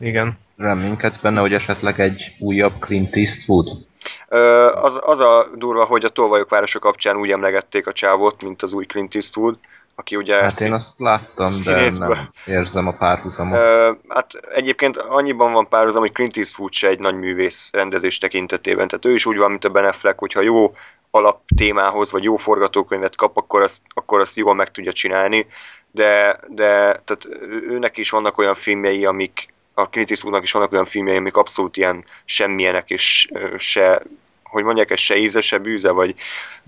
Igen. 0.00 0.38
Reménykedsz 0.56 1.16
benne, 1.16 1.40
hogy 1.40 1.54
esetleg 1.54 2.00
egy 2.00 2.34
újabb 2.38 2.72
Clint 2.78 3.16
Eastwood? 3.16 3.68
Ö, 4.28 4.70
az, 4.70 4.98
az 5.02 5.20
a 5.20 5.46
durva, 5.54 5.84
hogy 5.84 6.04
a 6.04 6.08
Tolvajok 6.08 6.50
városa 6.50 6.78
kapcsán 6.78 7.16
úgy 7.16 7.30
emlegették 7.30 7.86
a 7.86 7.92
csávot, 7.92 8.42
mint 8.42 8.62
az 8.62 8.72
új 8.72 8.86
Clint 8.86 9.14
Eastwood, 9.14 9.58
aki 9.94 10.16
ugye... 10.16 10.42
Hát 10.42 10.60
én 10.60 10.72
azt 10.72 10.98
láttam, 10.98 11.52
de 11.64 11.90
nem 11.98 12.28
érzem 12.46 12.86
a 12.86 12.92
párhuzamot. 12.92 13.58
Ö, 13.58 13.92
hát 14.08 14.32
egyébként 14.54 14.96
annyiban 14.96 15.52
van 15.52 15.68
párhuzam, 15.68 16.00
hogy 16.00 16.12
Clint 16.12 16.36
Eastwood 16.36 16.72
se 16.72 16.88
egy 16.88 16.98
nagy 16.98 17.14
művész 17.14 17.70
rendezés 17.72 18.18
tekintetében, 18.18 18.88
tehát 18.88 19.04
ő 19.04 19.14
is 19.14 19.26
úgy 19.26 19.36
van, 19.36 19.50
mint 19.50 19.64
a 19.64 19.70
Ben 19.70 19.84
Affleck, 19.84 20.18
hogyha 20.18 20.42
jó 20.42 20.74
alaptémához, 21.10 22.12
vagy 22.12 22.22
jó 22.22 22.36
forgatókönyvet 22.36 23.16
kap, 23.16 23.36
akkor 23.36 23.62
azt, 23.62 23.82
akkor 23.94 24.20
azt 24.20 24.36
jól 24.36 24.54
meg 24.54 24.70
tudja 24.70 24.92
csinálni, 24.92 25.46
de, 25.90 26.38
de 26.48 26.66
tehát 27.04 27.28
őnek 27.68 27.96
is 27.96 28.10
vannak 28.10 28.38
olyan 28.38 28.54
filmjei, 28.54 29.04
amik, 29.04 29.53
a 29.74 29.88
Clint 29.88 30.10
Eastwoodnak 30.10 30.42
is 30.42 30.52
vannak 30.52 30.72
olyan 30.72 30.84
filmjei, 30.84 31.16
amik 31.16 31.36
abszolút 31.36 31.76
ilyen 31.76 32.04
semmilyenek, 32.24 32.90
és 32.90 33.28
se, 33.58 34.02
hogy 34.42 34.64
mondják, 34.64 34.90
ez 34.90 34.98
se 34.98 35.16
íze, 35.16 35.40
se 35.40 35.58
bűze, 35.58 35.90
vagy 35.90 36.14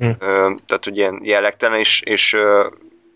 mm. 0.05 0.11
ö, 0.19 0.55
tehát, 0.67 0.85
hogy 0.85 0.97
ilyen 0.97 1.21
jellegtelen, 1.23 1.79
és, 1.79 2.01
és 2.01 2.33
ö, 2.33 2.67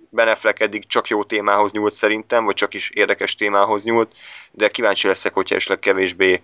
Ben 0.08 0.28
Affleck 0.28 0.60
eddig 0.60 0.86
csak 0.86 1.08
jó 1.08 1.24
témához 1.24 1.72
nyúlt 1.72 1.92
szerintem, 1.92 2.44
vagy 2.44 2.54
csak 2.54 2.74
is 2.74 2.90
érdekes 2.90 3.34
témához 3.34 3.84
nyúlt, 3.84 4.12
de 4.50 4.68
kíváncsi 4.68 5.06
leszek, 5.06 5.34
hogyha 5.34 5.54
esetleg 5.54 5.78
kevésbé 5.78 6.42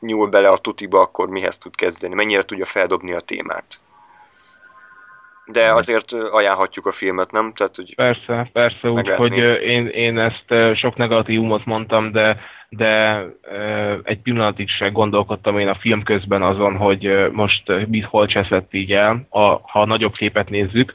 nyúl 0.00 0.26
bele 0.26 0.48
a 0.48 0.58
tutiba, 0.58 1.00
akkor 1.00 1.28
mihez 1.28 1.58
tud 1.58 1.74
kezdeni, 1.74 2.14
mennyire 2.14 2.44
tudja 2.44 2.64
feldobni 2.64 3.12
a 3.12 3.20
témát 3.20 3.80
de 5.46 5.72
azért 5.72 6.12
ajánlhatjuk 6.12 6.86
a 6.86 6.92
filmet, 6.92 7.32
nem? 7.32 7.52
Tehát, 7.52 7.76
hogy 7.76 7.94
persze, 7.94 8.50
persze, 8.52 8.90
úgyhogy 8.90 9.36
én, 9.62 9.86
én 9.86 10.18
ezt 10.18 10.76
sok 10.76 10.96
negatívumot 10.96 11.64
mondtam, 11.64 12.12
de, 12.12 12.40
de 12.68 13.22
egy 14.02 14.18
pillanatig 14.18 14.68
se 14.68 14.88
gondolkodtam 14.88 15.58
én 15.58 15.68
a 15.68 15.74
film 15.74 16.02
közben 16.02 16.42
azon, 16.42 16.76
hogy 16.76 17.30
most 17.32 17.62
mit 17.88 18.04
hol 18.04 18.26
cseszett 18.26 18.74
így 18.74 18.92
el, 18.92 19.26
a, 19.28 19.40
ha 19.40 19.80
a 19.80 19.86
nagyobb 19.86 20.14
képet 20.14 20.48
nézzük. 20.48 20.94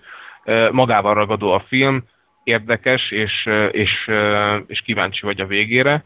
Magával 0.71 1.13
ragadó 1.13 1.51
a 1.51 1.63
film, 1.67 2.03
érdekes, 2.43 3.11
és, 3.11 3.49
és, 3.71 4.11
és 4.67 4.81
kíváncsi 4.81 5.25
vagy 5.25 5.41
a 5.41 5.45
végére. 5.45 6.03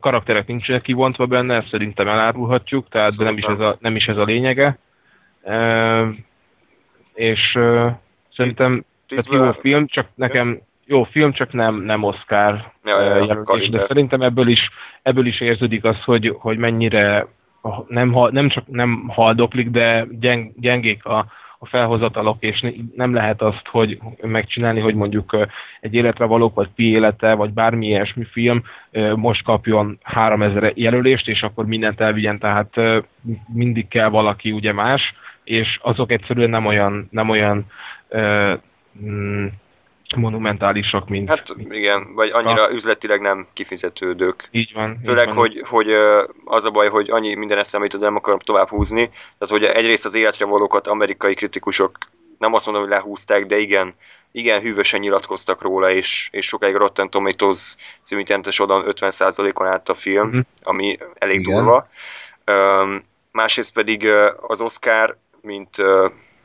Karakterek 0.00 0.46
nincsenek 0.46 0.82
kivontva 0.82 1.26
benne, 1.26 1.56
ezt 1.56 1.68
szerintem 1.70 2.08
elárulhatjuk, 2.08 2.88
tehát 2.88 3.16
de 3.18 3.24
nem 3.24 3.36
is, 3.36 3.44
ez 3.44 3.60
a, 3.60 3.76
nem 3.80 3.96
is 3.96 4.06
ez 4.06 4.16
a 4.16 4.24
lényege 4.24 4.78
és 7.14 7.54
uh, 7.54 7.90
szerintem 8.36 8.84
tehát 9.08 9.46
jó 9.46 9.60
film, 9.60 9.86
csak 9.86 10.06
nekem 10.14 10.60
jó 10.86 11.02
film, 11.02 11.32
csak 11.32 11.52
nem, 11.52 11.82
nem 11.82 12.02
Oscar 12.02 12.72
Ja, 12.84 13.00
ja, 13.00 13.16
ja, 13.16 13.68
de 13.70 13.84
szerintem 13.86 14.22
ebből 14.22 14.48
is, 14.48 14.70
ebből 15.02 15.26
is 15.26 15.40
érződik 15.40 15.84
az, 15.84 16.02
hogy, 16.04 16.36
hogy 16.38 16.58
mennyire 16.58 17.26
nem, 17.88 18.16
nem 18.30 18.48
csak 18.48 18.66
nem 18.66 19.04
haldoklik, 19.08 19.70
de 19.70 20.06
gyeng, 20.10 20.52
gyengék 20.56 21.04
a, 21.04 21.26
a 21.58 21.66
felhozatalok, 21.66 22.36
és 22.40 22.60
ne- 22.60 22.70
nem 22.94 23.14
lehet 23.14 23.42
azt, 23.42 23.66
hogy 23.70 23.98
megcsinálni, 24.22 24.80
hogy 24.80 24.94
mondjuk 24.94 25.36
egy 25.80 25.94
életre 25.94 26.24
valók, 26.24 26.54
vagy 26.54 26.68
pi 26.74 26.90
élete, 26.90 27.34
vagy 27.34 27.50
bármi 27.50 27.86
ilyesmi 27.86 28.24
film 28.24 28.62
most 29.16 29.44
kapjon 29.44 29.98
3000 30.02 30.72
jelölést, 30.74 31.28
és 31.28 31.42
akkor 31.42 31.66
mindent 31.66 32.00
elvigyen, 32.00 32.38
tehát 32.38 32.74
mindig 33.52 33.88
kell 33.88 34.08
valaki 34.08 34.52
ugye 34.52 34.72
más, 34.72 35.14
és 35.44 35.78
azok 35.82 36.10
egyszerűen 36.10 36.50
nem 36.50 36.66
olyan, 36.66 37.08
nem 37.10 37.28
olyan 37.28 37.66
ö, 38.08 38.54
mm, 39.02 39.46
monumentálisak, 40.16 41.08
mint... 41.08 41.28
Hát 41.28 41.54
igen, 41.70 42.14
vagy 42.14 42.30
annyira 42.30 42.72
üzletileg 42.72 43.20
nem 43.20 43.46
kifizetődők. 43.52 44.48
így 44.50 44.72
van. 44.72 44.90
így 45.00 45.06
Főleg, 45.06 45.26
van. 45.26 45.36
hogy, 45.36 45.62
hogy 45.68 45.90
az 46.44 46.64
a 46.64 46.70
baj, 46.70 46.88
hogy 46.88 47.10
annyi 47.10 47.34
minden 47.34 47.58
eszembe 47.58 47.84
jutott, 47.86 48.00
de 48.00 48.06
nem 48.06 48.16
akarom 48.16 48.38
tovább 48.38 48.68
húzni. 48.68 49.06
Tehát, 49.38 49.48
hogy 49.48 49.64
egyrészt 49.64 50.04
az 50.04 50.14
életre 50.14 50.44
valókat 50.46 50.86
amerikai 50.86 51.34
kritikusok 51.34 51.98
nem 52.38 52.54
azt 52.54 52.66
mondom, 52.66 52.84
hogy 52.84 52.92
lehúzták, 52.92 53.46
de 53.46 53.58
igen, 53.58 53.94
igen 54.32 54.60
hűvösen 54.60 55.00
nyilatkoztak 55.00 55.62
róla, 55.62 55.90
és, 55.90 56.28
és 56.32 56.46
sokáig 56.46 56.74
Rotten 56.74 57.10
Tomatoes 57.10 57.76
című 58.02 58.20
interneten 58.20 58.52
oldalon 58.58 58.92
50%-on 58.96 59.66
állt 59.66 59.88
a 59.88 59.94
film, 59.94 60.28
Mhm. 60.28 60.38
ami 60.62 60.98
elég 61.18 61.40
Igen. 61.40 61.54
durva. 61.54 61.88
Öm, 62.44 63.04
másrészt 63.32 63.72
pedig 63.74 64.08
az 64.46 64.60
Oscar, 64.60 65.16
mint 65.44 65.76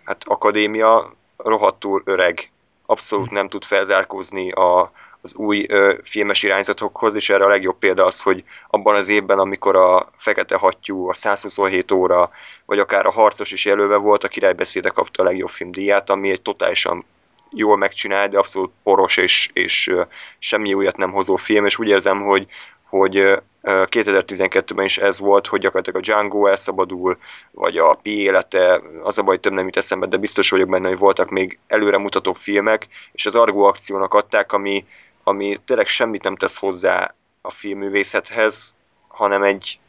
hát 0.04 0.24
akadémia, 0.24 1.14
rohadtul 1.38 2.02
öreg. 2.06 2.52
Abszolút 2.86 3.32
nem 3.32 3.50
tud 3.50 3.64
felzárkózni 3.64 4.52
a, 4.52 4.92
az 5.22 5.36
új 5.36 5.68
filmes 6.04 6.44
irányzatokhoz, 6.44 7.16
és 7.16 7.30
erre 7.30 7.46
a 7.46 7.50
legjobb 7.50 7.78
példa 7.78 8.06
az, 8.06 8.22
hogy 8.22 8.44
abban 8.70 8.96
az 8.96 9.10
évben, 9.10 9.40
amikor 9.40 9.76
a 9.76 10.12
Fekete 10.18 10.56
Hattyú, 10.56 11.10
a 11.10 11.14
127 11.14 11.92
óra, 11.92 12.32
vagy 12.66 12.80
akár 12.80 13.06
a 13.06 13.12
Harcos 13.12 13.52
is 13.52 13.66
jelölve 13.66 13.96
volt, 13.96 14.24
a 14.24 14.28
királybeszéde 14.28 14.90
kapta 14.90 15.22
a 15.22 15.26
legjobb 15.26 15.50
filmdíját, 15.50 16.10
ami 16.10 16.30
egy 16.30 16.42
totálisan 16.42 17.06
jól 17.52 17.78
megcsinált, 17.78 18.32
de 18.32 18.38
abszolút 18.38 18.72
poros 18.84 19.18
és, 19.18 19.50
és 19.54 19.96
semmi 20.40 20.74
újat 20.74 20.98
nem 20.98 21.12
hozó 21.12 21.36
film, 21.36 21.66
és 21.66 21.80
úgy 21.80 21.88
érzem, 21.88 22.22
hogy, 22.22 22.48
hogy 22.90 23.40
2012-ben 23.64 24.86
is 24.86 24.98
ez 24.98 25.20
volt, 25.20 25.48
hogy 25.48 25.60
gyakorlatilag 25.60 26.00
a 26.00 26.04
Django 26.04 26.48
elszabadul, 26.48 27.18
vagy 27.52 27.78
a 27.78 27.94
Pi 27.94 28.22
élete, 28.22 28.82
az 29.04 29.18
a 29.18 29.24
baj, 29.24 29.40
több 29.40 29.54
nem 29.54 29.66
jut 29.66 29.78
eszembe, 29.78 30.06
de 30.06 30.18
biztos 30.18 30.50
vagyok 30.50 30.70
benne, 30.70 30.88
hogy 30.88 30.98
voltak 30.98 31.30
még 31.30 31.60
előremutatóbb 31.68 32.36
filmek, 32.36 32.88
és 33.12 33.26
az 33.26 33.36
Argo 33.36 33.64
akciónak 33.64 34.14
adták, 34.14 34.52
ami, 34.52 34.86
ami 35.24 35.58
tényleg 35.66 35.88
semmit 35.88 36.24
nem 36.24 36.36
tesz 36.36 36.58
hozzá 36.58 37.14
a 37.42 37.52
filmművészethez, 37.52 38.76
hanem 39.08 39.44
egy, 39.44 39.80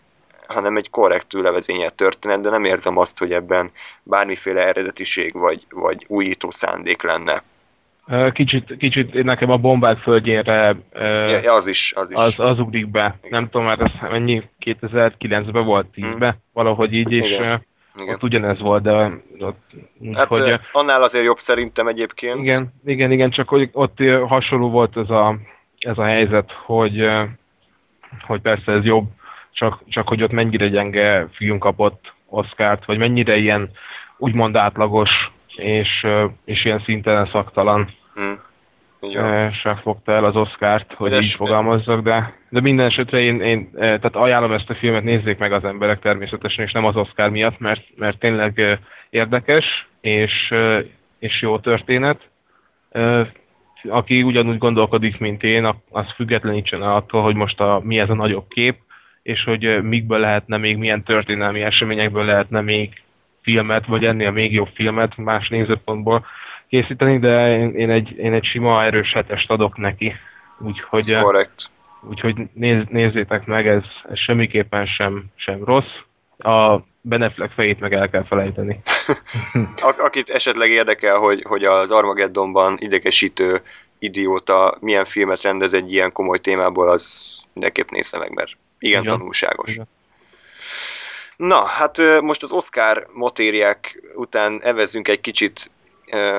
hanem 0.47 0.77
egy 0.77 0.91
korrektül 0.91 1.43
levezényelt 1.43 1.95
történet, 1.95 2.41
de 2.41 2.51
nem 2.51 2.65
érzem 2.65 2.97
azt, 2.97 3.19
hogy 3.19 3.33
ebben 3.33 3.73
bármiféle 4.03 4.67
eredetiség 4.67 5.33
vagy, 5.33 5.67
vagy 5.71 6.05
újító 6.09 6.51
szándék 6.51 7.03
lenne. 7.03 7.43
Kicsit, 8.33 8.77
kicsit 8.79 9.23
nekem 9.25 9.51
a 9.51 9.57
bombák 9.57 9.99
földjére 9.99 10.77
Ja, 10.95 11.41
ja, 11.43 11.53
az 11.53 11.67
is, 11.67 11.93
az 11.97 12.11
is. 12.11 12.17
az, 12.17 12.41
az 12.41 12.59
ugrik 12.59 12.89
be. 12.89 13.19
Nem 13.31 13.45
tudom, 13.49 13.67
mert 13.67 13.81
ez 13.81 13.91
mennyi 14.11 14.43
2009-ben 14.65 15.65
volt, 15.65 15.87
10-ben, 15.95 16.37
valahogy 16.53 16.97
így, 16.97 17.13
és 17.13 17.33
Igen. 17.35 17.67
Igen. 18.01 18.15
ott 18.15 18.23
ugyanez 18.23 18.61
volt, 18.61 18.83
de 18.83 18.93
ott, 19.39 19.71
Hát 20.15 20.27
hogy, 20.27 20.61
annál 20.73 21.03
azért 21.03 21.25
jobb 21.25 21.39
szerintem 21.39 21.87
egyébként. 21.87 22.39
igen, 22.41 22.73
igen, 22.85 23.11
igen, 23.11 23.31
csak 23.31 23.49
hogy 23.49 23.69
ott 23.73 23.99
hasonló 24.27 24.71
volt 24.71 24.97
ez 24.97 25.11
a, 25.11 25.37
ez 25.79 25.99
a 25.99 26.05
helyzet, 26.05 26.53
hogy, 26.65 27.07
hogy 28.27 28.41
persze 28.41 28.73
ez 28.73 28.85
jobb, 28.85 29.09
csak, 29.53 29.83
csak 29.89 30.09
hogy 30.09 30.23
ott 30.23 30.33
mennyire 30.33 30.69
gyenge 30.69 31.29
film 31.33 31.59
kapott 31.59 32.13
Oscárt, 32.27 32.85
vagy 32.85 32.99
mennyire 32.99 33.37
ilyen 33.37 33.71
úgymond 34.17 34.57
átlagos, 34.57 35.31
és, 35.57 36.07
és 36.45 36.65
ilyen 36.65 36.83
szinten 36.85 37.29
szaktalan 37.33 37.99
Hm. 38.15 38.33
Így 39.01 39.15
van. 39.15 39.33
e, 39.33 39.53
se 39.53 39.75
fogta 39.75 40.13
el 40.13 40.25
az 40.25 40.37
Oscárt, 40.37 40.93
hogy 40.93 41.11
Üres- 41.11 41.25
így 41.25 41.33
fogalmazzak, 41.33 42.03
de, 42.03 42.35
de 42.49 42.61
minden 42.61 42.87
esetre 42.87 43.21
én, 43.21 43.41
én 43.41 43.71
tehát 43.73 44.17
ajánlom 44.17 44.53
ezt 44.53 44.71
a 44.71 44.75
filmet, 44.75 45.03
nézzék 45.03 45.39
meg 45.39 45.53
az 45.53 45.65
emberek 45.65 45.99
természetesen, 45.99 46.65
és 46.65 46.73
nem 46.73 46.85
az 46.85 46.97
Oscar 46.97 47.31
miatt, 47.31 47.59
mert, 47.59 47.83
mert 47.97 48.19
tényleg 48.19 48.79
érdekes, 49.11 49.89
és, 50.01 50.55
és 51.19 51.43
jó 51.43 51.59
történet. 51.59 52.29
Aki 53.89 54.23
ugyanúgy 54.23 54.59
gondolkodik, 54.59 55.19
mint 55.19 55.43
én, 55.43 55.75
az 55.91 56.13
függetlenítsen 56.15 56.83
el 56.83 56.95
attól, 56.95 57.23
hogy 57.23 57.35
most 57.35 57.61
a, 57.61 57.81
mi 57.85 57.99
ez 57.99 58.11
a 58.11 58.15
nagyobb 58.15 58.49
kép, 58.49 58.77
és 59.23 59.45
hogy 59.45 59.83
mikből 59.83 60.19
lehetne 60.19 60.57
még, 60.57 60.77
milyen 60.77 61.03
történelmi 61.03 61.63
eseményekből 61.63 62.25
lehetne 62.25 62.61
még 62.61 63.03
filmet, 63.43 63.87
vagy 63.87 64.05
ennél 64.05 64.31
még 64.31 64.53
jobb 64.53 64.69
filmet 64.75 65.17
más 65.17 65.49
nézőpontból 65.49 66.27
készíteni, 66.71 67.19
de 67.19 67.57
én, 67.59 67.75
én, 67.75 67.91
egy, 67.91 68.17
én 68.19 68.33
egy 68.33 68.45
sima 68.45 68.85
erős 68.85 69.13
hetest 69.13 69.51
adok 69.51 69.77
neki. 69.77 70.15
Úgyhogy, 70.59 71.17
korrekt. 71.23 71.71
úgyhogy 72.09 72.37
néz, 72.53 72.85
nézzétek 72.89 73.47
meg, 73.47 73.67
ez, 73.67 73.83
ez 74.11 74.19
semmiképpen 74.19 74.87
sem, 74.87 75.25
sem 75.35 75.65
rossz. 75.65 75.95
A 76.39 76.81
Beneflek 77.01 77.51
fejét 77.51 77.81
meg 77.81 77.93
el 77.93 78.11
kell 78.11 78.25
felejteni. 78.25 78.81
Akit 79.99 80.31
esetleg 80.31 80.71
érdekel, 80.71 81.17
hogy, 81.17 81.43
hogy 81.49 81.65
az 81.65 81.91
Armageddonban 81.91 82.77
idegesítő 82.81 83.61
idióta 83.99 84.77
milyen 84.81 85.05
filmet 85.05 85.43
rendez 85.43 85.73
egy 85.73 85.93
ilyen 85.93 86.13
komoly 86.13 86.39
témából, 86.39 86.91
az 86.91 87.37
mindenképp 87.53 87.89
nézze 87.89 88.19
meg, 88.19 88.33
mert 88.33 88.53
igen 88.79 89.03
Igen. 89.03 89.17
tanulságos. 89.17 89.71
Igen. 89.73 89.89
Na, 91.37 91.65
hát 91.65 92.21
most 92.21 92.43
az 92.43 92.53
Oscar 92.53 93.07
motériák 93.13 94.03
után 94.15 94.61
evezzünk 94.63 95.09
egy 95.09 95.21
kicsit 95.21 95.71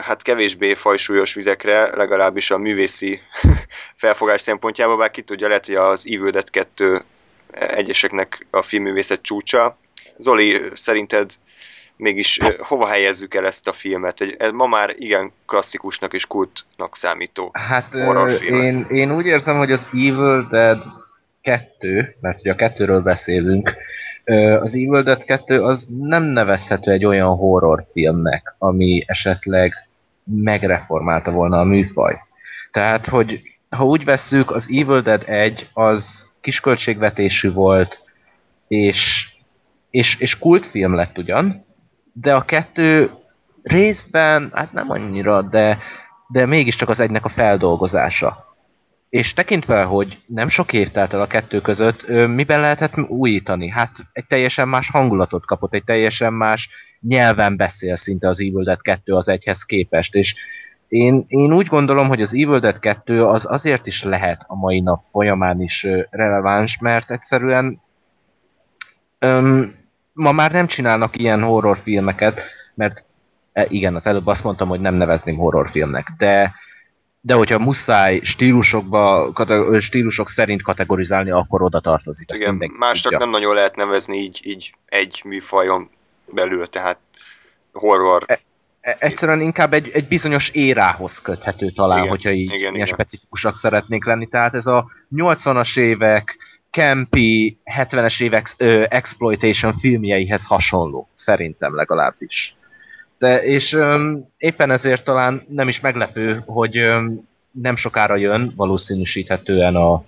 hát 0.01 0.21
kevésbé 0.21 0.73
fajsúlyos 0.73 1.33
vizekre, 1.33 1.95
legalábbis 1.95 2.51
a 2.51 2.57
művészi 2.57 3.21
felfogás 3.95 4.41
szempontjából, 4.41 4.97
bár 4.97 5.11
ki 5.11 5.21
tudja, 5.21 5.47
lehet, 5.47 5.65
hogy 5.65 5.75
az 5.75 6.05
Evil 6.07 6.31
Dead 6.31 6.49
2 6.49 7.03
egyeseknek 7.51 8.45
a 8.49 8.61
filmművészet 8.61 9.21
csúcsa. 9.21 9.77
Zoli, 10.17 10.61
szerinted 10.73 11.31
mégis 11.95 12.39
hova 12.57 12.87
helyezzük 12.87 13.33
el 13.33 13.45
ezt 13.45 13.67
a 13.67 13.71
filmet? 13.71 14.21
Egy, 14.21 14.35
ez 14.39 14.51
ma 14.51 14.67
már 14.67 14.95
igen 14.97 15.31
klasszikusnak 15.45 16.13
és 16.13 16.25
kultnak 16.25 16.97
számító. 16.97 17.51
Hát 17.53 17.93
én, 18.41 18.85
én 18.89 19.15
úgy 19.15 19.25
érzem, 19.25 19.57
hogy 19.57 19.71
az 19.71 19.87
Evil 19.93 20.47
Dead 20.49 20.83
2, 21.41 22.15
mert 22.21 22.39
ugye 22.39 22.51
a 22.51 22.55
kettőről 22.55 23.01
beszélünk, 23.01 23.73
az 24.59 24.73
Evil 24.73 25.01
Dead 25.01 25.23
2 25.23 25.63
az 25.63 25.87
nem 25.99 26.23
nevezhető 26.23 26.91
egy 26.91 27.05
olyan 27.05 27.35
horrorfilmnek, 27.35 28.55
ami 28.57 29.03
esetleg 29.07 29.73
megreformálta 30.23 31.31
volna 31.31 31.59
a 31.59 31.63
műfajt. 31.63 32.29
Tehát, 32.71 33.05
hogy 33.05 33.41
ha 33.69 33.85
úgy 33.85 34.05
vesszük, 34.05 34.51
az 34.51 34.67
Evil 34.69 35.01
Dead 35.01 35.23
1 35.25 35.69
az 35.73 36.29
kisköltségvetésű 36.41 37.51
volt, 37.51 37.99
és, 38.67 39.29
és, 39.89 40.15
és 40.15 40.37
kultfilm 40.37 40.95
lett 40.95 41.17
ugyan, 41.17 41.65
de 42.13 42.35
a 42.35 42.41
kettő 42.41 43.11
részben, 43.63 44.51
hát 44.53 44.73
nem 44.73 44.89
annyira, 44.89 45.41
de, 45.41 45.77
de 46.27 46.45
mégiscsak 46.45 46.89
az 46.89 46.99
egynek 46.99 47.25
a 47.25 47.29
feldolgozása. 47.29 48.50
És 49.11 49.33
tekintve, 49.33 49.83
hogy 49.83 50.19
nem 50.25 50.49
sok 50.49 50.73
év 50.73 50.89
telt 50.89 51.13
el 51.13 51.21
a 51.21 51.27
kettő 51.27 51.61
között, 51.61 52.07
miben 52.27 52.59
lehetett 52.59 52.97
újítani? 52.97 53.69
Hát 53.69 53.91
egy 54.11 54.27
teljesen 54.27 54.67
más 54.67 54.89
hangulatot 54.89 55.45
kapott, 55.45 55.73
egy 55.73 55.83
teljesen 55.83 56.33
más 56.33 56.69
nyelven 56.99 57.57
beszél 57.57 57.95
szinte 57.95 58.27
az 58.27 58.39
Evil 58.39 58.63
Dead 58.63 58.81
2 58.81 59.13
az 59.13 59.29
egyhez 59.29 59.63
képest, 59.63 60.15
és 60.15 60.35
én, 60.87 61.23
én 61.27 61.53
úgy 61.53 61.65
gondolom, 61.65 62.07
hogy 62.07 62.21
az 62.21 62.33
Evil 62.33 62.59
Dead 62.59 62.79
2 62.79 63.25
az 63.25 63.45
azért 63.49 63.87
is 63.87 64.03
lehet 64.03 64.43
a 64.47 64.55
mai 64.55 64.79
nap 64.79 65.03
folyamán 65.05 65.61
is 65.61 65.87
releváns, 66.09 66.77
mert 66.79 67.11
egyszerűen 67.11 67.81
öm, 69.19 69.71
ma 70.13 70.31
már 70.31 70.51
nem 70.51 70.67
csinálnak 70.67 71.17
ilyen 71.17 71.41
horrorfilmeket, 71.41 72.41
mert 72.75 73.05
e, 73.51 73.65
igen, 73.69 73.95
az 73.95 74.07
előbb 74.07 74.27
azt 74.27 74.43
mondtam, 74.43 74.67
hogy 74.67 74.81
nem 74.81 74.95
nevezném 74.95 75.35
horrorfilmnek, 75.35 76.13
de 76.17 76.53
de 77.21 77.33
hogyha 77.33 77.59
muszáj 77.59 78.19
stílusokba, 78.23 79.31
kate- 79.33 79.81
stílusok 79.81 80.29
szerint 80.29 80.61
kategorizálni, 80.61 81.31
akkor 81.31 81.61
oda 81.61 81.79
tartozik. 81.79 82.29
Ezt 82.31 82.39
Igen, 82.39 82.71
másnak 82.77 83.11
tudja. 83.11 83.17
nem 83.17 83.29
nagyon 83.29 83.53
lehet 83.55 83.75
nevezni 83.75 84.17
így, 84.17 84.39
így 84.43 84.73
egy 84.85 85.21
műfajon 85.25 85.89
belül, 86.25 86.67
tehát 86.69 86.97
horror. 87.71 88.23
E- 88.27 88.39
Egyszerűen 88.99 89.39
inkább 89.39 89.73
egy, 89.73 89.89
egy 89.93 90.07
bizonyos 90.07 90.49
érához 90.49 91.19
köthető 91.21 91.69
talán, 91.69 91.97
Igen, 91.97 92.09
hogyha 92.09 92.29
így 92.31 92.45
igen, 92.45 92.57
ilyen 92.59 92.73
igen. 92.73 92.85
specifikusak 92.85 93.55
szeretnék 93.55 94.05
lenni. 94.05 94.27
Tehát 94.27 94.53
ez 94.55 94.65
a 94.67 94.91
80-as 95.15 95.79
évek 95.79 96.37
campy, 96.71 97.57
70-es 97.77 98.21
évek 98.23 98.47
ö, 98.57 98.83
exploitation 98.89 99.73
filmjeihez 99.73 100.45
hasonló, 100.45 101.09
szerintem 101.13 101.75
legalábbis. 101.75 102.55
De, 103.21 103.43
és 103.43 103.73
öm, 103.73 104.27
éppen 104.37 104.71
ezért 104.71 105.03
talán 105.03 105.41
nem 105.49 105.67
is 105.67 105.79
meglepő, 105.79 106.43
hogy 106.45 106.77
öm, 106.77 107.27
nem 107.51 107.75
sokára 107.75 108.15
jön, 108.15 108.53
valószínűsíthetően 108.55 109.75
a 109.75 110.03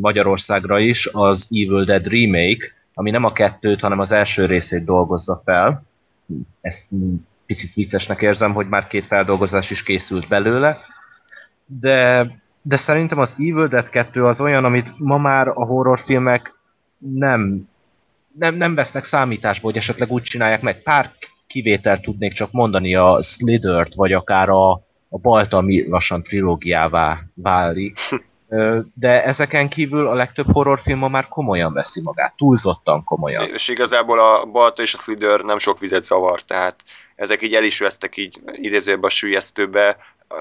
Magyarországra 0.00 0.78
is, 0.78 1.06
az 1.06 1.46
Evil 1.50 1.84
Dead 1.84 2.06
Remake, 2.06 2.66
ami 2.94 3.10
nem 3.10 3.24
a 3.24 3.32
kettőt, 3.32 3.80
hanem 3.80 3.98
az 3.98 4.12
első 4.12 4.46
részét 4.46 4.84
dolgozza 4.84 5.40
fel. 5.44 5.82
Ezt 6.60 6.82
picit 7.46 7.74
viccesnek 7.74 8.22
érzem, 8.22 8.52
hogy 8.52 8.68
már 8.68 8.86
két 8.86 9.06
feldolgozás 9.06 9.70
is 9.70 9.82
készült 9.82 10.28
belőle, 10.28 10.78
de, 11.66 12.26
de 12.62 12.76
szerintem 12.76 13.18
az 13.18 13.34
Evil 13.38 13.66
Dead 13.66 13.88
2 13.88 14.24
az 14.24 14.40
olyan, 14.40 14.64
amit 14.64 14.92
ma 14.98 15.18
már 15.18 15.48
a 15.48 15.64
horrorfilmek 15.64 16.54
nem, 16.98 17.68
nem, 18.38 18.54
nem 18.54 18.74
vesznek 18.74 19.04
számításba, 19.04 19.66
hogy 19.66 19.76
esetleg 19.76 20.10
úgy 20.10 20.22
csinálják 20.22 20.62
meg. 20.62 20.82
Pár 20.82 21.10
kivételt 21.52 22.02
tudnék 22.02 22.32
csak 22.32 22.52
mondani, 22.52 22.94
a 22.94 23.22
Slithert, 23.22 23.94
vagy 23.94 24.12
akár 24.12 24.48
a, 24.48 24.70
a 25.08 25.18
Balta, 25.22 25.56
ami 25.56 25.88
lassan 25.88 26.22
trilógiává 26.22 27.18
válik. 27.34 27.98
De 28.94 29.24
ezeken 29.24 29.68
kívül 29.68 30.06
a 30.06 30.14
legtöbb 30.14 30.52
horrorfilm 30.52 30.98
ma 30.98 31.08
már 31.08 31.28
komolyan 31.28 31.72
veszi 31.72 32.00
magát, 32.00 32.36
túlzottan 32.36 33.04
komolyan. 33.04 33.48
És 33.52 33.68
igazából 33.68 34.18
a 34.18 34.44
Balta 34.44 34.82
és 34.82 34.94
a 34.94 34.98
Slither 34.98 35.40
nem 35.40 35.58
sok 35.58 35.78
vizet 35.78 36.02
zavar, 36.02 36.40
tehát 36.40 36.84
ezek 37.16 37.42
így 37.42 37.54
el 37.54 37.64
is 37.64 37.78
vesztek 37.78 38.16
így 38.16 38.40
idézőjebb 38.52 39.02
a 39.02 39.10
sülyeztőbe, 39.10 39.96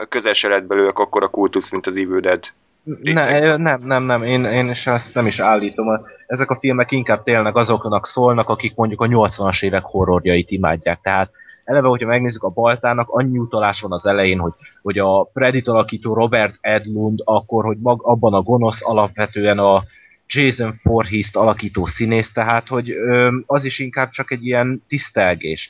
közel 0.09 0.33
se 0.33 0.47
lett 0.47 0.63
belőlük 0.63 0.99
akkor 0.99 1.23
a 1.23 1.29
kultusz, 1.29 1.71
mint 1.71 1.87
az 1.87 1.97
Evil 1.97 2.19
Dead 2.19 2.43
ne, 2.83 3.55
nem, 3.55 3.81
nem, 3.81 4.03
nem, 4.03 4.23
én, 4.23 4.45
én 4.45 4.69
is 4.69 4.87
ezt 4.87 5.13
nem 5.13 5.25
is 5.25 5.39
állítom. 5.39 6.01
Ezek 6.27 6.49
a 6.49 6.55
filmek 6.59 6.91
inkább 6.91 7.23
tényleg 7.23 7.57
azoknak 7.57 8.07
szólnak, 8.07 8.49
akik 8.49 8.75
mondjuk 8.75 9.01
a 9.01 9.07
80-as 9.07 9.63
évek 9.63 9.83
horrorjait 9.83 10.51
imádják. 10.51 10.99
Tehát 11.01 11.31
eleve, 11.63 11.87
hogyha 11.87 12.07
megnézzük 12.07 12.43
a 12.43 12.49
Baltának, 12.49 13.09
annyi 13.09 13.37
utalás 13.37 13.81
van 13.81 13.91
az 13.91 14.05
elején, 14.05 14.39
hogy, 14.39 14.53
hogy 14.81 14.97
a 14.97 15.27
Freddy 15.33 15.61
alakító 15.65 16.13
Robert 16.13 16.57
Edlund, 16.61 17.19
akkor, 17.23 17.65
hogy 17.65 17.77
mag, 17.79 18.01
abban 18.03 18.33
a 18.33 18.41
gonosz 18.41 18.79
alapvetően 18.83 19.59
a 19.59 19.83
Jason 20.27 20.73
Voorhees-t 20.83 21.35
alakító 21.35 21.85
színész, 21.85 22.31
tehát 22.31 22.67
hogy 22.67 22.89
ö, 22.91 23.37
az 23.45 23.63
is 23.63 23.79
inkább 23.79 24.09
csak 24.09 24.31
egy 24.31 24.45
ilyen 24.45 24.83
tisztelgés. 24.87 25.69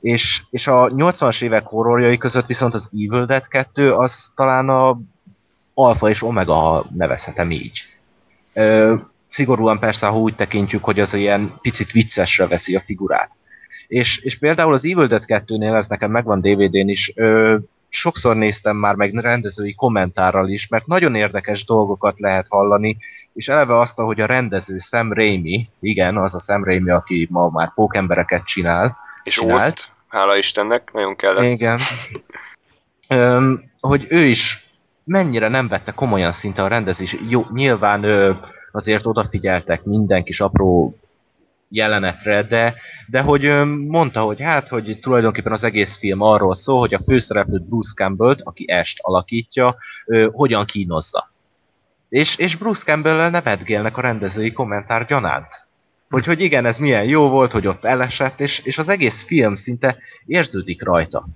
És, 0.00 0.42
és 0.50 0.66
a 0.66 0.88
80-as 0.88 1.42
évek 1.42 1.66
horrorjai 1.66 2.16
között 2.16 2.46
viszont 2.46 2.74
az 2.74 2.90
Evil 2.92 3.24
Dead 3.24 3.48
2 3.48 3.92
az 3.92 4.32
talán 4.34 4.68
a 4.68 4.98
alfa 5.74 6.08
és 6.08 6.22
omega, 6.22 6.54
ha 6.54 6.86
nevezhetem 6.94 7.50
így. 7.50 7.84
Ö, 8.52 8.94
szigorúan 9.26 9.78
persze, 9.78 10.06
ha 10.06 10.18
úgy 10.18 10.34
tekintjük, 10.34 10.84
hogy 10.84 11.00
az 11.00 11.14
ilyen 11.14 11.54
picit 11.60 11.92
viccesre 11.92 12.46
veszi 12.46 12.76
a 12.76 12.80
figurát. 12.80 13.30
És, 13.88 14.18
és 14.18 14.38
például 14.38 14.72
az 14.72 14.84
Evil 14.84 15.06
Dead 15.06 15.24
2-nél, 15.26 15.76
ez 15.76 15.86
nekem 15.86 16.10
megvan 16.10 16.40
DVD-n 16.40 16.88
is, 16.88 17.12
ö, 17.14 17.56
sokszor 17.88 18.36
néztem 18.36 18.76
már 18.76 18.94
meg 18.94 19.14
rendezői 19.14 19.74
kommentárral 19.74 20.48
is, 20.48 20.68
mert 20.68 20.86
nagyon 20.86 21.14
érdekes 21.14 21.64
dolgokat 21.64 22.20
lehet 22.20 22.46
hallani, 22.48 22.96
és 23.32 23.48
eleve 23.48 23.78
azt, 23.78 23.96
hogy 23.96 24.20
a 24.20 24.26
rendező 24.26 24.78
Sam 24.78 25.12
Raimi, 25.12 25.68
igen, 25.80 26.16
az 26.16 26.34
a 26.34 26.38
Sam 26.38 26.64
Raimi, 26.64 26.90
aki 26.90 27.28
ma 27.30 27.48
már 27.48 27.74
pókembereket 27.74 28.44
csinál. 28.44 28.96
És 29.22 29.38
Ószt, 29.38 29.88
hála 30.08 30.36
Istennek, 30.36 30.90
nagyon 30.92 31.16
kellett. 31.16 31.44
Igen. 31.44 31.78
Öm, 33.08 33.64
hogy 33.80 34.06
ő 34.08 34.24
is 34.24 34.61
mennyire 35.04 35.48
nem 35.48 35.68
vette 35.68 35.92
komolyan 35.92 36.32
szinte 36.32 36.62
a 36.62 36.68
rendezés. 36.68 37.16
Jó, 37.28 37.46
nyilván 37.52 38.04
ö, 38.04 38.32
azért 38.72 39.06
odafigyeltek 39.06 39.84
minden 39.84 40.24
kis 40.24 40.40
apró 40.40 40.96
jelenetre, 41.68 42.42
de, 42.42 42.74
de 43.06 43.20
hogy 43.20 43.42
mondta, 43.86 44.20
hogy 44.22 44.40
hát, 44.40 44.68
hogy 44.68 44.98
tulajdonképpen 45.00 45.52
az 45.52 45.64
egész 45.64 45.96
film 45.96 46.20
arról 46.20 46.54
szól, 46.54 46.78
hogy 46.78 46.94
a 46.94 47.00
főszereplőt 47.06 47.68
Bruce 47.68 47.92
campbell 47.94 48.34
aki 48.42 48.70
Est 48.70 48.98
alakítja, 49.00 49.76
ö, 50.06 50.28
hogyan 50.32 50.64
kínozza. 50.64 51.30
És, 52.08 52.36
és 52.36 52.56
Bruce 52.56 52.84
campbell 52.84 53.30
nevetgélnek 53.30 53.96
a 53.96 54.00
rendezői 54.00 54.52
kommentár 54.52 55.06
gyanánt. 55.06 55.66
Hogy, 56.10 56.26
hogy 56.26 56.40
igen, 56.40 56.66
ez 56.66 56.78
milyen 56.78 57.04
jó 57.04 57.28
volt, 57.28 57.52
hogy 57.52 57.66
ott 57.66 57.84
elesett, 57.84 58.40
és, 58.40 58.58
és 58.58 58.78
az 58.78 58.88
egész 58.88 59.22
film 59.22 59.54
szinte 59.54 59.96
érződik 60.26 60.84
rajta 60.84 61.28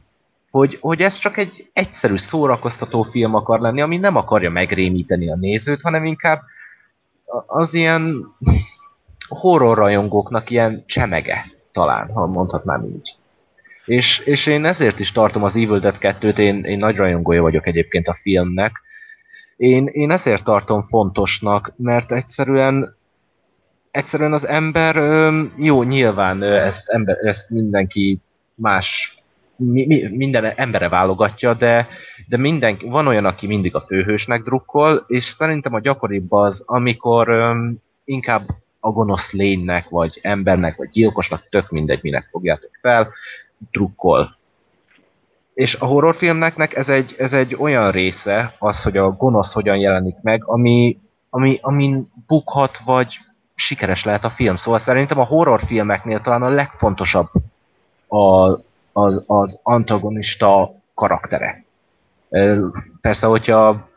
hogy, 0.51 0.79
hogy 0.81 1.01
ez 1.01 1.17
csak 1.17 1.37
egy 1.37 1.71
egyszerű 1.73 2.17
szórakoztató 2.17 3.03
film 3.03 3.35
akar 3.35 3.61
lenni, 3.61 3.81
ami 3.81 3.97
nem 3.97 4.17
akarja 4.17 4.51
megrémíteni 4.51 5.31
a 5.31 5.37
nézőt, 5.37 5.83
hanem 5.83 6.05
inkább 6.05 6.41
az 7.47 7.75
ilyen 7.75 8.35
horror 9.29 9.79
rajongóknak 9.79 10.51
ilyen 10.51 10.85
csemege, 10.87 11.45
talán, 11.73 12.11
ha 12.13 12.27
mondhatnám 12.27 12.85
így. 12.85 13.17
És, 13.85 14.19
és 14.19 14.47
én 14.47 14.65
ezért 14.65 14.99
is 14.99 15.13
tartom 15.13 15.43
az 15.43 15.57
Evil 15.57 15.79
Dead 15.79 15.97
2-t, 16.01 16.39
én, 16.39 16.65
én 16.65 16.79
nagy 16.79 16.97
rajongója 16.97 17.43
vagyok 17.43 17.67
egyébként 17.67 18.09
a 18.09 18.15
filmnek. 18.15 18.83
Én, 19.57 19.87
én 19.87 20.11
ezért 20.11 20.45
tartom 20.45 20.83
fontosnak, 20.83 21.73
mert 21.77 22.13
egyszerűen 22.13 22.97
egyszerűen 23.91 24.33
az 24.33 24.47
ember, 24.47 24.97
jó, 25.57 25.83
nyilván 25.83 26.43
ezt, 26.43 26.89
ember, 26.89 27.17
ezt 27.17 27.51
mindenki 27.51 28.21
más 28.55 29.16
mi, 29.57 29.87
mi, 29.87 30.09
minden 30.17 30.45
embere 30.45 30.89
válogatja, 30.89 31.55
de, 31.55 31.89
de 32.29 32.37
mindenki, 32.37 32.89
van 32.89 33.07
olyan, 33.07 33.25
aki 33.25 33.47
mindig 33.47 33.75
a 33.75 33.81
főhősnek 33.81 34.43
drukkol, 34.43 35.05
és 35.07 35.25
szerintem 35.25 35.75
a 35.75 35.81
gyakoribb 35.81 36.33
az, 36.33 36.63
amikor 36.67 37.29
öm, 37.29 37.77
inkább 38.05 38.49
a 38.81 38.91
gonosz 38.91 39.33
lénynek, 39.33 39.89
vagy 39.89 40.19
embernek, 40.23 40.77
vagy 40.77 40.89
gyilkosnak, 40.89 41.49
tök 41.49 41.71
mindegy, 41.71 41.99
minek 42.03 42.29
fogjátok 42.31 42.71
fel, 42.81 43.13
drukkol. 43.71 44.37
És 45.55 45.75
a 45.75 45.85
horrorfilmnek 45.85 46.77
ez 46.77 46.89
egy, 46.89 47.15
ez 47.19 47.33
egy 47.33 47.57
olyan 47.59 47.91
része, 47.91 48.55
az, 48.59 48.83
hogy 48.83 48.97
a 48.97 49.11
gonosz 49.11 49.53
hogyan 49.53 49.77
jelenik 49.77 50.17
meg, 50.23 50.45
ami, 50.45 50.99
ami, 51.31 51.59
amin 51.61 52.13
bukhat, 52.27 52.79
vagy 52.85 53.19
sikeres 53.55 54.05
lehet 54.05 54.25
a 54.25 54.31
film. 54.31 54.57
Szóval 54.57 54.79
szerintem 54.79 55.19
a 55.19 55.25
horrorfilmeknél 55.25 56.21
talán 56.21 56.43
a 56.43 56.49
legfontosabb 56.49 57.29
a, 58.09 58.53
az, 58.97 59.25
az 59.27 59.61
antagonista 59.63 60.75
karaktere. 60.95 61.65
Persze, 63.01 63.27
hogyha 63.27 63.89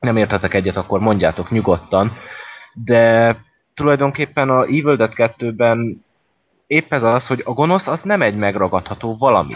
nem 0.00 0.16
értetek 0.16 0.54
egyet, 0.54 0.76
akkor 0.76 1.00
mondjátok 1.00 1.50
nyugodtan, 1.50 2.12
de 2.72 3.36
tulajdonképpen 3.74 4.50
a 4.50 4.62
Evil 4.62 4.96
Dead 4.96 5.12
2-ben 5.16 6.04
épp 6.66 6.92
ez 6.92 7.02
az, 7.02 7.26
hogy 7.26 7.42
a 7.44 7.52
gonosz 7.52 7.86
az 7.86 8.02
nem 8.02 8.22
egy 8.22 8.36
megragadható 8.36 9.16
valami. 9.16 9.54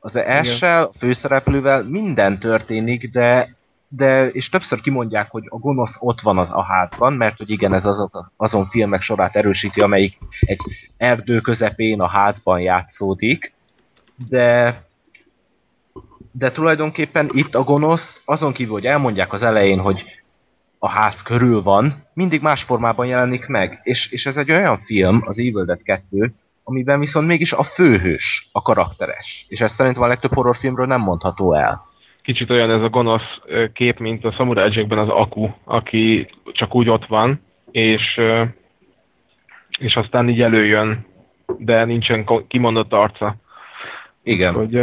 Az 0.00 0.16
essel, 0.16 0.84
a 0.84 0.92
főszereplővel 0.98 1.82
minden 1.82 2.38
történik, 2.38 3.10
de 3.10 3.56
de, 3.92 4.28
és 4.28 4.48
többször 4.48 4.80
kimondják, 4.80 5.30
hogy 5.30 5.44
a 5.48 5.56
gonosz 5.56 5.96
ott 6.00 6.20
van 6.20 6.38
az 6.38 6.50
a 6.52 6.62
házban, 6.62 7.12
mert 7.12 7.38
hogy 7.38 7.50
igen, 7.50 7.72
ez 7.72 7.84
azok, 7.84 8.32
azon 8.36 8.66
filmek 8.66 9.00
sorát 9.00 9.36
erősíti, 9.36 9.80
amelyik 9.80 10.18
egy 10.40 10.60
erdő 10.96 11.40
közepén 11.40 12.00
a 12.00 12.06
házban 12.06 12.60
játszódik, 12.60 13.54
de 14.28 14.88
de 16.32 16.50
tulajdonképpen 16.50 17.28
itt 17.32 17.54
a 17.54 17.62
gonosz, 17.62 18.22
azon 18.24 18.52
kívül, 18.52 18.72
hogy 18.72 18.86
elmondják 18.86 19.32
az 19.32 19.42
elején, 19.42 19.78
hogy 19.78 20.04
a 20.78 20.88
ház 20.88 21.22
körül 21.22 21.62
van, 21.62 22.06
mindig 22.12 22.42
más 22.42 22.62
formában 22.62 23.06
jelenik 23.06 23.46
meg. 23.46 23.80
És, 23.82 24.10
és 24.10 24.26
ez 24.26 24.36
egy 24.36 24.50
olyan 24.50 24.78
film, 24.78 25.22
az 25.26 25.38
Evil 25.38 25.64
Dead 25.64 25.82
2, 25.82 26.34
amiben 26.64 27.00
viszont 27.00 27.26
mégis 27.26 27.52
a 27.52 27.62
főhős, 27.62 28.48
a 28.52 28.62
karakteres. 28.62 29.46
És 29.48 29.60
ez 29.60 29.72
szerintem 29.72 30.02
a 30.02 30.06
legtöbb 30.06 30.34
horrorfilmről 30.34 30.86
nem 30.86 31.00
mondható 31.00 31.54
el 31.54 31.88
kicsit 32.22 32.50
olyan 32.50 32.70
ez 32.70 32.82
a 32.82 32.88
gonosz 32.88 33.38
kép, 33.72 33.98
mint 33.98 34.24
a 34.24 34.32
Samurai 34.32 34.86
az 34.88 35.08
Aku, 35.08 35.48
aki 35.64 36.28
csak 36.52 36.74
úgy 36.74 36.88
ott 36.88 37.06
van, 37.06 37.40
és, 37.70 38.20
és 39.78 39.96
aztán 39.96 40.28
így 40.28 40.42
előjön, 40.42 41.06
de 41.58 41.84
nincsen 41.84 42.26
kimondott 42.48 42.92
arca. 42.92 43.34
Igen. 44.22 44.54
Hogy, 44.54 44.80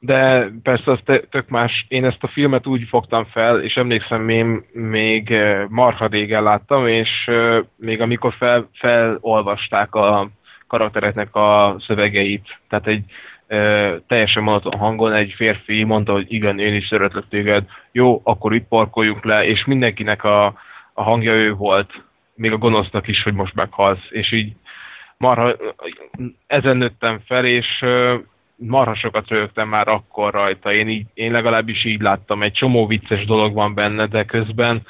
de 0.00 0.50
persze 0.62 0.90
az 0.90 0.98
tök 1.30 1.48
más. 1.48 1.86
Én 1.88 2.04
ezt 2.04 2.22
a 2.22 2.28
filmet 2.28 2.66
úgy 2.66 2.82
fogtam 2.88 3.24
fel, 3.24 3.62
és 3.62 3.74
emlékszem, 3.74 4.28
én 4.28 4.64
még 4.72 5.34
marha 5.68 6.06
régen 6.06 6.42
láttam, 6.42 6.86
és 6.86 7.30
még 7.76 8.00
amikor 8.00 8.34
fel, 8.38 8.68
felolvasták 8.72 9.94
a 9.94 10.30
karaktereknek 10.66 11.34
a 11.34 11.76
szövegeit, 11.86 12.58
tehát 12.68 12.86
egy 12.86 13.04
teljesen 14.06 14.42
monoton 14.42 14.78
hangon 14.78 15.12
egy 15.12 15.32
férfi 15.36 15.82
mondta, 15.82 16.12
hogy 16.12 16.26
igen, 16.28 16.58
én 16.58 16.74
is 16.74 16.86
szeretlek 16.86 17.24
téged, 17.28 17.64
jó, 17.92 18.20
akkor 18.24 18.54
itt 18.54 18.68
parkoljunk 18.68 19.24
le, 19.24 19.44
és 19.44 19.64
mindenkinek 19.64 20.24
a, 20.24 20.44
a 20.92 21.02
hangja 21.02 21.32
ő 21.32 21.54
volt, 21.54 22.02
még 22.34 22.52
a 22.52 22.58
gonosznak 22.58 23.08
is, 23.08 23.22
hogy 23.22 23.34
most 23.34 23.54
meghalsz, 23.54 24.06
és 24.10 24.32
így 24.32 24.52
marha, 25.16 25.56
ezen 26.46 26.76
nőttem 26.76 27.20
fel, 27.26 27.44
és 27.44 27.84
marha 28.56 28.94
sokat 28.94 29.28
rögtem 29.28 29.68
már 29.68 29.88
akkor 29.88 30.32
rajta. 30.32 30.72
Én, 30.72 30.88
így, 30.88 31.06
én 31.14 31.32
legalábbis 31.32 31.84
így 31.84 32.00
láttam, 32.00 32.42
egy 32.42 32.52
csomó 32.52 32.86
vicces 32.86 33.24
dolog 33.24 33.54
van 33.54 33.74
benne, 33.74 34.06
de 34.06 34.24
közben 34.24 34.82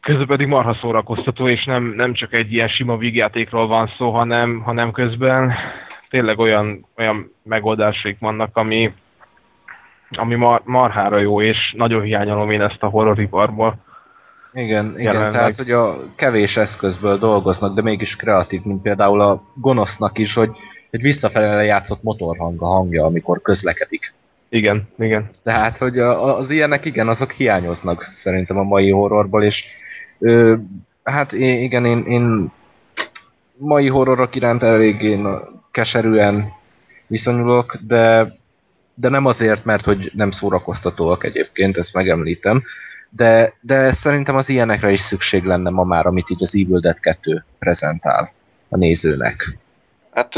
közben 0.00 0.26
pedig 0.26 0.46
marha 0.46 0.74
szórakoztató, 0.74 1.48
és 1.48 1.64
nem, 1.64 1.84
nem 1.96 2.12
csak 2.12 2.32
egy 2.32 2.52
ilyen 2.52 2.68
sima 2.68 2.96
vígjátékról 2.96 3.66
van 3.66 3.92
szó, 3.96 4.10
hanem, 4.10 4.60
hanem 4.60 4.90
közben 4.92 5.54
tényleg 6.14 6.38
olyan, 6.38 6.86
olyan 6.96 7.34
megoldásaik 7.42 8.18
vannak, 8.18 8.56
ami, 8.56 8.92
ami 10.10 10.34
mar, 10.34 10.62
marhára 10.64 11.18
jó, 11.18 11.42
és 11.42 11.74
nagyon 11.76 12.02
hiányolom 12.02 12.50
én 12.50 12.60
ezt 12.60 12.82
a 12.82 12.86
horroriparból. 12.86 13.76
Igen, 14.52 14.86
igen, 14.86 15.00
Jelenleg. 15.02 15.30
tehát 15.30 15.56
hogy 15.56 15.70
a 15.70 15.94
kevés 16.16 16.56
eszközből 16.56 17.18
dolgoznak, 17.18 17.74
de 17.74 17.82
mégis 17.82 18.16
kreatív, 18.16 18.60
mint 18.64 18.82
például 18.82 19.20
a 19.20 19.42
gonosznak 19.54 20.18
is, 20.18 20.34
hogy 20.34 20.50
egy 20.90 21.02
visszafelé 21.02 21.46
lejátszott 21.46 22.02
motorhang 22.02 22.62
a 22.62 22.66
hangja, 22.66 23.04
amikor 23.04 23.42
közlekedik. 23.42 24.14
Igen, 24.48 24.88
igen. 24.98 25.26
Tehát, 25.42 25.76
hogy 25.76 25.98
az 25.98 26.50
ilyenek 26.50 26.84
igen, 26.84 27.08
azok 27.08 27.30
hiányoznak 27.30 28.10
szerintem 28.12 28.58
a 28.58 28.62
mai 28.62 28.90
horrorból, 28.90 29.44
és 29.44 29.64
ö, 30.18 30.54
hát 31.04 31.32
igen, 31.32 31.84
én, 31.84 32.04
én 32.06 32.52
mai 33.56 33.88
horrorok 33.88 34.34
iránt 34.34 34.62
eléggé 34.62 35.14
keserűen 35.74 36.52
viszonyulok, 37.06 37.76
de, 37.86 38.34
de 38.94 39.08
nem 39.08 39.26
azért, 39.26 39.64
mert 39.64 39.84
hogy 39.84 40.10
nem 40.14 40.30
szórakoztatóak 40.30 41.24
egyébként, 41.24 41.76
ezt 41.76 41.94
megemlítem, 41.94 42.62
de, 43.10 43.52
de 43.60 43.92
szerintem 43.92 44.36
az 44.36 44.48
ilyenekre 44.48 44.90
is 44.90 45.00
szükség 45.00 45.44
lenne 45.44 45.70
ma 45.70 45.84
már, 45.84 46.06
amit 46.06 46.30
így 46.30 46.42
az 46.42 46.56
Evil 46.56 46.80
Dead 46.80 47.00
2 47.00 47.44
prezentál 47.58 48.32
a 48.68 48.76
nézőnek. 48.76 49.58
Hát 50.12 50.34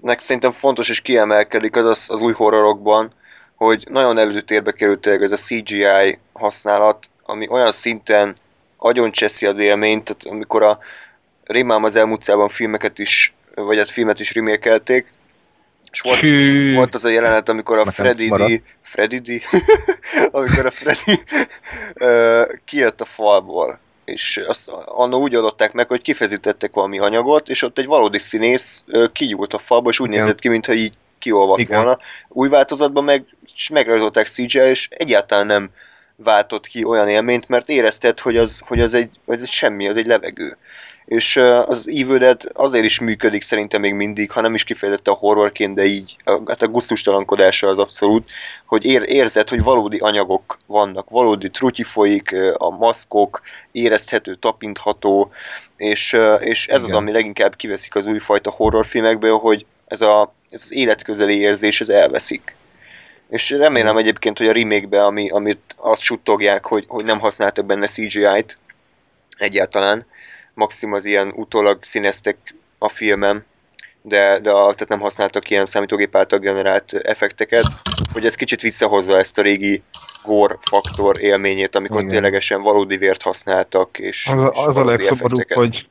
nek 0.00 0.20
szerintem 0.20 0.50
fontos 0.50 0.88
és 0.88 1.00
kiemelkedik 1.00 1.76
az, 1.76 1.84
az 1.86 2.06
az 2.10 2.20
új 2.20 2.32
horrorokban, 2.32 3.12
hogy 3.54 3.86
nagyon 3.90 4.18
előtérbe 4.18 4.72
került 4.72 5.00
tényleg 5.00 5.22
ez 5.22 5.32
a 5.32 5.36
CGI 5.36 6.18
használat, 6.32 7.10
ami 7.22 7.48
olyan 7.48 7.72
szinten 7.72 8.36
agyoncseszi 8.76 9.46
az 9.46 9.58
élményt, 9.58 10.04
tehát 10.04 10.24
amikor 10.24 10.62
a 10.62 10.78
Rémám 11.44 11.84
az 11.84 11.96
elmúlt 11.96 12.32
filmeket 12.48 12.98
is, 12.98 13.34
vagy 13.54 13.76
hát 13.76 13.90
filmet 13.90 14.20
is 14.20 14.34
remékelték, 14.34 15.12
és 15.92 16.00
volt, 16.00 16.20
Hű, 16.20 16.74
volt 16.74 16.94
az 16.94 17.04
a 17.04 17.08
jelenet, 17.08 17.48
amikor 17.48 17.76
a 17.76 17.80
Ez 17.80 17.86
nekem 17.86 18.04
Freddy 18.04 18.28
D. 18.28 18.62
Freddy 18.82 19.18
D, 19.18 19.42
amikor 20.30 20.66
a 20.66 20.70
Freddy 20.70 21.20
ö, 21.94 22.42
kijött 22.64 23.00
a 23.00 23.04
falból, 23.04 23.78
és 24.04 24.36
azt 24.46 24.68
annó 24.84 25.20
úgy 25.20 25.34
adották 25.34 25.72
meg, 25.72 25.88
hogy 25.88 26.02
kifezítettek 26.02 26.72
valami 26.72 26.98
anyagot, 26.98 27.48
és 27.48 27.62
ott 27.62 27.78
egy 27.78 27.86
valódi 27.86 28.18
színész 28.18 28.84
ö, 28.86 29.06
kigyúlt 29.12 29.54
a 29.54 29.58
falba, 29.58 29.90
és 29.90 30.00
úgy 30.00 30.08
Igen. 30.08 30.20
nézett 30.20 30.38
ki, 30.38 30.48
mintha 30.48 30.72
így 30.72 30.92
kiolvadt 31.18 31.60
Igen. 31.60 31.76
volna. 31.76 31.98
Új 32.28 32.48
változatban 32.48 33.04
meg 33.04 33.24
és 33.56 33.68
megrajzolták 33.68 34.26
CGI, 34.26 34.58
és 34.58 34.88
egyáltalán 34.90 35.46
nem 35.46 35.70
váltott 36.16 36.66
ki 36.66 36.84
olyan 36.84 37.08
élményt, 37.08 37.48
mert 37.48 37.68
érezted, 37.68 38.20
hogy 38.20 38.36
az, 38.36 38.62
hogy 38.66 38.80
az, 38.80 38.94
egy, 38.94 39.10
hogy 39.24 39.36
ez 39.36 39.42
egy 39.42 39.50
semmi, 39.50 39.88
az 39.88 39.96
egy 39.96 40.06
levegő. 40.06 40.56
És 41.04 41.36
az 41.66 41.88
Evil 41.88 42.18
Dead 42.18 42.42
azért 42.52 42.84
is 42.84 43.00
működik 43.00 43.42
szerintem 43.42 43.80
még 43.80 43.94
mindig, 43.94 44.30
ha 44.30 44.40
nem 44.40 44.54
is 44.54 44.64
kifejezetten 44.64 45.14
a 45.14 45.16
horrorként, 45.16 45.74
de 45.74 45.84
így, 45.84 46.16
a, 46.24 46.40
hát 46.46 46.62
a 46.62 46.68
gusztustalankodása 46.68 47.68
az 47.68 47.78
abszolút, 47.78 48.30
hogy 48.66 48.84
ér, 48.84 49.02
érzed, 49.06 49.48
hogy 49.48 49.62
valódi 49.62 49.98
anyagok 49.98 50.58
vannak, 50.66 51.10
valódi 51.10 51.50
trutyi 51.50 51.82
folyik, 51.82 52.36
a 52.54 52.70
maszkok, 52.70 53.42
érezhető, 53.72 54.34
tapintható, 54.34 55.30
és, 55.76 56.16
és 56.40 56.68
ez 56.68 56.82
az, 56.82 56.88
Igen. 56.88 57.00
ami 57.00 57.12
leginkább 57.12 57.56
kiveszik 57.56 57.94
az 57.94 58.06
újfajta 58.06 58.50
horrorfilmekből, 58.50 59.38
hogy 59.38 59.66
ez, 59.86 60.00
a, 60.00 60.34
ez 60.50 60.62
az 60.62 60.72
életközeli 60.72 61.38
érzés, 61.38 61.80
ez 61.80 61.88
elveszik. 61.88 62.56
És 63.28 63.50
remélem 63.50 63.96
egyébként, 63.96 64.38
hogy 64.38 64.48
a 64.48 64.52
remake 64.52 65.04
ami, 65.04 65.28
amit 65.28 65.74
azt 65.76 66.02
suttogják, 66.02 66.66
hogy, 66.66 66.84
hogy 66.88 67.04
nem 67.04 67.18
használtak 67.18 67.66
benne 67.66 67.86
CGI-t 67.86 68.58
egyáltalán, 69.38 70.06
maximum 70.54 70.94
az 70.94 71.04
ilyen 71.04 71.32
utólag 71.36 71.78
színeztek 71.80 72.36
a 72.78 72.88
filmem, 72.88 73.44
de, 74.02 74.38
de 74.38 74.50
a, 74.50 74.62
tehát 74.62 74.88
nem 74.88 75.00
használtak 75.00 75.50
ilyen 75.50 75.66
számítógép 75.66 76.16
által 76.16 76.38
generált 76.38 76.92
effekteket, 76.92 77.66
hogy 78.12 78.24
ez 78.24 78.34
kicsit 78.34 78.60
visszahozza 78.60 79.16
ezt 79.18 79.38
a 79.38 79.42
régi 79.42 79.82
gore 80.24 80.58
faktor 80.60 81.20
élményét, 81.20 81.76
amikor 81.76 81.98
Igen. 81.98 82.08
ténylegesen 82.10 82.62
valódi 82.62 82.96
vért 82.96 83.22
használtak, 83.22 83.98
és, 83.98 84.26
az, 84.26 84.36
a- 84.36 84.52
és 84.54 84.64
az 84.66 84.76
a 84.76 84.84
legszomorúbb, 84.84 85.52
hogy 85.52 85.86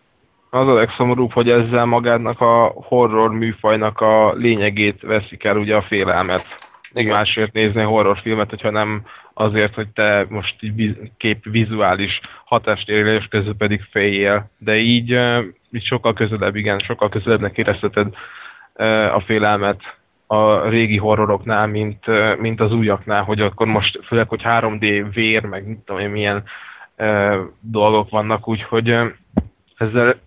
az 0.50 0.68
a 0.68 0.74
legszomorúbb, 0.74 1.32
hogy 1.32 1.50
ezzel 1.50 1.86
magának 1.86 2.42
a 2.42 2.74
horror 2.76 3.32
műfajnak 3.32 4.00
a 4.00 4.34
lényegét 4.34 5.02
veszik 5.02 5.44
el 5.44 5.58
ugye 5.58 5.76
a 5.76 5.86
félelmet. 5.88 6.46
Igen. 6.94 7.14
Másért 7.14 7.54
nézni 7.54 7.82
horrorfilmet, 7.82 8.50
hogyha 8.50 8.70
nem 8.70 9.04
azért, 9.34 9.74
hogy 9.74 9.88
te 9.88 10.26
most 10.30 10.56
kép 11.18 11.44
vizuális 11.44 12.20
hatásérélés 12.46 13.28
közül 13.30 13.56
pedig 13.56 13.82
féljél. 13.92 14.50
De 14.58 14.76
így, 14.76 15.10
így 15.72 15.84
sokkal 15.84 16.14
közelebb, 16.14 16.56
igen, 16.56 16.80
sokkal 16.80 17.10
közelebbnek 17.10 17.58
érezheted 17.58 18.14
a 19.14 19.20
félelmet 19.26 19.82
a 20.28 20.70
régi 20.70 20.98
horroroknál, 20.98 21.68
mint, 21.68 22.06
mint 22.40 22.60
az 22.60 22.74
újaknál, 22.74 23.24
hogy 23.24 23.42
akkor 23.42 23.68
most 23.68 24.00
főleg, 24.06 24.30
hogy 24.30 24.42
3D 24.44 25.08
vér, 25.14 25.46
meg 25.46 25.68
mit 25.68 25.78
tudom 25.78 26.02
én, 26.02 26.10
milyen 26.10 26.44
dolgok 27.60 28.10
vannak, 28.10 28.48
úgyhogy 28.48 28.96
ezzel, 29.78 30.20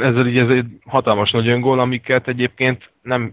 ezzel 0.00 0.26
így 0.26 0.38
ez 0.38 0.48
egy 0.48 0.66
hatalmas 0.86 1.30
nagy 1.30 1.48
öngól, 1.48 1.80
amiket 1.80 2.28
egyébként 2.28 2.90
nem, 3.02 3.32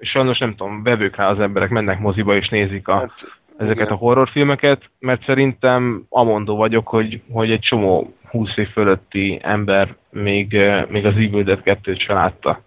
sajnos 0.00 0.38
nem 0.38 0.54
tudom, 0.54 0.82
vevők 0.82 1.16
rá 1.16 1.28
az 1.28 1.40
emberek, 1.40 1.68
mennek 1.68 1.98
moziba 1.98 2.36
és 2.36 2.48
nézik 2.48 2.88
a, 2.88 2.94
Hát, 2.94 3.40
ezeket 3.56 3.84
igen. 3.84 3.92
a 3.92 3.96
horrorfilmeket, 3.96 4.82
mert 4.98 5.24
szerintem 5.24 6.04
amondó 6.08 6.56
vagyok, 6.56 6.88
hogy, 6.88 7.20
hogy 7.30 7.50
egy 7.50 7.60
csomó 7.60 8.14
20 8.30 8.56
év 8.56 8.68
fölötti 8.68 9.38
ember 9.42 9.94
még, 10.10 10.54
eh, 10.54 10.84
még 10.88 11.06
az 11.06 11.14
Evil 11.14 11.42
Dead 11.42 11.60
2-t 11.64 12.00
se 12.00 12.12
látta. 12.12 12.60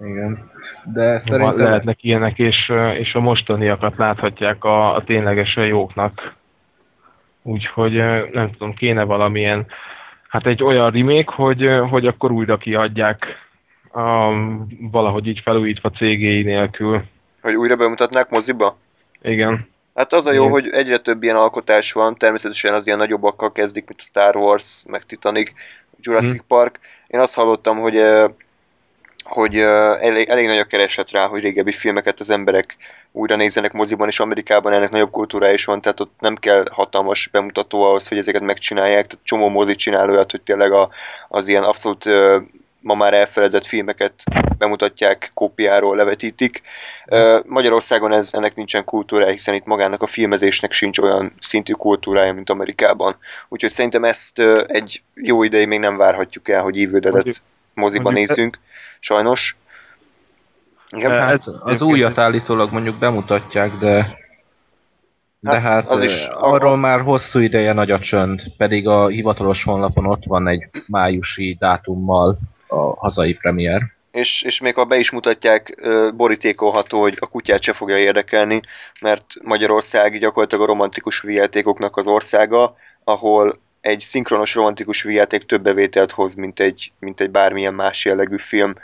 Igen. 0.00 0.50
De 0.84 1.18
Szerintem... 1.18 1.18
szerintem... 1.18 1.66
Lehetnek 1.66 2.04
ilyenek, 2.04 2.38
és, 2.38 2.68
eh, 2.68 2.98
és 2.98 3.14
a 3.14 3.20
mostaniakat 3.20 3.96
láthatják 3.96 4.64
a, 4.64 4.94
a 4.94 5.04
ténylegesen 5.04 5.66
jóknak. 5.66 6.34
Úgyhogy 7.42 7.98
eh, 7.98 8.28
nem 8.32 8.50
tudom, 8.50 8.74
kéne 8.74 9.04
valamilyen, 9.04 9.66
hát 10.28 10.46
egy 10.46 10.62
olyan 10.62 10.90
remake, 10.90 11.32
hogy, 11.32 11.68
hogy 11.90 12.06
akkor 12.06 12.30
újra 12.30 12.56
kiadják 12.56 13.45
a, 13.96 14.32
valahogy 14.90 15.26
így 15.26 15.40
felújítva 15.44 15.90
cégéi 15.90 16.42
nélkül. 16.42 17.02
Hogy 17.42 17.54
újra 17.54 17.76
bemutatnák 17.76 18.30
moziba? 18.30 18.76
Igen. 19.22 19.68
Hát 19.94 20.12
az 20.12 20.26
a 20.26 20.32
jó, 20.32 20.40
Igen. 20.40 20.52
hogy 20.52 20.68
egyre 20.68 20.98
több 20.98 21.22
ilyen 21.22 21.36
alkotás 21.36 21.92
van, 21.92 22.16
természetesen 22.16 22.74
az 22.74 22.86
ilyen 22.86 22.98
nagyobbakkal 22.98 23.52
kezdik, 23.52 23.88
mint 23.88 24.00
a 24.00 24.04
Star 24.04 24.36
Wars, 24.36 24.84
meg 24.88 25.06
Titanic, 25.06 25.52
Jurassic 26.00 26.40
Hm. 26.40 26.46
Park. 26.46 26.78
Én 27.06 27.20
azt 27.20 27.34
hallottam, 27.34 27.78
hogy 27.78 28.02
hogy 29.24 29.56
elég, 30.00 30.28
elég 30.28 30.46
nagy 30.46 30.58
a 30.58 30.64
kereslet 30.64 31.10
rá, 31.10 31.26
hogy 31.26 31.42
régebbi 31.42 31.72
filmeket 31.72 32.20
az 32.20 32.30
emberek 32.30 32.76
újra 33.12 33.36
nézzenek 33.36 33.72
moziban, 33.72 34.08
és 34.08 34.20
Amerikában 34.20 34.72
ennek 34.72 34.90
nagyobb 34.90 35.10
kultúrája 35.10 35.52
is 35.52 35.64
van, 35.64 35.80
tehát 35.80 36.00
ott 36.00 36.12
nem 36.18 36.34
kell 36.34 36.64
hatalmas 36.70 37.28
bemutató 37.32 37.82
ahhoz, 37.82 38.08
hogy 38.08 38.18
ezeket 38.18 38.42
megcsinálják, 38.42 39.06
tehát 39.06 39.24
csomó 39.24 39.48
mozi 39.48 39.74
csinál 39.74 40.10
olyat, 40.10 40.30
hogy 40.30 40.40
tényleg 40.40 40.72
a, 40.72 40.88
az 41.28 41.48
ilyen 41.48 41.62
abszolút 41.62 42.04
ma 42.86 42.94
már 42.94 43.14
elfeledett 43.14 43.66
filmeket 43.66 44.22
bemutatják, 44.58 45.30
kópiáról 45.34 45.96
levetítik. 45.96 46.62
Magyarországon 47.46 48.12
ez, 48.12 48.34
ennek 48.34 48.54
nincsen 48.54 48.84
kultúrája, 48.84 49.32
hiszen 49.32 49.54
itt 49.54 49.64
magának 49.64 50.02
a 50.02 50.06
filmezésnek 50.06 50.72
sincs 50.72 50.98
olyan 50.98 51.32
szintű 51.38 51.72
kultúrája, 51.72 52.32
mint 52.32 52.50
Amerikában. 52.50 53.16
Úgyhogy 53.48 53.70
szerintem 53.70 54.04
ezt 54.04 54.42
egy 54.66 55.02
jó 55.14 55.42
ideig 55.42 55.66
még 55.66 55.78
nem 55.78 55.96
várhatjuk 55.96 56.48
el, 56.48 56.62
hogy 56.62 56.90
Dead-et 56.90 57.42
moziban 57.74 58.12
nézzünk. 58.12 58.58
Sajnos. 59.00 59.56
Igen? 60.96 61.10
Eh, 61.12 61.20
Hát 61.20 61.46
az 61.46 61.82
újat 61.82 62.18
állítólag 62.18 62.72
mondjuk 62.72 62.98
bemutatják, 62.98 63.72
de 63.72 64.24
de 65.40 65.50
Hát, 65.52 65.62
hát, 65.62 65.86
az 65.86 66.02
is- 66.02 66.28
arról 66.32 66.76
már 66.76 67.00
hosszú 67.00 67.38
ideje 67.38 67.72
nagy 67.72 67.90
a 67.90 67.98
csönd, 67.98 68.40
pedig 68.56 68.88
a 68.88 69.06
hivatalos 69.06 69.64
honlapon 69.64 70.06
ott 70.06 70.24
van 70.24 70.48
egy 70.48 70.68
májusi 70.86 71.56
dátummal 71.58 72.38
a 72.66 72.96
hazai 72.98 73.34
premier. 73.34 73.94
és, 74.16 74.42
és 74.42 74.60
még 74.60 74.74
ha 74.74 74.84
be 74.84 74.96
is 74.96 75.10
mutatják, 75.10 75.88
borítékolható, 76.14 77.00
hogy 77.00 77.16
a 77.20 77.26
kutyát 77.26 77.62
se 77.62 77.72
fogja 77.72 77.98
érdekelni, 77.98 78.60
mert 79.00 79.24
Magyarország 79.42 80.18
gyakorlatilag 80.18 80.64
a 80.64 80.66
romantikus 80.66 81.20
vígjátékoknak 81.20 81.96
az 81.96 82.06
országa, 82.06 82.76
ahol 83.04 83.58
egy 83.80 84.00
szinkronos 84.00 84.54
romantikus 84.54 85.02
vígjáték 85.02 85.46
több 85.46 85.62
bevételt 85.62 86.12
hoz, 86.12 86.34
mint 86.34 86.60
egy, 86.60 86.92
mint 86.98 87.20
egy 87.20 87.30
bármilyen 87.30 87.74
más 87.74 88.04
jellegű 88.04 88.38
film. 88.38 88.74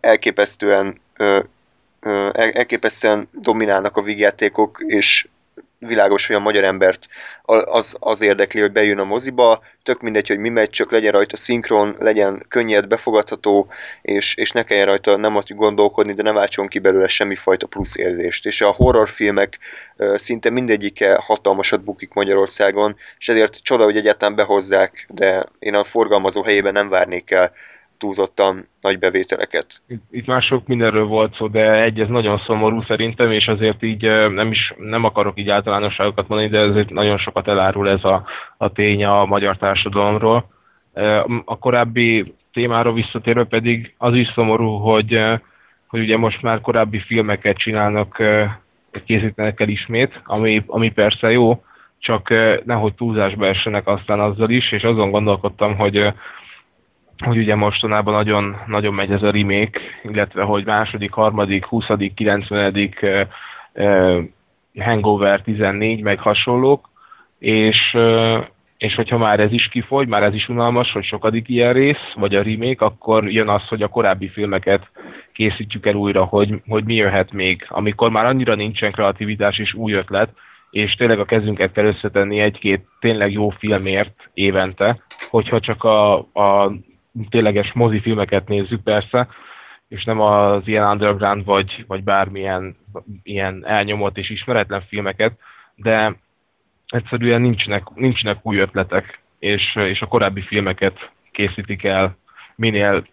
Elképesztően 0.00 1.00
elképesztően 2.32 3.28
dominálnak 3.32 3.96
a 3.96 4.02
vígjátékok, 4.02 4.82
és 4.86 5.28
világos, 5.86 6.26
hogy 6.26 6.36
a 6.36 6.40
magyar 6.40 6.64
embert 6.64 7.08
az, 7.64 7.96
az 8.00 8.20
érdekli, 8.20 8.60
hogy 8.60 8.72
bejön 8.72 8.98
a 8.98 9.04
moziba, 9.04 9.62
tök 9.82 10.00
mindegy, 10.00 10.28
hogy 10.28 10.38
mi 10.38 10.48
megy, 10.48 10.70
csak 10.70 10.90
legyen 10.90 11.12
rajta 11.12 11.36
szinkron, 11.36 11.96
legyen 11.98 12.44
könnyed, 12.48 12.86
befogadható, 12.86 13.68
és, 14.02 14.34
és 14.34 14.50
ne 14.50 14.62
kelljen 14.62 14.86
rajta 14.86 15.16
nem 15.16 15.36
azt 15.36 15.56
gondolkodni, 15.56 16.12
de 16.12 16.22
ne 16.22 16.32
váltson 16.32 16.68
ki 16.68 16.78
belőle 16.78 17.08
semmifajta 17.08 17.66
plusz 17.66 17.96
érzést. 17.96 18.46
És 18.46 18.60
a 18.60 18.70
horrorfilmek 18.70 19.58
szinte 20.14 20.50
mindegyike 20.50 21.14
hatalmasat 21.14 21.84
bukik 21.84 22.12
Magyarországon, 22.12 22.96
és 23.18 23.28
ezért 23.28 23.62
csoda, 23.62 23.84
hogy 23.84 23.96
egyáltalán 23.96 24.34
behozzák, 24.34 25.06
de 25.10 25.46
én 25.58 25.74
a 25.74 25.84
forgalmazó 25.84 26.42
helyében 26.42 26.72
nem 26.72 26.88
várnék 26.88 27.30
el 27.30 27.52
túlzottan 28.02 28.68
nagy 28.80 28.98
bevételeket. 28.98 29.66
Itt, 30.10 30.26
már 30.26 30.42
sok 30.42 30.66
mindenről 30.66 31.04
volt 31.04 31.34
szó, 31.34 31.48
de 31.48 31.82
egy 31.82 32.00
ez 32.00 32.08
nagyon 32.08 32.38
szomorú 32.46 32.82
szerintem, 32.82 33.30
és 33.30 33.48
azért 33.48 33.82
így 33.82 34.02
nem 34.30 34.50
is 34.50 34.74
nem 34.78 35.04
akarok 35.04 35.38
így 35.38 35.50
általánosságokat 35.50 36.28
mondani, 36.28 36.50
de 36.50 36.58
ezért 36.58 36.90
nagyon 36.90 37.18
sokat 37.18 37.48
elárul 37.48 37.88
ez 37.88 38.04
a, 38.04 38.24
a 38.56 38.72
tény 38.72 39.04
a 39.04 39.24
magyar 39.24 39.56
társadalomról. 39.56 40.48
A 41.44 41.58
korábbi 41.58 42.34
témára 42.52 42.92
visszatérve 42.92 43.44
pedig 43.44 43.94
az 43.98 44.14
is 44.14 44.28
szomorú, 44.34 44.76
hogy, 44.76 45.20
hogy 45.86 46.00
ugye 46.00 46.16
most 46.16 46.42
már 46.42 46.60
korábbi 46.60 46.98
filmeket 46.98 47.56
csinálnak, 47.56 48.22
készítenek 49.04 49.60
el 49.60 49.68
ismét, 49.68 50.20
ami, 50.24 50.62
ami 50.66 50.90
persze 50.90 51.30
jó, 51.30 51.64
csak 51.98 52.28
nehogy 52.64 52.94
túlzásba 52.94 53.46
essenek 53.46 53.86
aztán 53.86 54.20
azzal 54.20 54.50
is, 54.50 54.72
és 54.72 54.82
azon 54.82 55.10
gondolkodtam, 55.10 55.76
hogy 55.76 56.12
hogy 57.22 57.36
ugye 57.36 57.54
mostanában 57.54 58.14
nagyon, 58.14 58.56
nagyon 58.66 58.94
megy 58.94 59.10
ez 59.10 59.22
a 59.22 59.30
remake, 59.30 59.80
illetve 60.02 60.42
hogy 60.42 60.64
második, 60.64 61.12
harmadik, 61.12 61.64
20., 61.64 61.84
90., 62.14 62.88
Hangover 64.78 65.40
14, 65.40 66.00
meg 66.00 66.18
hasonlók, 66.18 66.90
és, 67.38 67.96
és 68.76 68.94
hogyha 68.94 69.18
már 69.18 69.40
ez 69.40 69.52
is 69.52 69.68
kifogy, 69.68 70.08
már 70.08 70.22
ez 70.22 70.34
is 70.34 70.48
unalmas, 70.48 70.92
hogy 70.92 71.04
sokadik 71.04 71.48
ilyen 71.48 71.72
rész, 71.72 72.12
vagy 72.14 72.34
a 72.34 72.42
remake, 72.42 72.84
akkor 72.84 73.30
jön 73.30 73.48
az, 73.48 73.68
hogy 73.68 73.82
a 73.82 73.88
korábbi 73.88 74.28
filmeket 74.28 74.90
készítjük 75.32 75.86
el 75.86 75.94
újra, 75.94 76.24
hogy, 76.24 76.62
hogy 76.68 76.84
mi 76.84 76.94
jöhet 76.94 77.32
még, 77.32 77.66
amikor 77.68 78.10
már 78.10 78.24
annyira 78.24 78.54
nincsen 78.54 78.92
kreativitás 78.92 79.58
és 79.58 79.74
új 79.74 79.92
ötlet, 79.92 80.28
és 80.70 80.94
tényleg 80.94 81.18
a 81.18 81.24
kezünket 81.24 81.72
kell 81.72 81.84
összetenni 81.84 82.40
egy-két 82.40 82.86
tényleg 83.00 83.32
jó 83.32 83.48
filmért 83.48 84.30
évente, 84.34 85.02
hogyha 85.30 85.60
csak 85.60 85.84
a, 85.84 86.18
a 86.18 86.72
tényleges 87.28 87.72
mozifilmeket 87.72 88.48
nézzük 88.48 88.82
persze, 88.82 89.28
és 89.88 90.04
nem 90.04 90.20
az 90.20 90.62
ilyen 90.64 90.90
underground 90.90 91.44
vagy, 91.44 91.84
vagy 91.86 92.02
bármilyen 92.02 92.76
ilyen 93.22 93.66
elnyomott 93.66 94.18
és 94.18 94.30
ismeretlen 94.30 94.82
filmeket, 94.88 95.38
de 95.74 96.16
egyszerűen 96.86 97.40
nincsenek, 97.40 97.88
nincsenek 97.94 98.38
új 98.42 98.58
ötletek, 98.58 99.20
és, 99.38 99.76
és 99.76 100.00
a 100.00 100.06
korábbi 100.06 100.40
filmeket 100.40 101.10
készítik 101.30 101.84
el 101.84 102.16
minél 102.54 103.04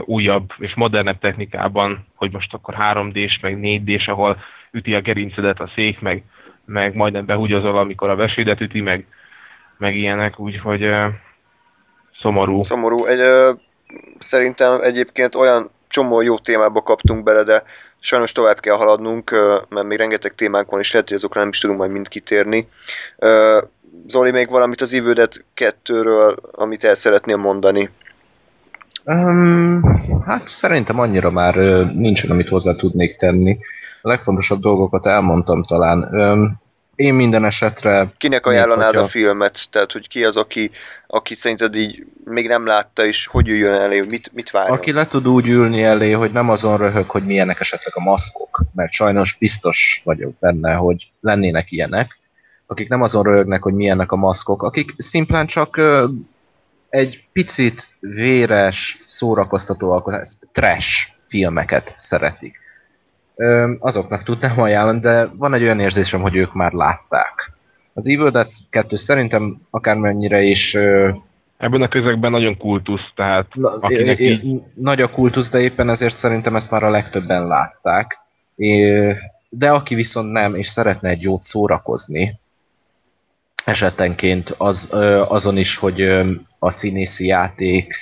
újabb 0.00 0.52
és 0.58 0.74
modernebb 0.74 1.18
technikában, 1.18 2.06
hogy 2.14 2.32
most 2.32 2.54
akkor 2.54 2.74
3D-s, 2.78 3.40
meg 3.40 3.58
4D-s, 3.60 4.08
ahol 4.08 4.38
üti 4.70 4.94
a 4.94 5.00
gerincedet 5.00 5.60
a 5.60 5.70
szék, 5.74 6.00
meg, 6.00 6.22
meg 6.64 6.94
majdnem 6.94 7.26
behúgyazol, 7.26 7.78
amikor 7.78 8.10
a 8.10 8.16
vesédet 8.16 8.60
üti, 8.60 8.80
meg, 8.80 9.06
meg 9.78 9.96
ilyenek, 9.96 10.38
úgyhogy 10.38 10.90
Szomorú. 12.24 12.62
Szomorú. 12.62 13.04
Egy, 13.04 13.18
ö, 13.18 13.52
szerintem 14.18 14.80
egyébként 14.80 15.34
olyan 15.34 15.70
csomó 15.88 16.20
jó 16.20 16.38
témába 16.38 16.82
kaptunk 16.82 17.22
bele, 17.22 17.42
de 17.42 17.62
sajnos 18.00 18.32
tovább 18.32 18.60
kell 18.60 18.76
haladnunk, 18.76 19.30
ö, 19.30 19.58
mert 19.68 19.86
még 19.86 19.98
rengeteg 19.98 20.34
témánk 20.34 20.70
van, 20.70 20.80
és 20.80 20.92
lehet, 20.92 21.08
hogy 21.08 21.16
azokra 21.16 21.40
nem 21.40 21.48
is 21.48 21.58
tudunk 21.58 21.78
majd 21.78 21.90
mind 21.90 22.08
kitérni. 22.08 22.68
Ö, 23.18 23.60
Zoli, 24.06 24.30
még 24.30 24.48
valamit 24.48 24.80
az 24.80 24.92
Evil 24.94 25.28
kettőről, 25.54 26.36
amit 26.52 26.84
el 26.84 26.94
szeretnél 26.94 27.36
mondani? 27.36 27.90
Um, 29.04 29.82
hát 30.24 30.48
szerintem 30.48 30.98
annyira 30.98 31.30
már 31.30 31.58
uh, 31.58 31.92
nincsen, 31.92 32.30
amit 32.30 32.48
hozzá 32.48 32.74
tudnék 32.74 33.16
tenni. 33.16 33.58
A 34.02 34.08
legfontosabb 34.08 34.60
dolgokat 34.60 35.06
elmondtam 35.06 35.62
talán. 35.62 36.02
Um, 36.12 36.62
én 36.94 37.14
minden 37.14 37.44
esetre... 37.44 38.12
Kinek 38.18 38.46
ajánlanád 38.46 38.96
a 38.96 39.08
filmet? 39.08 39.66
Tehát, 39.70 39.92
hogy 39.92 40.08
ki 40.08 40.24
az, 40.24 40.36
aki, 40.36 40.70
aki 41.06 41.34
szerinted 41.34 41.74
így 41.74 42.06
még 42.24 42.48
nem 42.48 42.66
látta, 42.66 43.06
és 43.06 43.26
hogy 43.26 43.46
jöjjön 43.46 43.72
elé, 43.72 44.00
mit, 44.00 44.30
mit 44.32 44.50
várjon? 44.50 44.76
Aki 44.76 44.92
le 44.92 45.06
tud 45.06 45.28
úgy 45.28 45.48
ülni 45.48 45.82
elé, 45.82 46.10
hogy 46.10 46.32
nem 46.32 46.50
azon 46.50 46.76
röhög, 46.76 47.10
hogy 47.10 47.24
milyenek 47.24 47.60
esetleg 47.60 47.92
a 47.96 48.00
maszkok, 48.00 48.60
mert 48.74 48.92
sajnos 48.92 49.36
biztos 49.38 50.00
vagyok 50.04 50.38
benne, 50.38 50.74
hogy 50.74 51.10
lennének 51.20 51.72
ilyenek, 51.72 52.18
akik 52.66 52.88
nem 52.88 53.02
azon 53.02 53.22
röhögnek, 53.22 53.62
hogy 53.62 53.74
milyenek 53.74 54.12
a 54.12 54.16
maszkok, 54.16 54.62
akik 54.62 54.94
szimplán 54.96 55.46
csak 55.46 55.76
ö, 55.76 56.06
egy 56.88 57.24
picit 57.32 57.86
véres, 58.00 59.02
szórakoztató 59.06 59.90
alkotás, 59.90 60.28
trash 60.52 61.08
filmeket 61.26 61.94
szeretik 61.98 62.63
azoknak 63.78 64.22
tudnám 64.22 64.60
ajánlani, 64.60 65.00
de 65.00 65.26
van 65.26 65.54
egy 65.54 65.62
olyan 65.62 65.80
érzésem, 65.80 66.20
hogy 66.20 66.36
ők 66.36 66.52
már 66.52 66.72
látták. 66.72 67.52
Az 67.94 68.06
Evil 68.06 68.30
Dead 68.30 68.48
2 68.70 68.96
szerintem 68.96 69.60
akármennyire 69.70 70.42
is... 70.42 70.74
Ebben 71.58 71.82
a 71.82 71.88
közegben 71.88 72.30
nagyon 72.30 72.56
kultusz, 72.56 73.12
tehát 73.14 73.46
na, 73.54 73.68
akinek 73.80 74.18
é, 74.18 74.30
így... 74.30 74.62
Nagy 74.74 75.00
a 75.00 75.10
kultusz, 75.10 75.50
de 75.50 75.60
éppen 75.60 75.90
ezért 75.90 76.14
szerintem 76.14 76.56
ezt 76.56 76.70
már 76.70 76.82
a 76.82 76.90
legtöbben 76.90 77.46
látták. 77.46 78.18
É, 78.56 79.12
de 79.48 79.70
aki 79.70 79.94
viszont 79.94 80.32
nem, 80.32 80.54
és 80.54 80.68
szeretne 80.68 81.08
egy 81.08 81.22
jót 81.22 81.42
szórakozni, 81.42 82.40
esetenként 83.64 84.54
az, 84.58 84.88
azon 85.28 85.56
is, 85.56 85.76
hogy 85.76 86.00
a 86.58 86.70
színészi 86.70 87.26
játék, 87.26 87.94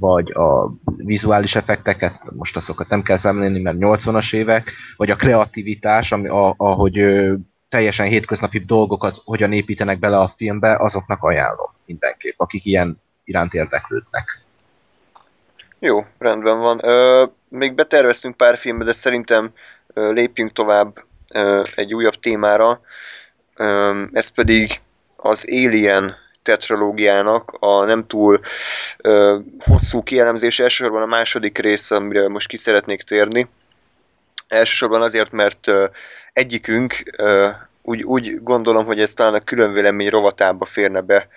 vagy 0.00 0.30
a 0.32 0.72
vizuális 0.96 1.54
effekteket, 1.54 2.14
most 2.36 2.56
azokat 2.56 2.88
nem 2.88 3.02
kell 3.02 3.16
szemlélni, 3.16 3.60
mert 3.60 3.76
80-as 3.80 4.34
évek, 4.34 4.72
vagy 4.96 5.10
a 5.10 5.16
kreativitás, 5.16 6.12
ami, 6.12 6.28
a, 6.28 6.54
ahogy 6.56 7.06
teljesen 7.68 8.06
hétköznapi 8.06 8.58
dolgokat 8.58 9.16
hogyan 9.24 9.52
építenek 9.52 9.98
bele 9.98 10.18
a 10.18 10.28
filmbe, 10.28 10.76
azoknak 10.76 11.22
ajánlom 11.22 11.70
mindenképp, 11.86 12.34
akik 12.36 12.64
ilyen 12.64 13.02
iránt 13.24 13.54
érdeklődnek. 13.54 14.42
Jó, 15.78 16.06
rendben 16.18 16.58
van. 16.58 16.84
Ö, 16.84 17.24
még 17.48 17.74
beterveztünk 17.74 18.36
pár 18.36 18.56
filmet, 18.56 18.86
de 18.86 18.92
szerintem 18.92 19.52
ö, 19.94 20.12
lépjünk 20.12 20.52
tovább 20.52 21.04
ö, 21.34 21.62
egy 21.74 21.94
újabb 21.94 22.20
témára. 22.20 22.80
Ö, 23.56 24.02
ez 24.12 24.28
pedig 24.28 24.80
az 25.16 25.44
Alien 25.48 26.16
tetralógiának 26.50 27.56
a 27.60 27.84
nem 27.84 28.06
túl 28.06 28.40
ö, 28.96 29.38
hosszú 29.58 30.02
kielemzése, 30.02 30.62
elsősorban 30.62 31.02
a 31.02 31.06
második 31.06 31.58
rész, 31.58 31.90
amire 31.90 32.28
most 32.28 32.48
ki 32.48 32.56
szeretnék 32.56 33.02
térni. 33.02 33.48
Elsősorban 34.48 35.02
azért, 35.02 35.30
mert 35.30 35.66
ö, 35.66 35.86
egyikünk 36.32 37.02
ö, 37.16 37.48
úgy, 37.82 38.02
úgy 38.02 38.42
gondolom, 38.42 38.84
hogy 38.84 39.00
ez 39.00 39.12
talán 39.12 39.34
a 39.34 39.40
külön 39.40 39.72
vélemény 39.72 40.08
rovatába 40.08 40.64
férne 40.64 41.00
be 41.00 41.28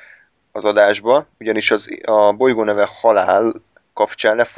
az 0.51 0.65
adásba, 0.65 1.27
ugyanis 1.39 1.71
az, 1.71 1.89
a 2.05 2.31
bolygó 2.31 2.63
neve 2.63 2.89
Halál 3.01 3.53
kapcsán 3.93 4.35
lef, 4.35 4.57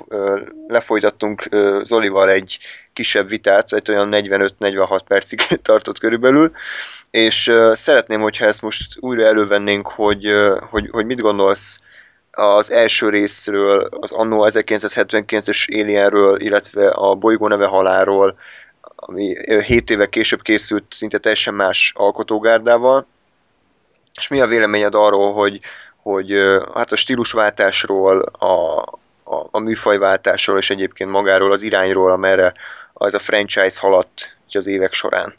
lefolytattunk 0.68 1.50
Zolival 1.84 2.30
egy 2.30 2.58
kisebb 2.94 3.30
vitát, 3.30 3.74
egy 3.74 3.92
olyan 3.92 4.10
45-46 4.12 5.00
percig 5.08 5.42
tartott 5.62 6.00
körülbelül, 6.00 6.52
és 7.12 7.52
szeretném, 7.72 8.22
hogyha 8.22 8.46
ezt 8.46 8.62
most 8.62 8.98
újra 9.00 9.26
elővennénk, 9.26 9.88
hogy, 9.88 10.34
hogy, 10.70 10.90
hogy 10.92 11.06
mit 11.06 11.22
gondolsz 11.22 11.80
az 12.32 12.72
első 12.72 13.10
részről, 13.10 13.88
az 14.00 14.12
annó 14.12 14.48
1979-es 14.50 15.82
Alienről, 15.82 16.42
illetve 16.42 16.90
a 16.90 17.16
bolygó 17.16 17.48
neve 17.48 17.66
haláról, 17.66 18.38
ami 18.96 19.36
7 19.62 19.90
éve 19.90 20.06
később 20.06 20.42
készült 20.42 20.86
szinte 20.90 21.18
teljesen 21.18 21.54
más 21.54 21.94
alkotógárdával, 21.96 23.08
és 24.18 24.28
mi 24.28 24.40
a 24.40 24.48
véleményed 24.48 24.96
arról, 24.96 25.34
hogy, 25.34 25.60
hogy 26.02 26.32
hát 26.74 26.92
a 26.92 26.96
stílusváltásról, 26.96 28.20
a, 28.22 28.84
a, 29.26 29.48
a 29.52 29.60
műfajváltásról, 29.60 30.58
és 30.58 30.70
egyébként 30.70 31.10
magáról 31.10 31.52
az 31.52 31.62
irányról, 31.62 32.12
amerre 32.12 32.54
az 32.94 33.14
a 33.14 33.20
franchise 33.20 33.80
haladt 33.80 34.38
az 34.52 34.68
évek 34.68 34.94
során? 34.94 35.34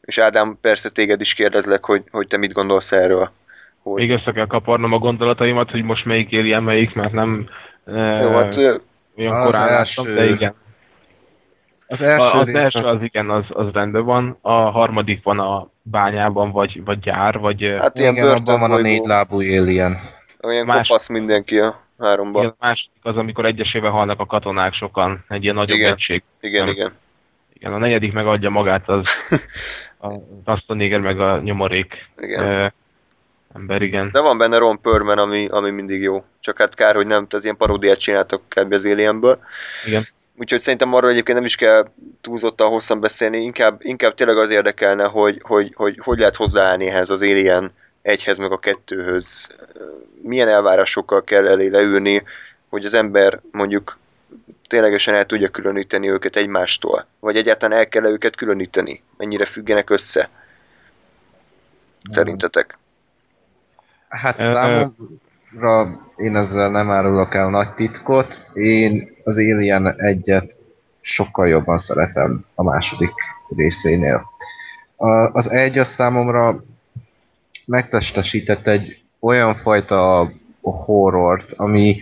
És 0.00 0.18
Ádám, 0.18 0.58
persze 0.60 0.90
téged 0.90 1.20
is 1.20 1.34
kérdezlek, 1.34 1.84
hogy, 1.84 2.02
hogy 2.10 2.26
te 2.26 2.36
mit 2.36 2.52
gondolsz 2.52 2.92
erről. 2.92 3.30
Hogy... 3.82 4.00
Még 4.00 4.10
össze 4.10 4.32
kell 4.32 4.46
kaparnom 4.46 4.92
a 4.92 4.98
gondolataimat, 4.98 5.70
hogy 5.70 5.82
most 5.82 6.04
melyik 6.04 6.30
éri 6.30 6.58
melyik, 6.58 6.94
mert 6.94 7.12
nem 7.12 7.48
e, 7.86 8.22
Jó, 8.22 8.30
hát, 8.30 8.56
olyan 9.16 9.44
korán 9.44 9.68
első... 9.68 10.02
láttam, 10.02 10.14
de 10.14 10.30
igen. 10.30 10.54
Az 11.86 12.02
első, 12.02 12.38
a, 12.38 12.40
az, 12.40 12.54
első 12.54 12.78
az... 12.78 12.86
az 12.86 13.02
igen, 13.02 13.30
az, 13.30 13.44
az 13.48 13.72
rendben 13.72 14.04
van, 14.04 14.38
a 14.40 14.52
harmadik 14.52 15.22
van 15.22 15.38
a 15.38 15.70
bányában, 15.82 16.50
vagy, 16.50 16.84
vagy 16.84 16.98
gyár, 16.98 17.38
vagy... 17.38 17.74
Hát 17.78 17.98
ilyen 17.98 18.14
igen, 18.14 18.28
abban 18.28 18.60
van 18.60 18.72
a 18.72 18.78
négy 18.78 19.06
lábú 19.06 19.36
alien. 19.36 20.00
Olyan 20.40 20.66
más... 20.66 20.88
kopasz 20.88 21.08
mindenki 21.08 21.58
a 21.58 21.87
háromban. 21.98 22.42
Igen, 22.42 22.54
a 22.58 22.66
másik 22.66 22.90
az, 23.02 23.16
amikor 23.16 23.46
egyesével 23.46 23.90
halnak 23.90 24.20
a 24.20 24.26
katonák 24.26 24.74
sokan, 24.74 25.24
egy 25.28 25.42
ilyen 25.42 25.54
nagyobb 25.54 25.78
igen. 25.78 25.92
egység. 25.92 26.22
Igen, 26.40 26.64
nem? 26.64 26.74
igen. 26.74 26.92
Igen, 27.52 27.72
a 27.72 27.78
negyedik 27.78 28.12
megadja 28.12 28.50
magát, 28.50 28.88
az 28.88 29.08
a 30.66 30.74
néger 30.74 31.00
meg 31.00 31.20
a 31.20 31.40
nyomorék 31.40 32.08
igen. 32.16 32.46
Ö, 32.46 32.66
ember, 33.54 33.82
igen. 33.82 34.10
De 34.12 34.20
van 34.20 34.38
benne 34.38 34.58
Ron 34.58 34.80
Perlman, 34.80 35.18
ami, 35.18 35.46
ami 35.46 35.70
mindig 35.70 36.02
jó. 36.02 36.24
Csak 36.40 36.58
hát 36.58 36.74
kár, 36.74 36.94
hogy 36.94 37.06
nem, 37.06 37.26
tehát 37.26 37.44
ilyen 37.44 37.56
paródiát 37.56 37.98
csináltak 37.98 38.42
kb. 38.48 38.72
az 38.72 38.84
Alienből. 38.84 39.38
Igen. 39.86 40.02
Úgyhogy 40.36 40.60
szerintem 40.60 40.94
arról 40.94 41.10
egyébként 41.10 41.36
nem 41.36 41.46
is 41.46 41.56
kell 41.56 41.90
túlzottan 42.20 42.68
hosszan 42.68 43.00
beszélni, 43.00 43.38
inkább, 43.38 43.78
inkább 43.82 44.14
tényleg 44.14 44.36
az 44.36 44.50
érdekelne, 44.50 45.04
hogy 45.04 45.40
hogy, 45.42 45.72
hogy, 45.76 45.98
hogy 46.02 46.18
lehet 46.18 46.36
hozzáállni 46.36 46.86
ehhez 46.86 47.10
az 47.10 47.22
Alien 47.22 47.72
egyhez 48.08 48.38
meg 48.38 48.52
a 48.52 48.58
kettőhöz. 48.58 49.48
Milyen 50.22 50.48
elvárásokkal 50.48 51.24
kell 51.24 51.48
elé 51.48 51.66
leülni, 51.66 52.22
hogy 52.68 52.84
az 52.84 52.94
ember 52.94 53.40
mondjuk 53.52 53.98
ténylegesen 54.68 55.14
el 55.14 55.26
tudja 55.26 55.48
különíteni 55.48 56.10
őket 56.10 56.36
egymástól? 56.36 57.06
Vagy 57.20 57.36
egyáltalán 57.36 57.78
el 57.78 57.88
kell 57.88 58.04
-e 58.04 58.08
őket 58.08 58.36
különíteni? 58.36 59.02
Mennyire 59.16 59.44
függenek 59.44 59.90
össze? 59.90 60.30
Szerintetek? 62.10 62.78
Hát 64.08 64.38
számomra 64.38 66.00
én 66.16 66.36
ezzel 66.36 66.70
nem 66.70 66.90
árulok 66.90 67.34
el 67.34 67.50
nagy 67.50 67.74
titkot. 67.74 68.40
Én 68.52 69.16
az 69.24 69.38
Alien 69.38 70.00
egyet 70.00 70.52
sokkal 71.00 71.48
jobban 71.48 71.78
szeretem 71.78 72.44
a 72.54 72.62
második 72.62 73.12
részénél. 73.56 74.30
Az 75.32 75.50
egy 75.50 75.78
az 75.78 75.88
számomra 75.88 76.62
megtestesített 77.68 78.66
egy 78.66 79.02
olyan 79.20 79.54
fajta 79.54 80.32
horrort, 80.60 81.52
ami 81.52 81.98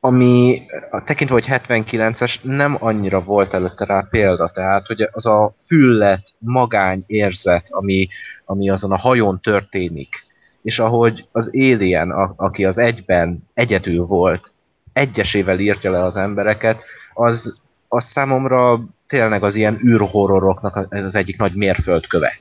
ami 0.00 0.62
tekintve, 1.04 1.34
hogy 1.34 1.46
79-es 1.48 2.40
nem 2.42 2.76
annyira 2.80 3.20
volt 3.20 3.54
előtte 3.54 3.84
rá 3.84 4.06
példa, 4.10 4.48
tehát 4.48 4.86
hogy 4.86 5.08
az 5.12 5.26
a 5.26 5.54
füllet, 5.66 6.32
magány 6.38 7.02
érzet, 7.06 7.66
ami, 7.70 8.08
ami 8.44 8.70
azon 8.70 8.92
a 8.92 8.96
hajón 8.96 9.40
történik, 9.40 10.26
és 10.62 10.78
ahogy 10.78 11.28
az 11.32 11.50
Alien, 11.52 12.10
a, 12.10 12.32
aki 12.36 12.64
az 12.64 12.78
egyben 12.78 13.48
egyedül 13.54 14.04
volt, 14.04 14.52
egyesével 14.92 15.58
írtja 15.58 15.90
le 15.90 16.02
az 16.04 16.16
embereket, 16.16 16.82
az, 17.14 17.58
az 17.88 18.04
számomra 18.04 18.80
tényleg 19.06 19.42
az 19.42 19.54
ilyen 19.54 19.78
űrhorroroknak 19.86 20.76
az 20.90 21.14
egyik 21.14 21.38
nagy 21.38 21.54
mérföldköve. 21.54 22.40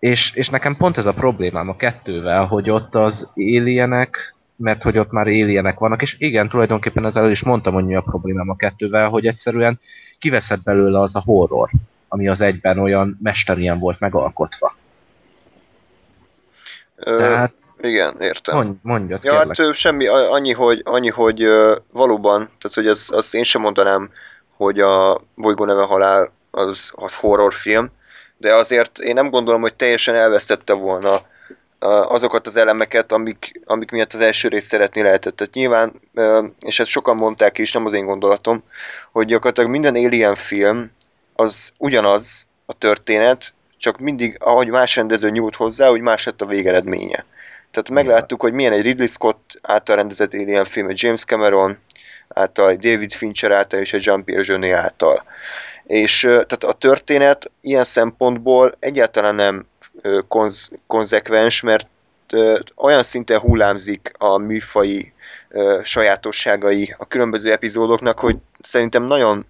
És, 0.00 0.32
és 0.34 0.48
nekem 0.48 0.76
pont 0.76 0.96
ez 0.96 1.06
a 1.06 1.14
problémám 1.14 1.68
a 1.68 1.76
kettővel, 1.76 2.46
hogy 2.46 2.70
ott 2.70 2.94
az 2.94 3.30
alienek 3.34 4.34
mert 4.60 4.82
hogy 4.82 4.98
ott 4.98 5.10
már 5.10 5.26
éljenek 5.26 5.78
vannak, 5.78 6.02
és 6.02 6.16
igen, 6.18 6.48
tulajdonképpen 6.48 7.04
ezzel 7.04 7.30
is 7.30 7.42
mondtam, 7.42 7.74
hogy 7.74 7.84
mi 7.84 7.94
a 7.94 8.00
problémám 8.00 8.50
a 8.50 8.56
kettővel, 8.56 9.08
hogy 9.08 9.26
egyszerűen 9.26 9.80
kiveszett 10.18 10.62
belőle 10.62 11.00
az 11.00 11.16
a 11.16 11.22
horror, 11.24 11.70
ami 12.08 12.28
az 12.28 12.40
egyben 12.40 12.78
olyan 12.78 13.18
mesterien 13.22 13.78
volt 13.78 14.00
megalkotva. 14.00 14.74
Ö, 16.96 17.16
Tehát... 17.16 17.52
Igen, 17.80 18.16
értem. 18.20 18.54
Mondj, 18.54 18.78
mondjad, 18.82 19.24
ja, 19.24 19.30
kérlek. 19.30 19.56
hát 19.56 19.74
semmi, 19.74 20.06
annyi, 20.06 20.52
hogy, 20.52 20.80
annyi, 20.84 21.08
hogy 21.08 21.44
valóban, 21.92 22.50
tehát 22.58 22.74
hogy 22.74 22.86
az, 22.86 23.10
az 23.12 23.34
én 23.34 23.42
sem 23.42 23.60
mondanám, 23.60 24.10
hogy 24.56 24.80
a 24.80 25.20
Bolygó 25.34 25.64
neve 25.64 25.82
halál 25.82 26.32
az, 26.50 26.92
az 26.94 27.14
horrorfilm, 27.14 27.90
de 28.40 28.54
azért 28.54 28.98
én 28.98 29.14
nem 29.14 29.30
gondolom, 29.30 29.60
hogy 29.60 29.74
teljesen 29.74 30.14
elvesztette 30.14 30.72
volna 30.72 31.20
azokat 32.08 32.46
az 32.46 32.56
elemeket, 32.56 33.12
amik, 33.12 33.60
amik 33.64 33.90
miatt 33.90 34.12
az 34.12 34.20
első 34.20 34.48
részt 34.48 34.68
szeretni 34.68 35.02
lehetett. 35.02 35.36
Tehát 35.36 35.54
nyilván, 35.54 35.92
és 36.60 36.80
ezt 36.80 36.90
sokan 36.90 37.16
mondták 37.16 37.58
is, 37.58 37.72
nem 37.72 37.86
az 37.86 37.92
én 37.92 38.04
gondolatom, 38.04 38.62
hogy 39.12 39.26
gyakorlatilag 39.26 39.70
minden 39.70 39.94
Alien 39.94 40.34
film 40.34 40.90
az 41.34 41.72
ugyanaz 41.78 42.46
a 42.66 42.72
történet, 42.72 43.54
csak 43.78 43.98
mindig, 43.98 44.36
ahogy 44.38 44.68
más 44.68 44.96
rendező 44.96 45.30
nyújt 45.30 45.56
hozzá, 45.56 45.88
hogy 45.88 46.00
más 46.00 46.24
lett 46.24 46.42
a 46.42 46.46
végeredménye. 46.46 47.24
Tehát 47.70 47.90
megláttuk, 47.90 48.40
hogy 48.40 48.52
milyen 48.52 48.72
egy 48.72 48.82
Ridley 48.82 49.06
Scott 49.06 49.58
által 49.62 49.96
rendezett 49.96 50.34
Alien 50.34 50.64
film, 50.64 50.88
egy 50.88 51.02
James 51.02 51.24
Cameron 51.24 51.78
által, 52.28 52.70
egy 52.70 52.78
David 52.78 53.12
Fincher 53.12 53.50
által 53.50 53.80
és 53.80 53.92
egy 53.92 54.04
Jean-Pierre 54.04 54.44
Jeunet 54.46 54.78
által. 54.78 55.24
És 55.90 56.20
tehát 56.20 56.64
a 56.64 56.72
történet 56.72 57.50
ilyen 57.60 57.84
szempontból 57.84 58.72
egyáltalán 58.78 59.34
nem 59.34 59.66
konz, 60.28 60.70
konzekvens, 60.86 61.60
mert 61.60 61.88
olyan 62.76 63.02
szinten 63.02 63.38
hullámzik 63.38 64.12
a 64.18 64.38
műfai 64.38 65.12
sajátosságai 65.82 66.94
a 66.98 67.06
különböző 67.06 67.52
epizódoknak, 67.52 68.18
hogy 68.18 68.36
szerintem 68.62 69.02
nagyon 69.02 69.46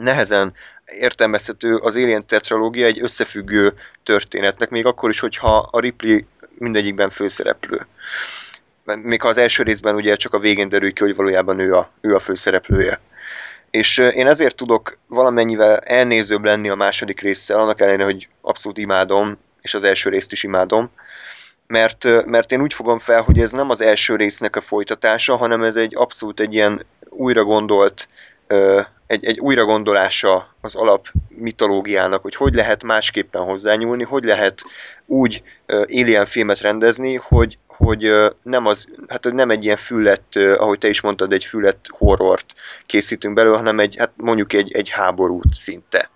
nehezen 0.00 0.52
értelmezhető 0.84 1.76
az 1.76 1.94
Alien 1.94 2.26
tetralógia 2.26 2.86
egy 2.86 3.02
összefüggő 3.02 3.72
történetnek, 4.02 4.70
még 4.70 4.86
akkor 4.86 5.10
is, 5.10 5.20
hogyha 5.20 5.68
a 5.70 5.80
Ripley 5.80 6.20
mindegyikben 6.58 7.10
főszereplő. 7.10 7.86
Még 8.84 9.20
ha 9.20 9.28
az 9.28 9.38
első 9.38 9.62
részben 9.62 9.94
ugye 9.94 10.16
csak 10.16 10.34
a 10.34 10.38
végén 10.38 10.68
derül 10.68 10.92
ki, 10.92 11.02
hogy 11.02 11.16
valójában 11.16 11.58
ő 11.58 11.74
a, 11.74 11.90
ő 12.00 12.14
a 12.14 12.20
főszereplője. 12.20 13.00
És 13.70 13.98
én 13.98 14.26
ezért 14.26 14.56
tudok 14.56 14.98
valamennyivel 15.06 15.78
elnézőbb 15.78 16.44
lenni 16.44 16.68
a 16.68 16.74
második 16.74 17.20
résszel, 17.20 17.60
annak 17.60 17.80
ellenére, 17.80 18.04
hogy 18.04 18.28
abszolút 18.40 18.78
imádom, 18.78 19.38
és 19.60 19.74
az 19.74 19.84
első 19.84 20.10
részt 20.10 20.32
is 20.32 20.42
imádom, 20.42 20.90
mert, 21.66 22.26
mert 22.26 22.52
én 22.52 22.60
úgy 22.60 22.74
fogom 22.74 22.98
fel, 22.98 23.22
hogy 23.22 23.38
ez 23.38 23.52
nem 23.52 23.70
az 23.70 23.80
első 23.80 24.16
résznek 24.16 24.56
a 24.56 24.60
folytatása, 24.60 25.36
hanem 25.36 25.62
ez 25.62 25.76
egy 25.76 25.96
abszolút 25.96 26.40
egy 26.40 26.54
ilyen 26.54 26.86
újra 27.08 27.44
gondolt, 27.44 28.08
egy, 29.10 29.24
egy 29.24 29.38
újra 29.38 29.64
gondolása 29.64 30.54
az 30.60 30.74
alap 30.74 31.06
mitológiának, 31.28 32.22
hogy 32.22 32.34
hogy 32.34 32.54
lehet 32.54 32.82
másképpen 32.82 33.42
hozzányúlni, 33.42 34.04
hogy 34.04 34.24
lehet 34.24 34.62
úgy 35.06 35.42
Alien 35.66 36.26
filmet 36.26 36.60
rendezni, 36.60 37.14
hogy, 37.14 37.58
hogy 37.66 38.12
nem, 38.42 38.66
az, 38.66 38.86
hát 39.08 39.32
nem 39.32 39.50
egy 39.50 39.64
ilyen 39.64 39.76
füllet, 39.76 40.36
ahogy 40.36 40.78
te 40.78 40.88
is 40.88 41.00
mondtad, 41.00 41.32
egy 41.32 41.44
füllet 41.44 41.78
horrort 41.88 42.54
készítünk 42.86 43.34
belőle, 43.34 43.56
hanem 43.56 43.80
egy, 43.80 43.96
hát 43.98 44.12
mondjuk 44.16 44.52
egy, 44.52 44.72
egy 44.72 44.88
háborút 44.88 45.54
szinte 45.54 46.10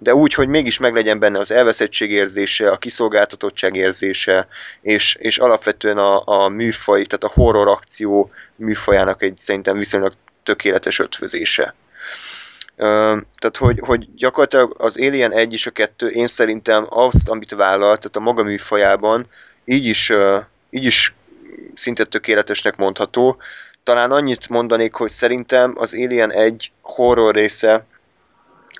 de 0.00 0.14
úgy, 0.14 0.34
hogy 0.34 0.48
mégis 0.48 0.78
meglegyen 0.78 1.18
benne 1.18 1.38
az 1.38 1.50
elveszettség 1.50 2.10
érzése, 2.10 2.70
a 2.70 2.76
kiszolgáltatottság 2.76 3.74
érzése, 3.76 4.48
és, 4.80 5.14
és 5.14 5.38
alapvetően 5.38 5.98
a, 5.98 6.22
a 6.24 6.48
műfaj, 6.48 7.04
tehát 7.04 7.24
a 7.24 7.40
horror 7.40 7.68
akció 7.68 8.30
műfajának 8.56 9.22
egy 9.22 9.38
szerintem 9.38 9.78
viszonylag 9.78 10.12
tökéletes 10.42 10.98
ötvözése. 10.98 11.74
Tehát, 12.78 13.56
hogy, 13.58 13.80
hogy 13.80 14.14
gyakorlatilag 14.14 14.74
az 14.78 14.96
Alien 14.96 15.32
1 15.32 15.52
és 15.52 15.66
a 15.66 15.70
2 15.70 16.08
én 16.08 16.26
szerintem 16.26 16.86
azt, 16.88 17.28
amit 17.28 17.50
vállalt, 17.50 17.98
tehát 18.00 18.16
a 18.16 18.20
maga 18.20 18.42
műfajában, 18.42 19.26
így 19.64 19.86
is, 19.86 20.12
így 20.70 20.84
is 20.84 21.14
szinte 21.74 22.04
tökéletesnek 22.04 22.76
mondható. 22.76 23.36
Talán 23.84 24.10
annyit 24.10 24.48
mondanék, 24.48 24.94
hogy 24.94 25.10
szerintem 25.10 25.74
az 25.76 25.94
Alien 25.94 26.32
1 26.32 26.72
horror 26.80 27.34
része 27.34 27.86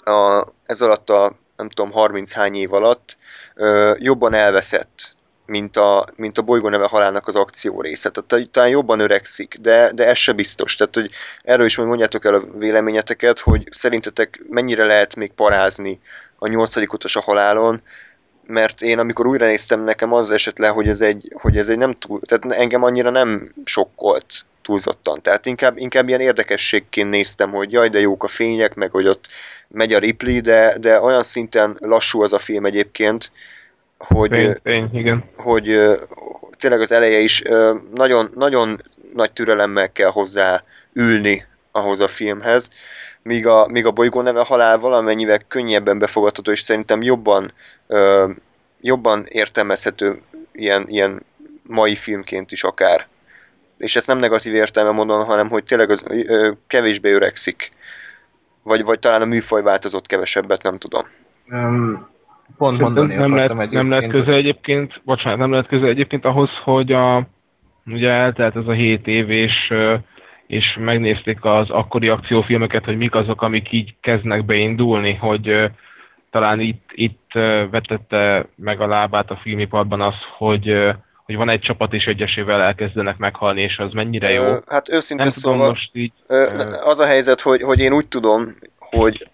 a, 0.04 0.46
ez 0.66 0.80
alatt 0.80 1.10
a 1.10 1.36
nem 1.56 1.68
tudom, 1.68 1.92
30 1.92 2.32
hány 2.32 2.54
év 2.54 2.72
alatt 2.72 3.16
ö, 3.54 3.94
jobban 3.98 4.34
elveszett, 4.34 5.14
mint 5.48 5.76
a, 5.76 6.06
mint 6.16 6.38
a 6.38 6.42
bolygó 6.42 6.68
neve 6.68 6.86
halálnak 6.86 7.26
az 7.26 7.36
akció 7.36 7.80
része. 7.80 8.10
Tehát 8.10 8.50
talán 8.50 8.68
jobban 8.68 9.00
öregszik, 9.00 9.56
de, 9.60 9.92
de 9.94 10.06
ez 10.06 10.16
se 10.16 10.32
biztos. 10.32 10.74
Tehát, 10.74 10.94
hogy 10.94 11.10
erről 11.42 11.66
is 11.66 11.76
mondjátok 11.76 12.24
el 12.24 12.34
a 12.34 12.44
véleményeteket, 12.58 13.38
hogy 13.38 13.68
szerintetek 13.70 14.40
mennyire 14.48 14.84
lehet 14.84 15.16
még 15.16 15.32
parázni 15.32 16.00
a 16.38 16.48
nyolcadik 16.48 16.92
utas 16.92 17.16
a 17.16 17.20
halálon, 17.20 17.82
mert 18.46 18.82
én 18.82 18.98
amikor 18.98 19.26
újra 19.26 19.46
néztem, 19.46 19.84
nekem 19.84 20.12
az 20.12 20.30
esett 20.30 20.58
le, 20.58 20.68
hogy 20.68 20.88
ez 20.88 21.00
egy, 21.00 21.32
hogy 21.40 21.56
ez 21.56 21.68
egy 21.68 21.78
nem 21.78 21.92
túl, 21.92 22.20
tehát 22.20 22.58
engem 22.58 22.82
annyira 22.82 23.10
nem 23.10 23.52
sokkolt 23.64 24.44
túlzottan. 24.62 25.22
Tehát 25.22 25.46
inkább, 25.46 25.76
inkább 25.76 26.08
ilyen 26.08 26.20
érdekességként 26.20 27.10
néztem, 27.10 27.50
hogy 27.50 27.72
jaj, 27.72 27.88
de 27.88 28.00
jók 28.00 28.22
a 28.22 28.28
fények, 28.28 28.74
meg 28.74 28.90
hogy 28.90 29.06
ott 29.06 29.26
megy 29.68 29.92
a 29.92 29.98
Ripley, 29.98 30.40
de, 30.40 30.78
de 30.78 31.00
olyan 31.00 31.22
szinten 31.22 31.76
lassú 31.80 32.22
az 32.22 32.32
a 32.32 32.38
film 32.38 32.64
egyébként, 32.64 33.30
hogy, 33.98 34.30
fény, 34.30 34.56
fény, 34.62 34.88
igen. 34.92 35.24
hogy 35.36 35.78
tényleg 36.58 36.80
az 36.80 36.92
eleje 36.92 37.18
is 37.18 37.42
nagyon, 37.94 38.30
nagyon 38.34 38.82
nagy 39.14 39.32
türelemmel 39.32 39.92
kell 39.92 40.10
hozzá 40.10 40.62
ülni 40.92 41.46
ahhoz 41.72 42.00
a 42.00 42.08
filmhez, 42.08 42.70
míg 43.22 43.46
a, 43.46 43.66
míg 43.66 43.86
a 43.86 43.90
bolygó 43.90 44.20
neve 44.20 44.44
halál 44.44 44.78
valamennyivel 44.78 45.38
könnyebben 45.48 45.98
befogadható, 45.98 46.52
és 46.52 46.60
szerintem 46.60 47.02
jobban, 47.02 47.52
jobban 48.80 49.24
értelmezhető 49.28 50.20
ilyen, 50.52 50.84
ilyen 50.88 51.22
mai 51.62 51.94
filmként 51.94 52.52
is 52.52 52.64
akár. 52.64 53.06
És 53.78 53.96
ezt 53.96 54.06
nem 54.06 54.18
negatív 54.18 54.54
értelme 54.54 54.90
mondom, 54.90 55.24
hanem 55.24 55.48
hogy 55.48 55.64
tényleg 55.64 55.90
az, 55.90 56.04
kevésbé 56.66 57.12
öregszik 57.12 57.70
vagy, 58.62 58.84
vagy 58.84 58.98
talán 58.98 59.22
a 59.22 59.24
műfaj 59.24 59.62
változott 59.62 60.06
kevesebbet, 60.06 60.62
nem 60.62 60.78
tudom. 60.78 61.06
Um, 61.50 62.08
pont 62.56 62.78
mondani 62.78 63.14
nem 63.14 63.34
lehet, 63.34 63.70
nem 63.70 63.90
lehet 63.90 64.10
köze 64.10 64.32
egyébként, 64.32 65.00
bocsánat, 65.04 65.38
nem 65.38 65.50
lehet 65.50 65.66
köze 65.66 65.86
egyébként 65.86 66.24
ahhoz, 66.24 66.50
hogy 66.64 66.92
a, 66.92 67.26
ugye 67.86 68.10
eltelt 68.10 68.56
ez 68.56 68.66
a 68.66 68.72
7 68.72 69.06
év, 69.06 69.30
és, 69.30 69.72
és 70.46 70.76
megnézték 70.80 71.44
az 71.44 71.70
akkori 71.70 72.08
akciófilmeket, 72.08 72.84
hogy 72.84 72.96
mik 72.96 73.14
azok, 73.14 73.42
amik 73.42 73.72
így 73.72 73.94
kezdnek 74.00 74.44
beindulni, 74.44 75.14
hogy 75.14 75.70
talán 76.30 76.60
itt, 76.60 76.90
itt 76.94 77.30
vetette 77.70 78.46
meg 78.54 78.80
a 78.80 78.86
lábát 78.86 79.30
a 79.30 79.40
filmiparban 79.42 80.00
az, 80.00 80.16
hogy 80.36 80.96
hogy 81.28 81.36
van 81.36 81.50
egy 81.50 81.60
csapat 81.60 81.92
és 81.92 82.04
egyesével 82.04 82.62
elkezdenek 82.62 83.16
meghalni, 83.16 83.62
és 83.62 83.78
az 83.78 83.92
mennyire 83.92 84.30
jó. 84.30 84.54
Hát 84.66 84.88
őszintén 84.88 85.26
Nem 85.26 85.34
szóval, 85.34 85.58
tudom, 85.58 85.70
most 85.70 85.90
így, 85.92 86.12
az 86.84 86.98
a 86.98 87.06
helyzet, 87.06 87.40
hogy, 87.40 87.62
hogy 87.62 87.80
én 87.80 87.92
úgy 87.92 88.06
tudom, 88.06 88.56
hogy 88.78 89.28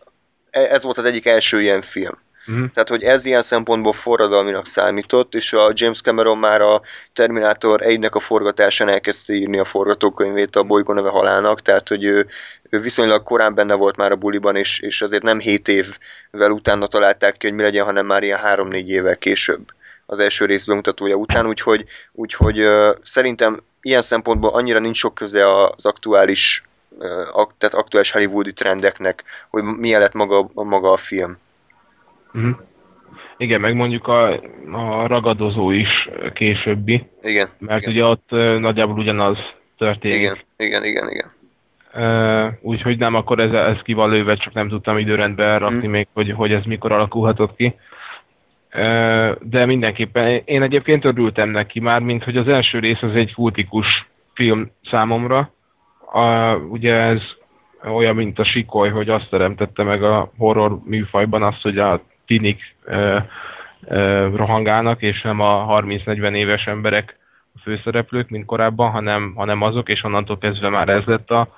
e, 0.50 0.60
ez 0.60 0.82
volt 0.82 0.98
az 0.98 1.04
egyik 1.04 1.26
első 1.26 1.60
ilyen 1.60 1.82
film. 1.82 2.18
Uh-huh. 2.46 2.70
Tehát, 2.70 2.88
hogy 2.88 3.02
ez 3.02 3.24
ilyen 3.24 3.42
szempontból 3.42 3.92
forradalminak 3.92 4.66
számított, 4.66 5.34
és 5.34 5.52
a 5.52 5.72
James 5.74 6.00
Cameron 6.00 6.38
már 6.38 6.60
a 6.60 6.80
Terminator 7.12 7.80
1-nek 7.84 8.12
a 8.12 8.20
forgatásán 8.20 8.88
elkezdte 8.88 9.32
írni 9.32 9.58
a 9.58 9.64
forgatókönyvét 9.64 10.56
a 10.56 10.62
bolygó 10.62 10.92
neve 10.92 11.08
halálnak, 11.08 11.62
tehát, 11.62 11.88
hogy 11.88 12.04
ő, 12.04 12.26
ő 12.70 12.80
viszonylag 12.80 13.22
korán 13.22 13.54
benne 13.54 13.74
volt 13.74 13.96
már 13.96 14.12
a 14.12 14.16
buliban, 14.16 14.56
és, 14.56 14.80
és 14.80 15.02
azért 15.02 15.22
nem 15.22 15.38
7 15.38 15.68
évvel 15.68 16.50
utána 16.50 16.86
találták 16.86 17.36
ki, 17.36 17.46
hogy 17.46 17.56
mi 17.56 17.62
legyen, 17.62 17.84
hanem 17.84 18.06
már 18.06 18.22
ilyen 18.22 18.40
3-4 18.42 18.86
évvel 18.86 19.16
később 19.16 19.72
az 20.06 20.18
első 20.18 20.44
rész 20.44 20.64
bemutatója 20.64 21.14
után, 21.14 21.46
úgyhogy, 21.46 21.84
úgyhogy 22.12 22.60
uh, 22.60 22.96
szerintem 23.02 23.62
ilyen 23.80 24.02
szempontból 24.02 24.50
annyira 24.50 24.78
nincs 24.78 24.96
sok 24.96 25.14
köze 25.14 25.64
az 25.64 25.86
aktuális, 25.86 26.62
uh, 26.88 27.46
tehát 27.58 27.74
aktuális 27.74 28.10
hollywoodi 28.10 28.52
trendeknek, 28.52 29.24
hogy 29.50 29.62
milyen 29.62 30.00
lett 30.00 30.12
maga, 30.12 30.50
maga 30.52 30.92
a 30.92 30.96
film. 30.96 31.38
Uh-huh. 32.34 32.56
Igen, 33.36 33.60
meg 33.60 33.76
mondjuk 33.76 34.06
a, 34.06 34.40
a 34.72 35.06
ragadozó 35.06 35.70
is 35.70 36.08
későbbi. 36.32 37.06
Igen. 37.22 37.48
Mert 37.58 37.82
igen. 37.82 37.94
ugye 37.94 38.04
ott 38.04 38.30
nagyjából 38.60 38.98
ugyanaz 38.98 39.38
történik. 39.78 40.20
Igen, 40.20 40.36
igen, 40.56 40.84
igen, 40.84 41.08
igen. 41.10 41.32
Uh, 41.96 42.52
úgyhogy 42.60 42.98
nem, 42.98 43.14
akkor 43.14 43.38
ez, 43.38 43.52
ez 43.52 43.82
ki 43.82 43.92
van 43.92 44.10
lőve, 44.10 44.34
csak 44.34 44.52
nem 44.52 44.68
tudtam 44.68 44.98
időrendbe 44.98 45.58
rakni 45.58 45.88
mm. 45.88 45.90
még, 45.90 46.06
hogy, 46.12 46.30
hogy 46.30 46.52
ez 46.52 46.64
mikor 46.64 46.92
alakulhatott 46.92 47.56
ki. 47.56 47.74
Uh, 48.74 49.34
de 49.40 49.66
mindenképpen 49.66 50.42
én 50.44 50.62
egyébként 50.62 51.04
örültem 51.04 51.48
neki 51.48 51.80
már, 51.80 52.00
mint 52.00 52.24
hogy 52.24 52.36
az 52.36 52.48
első 52.48 52.78
rész 52.78 53.02
az 53.02 53.14
egy 53.14 53.34
kultikus 53.34 54.08
film 54.32 54.70
számomra. 54.90 55.52
Uh, 56.12 56.70
ugye 56.70 56.94
ez 56.94 57.22
olyan, 57.92 58.14
mint 58.14 58.38
a 58.38 58.44
sikoly, 58.44 58.88
hogy 58.88 59.08
azt 59.08 59.30
teremtette 59.30 59.82
meg 59.82 60.02
a 60.02 60.32
horror 60.38 60.78
műfajban 60.84 61.42
azt, 61.42 61.62
hogy 61.62 61.78
a 61.78 62.02
tinik 62.26 62.74
uh, 62.86 63.22
uh, 63.82 64.36
rohangálnak, 64.36 65.02
és 65.02 65.22
nem 65.22 65.40
a 65.40 65.80
30-40 65.80 66.34
éves 66.34 66.66
emberek 66.66 67.18
a 67.54 67.58
főszereplők, 67.62 68.28
mint 68.28 68.44
korábban, 68.44 68.90
hanem, 68.90 69.32
hanem 69.36 69.62
azok, 69.62 69.88
és 69.88 70.04
onnantól 70.04 70.38
kezdve 70.38 70.68
már 70.68 70.88
ez 70.88 71.04
lett 71.04 71.30
a, 71.30 71.48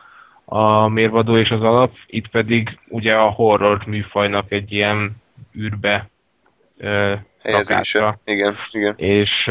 a 0.45 0.89
mérvadó 0.89 1.37
és 1.37 1.51
az 1.51 1.63
alap, 1.63 1.93
itt 2.07 2.29
pedig 2.29 2.79
ugye 2.89 3.15
a 3.15 3.31
horror 3.31 3.87
műfajnak 3.87 4.53
egy 4.53 4.73
ilyen 4.73 5.17
űrbe 5.59 6.09
lakása. 7.43 8.19
Igen, 8.25 8.57
igen. 8.71 8.95
És, 8.97 9.51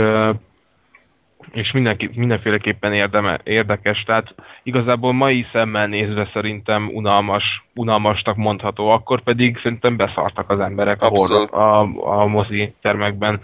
és 1.51 1.71
mindenki, 1.71 2.09
mindenféleképpen 2.15 2.93
érdeme, 2.93 3.39
érdekes, 3.43 4.03
tehát 4.03 4.35
igazából 4.63 5.13
mai 5.13 5.45
szemmel 5.51 5.87
nézve 5.87 6.29
szerintem 6.33 6.89
unalmas, 6.93 7.65
unalmasnak 7.75 8.35
mondható, 8.35 8.89
akkor 8.89 9.21
pedig 9.21 9.59
szerintem 9.61 9.95
beszartak 9.95 10.49
az 10.49 10.59
emberek 10.59 11.01
a, 11.01 11.07
horror, 11.07 11.53
a, 11.53 11.79
a 12.21 12.25
mozi 12.25 12.73
termekben 12.81 13.41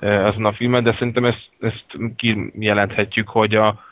azon 0.00 0.44
a 0.44 0.52
filmen, 0.52 0.82
de 0.82 0.92
szerintem 0.92 1.24
ezt, 1.24 1.48
ezt 1.60 1.84
kijelenthetjük, 2.16 3.28
hogy 3.28 3.54
a, 3.54 3.88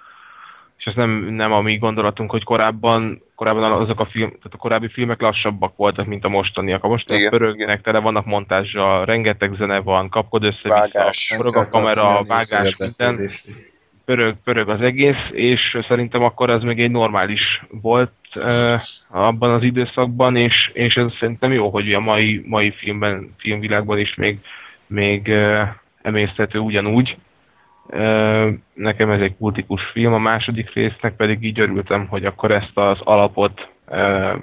és 0.78 0.84
ez 0.84 0.94
nem, 0.94 1.10
nem 1.10 1.52
a 1.52 1.60
mi 1.60 1.76
gondolatunk, 1.76 2.30
hogy 2.30 2.44
korábban, 2.44 3.22
korábban 3.34 3.72
azok 3.72 4.00
a, 4.00 4.06
film, 4.06 4.28
tehát 4.28 4.52
a 4.52 4.56
korábbi 4.56 4.88
filmek 4.88 5.20
lassabbak 5.20 5.76
voltak, 5.76 6.06
mint 6.06 6.24
a 6.24 6.28
mostaniak. 6.28 6.84
A 6.84 6.88
mostaniak 6.88 7.30
pörögnek, 7.30 7.82
tele 7.82 7.98
vannak 7.98 8.24
montázsal, 8.24 9.04
rengeteg 9.04 9.54
zene 9.54 9.80
van, 9.80 10.08
kapkod 10.08 10.44
össze-vissza, 10.44 11.36
pörög 11.36 11.56
a 11.56 11.68
kamera, 11.68 12.24
vágás, 12.24 12.76
minden. 12.76 13.28
Pörög, 14.04 14.36
pörög 14.44 14.68
az 14.68 14.80
egész, 14.80 15.28
és 15.30 15.78
szerintem 15.88 16.22
akkor 16.22 16.50
az 16.50 16.62
még 16.62 16.80
egy 16.80 16.90
normális 16.90 17.62
volt 17.70 18.12
uh, 18.34 18.80
abban 19.08 19.50
az 19.50 19.62
időszakban, 19.62 20.36
és, 20.36 20.70
és 20.74 20.96
ez 20.96 21.12
szerintem 21.18 21.52
jó, 21.52 21.68
hogy 21.70 21.92
a 21.92 22.00
mai, 22.00 22.44
mai 22.46 22.70
filmben, 22.70 23.34
filmvilágban 23.38 23.98
is 23.98 24.14
még, 24.14 24.38
még 24.86 25.26
uh, 25.26 25.68
emészthető 26.02 26.58
ugyanúgy 26.58 27.16
Nekem 28.74 29.10
ez 29.10 29.20
egy 29.20 29.36
kultikus 29.38 29.82
film, 29.92 30.12
a 30.12 30.18
második 30.18 30.72
résznek 30.72 31.16
pedig 31.16 31.44
így 31.44 31.60
örültem, 31.60 32.06
hogy 32.06 32.24
akkor 32.24 32.50
ezt 32.50 32.72
az 32.74 32.98
alapot 33.04 33.68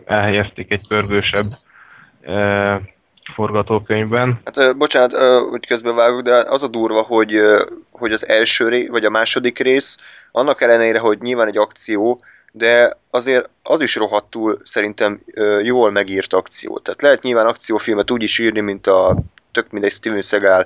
elhelyezték 0.06 0.72
egy 0.72 0.88
pörgősebb 0.88 1.46
forgatókönyvben. 3.34 4.42
Hát 4.46 4.78
bocsánat, 4.78 5.14
hogy 5.50 5.68
közbevágok, 5.68 6.22
de 6.22 6.36
az 6.36 6.64
a 6.64 6.68
durva, 6.68 7.02
hogy, 7.02 7.40
hogy 7.92 8.12
az 8.12 8.28
első 8.28 8.70
rész, 8.70 8.90
vagy 8.90 9.06
a 9.06 9.10
második 9.10 9.60
rész, 9.60 9.98
annak 10.32 10.62
ellenére, 10.62 11.00
hogy 11.00 11.18
nyilván 11.22 11.48
egy 11.48 11.58
akció, 11.58 12.20
de 12.52 12.98
azért 13.10 13.50
az 13.64 13.82
is 13.82 13.96
rohadtul 13.96 14.62
szerintem 14.64 15.20
jól 15.64 15.92
megírt 15.92 16.34
akció. 16.34 16.80
Tehát 16.80 17.02
lehet 17.02 17.22
nyilván 17.22 17.46
akciófilmet 17.46 18.12
úgy 18.12 18.24
is 18.24 18.40
írni, 18.40 18.60
mint 18.60 18.88
a 18.88 19.18
tök 19.56 19.72
mindegy 19.72 19.92
Steven 19.92 20.22
Seagal 20.22 20.66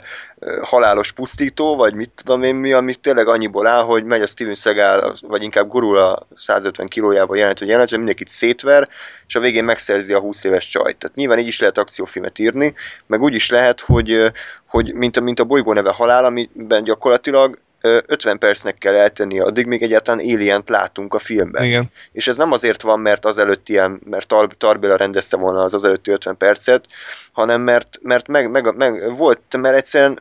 halálos 0.62 1.12
pusztító, 1.12 1.76
vagy 1.76 1.96
mit 1.96 2.12
tudom 2.16 2.44
én 2.44 2.56
mi, 2.56 2.72
ami 2.72 2.96
tényleg 2.96 3.28
annyiból 3.28 3.68
áll, 3.68 3.84
hogy 3.84 4.04
megy 4.04 4.22
a 4.22 4.28
Steven 4.28 4.56
Seagal, 4.56 5.18
vagy 5.22 5.44
inkább 5.44 5.68
gurul 5.68 5.98
a 5.98 6.28
150 6.36 6.88
kilójával 6.88 7.38
jelent, 7.38 7.60
hogy 7.60 7.68
jelent, 7.68 7.90
hogy 7.90 7.98
mindenkit 7.98 8.28
szétver, 8.28 8.88
és 9.28 9.36
a 9.36 9.40
végén 9.40 9.64
megszerzi 9.64 10.14
a 10.14 10.20
20 10.20 10.44
éves 10.44 10.68
csajt. 10.68 10.98
Tehát 10.98 11.16
nyilván 11.16 11.40
így 11.40 11.48
is 11.48 11.60
lehet 11.60 11.78
akciófilmet 11.78 12.40
írni, 12.40 12.74
meg 13.06 13.22
úgy 13.22 13.34
is 13.34 13.50
lehet, 13.50 13.80
hogy, 13.80 14.32
hogy 14.66 14.94
mint, 14.94 15.18
a, 15.18 15.22
mint 15.22 15.40
a 15.40 15.44
bolygó 15.44 15.74
neve 15.74 15.92
halál, 15.92 16.26
amiben 16.26 16.84
gyakorlatilag 16.84 17.60
50 17.82 18.38
percnek 18.38 18.78
kell 18.78 18.94
eltenni, 18.94 19.40
addig 19.40 19.66
még 19.66 19.82
egyáltalán 19.82 20.20
alien 20.20 20.64
látunk 20.66 21.14
a 21.14 21.20
filmben. 21.20 21.64
Igen. 21.64 21.92
És 22.12 22.28
ez 22.28 22.38
nem 22.38 22.52
azért 22.52 22.82
van, 22.82 23.00
mert 23.00 23.26
az 23.26 23.38
előtt 23.38 23.70
ilyen, 23.70 24.02
mert 24.06 24.28
Tar- 24.28 24.58
Tarbéla 24.58 24.96
rendezte 24.96 25.38
volna 25.38 25.64
az 25.64 25.74
az 25.74 25.84
előtti 25.84 26.12
50 26.12 26.38
percet, 26.38 26.86
hanem 27.32 27.62
mert, 27.62 28.00
mert 28.02 28.28
meg, 28.28 28.50
meg, 28.50 28.76
meg 28.76 29.18
volt, 29.18 29.58
mert 29.58 29.76
egyszerűen 29.76 30.20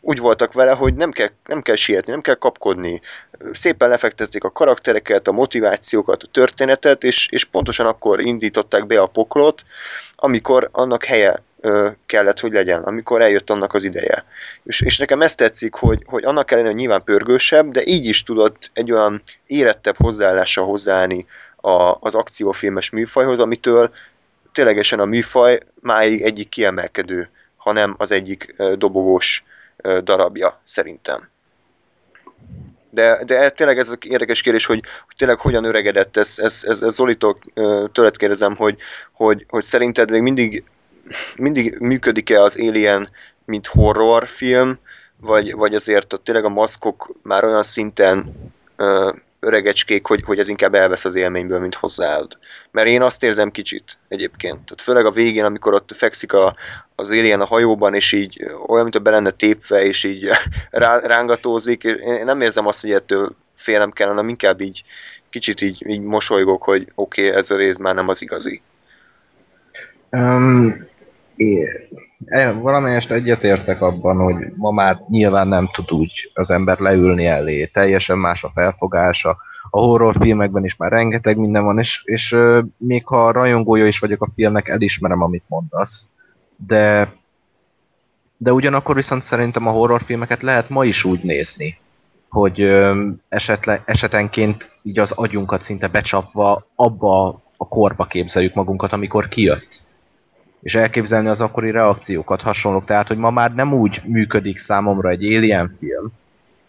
úgy 0.00 0.18
voltak 0.18 0.52
vele, 0.52 0.72
hogy 0.72 0.94
nem 0.94 1.10
kell, 1.10 1.28
nem 1.46 1.62
kell 1.62 1.74
sietni, 1.74 2.12
nem 2.12 2.20
kell 2.20 2.34
kapkodni. 2.34 3.00
Szépen 3.52 3.88
lefektették 3.88 4.44
a 4.44 4.50
karaktereket, 4.50 5.28
a 5.28 5.32
motivációkat, 5.32 6.22
a 6.22 6.28
történetet, 6.32 7.04
és, 7.04 7.28
és 7.30 7.44
pontosan 7.44 7.86
akkor 7.86 8.20
indították 8.20 8.86
be 8.86 9.00
a 9.00 9.06
poklot, 9.06 9.62
amikor 10.16 10.68
annak 10.72 11.04
helye 11.04 11.36
kellett, 12.06 12.40
hogy 12.40 12.52
legyen, 12.52 12.82
amikor 12.82 13.22
eljött 13.22 13.50
annak 13.50 13.74
az 13.74 13.84
ideje. 13.84 14.24
És, 14.62 14.80
és 14.80 14.98
nekem 14.98 15.22
ezt 15.22 15.36
tetszik, 15.36 15.74
hogy, 15.74 16.02
hogy 16.06 16.24
annak 16.24 16.50
ellenére, 16.50 16.72
hogy 16.72 16.80
nyilván 16.80 17.04
pörgősebb, 17.04 17.70
de 17.70 17.84
így 17.84 18.06
is 18.06 18.22
tudott 18.22 18.70
egy 18.72 18.92
olyan 18.92 19.22
érettebb 19.46 19.96
hozzáállással 19.96 20.64
hozzáállni 20.64 21.26
a, 21.56 21.96
az 22.00 22.14
akciófilmes 22.14 22.90
műfajhoz, 22.90 23.38
amitől 23.38 23.90
ténylegesen 24.52 25.00
a 25.00 25.04
műfaj 25.04 25.58
máig 25.80 26.22
egyik 26.22 26.48
kiemelkedő, 26.48 27.30
hanem 27.56 27.94
az 27.98 28.10
egyik 28.10 28.54
dobogós 28.76 29.44
darabja, 30.02 30.60
szerintem. 30.64 31.28
De, 32.90 33.24
de 33.24 33.50
tényleg 33.50 33.78
ez 33.78 33.92
érdekes 34.00 34.40
kérdés, 34.40 34.66
hogy, 34.66 34.82
hogy 35.06 35.16
tényleg 35.16 35.38
hogyan 35.38 35.64
öregedett, 35.64 36.16
ez, 36.16 36.34
ez, 36.36 36.64
ez, 36.66 36.82
ez 36.82 36.94
Zolitól 36.94 37.38
tőled 37.92 38.16
kérdezem, 38.16 38.56
hogy, 38.56 38.76
hogy, 39.12 39.46
hogy 39.48 39.64
szerinted 39.64 40.10
még 40.10 40.22
mindig 40.22 40.64
mindig 41.36 41.76
működik-e 41.78 42.42
az 42.42 42.56
Alien, 42.58 43.10
mint 43.44 43.66
horrorfilm, 43.66 44.78
vagy, 45.16 45.54
vagy 45.54 45.74
azért 45.74 46.12
ott 46.12 46.24
tényleg 46.24 46.44
a 46.44 46.48
maszkok 46.48 47.14
már 47.22 47.44
olyan 47.44 47.62
szinten 47.62 48.32
ö, 48.76 49.12
öregecskék, 49.40 50.06
hogy, 50.06 50.22
hogy 50.24 50.38
ez 50.38 50.48
inkább 50.48 50.74
elvesz 50.74 51.04
az 51.04 51.14
élményből, 51.14 51.60
mint 51.60 51.74
hozzááll. 51.74 52.26
Mert 52.70 52.88
én 52.88 53.02
azt 53.02 53.22
érzem 53.22 53.50
kicsit 53.50 53.98
egyébként. 54.08 54.54
Tehát 54.54 54.80
főleg 54.80 55.06
a 55.06 55.10
végén, 55.10 55.44
amikor 55.44 55.74
ott 55.74 55.92
fekszik 55.96 56.32
a, 56.32 56.56
az 56.94 57.10
Alien 57.10 57.40
a 57.40 57.46
hajóban, 57.46 57.94
és 57.94 58.12
így 58.12 58.46
olyan, 58.66 58.82
mint 58.82 58.94
a 58.94 58.98
be 58.98 59.10
lenne 59.10 59.30
tépve, 59.30 59.84
és 59.84 60.04
így 60.04 60.30
rá, 60.70 60.98
rángatózik. 60.98 61.84
Én 61.84 62.24
nem 62.24 62.40
érzem 62.40 62.66
azt, 62.66 62.80
hogy 62.80 62.92
ettől 62.92 63.36
félem 63.56 63.90
kell, 63.90 64.08
hanem 64.08 64.28
inkább 64.28 64.60
így 64.60 64.84
kicsit 65.30 65.60
így, 65.60 65.86
így 65.86 66.00
mosolygok, 66.00 66.62
hogy 66.62 66.92
oké, 66.94 67.26
okay, 67.26 67.38
ez 67.38 67.50
a 67.50 67.56
rész 67.56 67.76
már 67.76 67.94
nem 67.94 68.08
az 68.08 68.22
igazi. 68.22 68.62
Um, 70.10 70.74
valamelyest 72.60 73.10
egyetértek 73.10 73.80
abban, 73.82 74.16
hogy 74.16 74.36
ma 74.56 74.70
már 74.70 75.00
nyilván 75.08 75.48
nem 75.48 75.68
tud 75.72 75.92
úgy 75.92 76.30
az 76.34 76.50
ember 76.50 76.78
leülni 76.78 77.26
elé, 77.26 77.64
teljesen 77.64 78.18
más 78.18 78.44
a 78.44 78.50
felfogása, 78.54 79.36
a 79.70 79.78
horrorfilmekben 79.78 80.64
is 80.64 80.76
már 80.76 80.90
rengeteg 80.92 81.36
minden 81.36 81.64
van, 81.64 81.78
és, 81.78 82.02
és 82.04 82.32
euh, 82.32 82.64
még 82.76 83.06
ha 83.06 83.32
rajongója 83.32 83.86
is 83.86 83.98
vagyok 83.98 84.22
a 84.22 84.30
filmnek, 84.34 84.68
elismerem, 84.68 85.22
amit 85.22 85.44
mondasz, 85.48 86.06
de 86.66 87.12
de 88.42 88.52
ugyanakkor 88.52 88.94
viszont 88.94 89.22
szerintem 89.22 89.66
a 89.66 89.70
horrorfilmeket 89.70 90.42
lehet 90.42 90.68
ma 90.68 90.84
is 90.84 91.04
úgy 91.04 91.22
nézni, 91.22 91.78
hogy 92.28 92.60
esetle, 93.28 93.82
esetenként 93.84 94.70
így 94.82 94.98
az 94.98 95.10
agyunkat 95.10 95.62
szinte 95.62 95.88
becsapva 95.88 96.66
abba 96.74 97.42
a 97.56 97.68
korba 97.68 98.04
képzeljük 98.04 98.54
magunkat, 98.54 98.92
amikor 98.92 99.28
kijött 99.28 99.89
és 100.62 100.74
elképzelni 100.74 101.28
az 101.28 101.40
akkori 101.40 101.70
reakciókat 101.70 102.42
hasonlók. 102.42 102.84
Tehát, 102.84 103.08
hogy 103.08 103.16
ma 103.16 103.30
már 103.30 103.54
nem 103.54 103.72
úgy 103.72 104.00
működik 104.04 104.58
számomra 104.58 105.08
egy 105.08 105.34
Alien 105.34 105.76
film, 105.78 106.12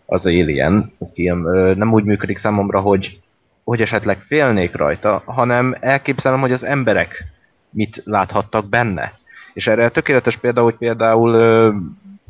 az 0.06 0.26
Alien 0.26 0.92
film, 1.14 1.42
nem 1.78 1.94
úgy 1.94 2.04
működik 2.04 2.38
számomra, 2.38 2.80
hogy, 2.80 3.20
hogy 3.64 3.82
esetleg 3.82 4.20
félnék 4.20 4.76
rajta, 4.76 5.22
hanem 5.26 5.76
elképzelem, 5.80 6.40
hogy 6.40 6.52
az 6.52 6.64
emberek 6.64 7.26
mit 7.70 8.02
láthattak 8.06 8.70
benne. 8.70 9.14
És 9.54 9.68
erre 9.68 9.90
tökéletes 9.90 10.38
példa, 10.38 10.64
hogy 10.64 10.76
például 10.76 11.34
ö, 11.34 11.72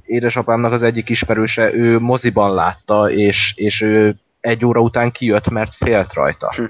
édesapámnak 0.04 0.72
az 0.72 0.84
egyik 0.84 1.10
ismerőse, 1.10 1.74
ő 1.74 2.00
moziban 2.00 2.54
látta, 2.54 3.12
és, 3.12 3.54
és 3.56 3.82
ő 3.82 4.16
egy 4.40 4.66
óra 4.66 4.82
után 4.82 5.12
kijött, 5.12 5.50
mert 5.50 5.74
félt 5.74 6.14
rajta. 6.14 6.54
Hm. 6.56 6.64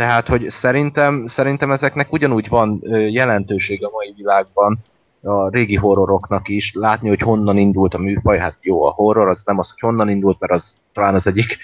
Tehát, 0.00 0.28
hogy 0.28 0.50
szerintem, 0.50 1.26
szerintem 1.26 1.70
ezeknek 1.70 2.12
ugyanúgy 2.12 2.48
van 2.48 2.80
jelentőség 3.08 3.84
a 3.84 3.90
mai 3.90 4.12
világban, 4.16 4.78
a 5.22 5.48
régi 5.48 5.76
horroroknak 5.76 6.48
is, 6.48 6.72
látni, 6.74 7.08
hogy 7.08 7.20
honnan 7.20 7.56
indult 7.56 7.94
a 7.94 7.98
műfaj, 7.98 8.38
hát 8.38 8.56
jó, 8.60 8.84
a 8.84 8.90
horror 8.90 9.28
az 9.28 9.42
nem 9.44 9.58
az, 9.58 9.70
hogy 9.70 9.80
honnan 9.80 10.08
indult, 10.08 10.40
mert 10.40 10.52
az 10.52 10.76
talán 10.92 11.14
az 11.14 11.26
egyik 11.26 11.58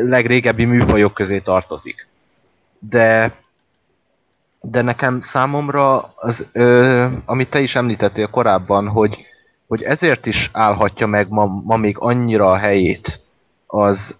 legrégebbi 0.00 0.64
műfajok 0.64 1.14
közé 1.14 1.38
tartozik. 1.38 2.08
De, 2.78 3.34
de 4.60 4.82
nekem 4.82 5.20
számomra, 5.20 6.12
az, 6.16 6.46
ö, 6.52 7.06
amit 7.24 7.50
te 7.50 7.60
is 7.60 7.76
említettél 7.76 8.26
korábban, 8.26 8.88
hogy, 8.88 9.24
hogy 9.68 9.82
ezért 9.82 10.26
is 10.26 10.50
állhatja 10.52 11.06
meg 11.06 11.28
ma, 11.28 11.46
ma 11.64 11.76
még 11.76 11.96
annyira 11.98 12.50
a 12.50 12.56
helyét 12.56 13.20
az 13.66 14.16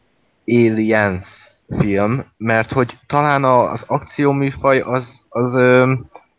Aliens 0.47 1.51
film, 1.78 2.24
mert 2.36 2.72
hogy 2.72 2.98
talán 3.06 3.44
az 3.44 3.84
akcióműfaj 3.86 4.80
az, 4.80 5.20
az, 5.28 5.55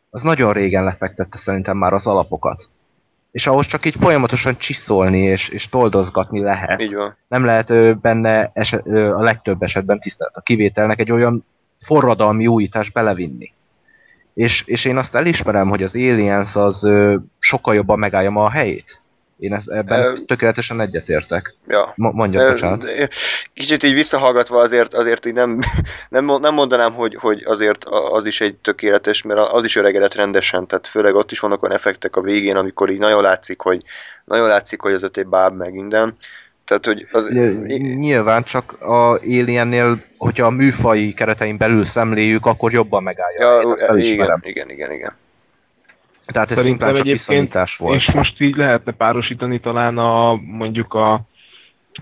az 0.10 0.22
nagyon 0.22 0.54
régen 0.54 0.84
lefektette 0.84 1.38
szerintem 1.38 1.78
már 1.78 1.94
az 1.94 2.08
alapokat. 2.08 2.70
És 3.32 3.48
ahhoz 3.48 3.66
csak 3.66 3.86
így 3.86 3.96
folyamatosan 4.00 4.58
csiszolni 4.58 5.20
és, 5.20 5.50
és 5.50 5.70
toldozgatni 5.70 6.40
lehet. 6.40 6.82
Így 6.82 6.94
van. 6.94 7.18
Nem 7.28 7.46
lehet 7.46 8.00
benne 8.00 8.52
eset, 8.54 8.88
a 8.88 9.24
legtöbb 9.24 9.62
esetben 9.62 10.00
tisztelet 10.00 10.36
a 10.36 10.42
kivételnek 10.42 11.00
egy 11.00 11.12
olyan 11.12 11.46
forradalmi 11.86 12.48
újítás 12.48 12.92
belevinni. 12.92 13.54
És, 14.34 14.64
és 14.66 14.86
én 14.86 14.98
azt 14.98 15.16
elismerem, 15.16 15.70
hogy 15.70 15.84
az 15.84 15.96
Aliens 15.96 16.56
az 16.56 16.88
sokkal 17.40 17.76
jobban 17.76 18.00
megállja 18.00 18.30
ma 18.30 18.44
a 18.44 18.50
helyét. 18.50 19.01
Én 19.42 19.54
ezt, 19.54 19.70
ebben 19.70 20.12
uh, 20.12 20.18
tökéletesen 20.26 20.82
egyetértek. 20.82 21.56
Ja. 21.68 21.94
Mondja, 21.96 22.44
uh, 22.44 22.50
bocsánat. 22.50 22.88
Kicsit 23.54 23.84
így 23.84 23.94
visszahallgatva 23.94 24.62
azért, 24.62 24.94
azért 24.94 25.26
így 25.26 25.34
nem, 25.34 25.60
nem, 26.10 26.26
nem 26.26 26.54
mondanám, 26.54 26.94
hogy, 26.94 27.16
hogy 27.16 27.44
azért 27.46 27.86
az 28.12 28.26
is 28.26 28.42
egy 28.42 28.56
tökéletes, 28.56 29.22
mert 29.22 29.40
az 29.40 29.64
is 29.64 29.76
öregedett 29.76 30.14
rendesen, 30.14 30.68
tehát 30.68 30.88
főleg 30.88 31.16
ott 31.16 31.32
is 31.32 31.40
vannak 31.40 31.64
olyan 31.64 31.76
effektek 31.76 32.16
a 32.16 32.22
végén, 32.22 32.56
amikor 32.56 32.90
így 32.90 33.00
nagyon 33.00 33.22
látszik, 33.22 33.60
hogy 33.62 33.84
nagyon 34.26 34.48
látszik, 34.48 34.82
hogy 34.82 34.94
az 34.94 35.04
öté 35.04 35.24
báb 35.24 35.58
meg 35.58 35.74
minden. 35.74 36.18
Tehát, 36.66 36.86
hogy 36.86 37.08
az... 37.12 37.28
Nyilván 37.96 38.44
csak 38.44 38.82
a 38.82 39.12
Aliennél, 39.12 40.04
hogyha 40.18 40.46
a 40.46 40.50
műfai 40.50 41.14
keretein 41.14 41.58
belül 41.58 41.86
szemléljük, 41.86 42.46
akkor 42.46 42.72
jobban 42.72 43.04
megállja. 43.04 43.62
Ja, 43.62 43.98
igen, 43.98 44.40
igen, 44.44 44.70
igen, 44.70 44.92
igen. 44.92 45.14
Tehát 46.26 46.52
ez 46.52 46.58
Szerintem 46.58 46.94
csak 46.94 47.06
viszonyítás 47.06 47.78
volt. 47.78 48.02
És 48.02 48.12
most 48.12 48.42
így 48.42 48.56
lehetne 48.56 48.92
párosítani 48.92 49.60
talán 49.60 49.98
a 49.98 50.36
mondjuk 50.36 50.94
a 50.94 51.22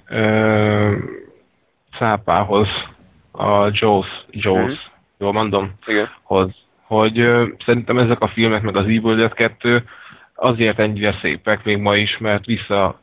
ö, 0.07 0.95
cápához, 1.97 2.67
a 3.31 3.69
Jaws, 3.71 4.07
Jaws, 4.29 4.59
mm-hmm. 4.59 4.73
jól 5.17 5.33
mondom? 5.33 5.71
Igen. 5.85 6.09
Hoz, 6.23 6.49
hogy 6.81 7.19
ö, 7.19 7.47
szerintem 7.65 7.97
ezek 7.97 8.21
a 8.21 8.27
filmek, 8.27 8.61
meg 8.61 8.75
az 8.75 8.83
Evil 8.83 9.15
Dead 9.15 9.33
2 9.33 9.83
azért 10.35 10.79
ennyire 10.79 11.17
szépek 11.21 11.63
még 11.63 11.77
ma 11.77 11.95
is, 11.95 12.17
mert 12.17 12.45
vissza, 12.45 12.99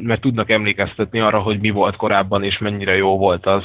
mert 0.00 0.20
tudnak 0.20 0.50
emlékeztetni 0.50 1.20
arra, 1.20 1.38
hogy 1.38 1.60
mi 1.60 1.70
volt 1.70 1.96
korábban, 1.96 2.42
és 2.42 2.58
mennyire 2.58 2.96
jó 2.96 3.18
volt 3.18 3.46
az. 3.46 3.62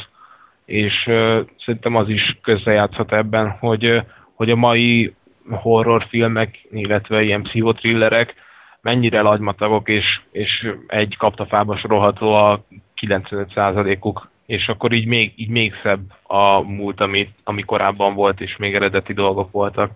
És 0.65 1.03
ö, 1.07 1.41
szerintem 1.65 1.95
az 1.95 2.09
is 2.09 2.37
közrejátszhat 2.41 3.13
ebben, 3.13 3.49
hogy, 3.49 4.01
hogy 4.33 4.49
a 4.49 4.55
mai 4.55 5.13
horrorfilmek, 5.49 6.67
illetve 6.71 7.21
ilyen 7.21 7.41
pszichotrillerek 7.41 8.33
mennyire 8.81 9.21
lagymatagok, 9.21 9.89
és, 9.89 10.21
és 10.31 10.73
egy 10.87 11.17
kaptafába 11.17 11.77
sorolható 11.77 12.33
a 12.33 12.65
95%-uk, 13.01 14.29
és 14.45 14.67
akkor 14.67 14.91
így 14.91 15.07
még, 15.07 15.33
így 15.35 15.49
még 15.49 15.73
szebb 15.83 16.11
a 16.23 16.59
múlt, 16.59 17.01
ami, 17.01 17.29
ami 17.43 17.61
korábban 17.61 18.13
volt, 18.13 18.41
és 18.41 18.57
még 18.57 18.75
eredeti 18.75 19.13
dolgok 19.13 19.51
voltak. 19.51 19.91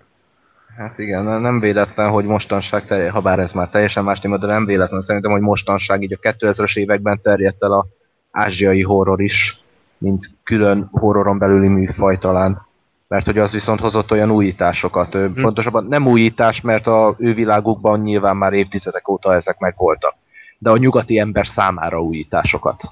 Hát 0.77 0.99
igen, 0.99 1.41
nem 1.41 1.59
véletlen, 1.59 2.09
hogy 2.09 2.25
mostanság, 2.25 2.83
ha 3.11 3.21
bár 3.21 3.39
ez 3.39 3.53
már 3.53 3.69
teljesen 3.69 4.03
más 4.03 4.19
téma, 4.19 4.37
de 4.37 4.45
nem 4.47 4.65
véletlen 4.65 5.01
szerintem, 5.01 5.31
hogy 5.31 5.41
mostanság 5.41 6.01
így 6.01 6.13
a 6.13 6.29
2000-es 6.29 6.77
években 6.77 7.21
terjedt 7.21 7.63
el 7.63 7.71
a 7.71 7.85
ázsiai 8.31 8.83
horror 8.83 9.21
is, 9.21 9.59
mint 9.97 10.29
külön 10.43 10.89
horroron 10.91 11.39
belüli 11.39 11.67
műfaj 11.69 12.17
talán 12.17 12.67
mert 13.09 13.25
hogy 13.25 13.37
az 13.37 13.51
viszont 13.51 13.79
hozott 13.79 14.11
olyan 14.11 14.31
újításokat. 14.31 15.13
Hm. 15.13 15.41
Pontosabban 15.41 15.85
nem 15.85 16.07
újítás, 16.07 16.61
mert 16.61 16.87
a 16.87 17.15
ő 17.17 17.33
világukban 17.33 17.99
nyilván 17.99 18.37
már 18.37 18.53
évtizedek 18.53 19.09
óta 19.09 19.33
ezek 19.33 19.57
megvoltak. 19.57 20.13
De 20.57 20.69
a 20.69 20.77
nyugati 20.77 21.19
ember 21.19 21.47
számára 21.47 22.01
újításokat. 22.01 22.83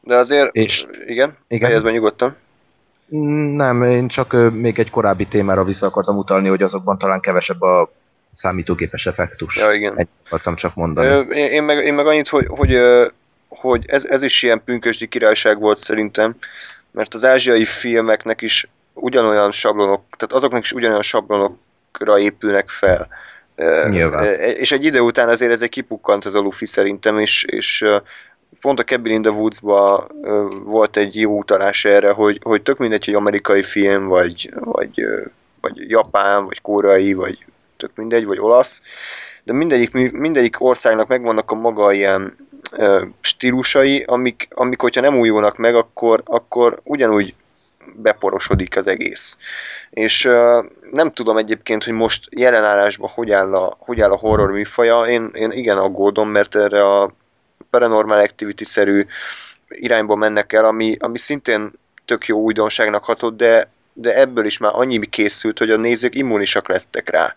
De 0.00 0.16
azért, 0.16 0.54
és, 0.54 0.86
igen, 1.06 1.36
igen. 1.48 1.68
fejezben 1.68 1.92
nyugodtan. 1.92 2.36
Nem, 3.56 3.82
én 3.82 4.08
csak 4.08 4.52
még 4.52 4.78
egy 4.78 4.90
korábbi 4.90 5.26
témára 5.26 5.64
vissza 5.64 5.86
akartam 5.86 6.16
utalni, 6.16 6.48
hogy 6.48 6.62
azokban 6.62 6.98
talán 6.98 7.20
kevesebb 7.20 7.62
a 7.62 7.90
számítógépes 8.30 9.06
effektus. 9.06 9.56
Ja, 9.56 9.72
igen. 9.72 9.98
Egy 9.98 10.08
akartam 10.26 10.54
csak 10.54 10.74
mondani. 10.74 11.34
Én, 11.36 11.46
én, 11.46 11.62
meg, 11.62 11.84
én 11.84 11.94
meg 11.94 12.06
annyit, 12.06 12.28
hogy, 12.28 12.46
hogy, 12.48 12.78
hogy 13.48 13.84
ez, 13.86 14.04
ez 14.04 14.22
is 14.22 14.42
ilyen 14.42 14.62
pünkösdi 14.64 15.06
királyság 15.06 15.58
volt 15.58 15.78
szerintem, 15.78 16.36
mert 16.90 17.14
az 17.14 17.24
ázsiai 17.24 17.64
filmeknek 17.64 18.42
is 18.42 18.68
ugyanolyan 18.96 19.52
sablonok, 19.52 20.02
tehát 20.16 20.34
azoknak 20.34 20.62
is 20.62 20.72
ugyanolyan 20.72 21.02
sablonokra 21.02 22.18
épülnek 22.18 22.68
fel. 22.68 23.08
Nyilván. 23.88 24.34
És 24.34 24.72
egy 24.72 24.84
idő 24.84 25.00
után 25.00 25.28
azért 25.28 25.52
ez 25.52 25.62
egy 25.62 25.68
kipukkant 25.68 26.26
ez 26.26 26.34
a 26.34 26.40
Luffy 26.40 26.66
szerintem, 26.66 27.18
és, 27.18 27.44
és 27.44 27.84
pont 28.60 28.80
a 28.80 28.84
Cabin 28.84 29.12
in 29.12 29.22
the 29.22 29.30
woods 29.30 29.60
volt 30.64 30.96
egy 30.96 31.20
jó 31.20 31.38
utalás 31.38 31.84
erre, 31.84 32.10
hogy, 32.10 32.40
hogy 32.42 32.62
tök 32.62 32.78
mindegy, 32.78 33.04
hogy 33.04 33.14
amerikai 33.14 33.62
film, 33.62 34.06
vagy, 34.06 34.50
vagy, 34.54 35.06
vagy 35.60 35.90
japán, 35.90 36.44
vagy 36.44 36.60
koreai, 36.60 37.12
vagy 37.12 37.44
tök 37.76 37.90
mindegy, 37.94 38.26
vagy 38.26 38.38
olasz, 38.38 38.82
de 39.44 39.52
mindegyik, 39.52 40.12
mindegyik 40.12 40.60
országnak 40.60 41.06
megvannak 41.06 41.50
a 41.50 41.54
maga 41.54 41.92
ilyen 41.92 42.36
stílusai, 43.20 44.02
amik, 44.06 44.48
amik 44.54 44.80
hogyha 44.80 45.00
nem 45.00 45.18
újulnak 45.18 45.56
meg, 45.56 45.74
akkor, 45.74 46.22
akkor 46.24 46.80
ugyanúgy 46.82 47.34
beporosodik 47.94 48.76
az 48.76 48.86
egész. 48.86 49.38
És 49.90 50.24
uh, 50.24 50.64
nem 50.90 51.10
tudom 51.10 51.36
egyébként, 51.36 51.84
hogy 51.84 51.92
most 51.92 52.26
jelenállásban 52.30 53.10
hogy 53.14 53.30
áll 53.30 53.54
a, 53.54 53.76
hogy 53.78 54.00
áll 54.00 54.10
a 54.10 54.16
horror 54.16 54.50
műfaja. 54.50 55.02
Én, 55.02 55.30
én 55.32 55.50
igen 55.50 55.78
aggódom, 55.78 56.28
mert 56.28 56.56
erre 56.56 56.82
a 56.82 57.12
paranormal 57.70 58.18
activity-szerű 58.18 59.06
irányba 59.68 60.14
mennek 60.14 60.52
el, 60.52 60.64
ami, 60.64 60.96
ami 60.98 61.18
szintén 61.18 61.72
tök 62.04 62.26
jó 62.26 62.38
újdonságnak 62.38 63.04
hatott, 63.04 63.36
de, 63.36 63.70
de 63.92 64.18
ebből 64.18 64.44
is 64.44 64.58
már 64.58 64.72
annyi 64.74 65.06
készült, 65.06 65.58
hogy 65.58 65.70
a 65.70 65.76
nézők 65.76 66.14
immunisak 66.14 66.68
lesztek 66.68 67.10
rá. 67.10 67.36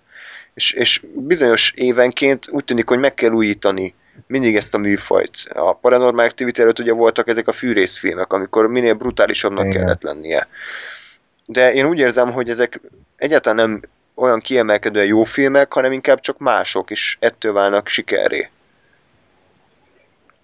És, 0.54 0.72
és 0.72 1.02
bizonyos 1.14 1.74
évenként 1.76 2.48
úgy 2.52 2.64
tűnik, 2.64 2.88
hogy 2.88 3.00
meg 3.00 3.14
kell 3.14 3.32
újítani 3.32 3.94
mindig 4.28 4.56
ezt 4.56 4.74
a 4.74 4.78
műfajt. 4.78 5.38
A 5.54 5.74
Paranormal 5.74 6.26
Activity 6.26 6.60
előtt 6.60 6.80
ugye 6.80 6.94
voltak 6.94 7.28
ezek 7.28 7.48
a 7.48 7.52
fűrészfilmek, 7.52 8.34
amikor 8.34 8.68
minél 8.68 8.94
brutálisabbnak 8.94 9.66
Igen. 9.66 9.76
kellett 9.78 10.02
lennie. 10.02 10.48
De 11.46 11.74
én 11.74 11.86
úgy 11.86 12.00
érzem, 12.00 12.32
hogy 12.32 12.50
ezek 12.50 12.82
egyáltalán 13.16 13.70
nem 13.70 13.82
olyan 14.16 14.40
kiemelkedően 14.40 15.06
jó 15.06 15.24
filmek, 15.24 15.74
hanem 15.74 15.92
inkább 15.92 16.20
csak 16.20 16.38
mások, 16.38 16.92
és 16.92 17.18
ettől 17.20 17.54
válnak 17.54 17.88
sikerré. 17.88 18.50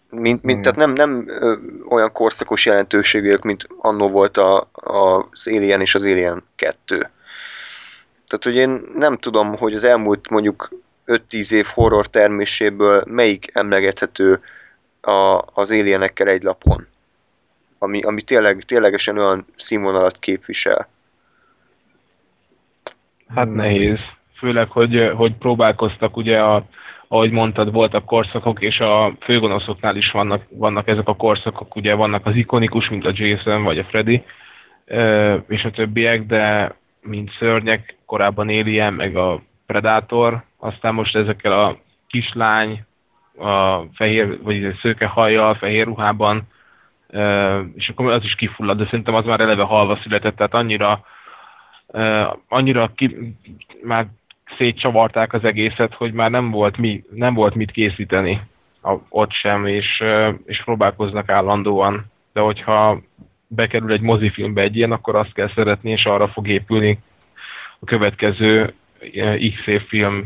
Mint, 0.10 0.44
mint, 0.44 0.62
tehát 0.62 0.78
nem, 0.78 0.92
nem 0.92 1.26
ö, 1.28 1.56
olyan 1.90 2.12
korszakos 2.12 2.66
jelentőségűek, 2.66 3.42
mint 3.42 3.68
annó 3.78 4.10
volt 4.10 4.38
a, 4.38 4.70
a, 4.72 5.28
az 5.32 5.48
Alien 5.48 5.82
és 5.82 5.96
az 5.96 6.04
Alien 6.04 6.44
2. 6.56 7.10
Tehát, 8.28 8.44
hogy 8.44 8.56
én 8.56 8.82
nem 8.94 9.18
tudom, 9.18 9.58
hogy 9.58 9.74
az 9.74 9.84
elmúlt 9.84 10.30
mondjuk 10.30 10.70
5-10 11.08 11.52
év 11.52 11.66
horror 11.66 12.08
terméséből 12.08 13.04
melyik 13.08 13.50
emlegethető 13.54 14.40
a, 15.02 15.42
az 15.54 15.72
alienekkel 15.72 16.28
egy 16.28 16.44
lapon, 16.44 16.88
ami, 17.80 18.02
ami 18.02 18.22
tényleg, 18.22 18.64
ténylegesen 18.64 19.18
olyan 19.18 19.46
színvonalat 19.56 20.20
képvisel. 20.20 20.88
Hát 23.28 23.54
nehéz. 23.54 24.00
Főleg, 24.38 24.70
hogy, 24.70 25.12
hogy 25.16 25.34
próbálkoztak 25.34 26.18
ugye 26.18 26.40
a, 26.40 26.66
ahogy 27.08 27.32
mondtad, 27.32 27.72
voltak 27.72 28.06
korszakok, 28.06 28.62
és 28.62 28.80
a 28.80 29.16
főgonoszoknál 29.20 29.96
is 29.96 30.12
vannak, 30.12 30.44
vannak 30.50 30.88
ezek 30.88 31.08
a 31.08 31.16
korszakok, 31.16 31.76
ugye 31.76 31.94
vannak 31.94 32.26
az 32.26 32.36
ikonikus, 32.36 32.90
mint 32.90 33.06
a 33.06 33.12
Jason 33.14 33.64
vagy 33.64 33.80
a 33.80 33.84
Freddy, 33.84 34.24
és 35.48 35.64
a 35.64 35.72
többiek, 35.72 36.26
de 36.26 36.76
mint 37.02 37.32
szörnyek, 37.40 37.96
korábban 38.06 38.48
Alien, 38.48 38.94
meg 38.94 39.16
a 39.16 39.42
Predator, 39.66 40.44
aztán 40.66 40.94
most 40.94 41.16
ezekkel 41.16 41.52
a 41.62 41.78
kislány, 42.08 42.84
a 43.38 43.82
fehér, 43.94 44.42
vagy 44.42 44.78
szőke 44.82 45.06
hajjal, 45.06 45.56
fehér 45.56 45.86
ruhában, 45.86 46.48
és 47.76 47.90
akkor 47.90 48.12
az 48.12 48.24
is 48.24 48.36
kifullad, 48.36 48.78
de 48.78 48.86
szerintem 48.86 49.16
az 49.16 49.26
már 49.26 49.40
eleve 49.40 49.64
halva 49.64 50.00
született, 50.04 50.36
tehát 50.36 50.54
annyira, 50.54 51.06
annyira 52.48 52.92
ki, 52.96 53.36
már 53.84 54.08
szétcsavarták 54.58 55.34
az 55.34 55.44
egészet, 55.44 55.94
hogy 55.94 56.14
már 56.14 56.32
nem 56.32 56.52
volt, 56.52 56.78
mi, 56.78 57.04
nem 57.10 57.34
volt 57.34 57.56
mit 57.56 57.72
készíteni 57.72 58.42
ott 59.10 59.32
sem, 59.32 59.66
és, 59.66 60.04
és 60.46 60.64
próbálkoznak 60.64 61.30
állandóan. 61.30 62.06
De 62.34 62.40
hogyha 62.40 63.02
bekerül 63.48 63.92
egy 63.92 64.02
mozifilmbe 64.02 64.62
egy 64.62 64.76
ilyen, 64.76 64.92
akkor 64.92 65.16
azt 65.16 65.34
kell 65.34 65.50
szeretni, 65.56 65.92
és 65.92 66.06
arra 66.06 66.28
fog 66.28 66.48
épülni 66.48 67.00
a 67.80 67.86
következő 67.86 68.74
X 69.56 69.68
év 69.68 69.82
film 69.82 70.24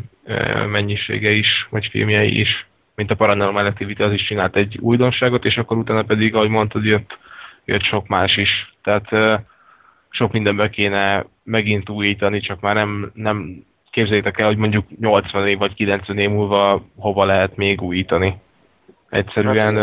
mennyisége 0.70 1.32
is, 1.32 1.68
vagy 1.70 1.88
filmjei 1.92 2.40
is, 2.40 2.68
mint 2.96 3.12
a 3.12 3.16
Paranormal 3.16 3.66
Activity, 3.66 4.02
az 4.02 4.14
is 4.14 4.24
csinált 4.24 4.56
egy 4.56 4.78
újdonságot, 4.80 5.46
és 5.46 5.58
akkor 5.58 5.78
utána 5.78 6.04
pedig, 6.04 6.36
ahogy 6.36 6.50
mondtad, 6.50 6.84
jött, 6.86 7.18
jött 7.66 7.84
sok 7.84 8.08
más 8.08 8.38
is. 8.38 8.74
Tehát 8.84 9.10
sok 10.10 10.32
mindenbe 10.32 10.70
kéne 10.70 11.26
megint 11.44 11.90
újítani, 11.90 12.40
csak 12.40 12.60
már 12.60 12.76
nem, 12.76 13.12
nem 13.14 13.64
képzeljétek 13.92 14.40
el, 14.40 14.48
hogy 14.48 14.58
mondjuk 14.58 14.86
80 15.00 15.48
év 15.48 15.58
vagy 15.58 15.74
90 15.74 16.18
év 16.18 16.30
múlva 16.30 16.86
hova 16.98 17.26
lehet 17.26 17.56
még 17.56 17.82
újítani. 17.82 18.36
Egyszerűen 19.10 19.78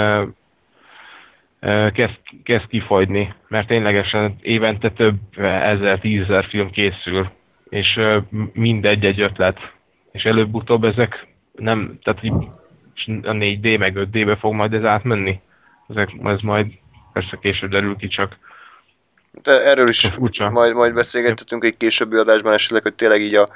hát, 1.61 1.93
kezd, 1.93 2.19
kezd 2.43 2.67
kifagyni, 2.67 3.35
mert 3.49 3.67
ténylegesen 3.67 4.37
évente 4.41 4.91
több 4.91 5.17
ezer, 5.39 5.99
tízezer 5.99 6.45
film 6.45 6.71
készül, 6.71 7.31
és 7.69 7.99
mindegy 8.53 9.05
egy 9.05 9.21
ötlet. 9.21 9.75
És 10.17 10.25
előbb-utóbb 10.25 10.85
ezek 10.85 11.27
nem, 11.53 11.99
tehát 12.03 12.23
a 13.07 13.33
4D 13.33 13.79
meg 13.79 13.93
5D-be 13.97 14.37
fog 14.37 14.55
majd 14.55 14.73
ez 14.73 14.85
átmenni. 14.85 15.41
Ezek, 15.89 16.11
ez 16.25 16.41
majd 16.41 16.67
persze 17.13 17.39
később 17.41 17.71
derül 17.71 17.97
ki, 17.97 18.09
csak 18.09 18.37
de 19.43 19.65
erről 19.65 19.89
is 19.89 20.13
majd, 20.51 20.75
majd 20.75 20.95
beszélgethetünk 20.95 21.65
egy 21.65 21.77
későbbi 21.77 22.17
adásban 22.17 22.53
esetleg, 22.53 22.83
hogy 22.83 22.95
tényleg 22.95 23.21
így 23.21 23.35
a, 23.35 23.49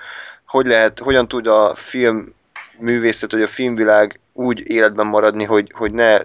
hogy 0.44 0.66
lehet, 0.66 0.98
hogyan 0.98 1.28
tud 1.28 1.46
a 1.46 1.74
film 1.74 2.34
művészet, 2.78 3.32
vagy 3.32 3.42
a 3.42 3.46
filmvilág 3.46 4.20
úgy 4.32 4.70
életben 4.70 5.06
maradni, 5.06 5.44
hogy, 5.44 5.72
hogy 5.74 5.92
ne 5.92 6.18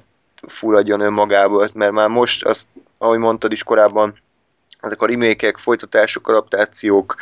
fulladjon 0.48 1.00
önmagából, 1.00 1.70
mert 1.74 1.92
már 1.92 2.10
most 2.10 2.46
azt, 2.46 2.68
ahogy 2.98 3.18
mondtad 3.20 3.52
is 3.52 3.64
korábban, 3.64 4.14
ezek 4.80 5.02
a 5.02 5.06
remékek, 5.06 5.58
folytatások, 5.58 6.28
adaptációk 6.28 7.16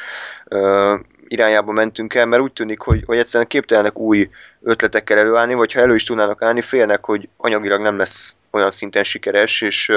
irányába 1.33 1.71
mentünk 1.71 2.13
el, 2.13 2.25
mert 2.25 2.41
úgy 2.41 2.53
tűnik, 2.53 2.79
hogy, 2.79 3.03
hogy 3.05 3.17
egyszerűen 3.17 3.49
képtelenek 3.49 3.99
új 3.99 4.29
ötletekkel 4.61 5.17
előállni, 5.17 5.53
vagy 5.53 5.73
ha 5.73 5.79
elő 5.79 5.95
is 5.95 6.03
tudnának 6.03 6.41
állni, 6.41 6.61
félnek, 6.61 7.05
hogy 7.05 7.29
anyagilag 7.37 7.81
nem 7.81 7.97
lesz 7.97 8.35
olyan 8.51 8.71
szinten 8.71 9.03
sikeres, 9.03 9.61
és, 9.61 9.91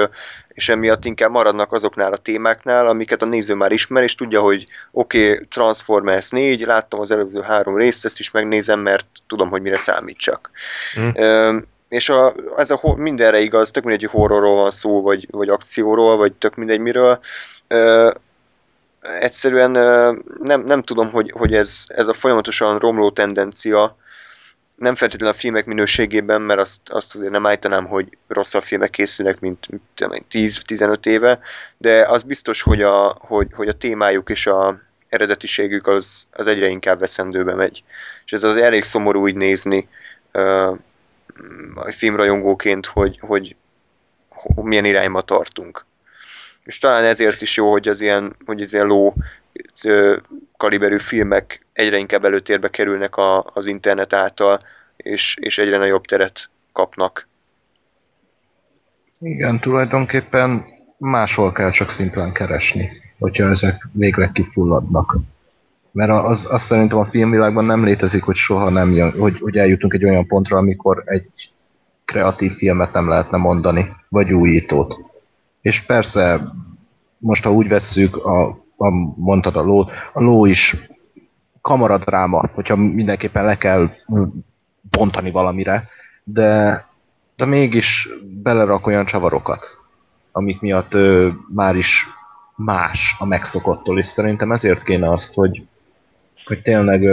és 0.47 0.69
emiatt 0.69 1.05
inkább 1.05 1.31
maradnak 1.31 1.73
azoknál 1.73 2.13
a 2.13 2.17
témáknál, 2.17 2.87
amiket 2.87 3.21
a 3.21 3.25
néző 3.25 3.53
már 3.53 3.71
ismer, 3.71 4.03
és 4.03 4.15
tudja, 4.15 4.41
hogy 4.41 4.65
oké, 4.91 5.31
okay, 5.31 5.45
Transformers 5.49 6.29
4, 6.29 6.61
láttam 6.61 6.99
az 6.99 7.11
előző 7.11 7.41
három 7.41 7.77
részt, 7.77 8.05
ezt 8.05 8.19
is 8.19 8.31
megnézem, 8.31 8.79
mert 8.79 9.05
tudom, 9.27 9.49
hogy 9.49 9.61
mire 9.61 9.77
számítsak. 9.77 10.49
Mm. 10.99 11.57
és 11.89 12.09
a, 12.09 12.35
ez 12.57 12.71
a 12.71 12.95
mindenre 12.95 13.39
igaz, 13.39 13.71
tök 13.71 13.83
mindegy, 13.83 14.09
hogy 14.09 14.19
horrorról 14.19 14.55
van 14.55 14.71
szó, 14.71 15.01
vagy, 15.01 15.27
vagy 15.31 15.49
akcióról, 15.49 16.17
vagy 16.17 16.33
tök 16.33 16.55
mindegy 16.55 16.79
miről. 16.79 17.19
Ö, 17.67 18.11
egyszerűen 19.19 19.71
nem, 20.39 20.61
nem 20.65 20.81
tudom, 20.81 21.11
hogy, 21.11 21.31
hogy 21.31 21.53
ez, 21.53 21.83
ez 21.87 22.07
a 22.07 22.13
folyamatosan 22.13 22.79
romló 22.79 23.11
tendencia, 23.11 23.97
nem 24.75 24.95
feltétlenül 24.95 25.35
a 25.35 25.37
filmek 25.37 25.65
minőségében, 25.65 26.41
mert 26.41 26.59
azt, 26.59 26.81
azt 26.89 27.15
azért 27.15 27.31
nem 27.31 27.45
állítanám, 27.45 27.85
hogy 27.85 28.17
rosszabb 28.27 28.63
filmek 28.63 28.89
készülnek, 28.89 29.39
mint 29.39 29.67
10-15 29.97 31.05
éve, 31.05 31.39
de 31.77 32.05
az 32.07 32.23
biztos, 32.23 32.61
hogy 32.61 32.81
a, 32.81 33.17
hogy, 33.19 33.47
hogy 33.53 33.67
a 33.67 33.73
témájuk 33.73 34.29
és 34.29 34.47
a 34.47 34.79
eredetiségük 35.09 35.87
az, 35.87 36.27
az 36.31 36.47
egyre 36.47 36.67
inkább 36.67 36.99
veszendőbe 36.99 37.55
megy. 37.55 37.83
És 38.25 38.31
ez 38.31 38.43
az 38.43 38.55
elég 38.55 38.83
szomorú 38.83 39.21
úgy 39.21 39.35
nézni 39.35 39.87
uh, 40.33 40.77
filmrajongóként, 41.95 42.85
hogy, 42.85 43.19
hogy 43.19 43.55
milyen 44.55 44.85
irányba 44.85 45.21
tartunk. 45.21 45.85
És 46.67 46.79
talán 46.79 47.03
ezért 47.03 47.41
is 47.41 47.57
jó, 47.57 47.71
hogy 47.71 47.87
az 47.87 48.01
ilyen, 48.01 48.35
hogy 48.45 48.61
az 48.61 48.73
ilyen 48.73 48.85
ló 48.85 49.13
kaliberű 50.57 50.97
filmek 50.99 51.65
egyre 51.73 51.97
inkább 51.97 52.25
előtérbe 52.25 52.69
kerülnek 52.69 53.15
a, 53.15 53.45
az 53.53 53.65
internet 53.65 54.13
által, 54.13 54.61
és, 54.97 55.37
és 55.39 55.57
egyre 55.57 55.77
nagyobb 55.77 56.05
teret 56.05 56.49
kapnak. 56.73 57.27
Igen, 59.19 59.59
tulajdonképpen 59.59 60.65
máshol 60.97 61.51
kell 61.51 61.71
csak 61.71 61.89
szimplán 61.89 62.31
keresni, 62.31 62.89
hogyha 63.19 63.49
ezek 63.49 63.87
végleg 63.93 64.31
kifulladnak. 64.31 65.17
Mert 65.91 66.11
az, 66.11 66.47
azt 66.49 66.65
szerintem 66.65 66.97
a 66.97 67.05
filmvilágban 67.05 67.65
nem 67.65 67.83
létezik, 67.83 68.23
hogy 68.23 68.35
soha 68.35 68.69
nem 68.69 68.93
jön, 68.93 69.11
hogy, 69.11 69.39
hogy 69.39 69.57
eljutunk 69.57 69.93
egy 69.93 70.05
olyan 70.05 70.27
pontra, 70.27 70.57
amikor 70.57 71.03
egy 71.05 71.51
kreatív 72.05 72.51
filmet 72.51 72.93
nem 72.93 73.07
lehetne 73.07 73.37
mondani, 73.37 73.95
vagy 74.09 74.33
újítót. 74.33 74.99
És 75.61 75.81
persze, 75.81 76.53
most 77.17 77.43
ha 77.43 77.51
úgy 77.51 77.67
vesszük, 77.67 78.15
a, 78.15 78.47
a, 78.77 78.89
mondtad 79.15 79.55
a 79.55 79.61
ló, 79.61 79.79
a 80.13 80.21
ló 80.23 80.45
is 80.45 80.75
kamaradráma, 81.61 82.49
hogyha 82.53 82.75
mindenképpen 82.75 83.45
le 83.45 83.57
kell 83.57 83.89
bontani 84.81 85.31
valamire, 85.31 85.89
de, 86.23 86.83
de 87.35 87.45
mégis 87.45 88.09
belerak 88.43 88.87
olyan 88.87 89.05
csavarokat, 89.05 89.65
amik 90.31 90.61
miatt 90.61 90.93
ö, 90.93 91.29
már 91.53 91.75
is 91.75 92.05
más 92.55 93.15
a 93.19 93.25
megszokottól, 93.25 93.99
és 93.99 94.05
szerintem 94.05 94.51
ezért 94.51 94.83
kéne 94.83 95.11
azt, 95.11 95.33
hogy, 95.33 95.67
hogy 96.45 96.61
tényleg 96.61 97.03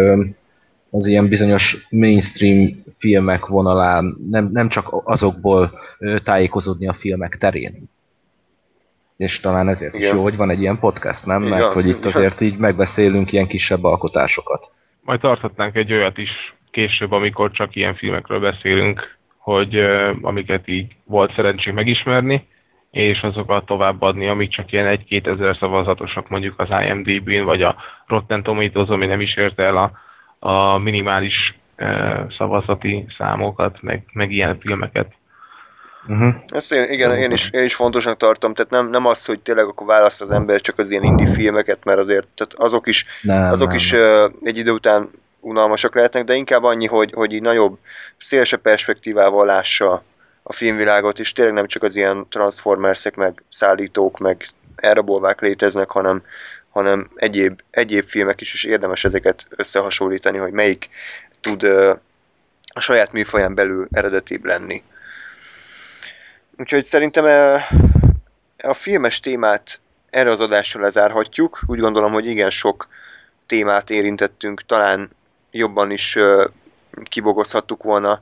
az 0.90 1.06
ilyen 1.06 1.28
bizonyos 1.28 1.86
mainstream 1.90 2.76
filmek 2.98 3.46
vonalán 3.46 4.16
nem, 4.30 4.48
nem 4.52 4.68
csak 4.68 4.88
azokból 4.90 5.70
tájékozódni 6.22 6.88
a 6.88 6.92
filmek 6.92 7.36
terén. 7.36 7.90
És 9.16 9.40
talán 9.40 9.68
ezért 9.68 9.94
Igen. 9.94 10.06
is 10.06 10.14
jó, 10.14 10.22
hogy 10.22 10.36
van 10.36 10.50
egy 10.50 10.60
ilyen 10.60 10.78
podcast, 10.78 11.26
nem? 11.26 11.42
Igen. 11.42 11.58
Mert 11.58 11.72
hogy 11.72 11.88
itt 11.88 12.04
azért 12.04 12.40
így 12.40 12.58
megbeszélünk 12.58 13.32
ilyen 13.32 13.46
kisebb 13.46 13.84
alkotásokat. 13.84 14.66
Majd 15.00 15.20
tarthatnánk 15.20 15.76
egy 15.76 15.92
olyat 15.92 16.18
is 16.18 16.54
később, 16.70 17.12
amikor 17.12 17.50
csak 17.50 17.76
ilyen 17.76 17.94
filmekről 17.94 18.40
beszélünk, 18.40 19.16
hogy 19.38 19.76
uh, 19.76 20.16
amiket 20.22 20.68
így 20.68 20.96
volt 21.06 21.34
szerencség 21.34 21.72
megismerni, 21.72 22.46
és 22.90 23.20
azokat 23.22 23.66
továbbadni, 23.66 24.28
amik 24.28 24.50
csak 24.50 24.72
ilyen 24.72 24.86
egy-két 24.86 25.26
ezer 25.26 25.56
szavazatosak 25.56 26.28
mondjuk 26.28 26.60
az 26.60 26.68
IMDb-n, 26.86 27.44
vagy 27.44 27.62
a 27.62 27.76
Rotten 28.06 28.42
Tomatoes, 28.42 28.88
ami 28.88 29.06
nem 29.06 29.20
is 29.20 29.36
érte 29.36 29.62
el 29.62 29.76
a, 29.76 29.92
a 30.48 30.78
minimális 30.78 31.54
uh, 31.78 32.32
szavazati 32.36 33.06
számokat, 33.18 33.82
meg, 33.82 34.04
meg 34.12 34.32
ilyen 34.32 34.58
filmeket. 34.58 35.12
Uh-huh. 36.08 36.34
Ezt 36.46 36.72
én, 36.72 36.90
igen, 36.90 37.16
én 37.16 37.30
is, 37.30 37.50
én 37.50 37.64
is 37.64 37.74
fontosnak 37.74 38.16
tartom, 38.16 38.54
tehát 38.54 38.70
nem, 38.70 38.88
nem 38.88 39.06
az, 39.06 39.24
hogy 39.24 39.40
tényleg 39.40 39.64
akkor 39.64 39.86
választ 39.86 40.20
az 40.20 40.30
ember 40.30 40.60
csak 40.60 40.78
az 40.78 40.90
ilyen 40.90 41.02
indie 41.02 41.32
filmeket, 41.32 41.84
mert 41.84 41.98
azért 41.98 42.26
tehát 42.34 42.54
azok 42.54 42.86
is, 42.86 43.06
nem, 43.22 43.52
azok 43.52 43.68
nem. 43.68 43.76
is 43.76 43.92
uh, 43.92 44.32
egy 44.42 44.58
idő 44.58 44.70
után 44.70 45.10
unalmasak 45.40 45.94
lehetnek, 45.94 46.24
de 46.24 46.34
inkább 46.34 46.62
annyi, 46.62 46.86
hogy, 46.86 47.12
hogy 47.14 47.32
így 47.32 47.42
nagyobb, 47.42 47.78
szélesebb 48.20 48.60
perspektívával 48.60 49.46
lássa 49.46 50.02
a 50.42 50.52
filmvilágot, 50.52 51.18
és 51.18 51.32
tényleg 51.32 51.54
nem 51.54 51.66
csak 51.66 51.82
az 51.82 51.96
ilyen 51.96 52.26
transformersek, 52.28 53.16
meg 53.16 53.42
szállítók, 53.48 54.18
meg 54.18 54.46
elrabolvák 54.76 55.40
léteznek, 55.40 55.90
hanem, 55.90 56.22
hanem 56.70 57.10
egyéb, 57.14 57.60
egyéb 57.70 58.08
filmek 58.08 58.40
is, 58.40 58.54
és 58.54 58.64
érdemes 58.64 59.04
ezeket 59.04 59.46
összehasonlítani, 59.50 60.38
hogy 60.38 60.52
melyik 60.52 60.88
tud 61.40 61.62
uh, 61.62 61.98
a 62.74 62.80
saját 62.80 63.12
műfaján 63.12 63.54
belül 63.54 63.86
eredetibb 63.90 64.44
lenni. 64.44 64.82
Úgyhogy 66.56 66.84
szerintem 66.84 67.24
a 68.62 68.74
filmes 68.74 69.20
témát 69.20 69.80
erre 70.10 70.30
az 70.30 70.40
adásra 70.40 70.80
lezárhatjuk. 70.80 71.62
Úgy 71.66 71.78
gondolom, 71.78 72.12
hogy 72.12 72.26
igen 72.26 72.50
sok 72.50 72.88
témát 73.46 73.90
érintettünk, 73.90 74.66
talán 74.66 75.10
jobban 75.50 75.90
is 75.90 76.18
kibogozhattuk 77.04 77.82
volna 77.82 78.20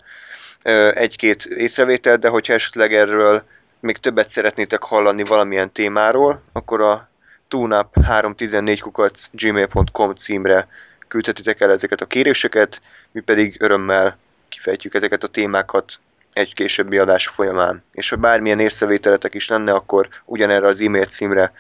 egy-két 0.95 1.45
észrevételt, 1.45 2.21
de 2.21 2.29
hogyha 2.29 2.53
esetleg 2.53 2.95
erről 2.95 3.43
még 3.81 3.99
többet 3.99 4.31
szeretnétek 4.31 4.83
hallani 4.83 5.25
valamilyen 5.25 5.73
témáról, 5.73 6.43
akkor 6.53 6.81
a 6.81 7.09
tunap 7.49 8.03
314 8.05 8.81
kukac 8.81 9.29
gmail.com 9.33 10.15
címre 10.15 10.69
küldhetitek 11.09 11.61
el 11.61 11.71
ezeket 11.71 12.01
a 12.01 12.07
kéréseket, 12.07 12.81
mi 13.11 13.21
pedig 13.21 13.57
örömmel 13.61 14.17
kifejtjük 14.49 14.95
ezeket 14.95 15.23
a 15.23 15.29
témákat 15.29 15.99
egy 16.33 16.55
későbbi 16.55 16.99
adás 16.99 17.27
folyamán. 17.27 17.85
És 17.93 18.09
ha 18.09 18.17
bármilyen 18.17 18.61
észrevételetek 18.61 19.35
is 19.35 19.49
lenne, 19.49 19.73
akkor 19.73 20.09
ugyanerre 20.25 20.67
az 20.67 20.81
e-mail 20.81 21.05
címre 21.05 21.53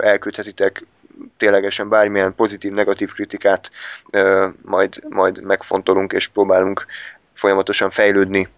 elküldhetitek 0.00 0.84
ténylegesen 1.36 1.88
bármilyen 1.88 2.34
pozitív, 2.34 2.72
negatív 2.72 3.12
kritikát 3.12 3.70
majd, 4.62 5.02
majd 5.08 5.42
megfontolunk 5.42 6.12
és 6.12 6.28
próbálunk 6.28 6.86
folyamatosan 7.34 7.90
fejlődni 7.90 8.48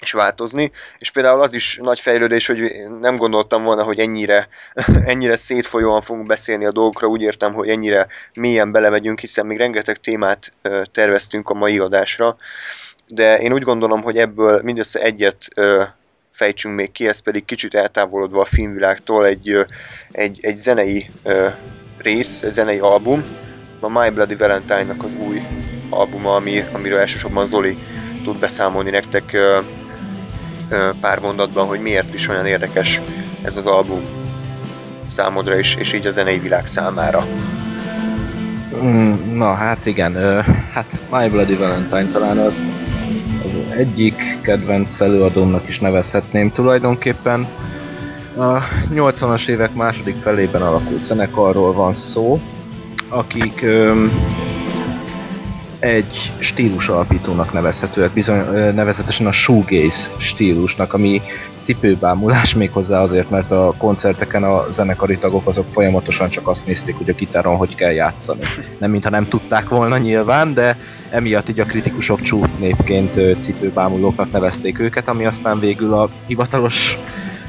és 0.00 0.12
változni, 0.12 0.72
és 0.98 1.10
például 1.10 1.42
az 1.42 1.52
is 1.52 1.78
nagy 1.82 2.00
fejlődés, 2.00 2.46
hogy 2.46 2.72
nem 3.00 3.16
gondoltam 3.16 3.62
volna, 3.62 3.82
hogy 3.82 3.98
ennyire, 3.98 4.48
ennyire 5.04 5.36
szétfolyóan 5.36 6.02
fogunk 6.02 6.26
beszélni 6.26 6.64
a 6.64 6.72
dolgokra, 6.72 7.06
úgy 7.06 7.22
értem, 7.22 7.54
hogy 7.54 7.68
ennyire 7.68 8.06
mélyen 8.34 8.72
belemegyünk, 8.72 9.20
hiszen 9.20 9.46
még 9.46 9.58
rengeteg 9.58 9.96
témát 9.96 10.52
terveztünk 10.92 11.48
a 11.48 11.54
mai 11.54 11.78
adásra, 11.78 12.36
de 13.08 13.38
én 13.38 13.52
úgy 13.52 13.62
gondolom, 13.62 14.02
hogy 14.02 14.16
ebből 14.16 14.60
mindössze 14.62 15.00
egyet 15.00 15.48
fejtsünk 16.32 16.74
még 16.74 16.92
ki, 16.92 17.08
ez 17.08 17.18
pedig 17.18 17.44
kicsit 17.44 17.74
eltávolodva 17.74 18.40
a 18.40 18.44
filmvilágtól 18.44 19.26
egy, 19.26 19.64
egy, 20.10 20.38
egy 20.42 20.58
zenei 20.58 21.10
rész, 21.98 22.42
egy 22.42 22.52
zenei 22.52 22.78
album, 22.78 23.24
a 23.80 23.88
My 23.88 24.10
Bloody 24.10 24.34
Valentine-nak 24.34 25.04
az 25.04 25.14
új 25.14 25.42
albuma, 25.90 26.34
ami, 26.34 26.64
amiről 26.72 26.98
elsősorban 26.98 27.46
Zoli 27.46 27.76
tud 28.24 28.38
beszámolni 28.38 28.90
nektek 28.90 29.36
pár 31.00 31.18
mondatban, 31.18 31.66
hogy 31.66 31.80
miért 31.80 32.14
is 32.14 32.28
olyan 32.28 32.46
érdekes 32.46 33.00
ez 33.42 33.56
az 33.56 33.66
album 33.66 34.00
számodra 35.10 35.58
is, 35.58 35.74
és 35.74 35.92
így 35.92 36.06
a 36.06 36.10
zenei 36.10 36.38
világ 36.38 36.66
számára. 36.66 37.26
Mm, 38.82 39.36
na 39.36 39.52
hát 39.52 39.86
igen, 39.86 40.42
hát 40.72 40.98
My 41.10 41.28
Bloody 41.28 41.54
Valentine 41.54 42.06
talán 42.06 42.38
az, 42.38 42.66
az 43.46 43.58
egyik 43.76 44.38
kedvenc 44.42 45.00
előadómnak 45.00 45.68
is 45.68 45.80
nevezhetném 45.80 46.52
tulajdonképpen. 46.52 47.46
A 48.36 48.58
80-as 48.94 49.48
évek 49.48 49.74
második 49.74 50.16
felében 50.20 50.62
alakult 50.62 51.04
zenekarról 51.04 51.72
van 51.72 51.94
szó, 51.94 52.40
akik 53.08 53.64
egy 55.86 56.32
stílus 56.38 56.88
alapítónak 56.88 57.52
nevezhetőek, 57.52 58.12
bizony, 58.12 58.74
nevezetesen 58.74 59.26
a 59.26 59.32
shoegaze 59.32 60.10
stílusnak, 60.16 60.92
ami 60.92 61.22
cipőbámulás 61.56 62.54
méghozzá 62.54 63.02
azért, 63.02 63.30
mert 63.30 63.50
a 63.50 63.74
koncerteken 63.78 64.44
a 64.44 64.66
zenekari 64.70 65.18
tagok 65.18 65.46
azok 65.46 65.66
folyamatosan 65.72 66.28
csak 66.28 66.48
azt 66.48 66.66
nézték, 66.66 66.94
hogy 66.94 67.10
a 67.10 67.12
gitáron 67.12 67.56
hogy 67.56 67.74
kell 67.74 67.92
játszani. 67.92 68.40
Nem 68.78 68.90
mintha 68.90 69.10
nem 69.10 69.28
tudták 69.28 69.68
volna 69.68 69.98
nyilván, 69.98 70.54
de 70.54 70.76
emiatt 71.10 71.48
így 71.48 71.60
a 71.60 71.64
kritikusok 71.64 72.20
csúf 72.20 72.48
névként 72.58 73.38
cipőbámulóknak 73.38 74.32
nevezték 74.32 74.78
őket, 74.78 75.08
ami 75.08 75.26
aztán 75.26 75.58
végül 75.58 75.94
a 75.94 76.10
hivatalos 76.26 76.98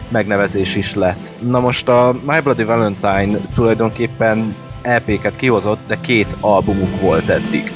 megnevezés 0.09 0.75
is 0.75 0.95
lett. 0.95 1.33
Na 1.39 1.59
most 1.59 1.89
a 1.89 2.15
My 2.25 2.39
Bloody 2.39 2.63
Valentine 2.63 3.37
tulajdonképpen 3.55 4.55
EP-ket 4.81 5.35
kihozott, 5.35 5.79
de 5.87 5.97
két 6.01 6.37
albumuk 6.39 7.01
volt 7.01 7.29
eddig. 7.29 7.71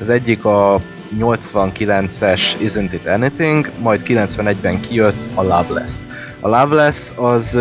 Az 0.00 0.08
egyik 0.08 0.44
a 0.44 0.80
89-es 1.18 2.40
Isn't 2.60 2.92
It 2.92 3.06
Anything, 3.06 3.70
majd 3.78 4.02
91-ben 4.06 4.80
kijött 4.80 5.26
a 5.34 5.42
Loveless. 5.42 5.92
A 6.40 6.48
Loveless 6.48 7.10
az, 7.14 7.58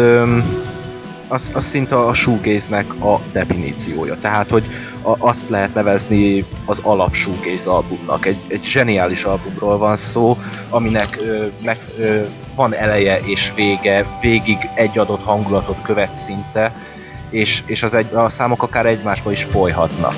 az, 1.27 1.51
az 1.53 1.65
szinte 1.65 1.95
a 1.95 2.13
shoegaze-nek 2.13 3.03
a 3.03 3.19
definíciója. 3.31 4.17
Tehát, 4.21 4.49
hogy 4.49 4.63
a, 5.01 5.27
azt 5.27 5.49
lehet 5.49 5.73
nevezni 5.73 6.45
az 6.65 6.79
alap 6.83 7.13
shoegaze 7.13 7.69
albumnak. 7.69 8.25
Egy, 8.25 8.37
egy 8.47 8.63
zseniális 8.63 9.23
albumról 9.23 9.77
van 9.77 9.95
szó, 9.95 10.37
aminek 10.69 11.17
ö, 11.21 11.45
meg, 11.63 11.77
ö, 11.97 12.21
van 12.55 12.73
eleje 12.73 13.19
és 13.25 13.51
vége, 13.55 14.05
végig 14.21 14.57
egy 14.75 14.97
adott 14.97 15.23
hangulatot 15.23 15.81
követ 15.81 16.13
szinte, 16.13 16.73
és, 17.29 17.63
és 17.65 17.83
az 17.83 17.93
egy, 17.93 18.13
a 18.13 18.29
számok 18.29 18.63
akár 18.63 18.85
egymásba 18.85 19.31
is 19.31 19.43
folyhatnak. 19.43 20.13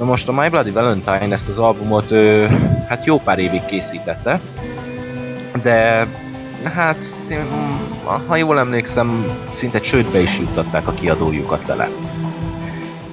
Na 0.00 0.06
most 0.06 0.28
a 0.28 0.32
My 0.32 0.48
Bloody 0.48 0.70
Valentine 0.70 1.32
ezt 1.32 1.48
az 1.48 1.58
albumot 1.58 2.10
ö, 2.10 2.46
hát 2.88 3.04
jó 3.04 3.18
pár 3.18 3.38
évig 3.38 3.64
készítette, 3.64 4.40
de 5.62 6.06
hát 6.74 6.96
ha 8.26 8.36
jól 8.36 8.58
emlékszem, 8.58 9.38
szinte 9.46 9.80
csődbe 9.80 10.20
is 10.20 10.38
juttatták 10.38 10.88
a 10.88 10.92
kiadójukat 10.92 11.66
vele. 11.66 11.88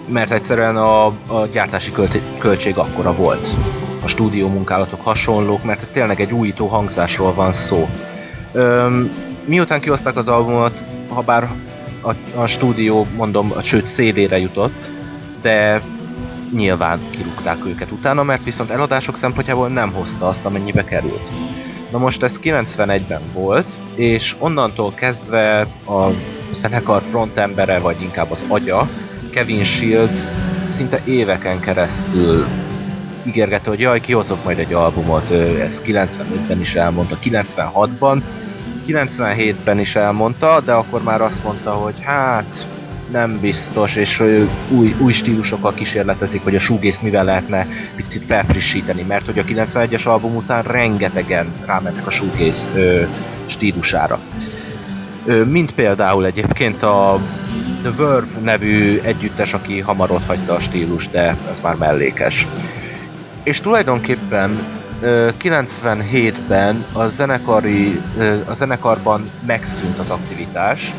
Mert 0.08 0.32
egyszerűen 0.32 0.78
a, 0.78 1.06
a 1.06 1.48
gyártási 1.52 1.92
költség 2.40 2.78
akkora 2.78 3.14
volt. 3.14 3.48
A 4.04 4.08
stúdió 4.08 4.48
munkálatok 4.48 5.02
hasonlók, 5.02 5.64
mert 5.64 5.90
tényleg 5.92 6.22
egy 6.22 6.32
újító 6.32 6.68
hangzásról 6.68 7.34
van 7.34 7.52
szó. 7.52 7.90
Öm, 8.54 9.12
miután 9.46 9.82
kihozták 9.82 10.16
az 10.16 10.28
albumot, 10.28 10.84
ha 11.08 11.22
bár 11.22 11.50
a, 12.02 12.12
a 12.36 12.46
stúdió, 12.46 13.08
mondom, 13.16 13.52
a 13.56 13.62
sőt 13.62 13.86
CD-re 13.86 14.40
jutott, 14.40 14.90
de 15.42 15.82
nyilván 16.52 17.00
kirúgták 17.10 17.66
őket 17.66 17.92
utána, 17.92 18.24
mert 18.24 18.44
viszont 18.44 18.70
eladások 18.70 19.18
szempontjából 19.18 19.68
nem 19.68 19.94
hozta 19.94 20.28
azt, 20.28 20.46
amennyibe 20.46 20.84
került. 20.84 21.30
Na 21.92 21.98
most 21.98 22.24
ez 22.24 22.40
91-ben 22.44 23.22
volt, 23.34 23.68
és 23.96 24.36
onnantól 24.40 24.94
kezdve 24.94 25.60
a 25.86 26.10
zenekar 26.52 27.02
frontembere, 27.10 27.80
vagy 27.80 28.02
inkább 28.02 28.32
az 28.32 28.46
agya, 28.48 28.90
Kevin 29.32 29.64
Shields 29.64 30.24
szinte 30.64 31.02
éveken 31.06 31.60
keresztül 31.60 32.46
ígérgette, 33.28 33.70
hogy 33.70 33.80
jaj, 33.80 34.00
kihozok 34.00 34.44
majd 34.44 34.60
egy 34.60 34.74
albumot, 34.74 35.32
ez 35.62 35.82
95-ben 35.86 36.60
is 36.60 36.76
elmondta, 36.76 37.18
96-ban, 37.24 38.22
97-ben 38.88 39.80
is 39.80 39.96
elmondta, 39.96 40.62
de 40.66 40.72
akkor 40.72 41.04
már 41.04 41.22
azt 41.22 41.44
mondta, 41.44 41.72
hogy 41.72 41.96
hát 42.02 42.68
nem 43.12 43.40
biztos, 43.40 43.96
és 43.96 44.24
új, 44.70 44.96
új 45.00 45.12
stílusokkal 45.12 45.74
kísérletezik, 45.74 46.44
hogy 46.44 46.56
a 46.56 46.60
shoegaze 46.60 47.00
mivel 47.02 47.24
lehetne 47.24 47.68
picit 47.96 48.26
felfrissíteni, 48.26 49.04
mert 49.08 49.26
hogy 49.26 49.40
a 49.40 49.44
91-es 49.44 50.08
album 50.08 50.36
után 50.36 50.64
rengetegen 50.64 51.54
rámentek 51.66 52.08
a 52.08 52.12
ö, 52.76 53.04
stílusára. 53.46 54.20
Ö, 55.26 55.44
mint 55.44 55.72
például 55.72 56.26
egyébként 56.26 56.84
a 56.84 57.20
The 57.82 57.92
Verve 57.92 58.40
nevű 58.44 59.00
együttes, 59.00 59.54
aki 59.54 59.80
hamar 59.80 60.10
hagyta 60.28 60.54
a 60.54 60.60
stílus, 60.60 61.10
de 61.10 61.36
ez 61.50 61.60
már 61.60 61.76
mellékes. 61.76 62.48
És 63.44 63.60
tulajdonképpen 63.60 64.58
97-ben 65.02 66.86
a, 66.92 67.08
zenekari, 67.08 68.02
a 68.46 68.54
zenekarban 68.54 69.30
megszűnt 69.46 70.00
az 70.00 70.10
aktivitás, 70.10 70.94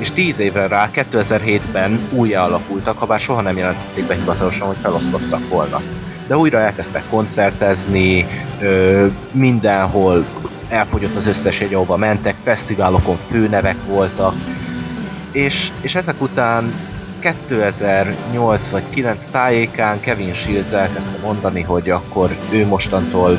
és 0.00 0.12
10 0.12 0.38
évre 0.38 0.66
rá 0.66 0.90
2007-ben 0.94 2.08
újra 2.12 2.42
alakultak, 2.42 2.98
ha 2.98 3.06
bár 3.06 3.20
soha 3.20 3.40
nem 3.40 3.56
jelentették 3.56 4.06
be 4.06 4.14
hivatalosan, 4.14 4.66
hogy 4.66 4.76
feloszlottak 4.82 5.48
volna. 5.48 5.80
De 6.26 6.36
újra 6.36 6.58
elkezdtek 6.58 7.02
koncertezni, 7.10 8.26
mindenhol 9.32 10.26
elfogyott 10.68 11.16
az 11.16 11.26
összes 11.26 11.60
egy, 11.60 11.74
ahova 11.74 11.96
mentek, 11.96 12.34
fesztiválokon 12.44 13.16
főnevek 13.16 13.76
voltak, 13.86 14.34
és, 15.32 15.70
és 15.80 15.94
ezek 15.94 16.22
után 16.22 16.72
2008 17.18 18.70
vagy 18.70 18.84
9 18.90 19.24
tájékán 19.24 20.00
Kevin 20.00 20.34
Shields 20.34 20.72
elkezdte 20.72 21.18
mondani, 21.22 21.62
hogy 21.62 21.90
akkor 21.90 22.36
ő 22.50 22.66
mostantól 22.66 23.38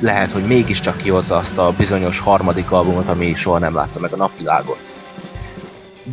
lehet, 0.00 0.32
hogy 0.32 0.44
mégiscsak 0.46 0.96
kihozza 0.96 1.36
azt 1.36 1.58
a 1.58 1.72
bizonyos 1.76 2.20
harmadik 2.20 2.70
albumot, 2.70 3.08
ami 3.08 3.34
soha 3.34 3.58
nem 3.58 3.74
látta 3.74 4.00
meg 4.00 4.12
a 4.12 4.16
napvilágot. 4.16 4.95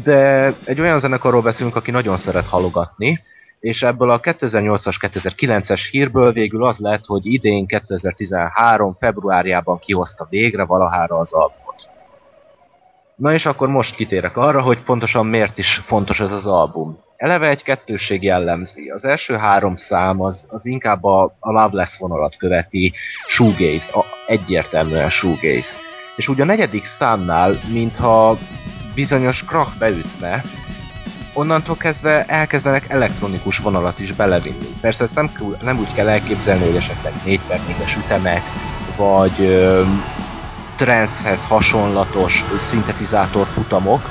De 0.01 0.53
egy 0.63 0.79
olyan 0.79 0.99
zenekarról 0.99 1.41
beszélünk, 1.41 1.75
aki 1.75 1.91
nagyon 1.91 2.17
szeret 2.17 2.47
halogatni, 2.47 3.21
és 3.59 3.83
ebből 3.83 4.09
a 4.09 4.19
2008-as, 4.19 4.95
2009-es 4.99 5.87
hírből 5.91 6.31
végül 6.31 6.65
az 6.65 6.77
lett, 6.77 7.05
hogy 7.05 7.25
idén 7.25 7.65
2013. 7.65 8.95
februárjában 8.99 9.79
kihozta 9.79 10.27
végre 10.29 10.65
valahára 10.65 11.17
az 11.17 11.33
albumot. 11.33 11.89
Na 13.15 13.33
és 13.33 13.45
akkor 13.45 13.67
most 13.67 13.95
kitérek 13.95 14.37
arra, 14.37 14.61
hogy 14.61 14.81
pontosan 14.81 15.25
miért 15.25 15.57
is 15.57 15.75
fontos 15.75 16.19
ez 16.19 16.31
az 16.31 16.47
album. 16.47 16.99
Eleve 17.15 17.49
egy 17.49 17.63
kettősség 17.63 18.23
jellemzi. 18.23 18.89
Az 18.89 19.05
első 19.05 19.35
három 19.35 19.75
szám 19.75 20.21
az, 20.21 20.47
az 20.49 20.65
inkább 20.65 21.03
a, 21.03 21.35
a 21.39 21.51
Loveless 21.51 21.97
vonalat 21.97 22.37
követi, 22.37 22.93
shoegaze, 23.27 23.91
a, 23.91 24.05
egyértelműen 24.27 25.09
shoegaze. 25.09 25.75
És 26.15 26.27
úgy 26.27 26.41
a 26.41 26.45
negyedik 26.45 26.83
számnál, 26.83 27.59
mintha 27.71 28.37
bizonyos 28.95 29.43
krach 29.43 29.77
beütne, 29.77 30.43
onnantól 31.33 31.77
kezdve 31.77 32.23
elkezdenek 32.25 32.89
elektronikus 32.89 33.57
vonalat 33.57 33.99
is 33.99 34.11
belevinni. 34.11 34.67
Persze 34.81 35.03
ezt 35.03 35.15
nem, 35.15 35.31
nem 35.61 35.79
úgy 35.79 35.93
kell 35.93 36.09
elképzelni, 36.09 36.65
hogy 36.65 36.75
esetleg 36.75 37.13
4 37.25 37.39
per 37.47 37.59
4 37.67 37.75
ütemek, 38.05 38.41
vagy 38.95 39.39
ö, 39.39 39.83
trancehez 40.75 41.45
hasonlatos 41.45 42.43
szintetizátor 42.59 43.47
futamok, 43.47 44.09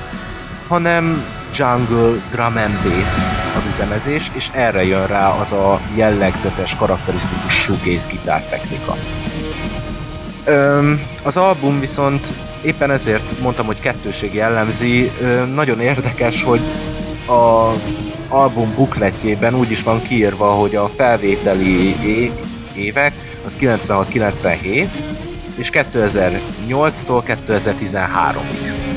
hanem 0.69 1.25
jungle, 1.55 2.21
drum 2.31 2.57
and 2.57 2.79
bass 2.83 3.27
az 3.57 3.63
ütemezés, 3.75 4.31
és 4.35 4.51
erre 4.53 4.85
jön 4.85 5.07
rá 5.07 5.29
az 5.29 5.53
a 5.53 5.81
jellegzetes, 5.95 6.77
karakterisztikus 6.77 7.55
shoegaze 7.55 8.07
gitártechnika. 8.11 8.97
Öm, 10.45 11.03
az 11.23 11.37
album 11.37 11.81
viszont 11.81 12.27
éppen 12.65 12.91
ezért 12.91 13.41
mondtam, 13.41 13.67
hogy 13.67 13.81
kettőség 13.81 14.35
jellemzi. 14.35 15.11
Nagyon 15.55 15.81
érdekes, 15.81 16.43
hogy 16.43 16.61
a 17.27 17.73
album 18.29 18.73
bukletjében 18.75 19.55
úgy 19.55 19.71
is 19.71 19.83
van 19.83 20.03
kiírva, 20.03 20.51
hogy 20.51 20.75
a 20.77 20.91
felvételi 20.97 21.97
évek 22.75 23.13
az 23.45 23.57
96-97, 23.61 24.87
és 25.57 25.71
2008-tól 25.73 27.37
2013-ig. 27.47 28.91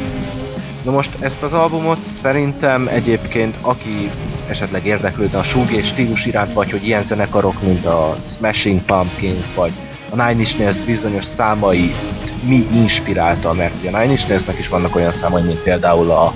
Na 0.84 0.92
most 0.92 1.18
ezt 1.20 1.44
az 1.44 1.54
albumot 1.54 2.02
szerintem 2.02 2.88
egyébként 2.88 3.56
aki 3.62 4.10
esetleg 4.50 4.86
érdeklődne 4.86 5.38
a 5.38 5.46
és 5.70 5.88
stílus 5.88 6.26
iránt, 6.26 6.54
vagy 6.54 6.72
hogy 6.72 6.86
ilyen 6.88 7.04
zenekarok, 7.04 7.62
mint 7.62 7.86
a 7.86 8.16
Smashing 8.36 8.82
Pumpkins, 8.82 9.54
vagy 9.56 9.72
a 10.10 10.16
Nine 10.16 10.40
Inch 10.40 10.58
Nails 10.58 10.78
bizonyos 10.78 11.24
számai 11.24 11.94
mi 12.48 12.66
inspirálta, 12.74 13.54
mert 13.54 13.74
ugye 13.80 13.90
Nine 13.90 14.12
Inch 14.12 14.28
Nailsnek 14.28 14.60
is 14.60 14.68
vannak 14.68 14.96
olyan 14.96 15.12
számai, 15.12 15.42
mint 15.42 15.60
például 15.60 16.12
a 16.12 16.34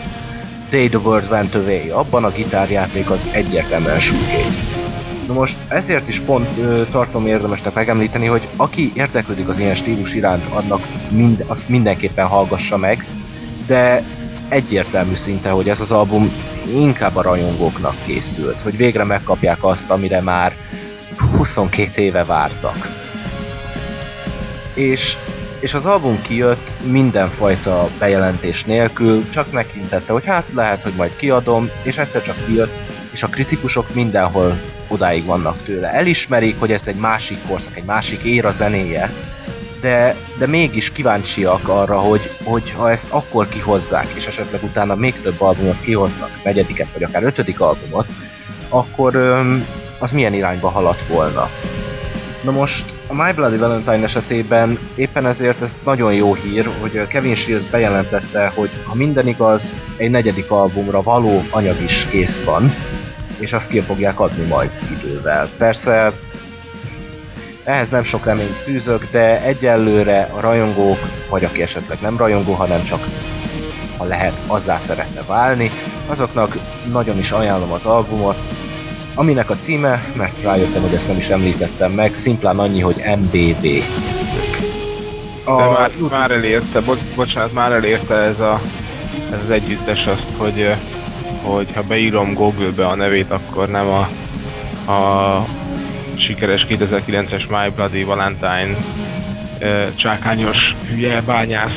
Day 0.69 0.89
the 0.89 0.97
World 0.97 1.31
Went 1.31 1.55
Away. 1.55 1.89
Abban 1.89 2.23
a 2.23 2.31
gitárjáték 2.31 3.09
az 3.09 3.27
egyértelműen 3.31 3.99
shoegaze. 3.99 4.61
Na 5.27 5.33
most 5.33 5.57
ezért 5.67 6.07
is 6.07 6.19
pont 6.19 6.57
ö, 6.57 6.81
tartom 6.91 7.27
érdemesnek 7.27 7.73
megemlíteni, 7.73 8.25
hogy 8.25 8.47
aki 8.55 8.91
érdeklődik 8.95 9.47
az 9.47 9.59
ilyen 9.59 9.75
stílus 9.75 10.13
iránt, 10.13 10.43
annak 10.53 10.87
mind, 11.09 11.43
azt 11.47 11.69
mindenképpen 11.69 12.25
hallgassa 12.25 12.77
meg, 12.77 13.05
de 13.67 14.03
egyértelmű 14.49 15.15
szinte, 15.15 15.49
hogy 15.49 15.69
ez 15.69 15.79
az 15.79 15.91
album 15.91 16.31
inkább 16.73 17.15
a 17.15 17.21
rajongóknak 17.21 17.95
készült, 18.05 18.61
hogy 18.61 18.77
végre 18.77 19.03
megkapják 19.03 19.63
azt, 19.63 19.89
amire 19.91 20.21
már 20.21 20.55
22 21.37 22.01
éve 22.01 22.25
vártak. 22.25 22.87
És, 24.73 25.17
és 25.59 25.73
az 25.73 25.85
album 25.85 26.21
kijött 26.21 26.71
mindenfajta 26.83 27.87
bejelentés 27.99 28.63
nélkül, 28.63 29.29
csak 29.29 29.51
megintette, 29.51 30.13
hogy 30.13 30.25
hát 30.25 30.53
lehet, 30.53 30.81
hogy 30.81 30.93
majd 30.97 31.15
kiadom, 31.15 31.69
és 31.83 31.97
egyszer 31.97 32.21
csak 32.21 32.45
kijött, 32.45 32.73
és 33.11 33.23
a 33.23 33.27
kritikusok 33.27 33.93
mindenhol 33.93 34.59
odáig 34.87 35.25
vannak 35.25 35.63
tőle. 35.63 35.91
Elismerik, 35.93 36.59
hogy 36.59 36.71
ez 36.71 36.87
egy 36.87 36.95
másik 36.95 37.37
korszak, 37.47 37.77
egy 37.77 37.83
másik 37.83 38.23
éra 38.23 38.51
zenéje, 38.51 39.13
de, 39.81 40.15
de 40.37 40.47
mégis 40.47 40.91
kíváncsiak 40.91 41.67
arra, 41.67 41.99
hogy, 41.99 42.31
hogy 42.43 42.71
ha 42.71 42.91
ezt 42.91 43.07
akkor 43.09 43.49
kihozzák, 43.49 44.07
és 44.15 44.25
esetleg 44.25 44.63
utána 44.63 44.95
még 44.95 45.21
több 45.21 45.41
albumot 45.41 45.81
kihoznak, 45.81 46.29
negyediket 46.43 46.87
vagy 46.93 47.03
akár 47.03 47.23
ötödik 47.23 47.59
albumot, 47.59 48.07
akkor 48.69 49.15
öm, 49.15 49.67
az 49.99 50.11
milyen 50.11 50.33
irányba 50.33 50.69
haladt 50.69 51.07
volna. 51.07 51.49
Na 52.41 52.51
most 52.51 52.93
a 53.07 53.13
My 53.13 53.31
Bloody 53.31 53.57
Valentine 53.57 54.03
esetében 54.03 54.79
éppen 54.95 55.25
ezért 55.25 55.61
ez 55.61 55.75
nagyon 55.83 56.13
jó 56.13 56.33
hír, 56.33 56.69
hogy 56.81 57.07
Kevin 57.07 57.35
Shields 57.35 57.65
bejelentette, 57.65 58.51
hogy 58.55 58.69
ha 58.83 58.95
minden 58.95 59.27
igaz, 59.27 59.73
egy 59.97 60.09
negyedik 60.09 60.51
albumra 60.51 61.01
való 61.01 61.43
anyag 61.49 61.81
is 61.81 62.07
kész 62.09 62.43
van, 62.43 62.71
és 63.39 63.53
azt 63.53 63.69
ki 63.69 63.79
fogják 63.79 64.19
adni 64.19 64.45
majd 64.45 64.69
idővel. 64.91 65.49
Persze 65.57 66.13
ehhez 67.63 67.89
nem 67.89 68.03
sok 68.03 68.25
reményt 68.25 68.55
fűzök, 68.63 69.07
de 69.11 69.41
egyelőre 69.41 70.29
a 70.35 70.39
rajongók, 70.39 70.99
vagy 71.29 71.43
aki 71.43 71.61
esetleg 71.61 71.97
nem 72.01 72.17
rajongó, 72.17 72.53
hanem 72.53 72.83
csak 72.83 73.05
ha 73.97 74.05
lehet, 74.05 74.41
azzá 74.47 74.77
szeretne 74.77 75.21
válni, 75.27 75.71
azoknak 76.07 76.57
nagyon 76.91 77.17
is 77.17 77.31
ajánlom 77.31 77.71
az 77.71 77.85
albumot, 77.85 78.37
aminek 79.13 79.49
a 79.49 79.55
címe, 79.55 80.03
mert 80.13 80.41
rájöttem, 80.41 80.81
hogy 80.81 80.93
ezt 80.93 81.07
nem 81.07 81.17
is 81.17 81.27
említettem 81.27 81.91
meg, 81.91 82.15
szimplán 82.15 82.59
annyi, 82.59 82.79
hogy 82.79 83.03
MBB. 83.17 83.83
A... 85.43 85.55
De 85.55 85.69
már, 85.69 85.91
már 86.11 86.31
elérte, 86.31 86.81
bo 86.81 86.95
bocsánat, 87.15 87.53
már 87.53 87.71
elérte 87.71 88.15
ez, 88.15 88.39
a, 88.39 88.61
ez 89.31 89.37
az 89.45 89.51
együttes 89.51 90.05
azt, 90.05 90.25
hogy, 90.37 90.73
hogy 91.41 91.67
ha 91.75 91.81
beírom 91.81 92.33
Google-be 92.33 92.87
a 92.87 92.95
nevét, 92.95 93.31
akkor 93.31 93.69
nem 93.69 93.87
a, 93.87 94.09
a 94.91 95.45
sikeres 96.15 96.65
2009-es 96.69 97.47
My 97.47 97.71
Bloody 97.75 98.03
Valentine 98.03 98.75
csákányos 99.95 100.75
hülye 100.89 101.21
bányász 101.21 101.71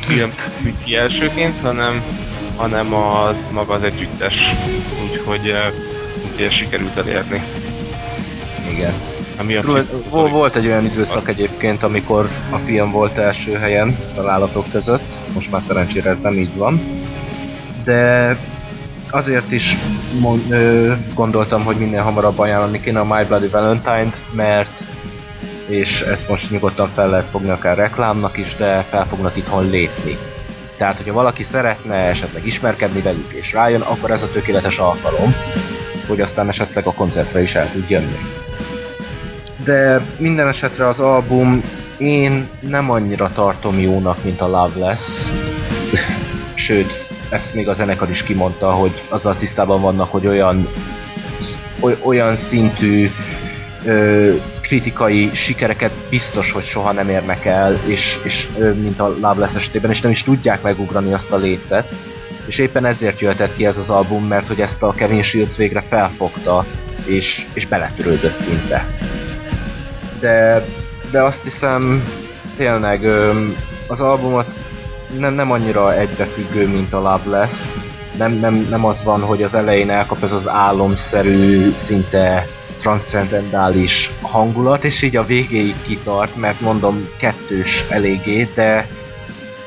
film 0.00 0.32
ki 0.84 0.96
elsőként, 0.96 1.60
hanem, 1.60 2.02
hanem 2.56 2.94
a, 2.94 3.34
maga 3.52 3.74
az 3.74 3.82
együttes. 3.82 4.34
Úgyhogy, 5.02 5.54
ezt 6.40 6.56
sikerült 6.56 6.96
elérni. 6.96 7.42
Igen. 8.70 8.92
Ami 9.38 9.54
a 9.54 9.62
volt, 9.62 9.88
film, 10.10 10.30
volt 10.30 10.56
egy 10.56 10.66
olyan 10.66 10.84
időszak 10.84 11.28
egyébként, 11.28 11.82
amikor 11.82 12.28
a 12.50 12.56
film 12.56 12.90
volt 12.90 13.18
első 13.18 13.52
helyen 13.52 13.96
találatok 14.14 14.70
között, 14.70 15.18
most 15.34 15.50
már 15.50 15.62
szerencsére 15.62 16.10
ez 16.10 16.18
nem 16.18 16.38
így 16.38 16.56
van. 16.56 16.80
De 17.84 18.36
azért 19.10 19.52
is 19.52 19.76
gondoltam, 21.14 21.64
hogy 21.64 21.76
minél 21.76 22.02
hamarabb 22.02 22.38
ajánlani 22.38 22.80
kéne 22.80 23.00
a 23.00 23.14
My 23.16 23.24
Bloody 23.24 23.48
Valentine-t, 23.48 24.20
mert 24.32 24.84
és 25.66 26.00
ezt 26.00 26.28
most 26.28 26.50
nyugodtan 26.50 26.90
fel 26.94 27.08
lehet 27.08 27.26
fogni 27.26 27.50
akár 27.50 27.76
reklámnak 27.76 28.38
is, 28.38 28.56
de 28.56 28.86
fel 28.90 29.06
fognak 29.06 29.36
itthon 29.36 29.70
lépni. 29.70 30.16
Tehát, 30.76 30.96
hogyha 30.96 31.12
valaki 31.12 31.42
szeretne 31.42 31.94
esetleg 31.94 32.46
ismerkedni 32.46 33.00
velük 33.00 33.32
és 33.32 33.52
rájön, 33.52 33.80
akkor 33.80 34.10
ez 34.10 34.22
a 34.22 34.30
tökéletes 34.30 34.78
alkalom, 34.78 35.34
hogy 36.12 36.20
aztán 36.20 36.48
esetleg 36.48 36.86
a 36.86 36.92
koncertre 36.92 37.42
is 37.42 37.54
el 37.54 37.70
tud 37.72 37.90
jönni. 37.90 38.18
De 39.64 40.00
minden 40.16 40.48
esetre 40.48 40.86
az 40.86 40.98
album 40.98 41.62
én 41.98 42.48
nem 42.60 42.90
annyira 42.90 43.32
tartom 43.32 43.80
jónak, 43.80 44.24
mint 44.24 44.40
a 44.40 44.48
Loveless. 44.48 45.28
Sőt, 46.54 47.06
ezt 47.28 47.54
még 47.54 47.68
a 47.68 47.72
zenekar 47.72 48.10
is 48.10 48.22
kimondta, 48.22 48.70
hogy 48.70 49.02
azzal 49.08 49.36
tisztában 49.36 49.80
vannak, 49.80 50.10
hogy 50.10 50.26
olyan, 50.26 50.68
olyan 52.02 52.36
szintű 52.36 53.10
ö, 53.84 54.34
kritikai 54.60 55.30
sikereket 55.34 55.92
biztos, 56.10 56.52
hogy 56.52 56.64
soha 56.64 56.92
nem 56.92 57.08
érnek 57.08 57.44
el, 57.44 57.80
és, 57.86 58.18
és 58.24 58.48
mint 58.58 59.00
a 59.00 59.14
Loveless 59.20 59.54
esetében, 59.54 59.90
és 59.90 60.00
nem 60.00 60.10
is 60.10 60.22
tudják 60.22 60.62
megugrani 60.62 61.12
azt 61.12 61.30
a 61.30 61.36
lécet. 61.36 61.92
És 62.46 62.58
éppen 62.58 62.84
ezért 62.84 63.20
jöhetett 63.20 63.56
ki 63.56 63.66
ez 63.66 63.76
az 63.76 63.90
album, 63.90 64.24
mert 64.26 64.46
hogy 64.46 64.60
ezt 64.60 64.82
a 64.82 64.92
Kevin 64.92 65.22
Shields 65.22 65.56
végre 65.56 65.82
felfogta, 65.88 66.64
és, 67.04 67.46
és 67.52 67.66
beletörődött 67.66 68.36
szinte. 68.36 68.86
De, 70.20 70.64
de 71.10 71.22
azt 71.22 71.42
hiszem, 71.42 72.02
tényleg 72.56 73.04
az 73.86 74.00
albumot 74.00 74.62
nem, 75.18 75.34
nem 75.34 75.50
annyira 75.50 75.94
egybefüggő, 75.94 76.68
mint 76.68 76.92
a 76.92 76.98
Love 76.98 77.38
lesz. 77.38 77.78
Nem, 78.16 78.32
nem, 78.32 78.66
nem 78.70 78.84
az 78.84 79.02
van, 79.02 79.20
hogy 79.20 79.42
az 79.42 79.54
elején 79.54 79.90
elkap 79.90 80.22
ez 80.22 80.32
az 80.32 80.48
álomszerű, 80.48 81.72
szinte 81.74 82.46
transzcendentális 82.78 84.10
hangulat, 84.20 84.84
és 84.84 85.02
így 85.02 85.16
a 85.16 85.24
végéig 85.24 85.74
kitart, 85.82 86.36
mert 86.36 86.60
mondom, 86.60 87.08
kettős 87.18 87.84
eléggé, 87.88 88.48
de, 88.54 88.88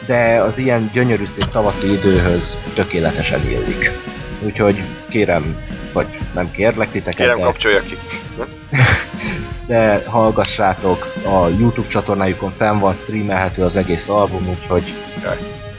de 0.05 0.41
az 0.41 0.57
ilyen 0.57 0.89
gyönyörű 0.93 1.25
szép 1.25 1.45
tavaszi 1.51 1.91
időhöz 1.91 2.57
tökéletesen 2.73 3.49
illik. 3.49 3.91
Úgyhogy 4.41 4.83
kérem, 5.09 5.57
vagy 5.93 6.07
nem 6.33 6.51
kérlek 6.51 6.91
titeket, 6.91 7.15
Kérem, 7.15 7.37
de... 7.37 7.43
kapcsolja 7.43 7.81
ki. 7.81 7.97
de 9.67 10.03
hallgassátok, 10.07 11.13
a 11.25 11.47
YouTube 11.47 11.87
csatornájukon 11.87 12.53
fenn 12.57 12.79
van, 12.79 12.93
streamelhető 12.93 13.63
az 13.63 13.75
egész 13.75 14.09
album, 14.09 14.47
úgyhogy 14.49 14.93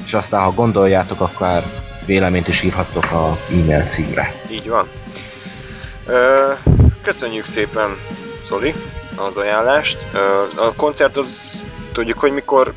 és 0.05 0.15
aztán 0.15 0.43
ha 0.43 0.53
gondoljátok, 0.53 1.21
akkor 1.21 1.63
véleményt 2.05 2.49
is 2.49 2.63
írhattok 2.63 3.11
a 3.11 3.39
e-mail 3.51 3.83
címre. 3.83 4.35
Így 4.51 4.69
van. 4.69 4.89
köszönjük 7.03 7.47
szépen, 7.47 7.97
Zoli, 8.49 8.75
az 9.17 9.37
ajánlást. 9.37 9.99
a 10.57 10.75
koncert 10.75 11.17
az 11.17 11.65
tudjuk, 11.93 12.19
hogy 12.19 12.33
mikor 12.33 12.73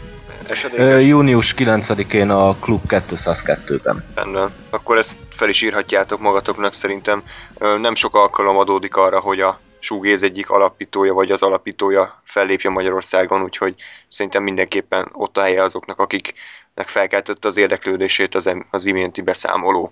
esedékes? 0.49 1.05
június 1.05 1.53
9-én 1.57 2.29
a 2.29 2.55
Klub 2.55 2.81
202-ben. 2.87 4.05
Rendben. 4.15 4.53
Akkor 4.69 4.97
ezt 4.97 5.15
fel 5.29 5.49
is 5.49 5.61
írhatjátok 5.61 6.19
magatoknak 6.19 6.73
szerintem. 6.73 7.23
nem 7.59 7.95
sok 7.95 8.15
alkalom 8.15 8.57
adódik 8.57 8.95
arra, 8.95 9.19
hogy 9.19 9.39
a 9.39 9.59
Shoegaze 9.79 10.25
egyik 10.25 10.49
alapítója, 10.49 11.13
vagy 11.13 11.31
az 11.31 11.41
alapítója 11.41 12.21
fellépje 12.23 12.69
Magyarországon, 12.69 13.43
úgyhogy 13.43 13.75
szerintem 14.07 14.43
mindenképpen 14.43 15.09
ott 15.13 15.37
a 15.37 15.41
helye 15.41 15.63
azoknak, 15.63 15.99
akiknek 15.99 16.87
felkeltette 16.87 17.47
az 17.47 17.57
érdeklődését 17.57 18.35
az, 18.35 18.53
az 18.71 18.85
iménti 18.85 19.21
beszámoló. 19.21 19.91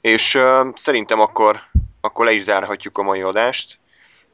És 0.00 0.34
uh, 0.34 0.66
szerintem 0.74 1.20
akkor, 1.20 1.60
akkor 2.00 2.24
le 2.24 2.32
is 2.32 2.42
zárhatjuk 2.42 2.98
a 2.98 3.02
mai 3.02 3.20
adást. 3.20 3.78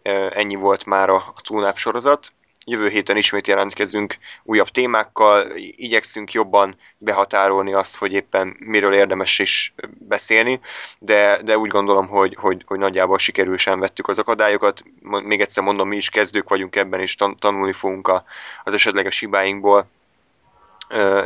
Uh, 0.04 0.26
ennyi 0.34 0.54
volt 0.54 0.84
már 0.84 1.08
a, 1.08 1.16
a 1.16 1.40
túlnáp 1.42 1.76
sorozat. 1.76 2.32
Jövő 2.64 2.88
héten 2.88 3.16
ismét 3.16 3.46
jelentkezünk 3.46 4.16
újabb 4.42 4.68
témákkal, 4.68 5.50
igyekszünk 5.56 6.32
jobban 6.32 6.74
behatárolni 6.98 7.72
azt, 7.72 7.96
hogy 7.96 8.12
éppen 8.12 8.56
miről 8.58 8.94
érdemes 8.94 9.38
is 9.38 9.74
beszélni, 9.98 10.60
de, 10.98 11.42
de 11.42 11.58
úgy 11.58 11.70
gondolom, 11.70 12.06
hogy, 12.06 12.36
hogy, 12.40 12.62
hogy 12.66 12.78
nagyjából 12.78 13.18
sikerül 13.18 13.56
sem 13.56 13.80
vettük 13.80 14.08
az 14.08 14.18
akadályokat. 14.18 14.82
Még 15.02 15.40
egyszer 15.40 15.62
mondom, 15.62 15.88
mi 15.88 15.96
is 15.96 16.08
kezdők 16.08 16.48
vagyunk 16.48 16.76
ebben, 16.76 17.00
és 17.00 17.14
tan- 17.14 17.40
tanulni 17.40 17.72
fogunk 17.72 18.08
a, 18.08 18.24
az 18.64 18.72
esetleges 18.74 19.18
hibáinkból. 19.18 19.86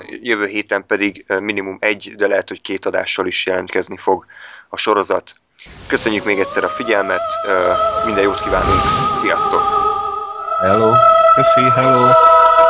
Jövő 0.06 0.46
héten 0.46 0.86
pedig 0.86 1.24
minimum 1.40 1.76
egy, 1.80 2.14
de 2.16 2.26
lehet, 2.26 2.48
hogy 2.48 2.60
két 2.60 2.86
adással 2.86 3.26
is 3.26 3.46
jelentkezni 3.46 3.96
fog 3.96 4.24
a 4.68 4.76
sorozat. 4.76 5.34
Köszönjük 5.86 6.24
még 6.24 6.38
egyszer 6.38 6.64
a 6.64 6.68
figyelmet, 6.68 7.22
minden 8.04 8.22
jót 8.22 8.42
kívánunk, 8.42 8.80
sziasztok! 9.20 9.87
Hello. 10.60 10.90
You 10.90 11.44
see, 11.54 11.70
hello. 11.70 12.67